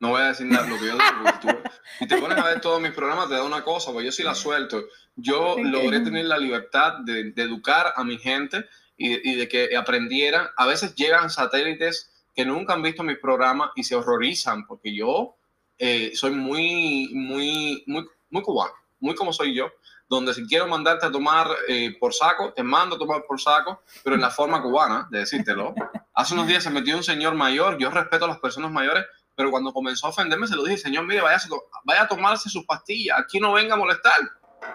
No 0.00 0.08
voy 0.10 0.22
a 0.22 0.28
decir 0.28 0.46
nada, 0.46 0.66
lo 0.66 0.76
que 0.78 0.86
yo 0.86 0.92
digo, 0.94 1.04
porque 1.22 1.38
tú- 1.40 1.70
si 2.00 2.06
te 2.08 2.18
pones 2.18 2.36
a 2.36 2.44
ver 2.44 2.60
todos 2.60 2.80
mis 2.80 2.90
programas, 2.90 3.28
te 3.28 3.34
da 3.34 3.44
una 3.44 3.62
cosa, 3.62 3.92
porque 3.92 4.06
yo 4.06 4.12
sí 4.12 4.24
la 4.24 4.34
suelto. 4.34 4.82
Yo 5.14 5.56
logré 5.58 6.00
tener 6.00 6.24
la 6.24 6.38
libertad 6.38 6.94
de, 7.04 7.30
de 7.30 7.42
educar 7.42 7.92
a 7.94 8.02
mi 8.02 8.18
gente 8.18 8.64
y, 8.96 9.30
y 9.30 9.36
de 9.36 9.46
que 9.48 9.76
aprendieran. 9.76 10.48
A 10.56 10.66
veces 10.66 10.96
llegan 10.96 11.30
satélites 11.30 12.11
que 12.34 12.44
nunca 12.44 12.74
han 12.74 12.82
visto 12.82 13.02
mis 13.02 13.18
programas 13.18 13.70
y 13.76 13.84
se 13.84 13.94
horrorizan, 13.94 14.66
porque 14.66 14.94
yo 14.94 15.36
eh, 15.78 16.12
soy 16.14 16.32
muy, 16.32 17.10
muy, 17.12 17.82
muy, 17.86 18.06
muy 18.30 18.42
cubano, 18.42 18.72
muy 19.00 19.14
como 19.14 19.32
soy 19.32 19.54
yo, 19.54 19.70
donde 20.08 20.34
si 20.34 20.46
quiero 20.46 20.66
mandarte 20.66 21.06
a 21.06 21.10
tomar 21.10 21.48
eh, 21.68 21.96
por 21.98 22.14
saco, 22.14 22.52
te 22.52 22.62
mando 22.62 22.96
a 22.96 22.98
tomar 22.98 23.24
por 23.26 23.40
saco, 23.40 23.82
pero 24.02 24.14
en 24.14 24.22
la 24.22 24.30
forma 24.30 24.62
cubana 24.62 25.08
de 25.10 25.20
decírtelo. 25.20 25.74
Hace 26.14 26.34
unos 26.34 26.46
días 26.46 26.62
se 26.62 26.70
metió 26.70 26.96
un 26.96 27.02
señor 27.02 27.34
mayor, 27.34 27.78
yo 27.78 27.90
respeto 27.90 28.26
a 28.26 28.28
las 28.28 28.38
personas 28.38 28.70
mayores, 28.70 29.04
pero 29.34 29.50
cuando 29.50 29.72
comenzó 29.72 30.06
a 30.06 30.10
ofenderme 30.10 30.46
se 30.46 30.56
lo 30.56 30.64
dije, 30.64 30.78
señor, 30.78 31.06
mire, 31.06 31.22
vaya, 31.22 31.38
vaya 31.84 32.02
a 32.02 32.08
tomarse 32.08 32.50
sus 32.50 32.64
pastillas, 32.66 33.18
aquí 33.18 33.40
no 33.40 33.52
venga 33.52 33.74
a 33.74 33.78
molestar. 33.78 34.12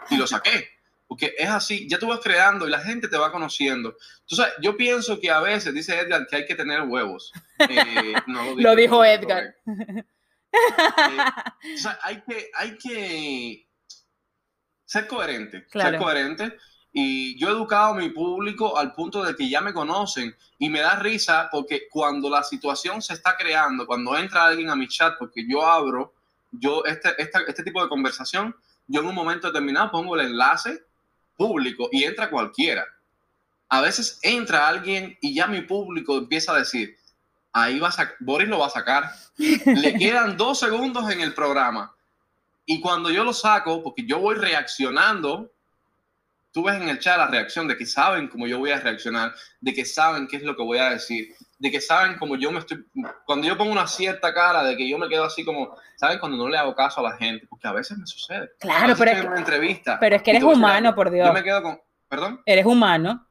Y 0.10 0.18
lo 0.18 0.28
saqué, 0.28 0.77
porque 1.08 1.34
es 1.38 1.50
así, 1.50 1.88
ya 1.90 1.98
tú 2.00 2.08
vas 2.08 2.20
creando 2.22 2.68
y 2.68 2.72
la 2.72 2.80
gente 2.82 3.08
te 3.08 3.18
va 3.18 3.32
conociendo. 3.32 3.96
Entonces, 4.30 4.54
yo 4.62 4.76
pienso 4.76 5.20
que 5.20 5.32
a 5.32 5.40
veces, 5.40 5.74
dice 5.74 5.98
Edgar, 5.98 6.28
que 6.28 6.36
hay 6.36 6.46
que 6.46 6.56
tener 6.56 6.82
huevos. 6.82 7.32
Eh, 7.60 8.14
no 8.28 8.56
Lo 8.56 8.76
dijo 8.76 9.04
Edgar. 9.06 9.56
Eh, 9.66 10.04
o 11.76 11.78
sea, 11.78 12.00
hay 12.04 12.22
que, 12.22 12.50
hay 12.54 12.78
que 12.78 13.68
ser 14.86 15.08
coherente, 15.08 15.66
Claro. 15.68 15.92
ser 15.92 16.00
coherente. 16.00 16.58
Y 16.92 17.38
yo 17.40 17.50
he 17.50 17.52
educado 17.52 17.94
a 17.94 17.98
mi 17.98 18.10
público 18.10 18.78
al 18.78 18.94
punto 18.94 19.24
de 19.24 19.36
que 19.36 19.48
ya 19.50 19.62
me 19.62 19.74
conocen 19.74 20.36
y 20.58 20.70
me 20.70 20.80
da 20.80 20.96
risa 20.98 21.48
porque 21.52 21.84
cuando 21.92 22.30
la 22.30 22.42
situación 22.44 23.02
se 23.02 23.14
está 23.14 23.38
creando, 23.38 23.86
cuando 23.86 24.18
entra 24.18 24.46
alguien 24.46 24.70
a 24.70 24.76
mi 24.76 24.88
chat, 24.88 25.16
porque 25.20 25.46
yo 25.48 25.66
abro, 25.66 26.16
yo 26.52 26.84
este, 26.86 27.14
esta- 27.22 27.42
este 27.48 27.64
tipo 27.64 27.84
de 27.84 27.90
conversación, 27.90 28.56
yo 28.88 29.02
en 29.02 29.08
un 29.08 29.14
momento 29.16 29.48
determinado 29.48 29.92
pongo 29.92 30.16
el 30.16 30.26
enlace 30.28 30.84
público 31.38 31.88
y 31.92 32.04
entra 32.04 32.30
cualquiera. 32.30 32.86
A 33.70 33.82
veces 33.82 34.20
entra 34.22 34.68
alguien 34.68 35.18
y 35.22 35.36
ya 35.36 35.48
mi 35.48 35.62
público 35.62 36.18
empieza 36.18 36.54
a 36.54 36.60
decir, 36.60 36.98
ahí 37.54 37.80
va 37.80 37.90
a 37.90 38.12
Boris 38.20 38.48
lo 38.48 38.60
va 38.60 38.68
a 38.68 38.72
sacar. 38.72 39.12
Le 39.38 39.98
quedan 39.98 40.38
dos 40.38 40.60
segundos 40.60 41.10
en 41.10 41.22
el 41.22 41.34
programa. 41.34 41.94
Y 42.66 42.82
cuando 42.82 43.10
yo 43.10 43.24
lo 43.24 43.34
saco, 43.34 43.82
porque 43.82 44.06
yo 44.06 44.20
voy 44.20 44.36
reaccionando, 44.36 45.50
tú 46.52 46.64
ves 46.64 46.76
en 46.76 46.90
el 46.90 47.00
chat 47.00 47.18
la 47.18 47.28
reacción 47.28 47.68
de 47.68 47.78
que 47.78 47.86
saben 47.86 48.28
cómo 48.28 48.46
yo 48.46 48.60
voy 48.60 48.72
a 48.72 48.80
reaccionar, 48.80 49.34
de 49.62 49.74
que 49.74 49.86
saben 49.86 50.28
qué 50.28 50.38
es 50.38 50.44
lo 50.44 50.56
que 50.56 50.64
voy 50.64 50.80
a 50.80 50.90
decir, 50.90 51.34
de 51.60 51.72
que 51.72 51.82
saben 51.82 52.18
cómo 52.18 52.36
yo 52.36 52.52
me 52.52 52.60
estoy... 52.60 52.86
Cuando 53.26 53.48
yo 53.48 53.58
pongo 53.58 53.72
una 53.72 53.88
cierta 53.88 54.34
cara 54.34 54.64
de 54.64 54.78
que 54.78 54.88
yo 54.88 54.98
me 54.98 55.10
quedo 55.10 55.24
así 55.24 55.44
como, 55.44 55.76
¿saben? 55.96 56.20
Cuando 56.20 56.38
no 56.38 56.48
le 56.48 56.58
hago 56.58 56.76
caso 56.76 57.00
a 57.00 57.10
la 57.10 57.18
gente, 57.18 57.48
porque 57.48 57.68
a 57.68 57.72
veces 57.72 57.98
me 57.98 58.06
sucede. 58.06 58.52
Claro, 58.60 58.94
pero 58.98 59.12
es, 59.12 59.26
una 59.26 59.38
entrevista. 59.38 60.00
pero 60.00 60.16
es 60.16 60.22
que 60.22 60.32
eres 60.32 60.44
humano, 60.44 60.94
por 60.94 61.10
Dios. 61.10 61.28
Yo 61.28 61.34
me 61.34 61.44
quedo 61.44 61.64
con... 61.64 61.82
¿Perdón? 62.08 62.42
Eres 62.46 62.66
humano. 62.66 63.28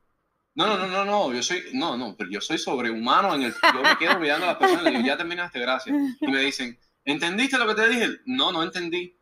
No, 0.55 0.67
no, 0.67 0.79
no, 0.79 0.87
no, 0.87 1.05
no, 1.05 1.35
yo 1.35 1.43
soy, 1.43 1.63
no, 1.75 1.97
no, 1.97 2.17
pero 2.17 2.31
yo 2.31 2.41
soy 2.41 2.57
sobrehumano 2.57 3.35
en 3.35 3.43
el, 3.43 3.53
yo 3.53 3.83
me 3.83 3.99
quedo 3.99 4.19
mirando 4.19 4.47
a 4.47 4.49
las 4.49 4.57
personas 4.57 4.87
y 4.87 4.91
digo, 4.97 5.07
ya 5.07 5.17
terminaste, 5.17 5.61
gracias. 5.61 5.95
Y 6.19 6.27
me 6.27 6.41
dicen, 6.41 6.79
¿entendiste 7.05 7.59
lo 7.59 7.67
que 7.67 7.75
te 7.75 7.89
dije? 7.89 8.09
No, 8.25 8.53
no 8.53 8.63
entendí. 8.63 9.19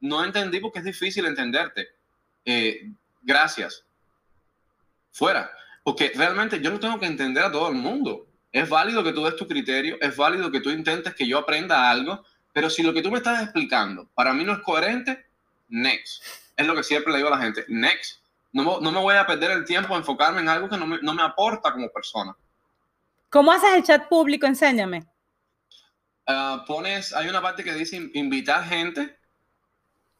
No 0.00 0.24
entendí 0.24 0.58
porque 0.58 0.80
es 0.80 0.84
difícil 0.84 1.24
entenderte. 1.26 1.86
Eh, 2.44 2.90
gracias. 3.22 3.84
Fuera. 5.12 5.52
Porque 5.84 6.12
realmente 6.14 6.60
yo 6.60 6.70
no 6.70 6.80
tengo 6.80 6.98
que 6.98 7.06
entender 7.06 7.44
a 7.44 7.52
todo 7.52 7.68
el 7.68 7.76
mundo. 7.76 8.26
Es 8.52 8.68
válido 8.68 9.02
que 9.02 9.12
tú 9.12 9.24
des 9.24 9.36
tu 9.36 9.48
criterio, 9.48 9.96
es 10.00 10.14
válido 10.16 10.50
que 10.50 10.60
tú 10.60 10.70
intentes 10.70 11.14
que 11.14 11.26
yo 11.26 11.38
aprenda 11.38 11.90
algo, 11.90 12.22
pero 12.52 12.68
si 12.68 12.82
lo 12.82 12.92
que 12.92 13.00
tú 13.02 13.10
me 13.10 13.16
estás 13.18 13.42
explicando 13.42 14.08
para 14.14 14.32
mí 14.34 14.44
no 14.44 14.52
es 14.52 14.58
coherente, 14.58 15.26
next. 15.68 16.22
Es 16.56 16.66
lo 16.66 16.74
que 16.74 16.82
siempre 16.82 17.12
le 17.12 17.18
digo 17.18 17.32
a 17.32 17.36
la 17.38 17.42
gente, 17.42 17.64
next. 17.68 18.20
No, 18.52 18.62
me- 18.64 18.84
no 18.84 18.92
me 18.92 19.00
voy 19.00 19.16
a 19.16 19.26
perder 19.26 19.52
el 19.52 19.64
tiempo 19.64 19.94
a 19.94 19.98
enfocarme 19.98 20.40
en 20.42 20.48
algo 20.50 20.68
que 20.68 20.76
no 20.76 20.86
me, 20.86 20.98
no 21.00 21.14
me 21.14 21.22
aporta 21.22 21.72
como 21.72 21.88
persona. 21.88 22.36
¿Cómo 23.30 23.50
haces 23.50 23.70
el 23.74 23.82
chat 23.82 24.08
público? 24.08 24.46
Enséñame. 24.46 25.06
Ah, 26.26 26.62
pones, 26.66 27.14
hay 27.14 27.28
una 27.28 27.40
parte 27.40 27.64
que 27.64 27.72
dice 27.72 27.96
in- 27.96 28.10
invitar 28.14 28.64
gente 28.64 29.16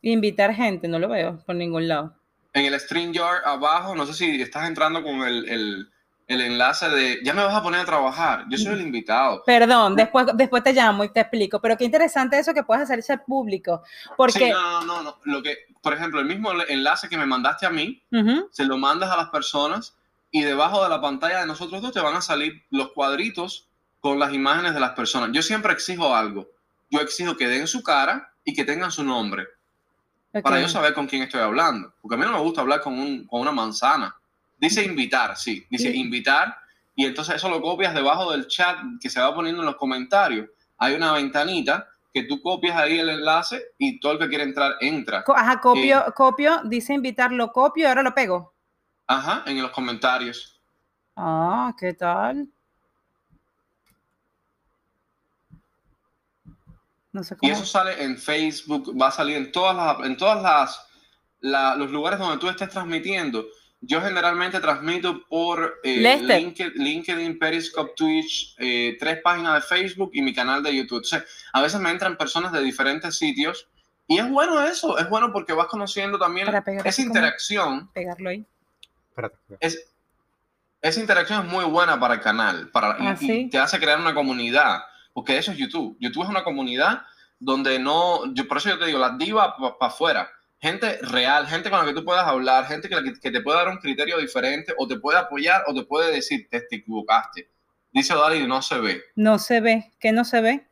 Invitar 0.00 0.52
gente, 0.54 0.88
no 0.88 0.98
lo 0.98 1.08
veo 1.08 1.38
por 1.46 1.54
ningún 1.54 1.86
lado. 1.86 2.16
en 2.54 2.64
el 2.66 2.78
StreamYard 2.80 3.44
abajo. 3.46 3.94
No 3.94 4.04
sé 4.06 4.14
si 4.14 4.42
estás 4.42 4.66
entrando 4.66 5.02
con 5.02 5.22
el, 5.22 5.48
el, 5.48 5.90
el 6.28 6.40
enlace 6.40 6.88
de 6.88 7.20
ya 7.24 7.34
me 7.34 7.42
vas 7.44 7.54
a 7.54 7.62
poner 7.62 7.80
a 7.80 7.84
trabajar. 7.84 8.44
Yo 8.48 8.56
soy 8.58 8.72
el 8.74 8.80
invitado. 8.80 9.42
Perdón, 9.44 9.96
después, 9.96 10.26
después 10.34 10.62
te 10.62 10.72
llamo 10.72 11.04
y 11.04 11.08
te 11.12 11.20
explico, 11.20 11.60
pero 11.60 11.76
qué 11.76 11.84
interesante 11.84 12.38
eso 12.38 12.54
que 12.54 12.62
puedes 12.62 12.84
hacer 12.84 12.98
el 12.98 13.04
chat 13.04 13.24
público, 13.24 13.82
porque 14.16 14.38
Sí, 14.38 14.50
no, 14.50 14.80
no, 14.84 14.84
no, 14.84 15.02
no. 15.02 15.16
Lo 15.24 15.42
que, 15.42 15.56
por 15.82 15.92
ejemplo, 15.94 16.20
el 16.20 16.26
mismo 16.26 16.50
enlace 16.68 17.08
que 17.08 17.16
me 17.18 17.26
mandaste 17.26 17.66
a 17.66 17.70
mí, 17.70 18.02
se 18.50 18.64
lo 18.64 18.78
mandas 18.78 19.10
a 19.10 19.16
las 19.16 19.28
personas 19.30 19.94
y 20.30 20.42
debajo 20.42 20.82
de 20.82 20.88
la 20.88 21.00
pantalla 21.00 21.40
de 21.40 21.46
nosotros 21.46 21.82
dos 21.82 21.92
te 21.92 22.00
van 22.00 22.16
a 22.16 22.20
salir 22.22 22.62
los 22.70 22.92
cuadritos 22.92 23.68
con 24.00 24.18
las 24.18 24.32
imágenes 24.32 24.74
de 24.74 24.80
las 24.80 24.92
personas. 24.92 25.30
Yo 25.32 25.42
siempre 25.42 25.72
exijo 25.72 26.14
algo. 26.14 26.48
Yo 26.90 27.00
exijo 27.00 27.36
que 27.36 27.48
den 27.48 27.66
su 27.66 27.82
cara 27.82 28.32
y 28.44 28.54
que 28.54 28.64
tengan 28.64 28.90
su 28.90 29.04
nombre 29.04 29.44
ok. 30.34 30.42
para 30.42 30.60
yo 30.60 30.68
saber 30.68 30.94
con 30.94 31.06
quién 31.06 31.22
estoy 31.22 31.40
hablando. 31.40 31.92
Porque 32.00 32.14
a 32.14 32.18
mí 32.18 32.24
no 32.24 32.32
me 32.32 32.40
gusta 32.40 32.60
hablar 32.62 32.80
con, 32.80 32.98
un- 32.98 33.26
con 33.26 33.40
una 33.40 33.52
manzana. 33.52 34.16
Dice 34.62 34.84
invitar, 34.84 35.36
sí. 35.36 35.66
Dice 35.68 35.90
Sí. 35.90 35.98
invitar 35.98 36.56
y 36.94 37.04
entonces 37.04 37.34
eso 37.34 37.48
lo 37.50 37.60
copias 37.60 37.92
debajo 37.94 38.30
del 38.30 38.46
chat 38.46 38.78
que 39.00 39.10
se 39.10 39.20
va 39.20 39.34
poniendo 39.34 39.60
en 39.60 39.66
los 39.66 39.74
comentarios. 39.74 40.48
Hay 40.78 40.94
una 40.94 41.12
ventanita 41.12 41.88
que 42.14 42.22
tú 42.24 42.40
copias 42.40 42.76
ahí 42.76 42.98
el 43.00 43.08
enlace 43.08 43.60
y 43.76 43.98
todo 43.98 44.12
el 44.12 44.18
que 44.20 44.28
quiere 44.28 44.44
entrar 44.44 44.76
entra. 44.80 45.24
Ajá, 45.26 45.60
copio, 45.60 46.06
Eh. 46.06 46.12
copio, 46.14 46.60
dice 46.64 46.94
invitar, 46.94 47.32
lo 47.32 47.50
copio 47.50 47.82
y 47.84 47.86
ahora 47.88 48.04
lo 48.04 48.14
pego. 48.14 48.54
Ajá, 49.08 49.42
en 49.46 49.60
los 49.60 49.72
comentarios. 49.72 50.60
Ah, 51.16 51.74
¿qué 51.76 51.92
tal? 51.94 52.46
No 57.12 57.22
sé 57.24 57.34
Y 57.34 57.38
cómo. 57.38 57.52
eso 57.52 57.66
sale 57.66 58.02
en 58.02 58.16
Facebook, 58.16 58.94
va 59.00 59.08
a 59.08 59.10
salir 59.10 59.36
en 59.38 59.50
todas 59.52 59.74
las, 59.76 60.06
en 60.06 60.16
todas 60.16 60.40
las, 60.42 60.86
la- 61.40 61.74
los 61.74 61.90
lugares 61.90 62.18
donde 62.20 62.38
tú 62.38 62.48
estés 62.48 62.68
transmitiendo. 62.68 63.44
Yo 63.84 64.00
generalmente 64.00 64.60
transmito 64.60 65.26
por 65.26 65.80
eh. 65.82 65.96
LinkedIn, 66.22 66.72
LinkedIn, 66.76 67.38
Periscope, 67.38 67.92
Twitch, 67.96 68.54
eh, 68.58 68.96
tres 68.98 69.20
páginas 69.22 69.54
de 69.54 69.60
Facebook 69.62 70.10
y 70.14 70.22
mi 70.22 70.32
canal 70.32 70.62
de 70.62 70.74
YouTube. 70.74 71.00
O 71.00 71.04
sea, 71.04 71.24
a 71.52 71.60
veces 71.60 71.80
me 71.80 71.90
entran 71.90 72.16
personas 72.16 72.52
de 72.52 72.62
diferentes 72.62 73.16
sitios 73.18 73.68
y 74.06 74.18
es 74.18 74.28
bueno 74.30 74.62
eso, 74.64 74.98
es 74.98 75.08
bueno 75.08 75.32
porque 75.32 75.52
vas 75.52 75.66
conociendo 75.66 76.18
también 76.18 76.46
Para 76.46 76.62
pegar 76.62 76.86
esa 76.86 77.02
interacción. 77.02 77.90
Pegarlo 77.92 78.30
ahí. 78.30 78.46
Espérate, 79.08 79.36
espérate. 79.36 79.66
Es, 79.66 79.88
esa 80.80 81.00
interacción 81.00 81.44
es 81.46 81.50
muy 81.52 81.64
buena 81.64 81.98
para 81.98 82.14
el 82.14 82.20
canal 82.20 82.68
para, 82.70 82.96
y- 83.00 83.06
Ah, 83.06 83.16
y, 83.20 83.26
¿sí? 83.26 83.48
te 83.50 83.58
hace 83.58 83.78
crear 83.80 83.98
una 83.98 84.14
comunidad, 84.14 84.80
porque 85.12 85.36
eso 85.38 85.50
es 85.52 85.58
YouTube. 85.58 85.96
YouTube 86.00 86.22
es 86.24 86.28
una 86.30 86.44
comunidad 86.44 87.02
donde 87.40 87.78
no, 87.80 88.32
yo, 88.34 88.46
por 88.46 88.58
eso 88.58 88.68
yo 88.68 88.78
te 88.78 88.86
digo, 88.86 88.98
las 89.00 89.18
divas 89.18 89.54
para 89.58 89.90
afuera, 89.92 90.30
gente 90.62 90.98
real, 91.02 91.46
gente 91.48 91.68
con 91.68 91.80
la 91.80 91.84
que 91.84 91.92
tú 91.92 92.04
puedas 92.04 92.24
hablar, 92.26 92.66
gente 92.68 92.88
que, 92.88 93.30
te 93.30 93.40
puede 93.40 93.58
dar 93.58 93.68
un 93.68 93.78
criterio 93.78 94.18
diferente 94.18 94.72
o 94.78 94.86
te 94.86 94.96
puede 94.96 95.18
apoyar 95.18 95.64
o 95.66 95.74
te 95.74 95.82
puede 95.82 96.12
decir, 96.12 96.48
te, 96.48 96.60
te 96.60 96.76
equivocaste. 96.76 97.50
Dice 97.90 98.14
Dali, 98.14 98.46
no 98.46 98.62
se 98.62 98.78
ve. 98.78 99.02
No 99.16 99.38
se 99.40 99.60
ve. 99.60 99.92
¿Qué 99.98 100.12
no 100.12 100.24
se 100.24 100.40
ve? 100.40 100.66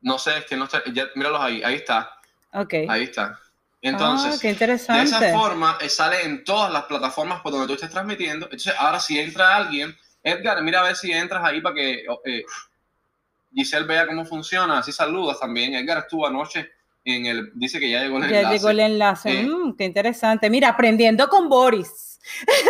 No 0.00 0.18
sé, 0.18 0.38
es 0.38 0.44
que 0.46 0.56
no 0.56 0.64
está, 0.64 0.82
ya, 0.92 1.08
míralos 1.16 1.40
ahí, 1.40 1.62
ahí 1.64 1.74
está, 1.74 2.10
Ok. 2.52 2.74
ahí 2.88 3.02
está. 3.04 3.36
ah, 3.36 3.40
Entonces, 3.82 4.40
qué 4.40 4.48
de 4.48 4.52
interesante. 4.52 5.02
esa 5.02 5.32
forma 5.32 5.76
eh, 5.80 5.88
sale 5.88 6.22
en 6.22 6.44
todas 6.44 6.72
las 6.72 6.84
plataformas 6.84 7.40
por 7.40 7.50
donde 7.52 7.66
tú 7.66 7.74
estés 7.74 7.90
transmitiendo. 7.90 8.46
Entonces, 8.46 8.74
ahora 8.78 9.00
si 9.00 9.18
entra 9.18 9.56
alguien, 9.56 9.94
Edgar, 10.22 10.62
mira 10.62 10.80
a 10.80 10.84
ver 10.84 10.94
si 10.96 11.10
entras 11.12 11.44
ahí 11.44 11.60
para 11.60 11.74
que 11.74 12.04
eh, 12.24 12.44
Giselle 13.52 13.86
vea 13.86 14.06
cómo 14.06 14.24
funciona. 14.24 14.78
Así 14.78 14.92
saludas 14.92 15.40
también. 15.40 15.74
Edgar 15.74 15.98
estuvo 15.98 16.26
anoche 16.26 16.70
en 17.04 17.26
el. 17.26 17.50
Dice 17.54 17.80
que 17.80 17.90
ya 17.90 18.02
llegó 18.02 18.18
el 18.18 18.30
Ya 18.30 18.38
enlace. 18.40 18.56
llegó 18.56 18.70
el 18.70 18.80
enlace. 18.80 19.40
Eh. 19.40 19.46
Mm, 19.46 19.76
qué 19.76 19.84
interesante. 19.84 20.48
Mira, 20.50 20.68
aprendiendo 20.68 21.28
con 21.28 21.48
Boris. 21.48 22.20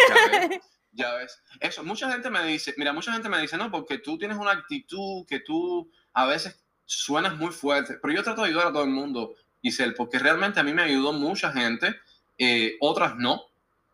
Ya 0.09 0.38
ves, 0.38 0.60
ya 0.92 1.14
ves. 1.14 1.42
Eso, 1.60 1.84
mucha 1.84 2.10
gente 2.10 2.30
me 2.30 2.44
dice, 2.44 2.74
mira, 2.76 2.92
mucha 2.92 3.12
gente 3.12 3.28
me 3.28 3.40
dice, 3.40 3.56
no, 3.56 3.70
porque 3.70 3.98
tú 3.98 4.18
tienes 4.18 4.36
una 4.38 4.52
actitud 4.52 5.24
que 5.26 5.40
tú 5.40 5.90
a 6.14 6.26
veces 6.26 6.62
suenas 6.84 7.36
muy 7.36 7.52
fuerte, 7.52 7.94
pero 8.00 8.12
yo 8.14 8.22
trato 8.22 8.42
de 8.42 8.48
ayudar 8.48 8.66
a 8.68 8.72
todo 8.72 8.84
el 8.84 8.90
mundo, 8.90 9.34
Giselle, 9.62 9.94
porque 9.94 10.18
realmente 10.18 10.60
a 10.60 10.62
mí 10.62 10.74
me 10.74 10.82
ayudó 10.82 11.12
mucha 11.12 11.52
gente, 11.52 11.94
eh, 12.36 12.74
otras 12.80 13.16
no, 13.16 13.40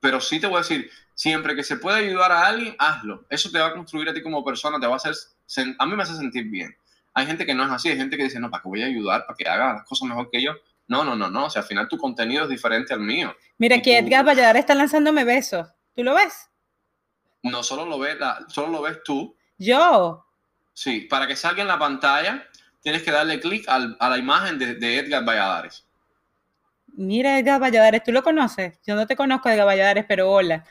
pero 0.01 0.21
sí 0.21 0.41
te 0.41 0.47
voy 0.47 0.57
a 0.57 0.61
decir, 0.61 0.91
siempre 1.15 1.55
que 1.55 1.63
se 1.63 1.77
puede 1.77 1.99
ayudar 2.07 2.33
a 2.33 2.47
alguien, 2.47 2.75
hazlo. 2.79 3.27
Eso 3.29 3.51
te 3.51 3.59
va 3.59 3.67
a 3.69 3.73
construir 3.75 4.09
a 4.09 4.15
ti 4.15 4.23
como 4.23 4.45
persona, 4.45 4.81
te 4.81 4.87
va 4.87 4.95
a 4.95 4.97
hacer, 4.97 5.15
a 5.79 5.87
mí 5.87 5.97
me 5.97 6.03
hace 6.03 6.17
sentir 6.17 6.45
bien. 6.45 6.75
Hay 7.19 7.27
gente 7.27 7.45
que 7.45 7.55
no 7.55 7.65
es 7.65 7.71
así, 7.73 7.89
hay 7.89 7.97
gente 7.97 8.17
que 8.17 8.25
dice, 8.25 8.39
no, 8.39 8.49
¿para 8.51 8.63
qué 8.63 8.69
voy 8.69 8.83
a 8.83 8.87
ayudar? 8.87 9.27
¿Para 9.27 9.37
que 9.37 9.49
haga 9.49 9.75
las 9.75 9.85
cosas 9.85 10.09
mejor 10.09 10.31
que 10.31 10.41
yo? 10.41 10.53
No, 10.87 11.03
no, 11.05 11.17
no, 11.17 11.29
no, 11.29 11.47
o 11.47 11.51
sea, 11.51 11.63
al 11.63 11.69
final 11.69 11.89
tu 11.89 11.99
contenido 11.99 12.45
es 12.45 12.49
diferente 12.49 12.95
al 12.95 13.01
mío. 13.01 13.35
Mira, 13.59 13.77
Y 13.77 13.83
tú- 13.83 13.91
Edgar 13.91 14.25
Valladar 14.27 14.57
está 14.57 14.75
lanzándome 14.75 15.25
besos. 15.25 15.67
¿Tú 15.97 16.05
lo 16.05 16.15
ves? 16.15 16.49
No 17.43 17.63
solo 17.63 17.85
lo 17.87 17.99
ves, 17.99 18.19
la- 18.19 18.45
solo 18.49 18.69
lo 18.69 18.83
ves 18.83 18.99
tú, 19.05 19.37
Yo. 19.59 20.25
Sí, 20.73 21.01
para 21.11 21.27
que 21.27 21.35
salga 21.35 21.63
en 21.63 21.69
la 21.69 21.79
pantalla, 21.79 22.47
tienes 22.81 23.03
que 23.03 23.11
darle 23.11 23.41
clic 23.41 23.69
al- 23.69 23.97
a 23.99 24.09
la 24.09 24.17
imagen 24.19 24.59
de, 24.61 24.75
de 24.77 24.99
Edgar 25.01 25.25
Valladares. 25.25 25.85
Mira, 26.95 27.39
Edgar 27.39 27.61
Valladares, 27.61 28.03
¿tú 28.05 28.13
lo 28.13 28.23
conoces? 28.23 28.79
Yo 28.87 28.95
no 28.95 29.07
te 29.07 29.17
conozco, 29.17 29.49
Edgar 29.49 29.67
Valladares, 29.67 30.05
pero 30.09 30.31
hola. 30.31 30.65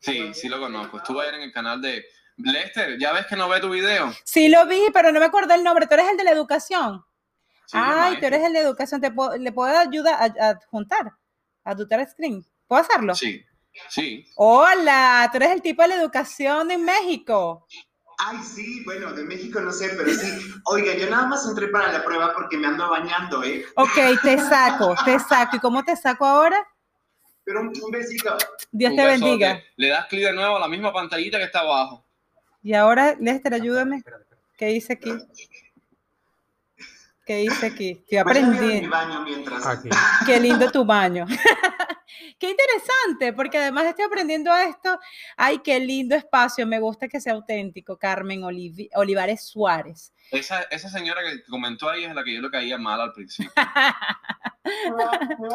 Sí, 0.00 0.32
sí 0.34 0.48
lo 0.48 0.58
conozco. 0.60 0.98
Estuve 0.98 1.22
ayer 1.22 1.34
en 1.34 1.42
el 1.42 1.52
canal 1.52 1.80
de 1.80 2.04
Lester. 2.38 2.98
¿Ya 2.98 3.12
ves 3.12 3.26
que 3.26 3.36
no 3.36 3.48
ve 3.48 3.60
tu 3.60 3.68
video? 3.70 4.12
Sí 4.24 4.48
lo 4.48 4.66
vi, 4.66 4.80
pero 4.92 5.12
no 5.12 5.20
me 5.20 5.26
acuerdo 5.26 5.54
el 5.54 5.62
nombre. 5.64 5.86
¿Tú 5.86 5.94
eres 5.94 6.08
el 6.10 6.16
de 6.16 6.24
la 6.24 6.30
educación? 6.32 7.04
Sí, 7.66 7.76
Ay, 7.78 8.18
tú 8.18 8.26
eres 8.26 8.44
el 8.44 8.52
de 8.52 8.60
educación. 8.60 9.00
¿Te 9.00 9.10
puedo- 9.10 9.36
¿Le 9.36 9.52
puedo 9.52 9.76
ayudar 9.76 10.14
a, 10.40 10.50
a 10.50 10.58
juntar? 10.70 11.12
¿A 11.64 11.70
adultar 11.70 12.08
screen? 12.08 12.44
¿Puedo 12.66 12.82
hacerlo? 12.82 13.14
Sí, 13.14 13.44
sí. 13.90 14.24
Hola, 14.36 15.28
tú 15.30 15.36
eres 15.36 15.50
el 15.50 15.62
tipo 15.62 15.82
de 15.82 15.88
la 15.88 15.94
educación 15.96 16.70
en 16.70 16.84
México. 16.84 17.66
Ay, 18.20 18.38
sí, 18.42 18.82
bueno, 18.84 19.12
de 19.12 19.22
México 19.22 19.60
no 19.60 19.70
sé, 19.70 19.90
pero 19.96 20.10
sí. 20.12 20.38
Oiga, 20.64 20.94
yo 20.96 21.08
nada 21.08 21.26
más 21.26 21.46
entré 21.46 21.68
para 21.68 21.92
la 21.92 22.02
prueba 22.02 22.32
porque 22.34 22.56
me 22.56 22.66
ando 22.66 22.88
bañando, 22.88 23.44
¿eh? 23.44 23.64
Ok, 23.76 23.94
te 24.22 24.38
saco, 24.38 24.94
te 25.04 25.18
saco. 25.20 25.56
¿Y 25.56 25.60
cómo 25.60 25.84
te 25.84 25.94
saco 25.94 26.24
ahora? 26.26 26.66
Pero 27.44 27.60
un, 27.60 27.68
un 27.80 27.90
besito. 27.92 28.36
Dios 28.72 28.90
Un 28.90 28.96
te 28.96 29.04
besote. 29.04 29.24
bendiga. 29.24 29.62
Le 29.76 29.88
das 29.88 30.06
clic 30.06 30.24
de 30.24 30.32
nuevo 30.32 30.56
a 30.56 30.60
la 30.60 30.68
misma 30.68 30.92
pantallita 30.92 31.38
que 31.38 31.44
está 31.44 31.60
abajo. 31.60 32.04
Y 32.62 32.74
ahora, 32.74 33.16
Lester, 33.18 33.54
ayúdame. 33.54 34.02
¿Qué 34.56 34.66
dice 34.66 34.94
aquí? 34.94 35.12
¿Qué 37.24 37.36
dice 37.36 37.66
aquí? 37.66 37.90
Estoy 37.90 38.18
aprendiendo. 38.18 38.90
baño 38.90 39.22
mientras. 39.22 39.66
Aquí. 39.66 39.88
Qué 40.26 40.40
lindo 40.40 40.70
tu 40.70 40.84
baño. 40.84 41.26
qué 42.38 42.50
interesante, 42.50 43.32
porque 43.32 43.58
además 43.58 43.86
estoy 43.86 44.04
aprendiendo 44.04 44.54
esto. 44.56 44.98
Ay, 45.36 45.58
qué 45.58 45.78
lindo 45.80 46.14
espacio. 46.14 46.66
Me 46.66 46.80
gusta 46.80 47.08
que 47.08 47.20
sea 47.20 47.32
auténtico. 47.34 47.98
Carmen 47.98 48.42
Olivares 48.44 49.48
Suárez. 49.48 50.12
Esa, 50.30 50.62
esa 50.64 50.90
señora 50.90 51.22
que 51.22 51.42
comentó 51.44 51.88
ahí 51.88 52.04
es 52.04 52.14
la 52.14 52.22
que 52.22 52.34
yo 52.34 52.42
le 52.42 52.50
caía 52.50 52.76
mal 52.78 53.00
al 53.00 53.12
principio. 53.12 53.50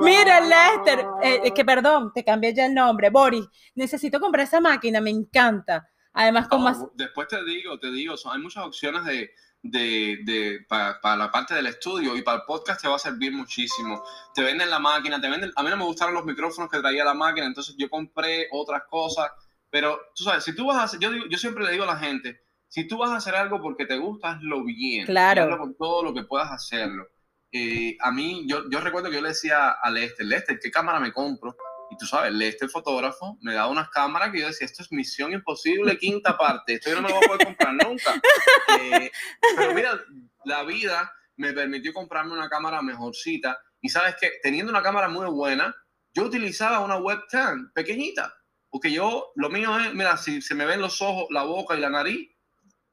Mira, 0.00 0.40
Lester, 0.40 1.06
eh, 1.22 1.52
que 1.54 1.64
perdón, 1.64 2.12
te 2.12 2.24
cambié 2.24 2.54
ya 2.54 2.66
el 2.66 2.74
nombre. 2.74 3.10
Boris, 3.10 3.46
necesito 3.74 4.20
comprar 4.20 4.44
esa 4.44 4.60
máquina, 4.60 5.00
me 5.00 5.10
encanta. 5.10 5.88
Además, 6.12 6.48
No, 6.50 6.58
más. 6.58 6.78
Después 6.94 7.28
te 7.28 7.42
digo, 7.44 7.78
te 7.78 7.90
digo, 7.92 8.16
son- 8.16 8.34
hay 8.36 8.42
muchas 8.42 8.64
opciones 8.64 9.04
de, 9.04 9.30
de, 9.62 10.18
de- 10.24 10.60
pa- 10.68 10.98
para 11.00 11.16
la 11.16 11.30
parte 11.30 11.54
del 11.54 11.66
estudio 11.66 12.16
y 12.16 12.22
para 12.22 12.38
el 12.38 12.42
podcast 12.46 12.80
te 12.80 12.88
va 12.88 12.96
a 12.96 12.98
servir 12.98 13.32
muchísimo. 13.32 14.02
Te 14.34 14.42
venden 14.42 14.70
la 14.70 14.78
máquina, 14.78 15.20
te 15.20 15.28
venden, 15.28 15.50
a 15.56 15.62
mí 15.62 15.70
no 15.70 15.76
me 15.76 15.84
gustaron 15.84 16.14
los 16.14 16.24
micrófonos 16.24 16.70
que 16.70 16.78
traía 16.80 17.04
la 17.04 17.14
máquina, 17.14 17.46
entonces 17.46 17.74
yo 17.78 17.88
compré 17.90 18.48
otras 18.52 18.82
cosas, 18.88 19.30
pero 19.70 20.00
tú 20.14 20.24
sabes, 20.24 20.44
si 20.44 20.54
tú 20.54 20.66
vas 20.66 20.76
a 20.78 20.82
hacer, 20.84 21.00
yo, 21.00 21.10
digo- 21.10 21.26
yo 21.28 21.38
siempre 21.38 21.64
le 21.64 21.72
digo 21.72 21.84
a 21.84 21.88
la 21.88 21.96
gente, 21.98 22.40
si 22.68 22.86
tú 22.86 22.98
vas 22.98 23.10
a 23.10 23.16
hacer 23.16 23.34
algo 23.34 23.60
porque 23.60 23.86
te 23.86 23.96
gusta, 23.96 24.32
hazlo 24.32 24.62
bien. 24.64 25.06
Claro. 25.06 25.42
Hazlo 25.44 25.58
con 25.58 25.74
todo 25.76 26.02
lo 26.04 26.14
que 26.14 26.22
puedas 26.24 26.50
hacerlo. 26.52 27.06
Eh, 27.50 27.96
a 28.00 28.10
mí, 28.12 28.44
yo, 28.46 28.68
yo 28.70 28.80
recuerdo 28.80 29.08
que 29.08 29.16
yo 29.16 29.22
le 29.22 29.28
decía 29.30 29.70
a 29.70 29.90
Lester, 29.90 30.26
Lester, 30.26 30.58
¿qué 30.62 30.70
cámara 30.70 31.00
me 31.00 31.12
compro? 31.12 31.56
Y 31.90 31.96
tú 31.96 32.06
sabes, 32.06 32.32
Lester, 32.32 32.66
el 32.66 32.70
fotógrafo, 32.70 33.38
me 33.40 33.54
daba 33.54 33.68
unas 33.68 33.88
cámaras 33.90 34.30
que 34.30 34.40
yo 34.40 34.46
decía, 34.46 34.66
esto 34.66 34.82
es 34.82 34.92
misión 34.92 35.32
imposible, 35.32 35.98
quinta 35.98 36.36
parte, 36.36 36.74
esto 36.74 36.90
yo 36.90 36.96
no 36.96 37.02
me 37.02 37.08
lo 37.08 37.14
voy 37.16 37.24
a 37.24 37.28
poder 37.28 37.46
comprar 37.46 37.74
nunca. 37.74 38.20
Eh, 38.80 39.10
pero 39.56 39.74
mira, 39.74 39.98
la 40.44 40.62
vida 40.62 41.10
me 41.36 41.52
permitió 41.52 41.92
comprarme 41.92 42.34
una 42.34 42.48
cámara 42.48 42.82
mejorcita. 42.82 43.58
Y 43.80 43.88
sabes 43.88 44.16
que 44.20 44.32
teniendo 44.42 44.70
una 44.70 44.82
cámara 44.82 45.08
muy 45.08 45.26
buena, 45.26 45.74
yo 46.12 46.24
utilizaba 46.24 46.80
una 46.80 46.98
webcam 46.98 47.72
pequeñita. 47.72 48.34
Porque 48.70 48.92
yo, 48.92 49.32
lo 49.36 49.48
mío 49.48 49.78
es, 49.78 49.94
mira, 49.94 50.16
si 50.16 50.42
se 50.42 50.54
me 50.54 50.66
ven 50.66 50.80
los 50.80 51.00
ojos, 51.00 51.26
la 51.30 51.44
boca 51.44 51.76
y 51.76 51.80
la 51.80 51.88
nariz, 51.88 52.28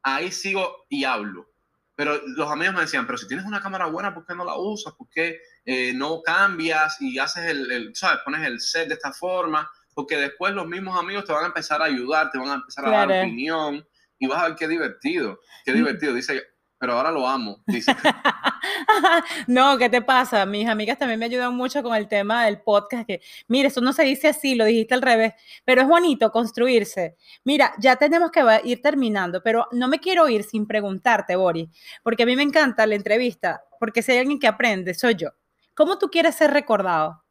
ahí 0.03 0.31
sigo 0.31 0.85
y 0.89 1.03
hablo. 1.03 1.49
Pero 1.95 2.19
los 2.27 2.51
amigos 2.51 2.76
me 2.76 2.81
decían, 2.81 3.05
pero 3.05 3.17
si 3.17 3.27
tienes 3.27 3.45
una 3.45 3.61
cámara 3.61 3.85
buena, 3.85 4.13
¿por 4.13 4.26
qué 4.26 4.35
no 4.35 4.43
la 4.43 4.55
usas? 4.57 4.93
¿Por 4.93 5.09
qué 5.09 5.39
eh, 5.63 5.93
no 5.93 6.22
cambias 6.22 6.99
y 7.01 7.17
haces 7.19 7.45
el, 7.45 7.72
el, 7.72 7.95
¿sabes? 7.95 8.19
Pones 8.26 8.45
el 8.45 8.59
set 8.59 8.88
de 8.89 8.95
esta 8.95 9.13
forma, 9.13 9.69
porque 9.93 10.17
después 10.17 10.53
los 10.53 10.67
mismos 10.67 10.99
amigos 10.99 11.23
te 11.26 11.31
van 11.31 11.45
a 11.45 11.47
empezar 11.47 11.81
a 11.81 11.85
ayudar, 11.85 12.30
te 12.31 12.38
van 12.38 12.49
a 12.49 12.53
empezar 12.55 12.85
a 12.85 12.89
Claro. 12.89 13.11
dar 13.13 13.23
opinión 13.23 13.88
y 14.19 14.27
vas 14.27 14.39
a 14.43 14.47
ver 14.49 14.55
qué 14.57 14.67
divertido, 14.67 15.39
qué 15.63 15.72
divertido. 15.73 16.13
Dice, 16.13 16.43
pero 16.86 16.98
ahora 16.98 17.10
lo 17.12 17.28
amo. 17.28 17.64
Dice, 17.66 17.95
no, 19.48 19.76
¿qué 19.80 19.90
te 19.90 20.03
pasa? 20.03 20.45
Mis 20.45 20.68
amigas 20.68 20.99
también 20.99 21.20
me 21.20 21.26
ayudan 21.26 21.56
mucho 21.56 21.82
con 21.82 21.95
el 21.95 22.07
tema 22.07 22.45
del 22.45 22.62
podcast, 22.62 23.07
que, 23.07 23.22
mire, 23.48 23.70
eso 23.70 23.82
no 23.82 23.91
se 23.91 24.03
dice 24.03 24.28
así, 24.28 24.53
lo 24.53 24.66
dijiste 24.66 24.94
al 24.94 25.02
revés, 25.02 25.34
pero 25.64 25.82
es 25.82 25.88
bonito 25.88 26.32
construirse. 26.32 27.16
Mira, 27.44 27.74
ya 27.80 27.95
tenemos 27.95 28.30
que 28.30 28.44
ir 28.66 28.84
terminando, 28.84 29.41
pero 29.41 29.68
no 29.72 29.88
me 29.88 29.99
quiero 29.99 30.30
ir 30.30 30.44
sin 30.44 30.68
preguntarte, 30.68 31.36
Boris, 31.36 31.70
porque 32.03 32.22
a 32.22 32.26
mí 32.28 32.36
me 32.36 32.44
encanta 32.44 32.86
la 32.86 32.94
entrevista, 32.94 33.64
porque 33.80 34.03
si 34.03 34.12
hay 34.12 34.20
alguien 34.20 34.38
que 34.40 34.45
aprende, 34.48 34.94
soy 34.94 35.16
yo. 35.16 35.30
¿Cómo 35.74 35.98
tú 35.98 36.10
quieres 36.12 36.36
ser 36.36 36.52
recordado 36.52 37.24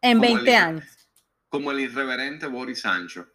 en 0.00 0.18
Como 0.18 0.28
el 0.30 0.34
20 0.44 0.50
irre- 0.52 0.56
años? 0.56 1.08
como 1.48 1.72
el 1.72 1.80
irreverente 1.80 2.46
Boris 2.46 2.80
Sancho. 2.82 3.26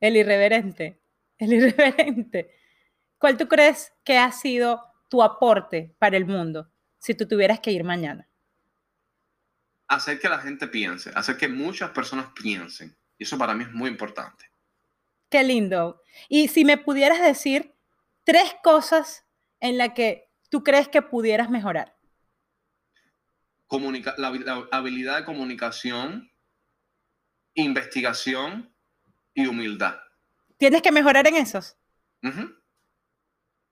El 0.00 0.16
irreverente, 0.16 1.00
el 1.38 1.52
irreverente. 1.54 2.59
¿Cuál 3.20 3.36
tú 3.36 3.48
crees 3.48 3.92
que 4.02 4.16
ha 4.16 4.32
sido 4.32 4.82
tu 5.10 5.22
aporte 5.22 5.94
para 5.98 6.16
el 6.16 6.24
mundo 6.24 6.72
si 6.98 7.14
tú 7.14 7.28
tuvieras 7.28 7.60
que 7.60 7.70
ir 7.70 7.84
mañana? 7.84 8.30
Hacer 9.88 10.18
que 10.18 10.30
la 10.30 10.38
gente 10.38 10.66
piense, 10.68 11.10
hacer 11.14 11.36
que 11.36 11.46
muchas 11.46 11.90
personas 11.90 12.32
piensen. 12.34 12.96
Y 13.18 13.24
eso 13.24 13.36
para 13.36 13.54
mí 13.54 13.64
es 13.64 13.72
muy 13.72 13.90
importante. 13.90 14.46
Qué 15.28 15.44
lindo. 15.44 16.02
Y 16.30 16.48
si 16.48 16.64
me 16.64 16.78
pudieras 16.78 17.20
decir 17.20 17.76
tres 18.24 18.56
cosas 18.62 19.26
en 19.60 19.76
las 19.76 19.90
que 19.92 20.32
tú 20.48 20.64
crees 20.64 20.88
que 20.88 21.02
pudieras 21.02 21.50
mejorar. 21.50 21.98
Comunica 23.66 24.14
la, 24.16 24.30
la 24.30 24.66
habilidad 24.72 25.18
de 25.18 25.24
comunicación, 25.26 26.32
investigación 27.52 28.74
y 29.34 29.46
humildad. 29.46 29.98
¿Tienes 30.56 30.80
que 30.80 30.90
mejorar 30.90 31.26
en 31.26 31.36
esos? 31.36 31.76
Ujú. 32.22 32.59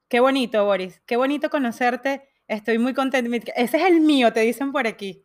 Qué 0.08 0.20
bonito, 0.20 0.64
Boris. 0.64 1.00
Qué 1.06 1.16
bonito 1.16 1.50
conocerte. 1.50 2.28
Estoy 2.46 2.78
muy 2.78 2.94
contenta. 2.94 3.52
Ese 3.56 3.76
es 3.76 3.82
el 3.84 4.00
mío, 4.00 4.32
te 4.32 4.40
dicen 4.40 4.72
por 4.72 4.86
aquí. 4.86 5.24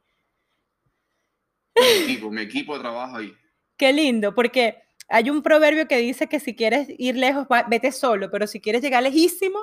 Mi 1.75 2.03
equipo, 2.03 2.29
mi 2.31 2.41
equipo 2.41 2.73
de 2.75 2.81
trabajo 2.81 3.17
ahí. 3.17 3.33
Qué 3.77 3.91
lindo, 3.93 4.35
porque 4.35 4.77
hay 5.07 5.29
un 5.29 5.41
proverbio 5.41 5.87
que 5.87 5.97
dice 5.97 6.27
que 6.27 6.39
si 6.39 6.55
quieres 6.55 6.87
ir 6.97 7.15
lejos, 7.15 7.47
va- 7.51 7.63
vete 7.63 7.91
solo, 7.91 8.29
pero 8.29 8.45
si 8.45 8.59
quieres 8.61 8.81
llegar 8.81 9.03
lejísimo, 9.03 9.59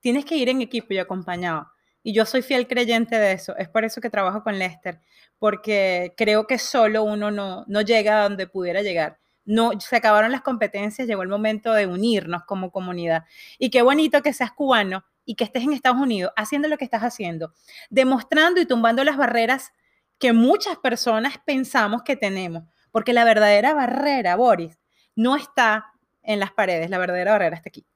tienes 0.00 0.24
que 0.24 0.36
ir 0.36 0.48
en 0.48 0.62
equipo 0.62 0.92
y 0.94 0.98
acompañado. 0.98 1.68
Y 2.02 2.12
yo 2.14 2.24
soy 2.26 2.42
fiel 2.42 2.66
creyente 2.66 3.16
de 3.18 3.32
eso. 3.32 3.56
Es 3.56 3.68
por 3.68 3.84
eso 3.84 4.00
que 4.00 4.10
trabajo 4.10 4.42
con 4.42 4.58
Lester, 4.58 5.00
porque 5.38 6.14
creo 6.16 6.46
que 6.46 6.58
solo 6.58 7.02
uno 7.04 7.30
no, 7.30 7.64
no 7.68 7.82
llega 7.82 8.20
a 8.20 8.22
donde 8.24 8.46
pudiera 8.46 8.82
llegar. 8.82 9.18
No, 9.48 9.72
se 9.80 9.96
acabaron 9.96 10.30
las 10.30 10.42
competencias, 10.42 11.08
llegó 11.08 11.22
el 11.22 11.30
momento 11.30 11.72
de 11.72 11.86
unirnos 11.86 12.42
como 12.44 12.70
comunidad. 12.70 13.24
Y 13.58 13.70
qué 13.70 13.80
bonito 13.80 14.20
que 14.20 14.34
seas 14.34 14.52
cubano 14.52 15.06
y 15.24 15.36
que 15.36 15.44
estés 15.44 15.62
en 15.62 15.72
Estados 15.72 15.98
Unidos 15.98 16.32
haciendo 16.36 16.68
lo 16.68 16.76
que 16.76 16.84
estás 16.84 17.02
haciendo, 17.02 17.54
demostrando 17.88 18.60
y 18.60 18.66
tumbando 18.66 19.04
las 19.04 19.16
barreras 19.16 19.72
que 20.18 20.34
muchas 20.34 20.76
personas 20.76 21.38
pensamos 21.46 22.02
que 22.02 22.14
tenemos, 22.14 22.64
porque 22.90 23.14
la 23.14 23.24
verdadera 23.24 23.72
barrera, 23.72 24.36
Boris, 24.36 24.78
no 25.16 25.34
está 25.34 25.92
en 26.22 26.40
las 26.40 26.52
paredes, 26.52 26.90
la 26.90 26.98
verdadera 26.98 27.32
barrera 27.32 27.56
está 27.56 27.70
aquí. 27.70 27.86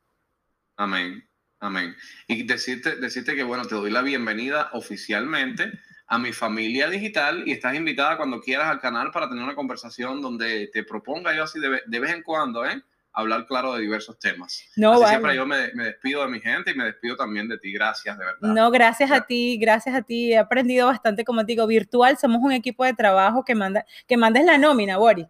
Amén. 0.78 1.28
Amén. 1.60 1.94
Y 2.28 2.44
decirte, 2.44 2.96
decirte 2.96 3.36
que, 3.36 3.42
bueno, 3.42 3.66
te 3.66 3.74
doy 3.74 3.90
la 3.90 4.00
bienvenida 4.00 4.70
oficialmente 4.72 5.70
a 6.12 6.18
mi 6.18 6.30
familia 6.30 6.90
digital 6.90 7.42
y 7.46 7.52
estás 7.52 7.74
invitada 7.74 8.18
cuando 8.18 8.38
quieras 8.38 8.68
al 8.68 8.80
canal 8.80 9.10
para 9.10 9.30
tener 9.30 9.42
una 9.42 9.54
conversación 9.54 10.20
donde 10.20 10.68
te 10.70 10.84
proponga 10.84 11.34
yo 11.34 11.44
así 11.44 11.58
de, 11.58 11.70
ve- 11.70 11.82
de 11.86 12.00
vez 12.00 12.12
en 12.12 12.22
cuando, 12.22 12.66
¿eh? 12.66 12.82
Hablar 13.14 13.46
claro 13.46 13.72
de 13.74 13.80
diversos 13.80 14.18
temas. 14.18 14.62
No, 14.76 14.92
Así 14.92 15.00
vale. 15.00 15.10
siempre 15.12 15.36
yo 15.36 15.46
me, 15.46 15.72
me 15.72 15.84
despido 15.84 16.20
de 16.22 16.28
mi 16.28 16.38
gente 16.40 16.70
y 16.70 16.74
me 16.74 16.84
despido 16.84 17.16
también 17.16 17.48
de 17.48 17.56
ti. 17.56 17.72
Gracias, 17.72 18.18
de 18.18 18.24
verdad. 18.26 18.40
No, 18.54 18.70
gracias 18.70 19.10
a 19.10 19.22
ti, 19.22 19.56
gracias 19.58 19.94
a 19.94 20.02
ti. 20.02 20.34
He 20.34 20.38
aprendido 20.38 20.86
bastante, 20.86 21.24
como 21.24 21.40
te 21.46 21.52
digo, 21.52 21.66
virtual. 21.66 22.18
Somos 22.18 22.42
un 22.42 22.52
equipo 22.52 22.84
de 22.84 22.92
trabajo 22.92 23.42
que 23.42 23.54
manda, 23.54 23.86
que 24.06 24.18
mandes 24.18 24.44
la 24.44 24.58
nómina, 24.58 24.98
Boris. 24.98 25.28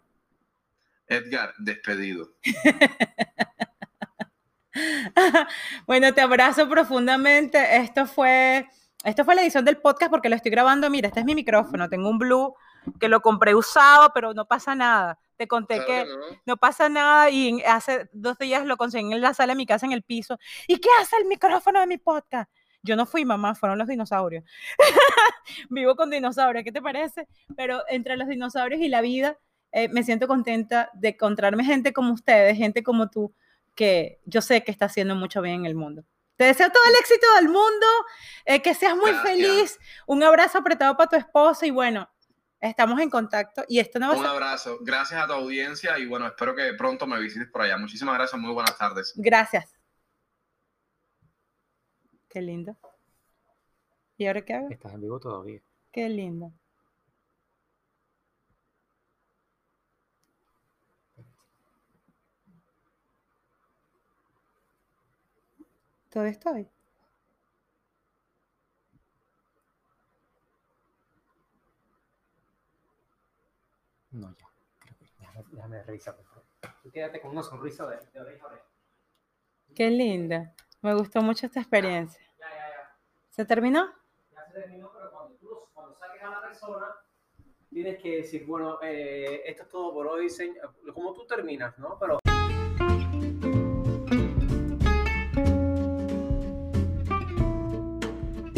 Edgar, 1.07 1.55
despedido. 1.59 2.29
bueno, 5.87 6.13
te 6.15 6.21
abrazo 6.21 6.69
profundamente. 6.69 7.77
Esto 7.77 8.07
fue, 8.07 8.67
esto 9.05 9.25
fue 9.25 9.35
la 9.35 9.43
edición 9.43 9.65
del 9.65 9.79
podcast 9.79 10.11
porque 10.11 10.29
lo 10.29 10.37
estoy 10.37 10.51
grabando. 10.51 10.89
Mira, 10.91 11.09
este 11.09 11.21
es 11.21 11.27
mi 11.27 11.35
micrófono. 11.35 11.89
Tengo 11.89 12.09
un 12.09 12.19
Blue 12.19 12.55
que 13.01 13.09
lo 13.09 13.21
compré 13.21 13.55
usado, 13.55 14.13
pero 14.15 14.35
no 14.35 14.47
pasa 14.47 14.75
nada. 14.75 15.19
Te 15.37 15.49
conté 15.49 15.77
Claro 15.77 15.87
que 15.87 16.05
que 16.05 16.11
no. 16.11 16.19
no 16.47 16.57
pasa 16.57 16.89
nada 16.89 17.31
y 17.31 17.63
hace 17.63 18.09
dos 18.13 18.39
días 18.39 18.65
lo 18.65 18.77
conseguí 18.77 19.13
en 19.13 19.21
la 19.21 19.35
sala 19.35 19.53
de 19.53 19.57
mi 19.57 19.67
casa 19.67 19.87
en 19.87 19.93
el 19.93 20.03
piso. 20.03 20.39
¿Y 20.67 20.79
qué 20.79 20.89
hace 21.01 21.17
el 21.17 21.27
micrófono 21.27 21.81
de 21.81 21.87
mi 21.87 21.99
podcast? 21.99 22.51
Yo 22.83 22.97
no 22.97 23.07
fui 23.07 23.25
mamá, 23.25 23.55
fueron 23.55 23.79
los 23.79 23.89
dinosaurios. 23.89 24.45
Vivo 25.71 25.95
con 25.95 26.11
dinosaurios, 26.11 26.65
¿qué 26.65 26.73
te 26.73 26.83
parece? 26.83 27.29
Pero 27.57 27.83
entre 27.89 28.17
los 28.17 28.29
dinosaurios 28.29 28.81
y 28.81 28.89
la 28.89 29.01
vida, 29.01 29.39
eh, 29.71 29.89
me 29.89 30.03
siento 30.03 30.27
contenta 30.27 30.91
de 30.95 31.09
encontrarme 31.11 31.65
gente 31.65 31.93
como 31.93 32.13
ustedes, 32.13 32.57
gente 32.57 32.83
como 32.83 33.09
tú, 33.09 33.33
que 33.75 34.21
yo 34.27 34.43
sé 34.43 34.65
que 34.65 34.73
está 34.73 34.87
haciendo 34.87 35.15
mucho 35.15 35.41
bien 35.43 35.61
en 35.61 35.67
el 35.67 35.75
mundo. 35.75 36.05
Te 36.37 36.45
deseo 36.45 36.71
todo 36.71 36.83
el 36.89 36.95
éxito 36.97 37.27
del 37.37 37.47
mundo, 37.49 37.87
eh, 38.47 38.63
que 38.63 38.75
seas 38.75 38.97
muy 38.97 39.11
Gracias. 39.13 39.29
feliz, 39.33 39.79
un 40.07 40.23
abrazo 40.23 40.59
apretado 40.59 40.97
para 40.97 41.09
tu 41.11 41.17
esposo 41.17 41.67
y 41.67 41.71
bueno, 41.71 42.09
estamos 42.61 42.99
en 43.01 43.11
contacto 43.11 43.65
y 43.69 43.79
esto 43.79 43.99
no 43.99 44.09
va 44.09 44.15
a 44.15 44.17
Un 44.17 44.23
ser... 44.23 44.31
abrazo. 44.33 44.79
Gracias 44.81 45.23
a 45.23 45.27
tu 45.27 45.35
audiencia 45.35 45.99
y 45.99 46.07
bueno, 46.07 46.27
espero 46.27 46.55
que 46.55 46.73
pronto 46.75 47.07
me 47.07 47.21
visites 47.21 47.49
por 47.51 47.63
allá. 47.63 47.77
Muchísimas 47.77 48.15
gracias. 48.15 48.41
Muy 48.41 48.53
buenas 48.53 48.77
tardes. 48.79 49.13
Gracias. 49.17 49.77
Qué 52.29 52.41
lindo. 52.41 52.77
¿Y 54.17 54.27
ahora 54.27 54.43
qué 54.45 54.55
hago? 54.55 54.69
Estás 54.71 54.95
en 54.95 55.01
vivo 55.03 55.21
todavía. 55.21 55.61
Qué 55.93 56.09
lindo. 56.09 56.53
¿Todavía 66.13 66.33
estoy? 66.33 66.69
No, 74.11 74.29
ya. 74.37 74.47
Creo 74.79 74.99
que 74.99 75.07
déjame, 75.19 75.45
déjame 75.53 75.83
revisar. 75.85 76.17
por 76.17 76.27
favor. 76.27 76.45
Tú 76.83 76.91
quédate 76.91 77.19
con 77.23 77.31
una 77.31 77.43
sonrisa 77.43 77.87
de, 77.87 77.97
de 78.13 78.21
oreja 78.21 78.45
a 78.45 78.49
oreja. 78.49 78.67
Qué 79.75 79.89
linda. 79.89 80.55
Me 80.83 80.95
gustó 80.95 81.23
mucho 81.23 81.47
esta 81.47 81.61
experiencia. 81.61 82.21
Ya, 82.39 82.51
ya, 82.51 82.57
ya. 82.57 82.99
¿Se 83.31 83.47
terminó? 83.47 83.91
Ya 84.35 84.45
se 84.45 84.53
terminó, 84.53 84.93
pero 84.93 85.11
cuando 85.13 85.35
tú 85.37 85.49
cuando 85.73 85.95
saques 85.95 86.23
a 86.23 86.29
la 86.29 86.43
persona, 86.43 86.95
tienes 87.71 88.03
que 88.03 88.17
decir, 88.19 88.45
bueno, 88.45 88.79
eh, 88.83 89.45
esto 89.47 89.63
es 89.63 89.69
todo 89.71 89.95
por 89.95 90.07
hoy. 90.09 90.29
Como 90.93 91.15
tú 91.15 91.27
terminas, 91.27 91.79
¿no? 91.79 91.99
Pero 91.99 92.19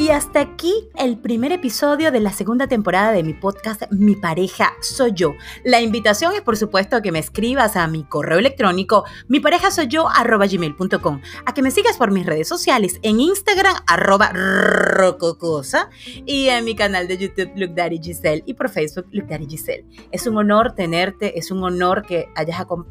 Y 0.05 0.11
hasta 0.11 0.41
aquí 0.41 0.91
el 0.97 1.17
primer 1.17 1.51
episodio 1.51 2.13
de 2.13 2.21
la 2.21 2.31
segunda 2.31 2.67
temporada 2.67 3.11
de 3.13 3.23
mi 3.23 3.33
podcast 3.33 3.85
Mi 3.91 4.15
pareja 4.15 4.75
soy 4.83 5.13
yo. 5.15 5.33
La 5.65 5.81
invitación 5.81 6.35
es 6.35 6.43
por 6.43 6.59
supuesto 6.59 7.01
que 7.01 7.11
me 7.11 7.21
escribas 7.21 7.75
a 7.75 7.87
mi 7.87 8.05
correo 8.05 8.39
electrónico 8.39 9.05
mi 9.29 9.41
pareja 9.41 9.71
soy 9.71 9.87
yo 9.87 10.07
gmail.com, 10.07 11.23
a 11.47 11.55
que 11.55 11.63
me 11.63 11.71
sigas 11.71 11.97
por 11.97 12.11
mis 12.11 12.27
redes 12.27 12.47
sociales 12.47 12.99
en 13.01 13.19
Instagram 13.19 13.77
arroba 13.87 14.29
rococosa 14.35 15.89
y 16.27 16.49
en 16.49 16.67
mi 16.67 16.77
canal 16.77 17.09
de 17.09 17.17
YouTube 17.17 17.53
Look 17.57 17.75
Daddy 17.75 17.99
Giselle 18.03 18.43
y 18.45 18.53
por 18.53 18.69
Facebook 18.69 19.07
Look 19.11 19.29
Daddy 19.29 19.47
Giselle. 19.49 19.87
Es 20.13 20.27
un 20.27 20.37
honor 20.37 20.75
tenerte, 20.75 21.39
es 21.39 21.51
un 21.51 21.65
honor 21.65 22.05
que 22.05 22.29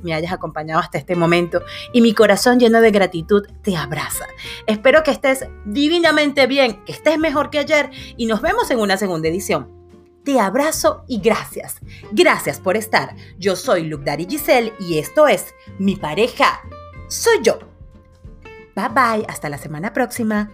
me 0.02 0.16
hayas 0.16 0.34
acompañado 0.34 0.80
hasta 0.80 0.98
este 0.98 1.16
momento 1.16 1.62
y 1.92 2.02
mi 2.02 2.16
corazón 2.16 2.60
lleno 2.60 2.82
de 2.82 2.90
gratitud 2.90 3.44
te 3.62 3.78
abraza. 3.78 4.26
Espero 4.66 5.04
que 5.04 5.12
estés 5.12 5.46
divinamente 5.64 6.48
bien, 6.48 6.82
estés 7.04 7.20
mejor 7.20 7.50
que 7.50 7.60
ayer 7.60 7.90
y 8.16 8.28
nos 8.28 8.42
vemos 8.42 8.72
en 8.72 8.80
una 8.80 8.96
segunda 8.96 9.28
edición. 9.28 9.70
Te 10.24 10.40
abrazo 10.40 11.04
y 11.06 11.20
gracias. 11.20 11.76
Gracias 12.14 12.62
por 12.62 12.78
estar. 12.78 13.14
Yo 13.38 13.58
soy 13.58 13.84
Luke 13.84 14.06
Daddy 14.06 14.26
Giselle 14.26 14.74
y 14.80 15.00
esto 15.00 15.28
es 15.28 15.54
Mi 15.80 15.98
pareja 15.98 16.62
soy 17.10 17.42
yo. 17.44 17.60
Bye 18.74 18.90
bye, 18.90 19.26
hasta 19.28 19.50
la 19.50 19.58
semana 19.58 19.92
próxima. 19.92 20.50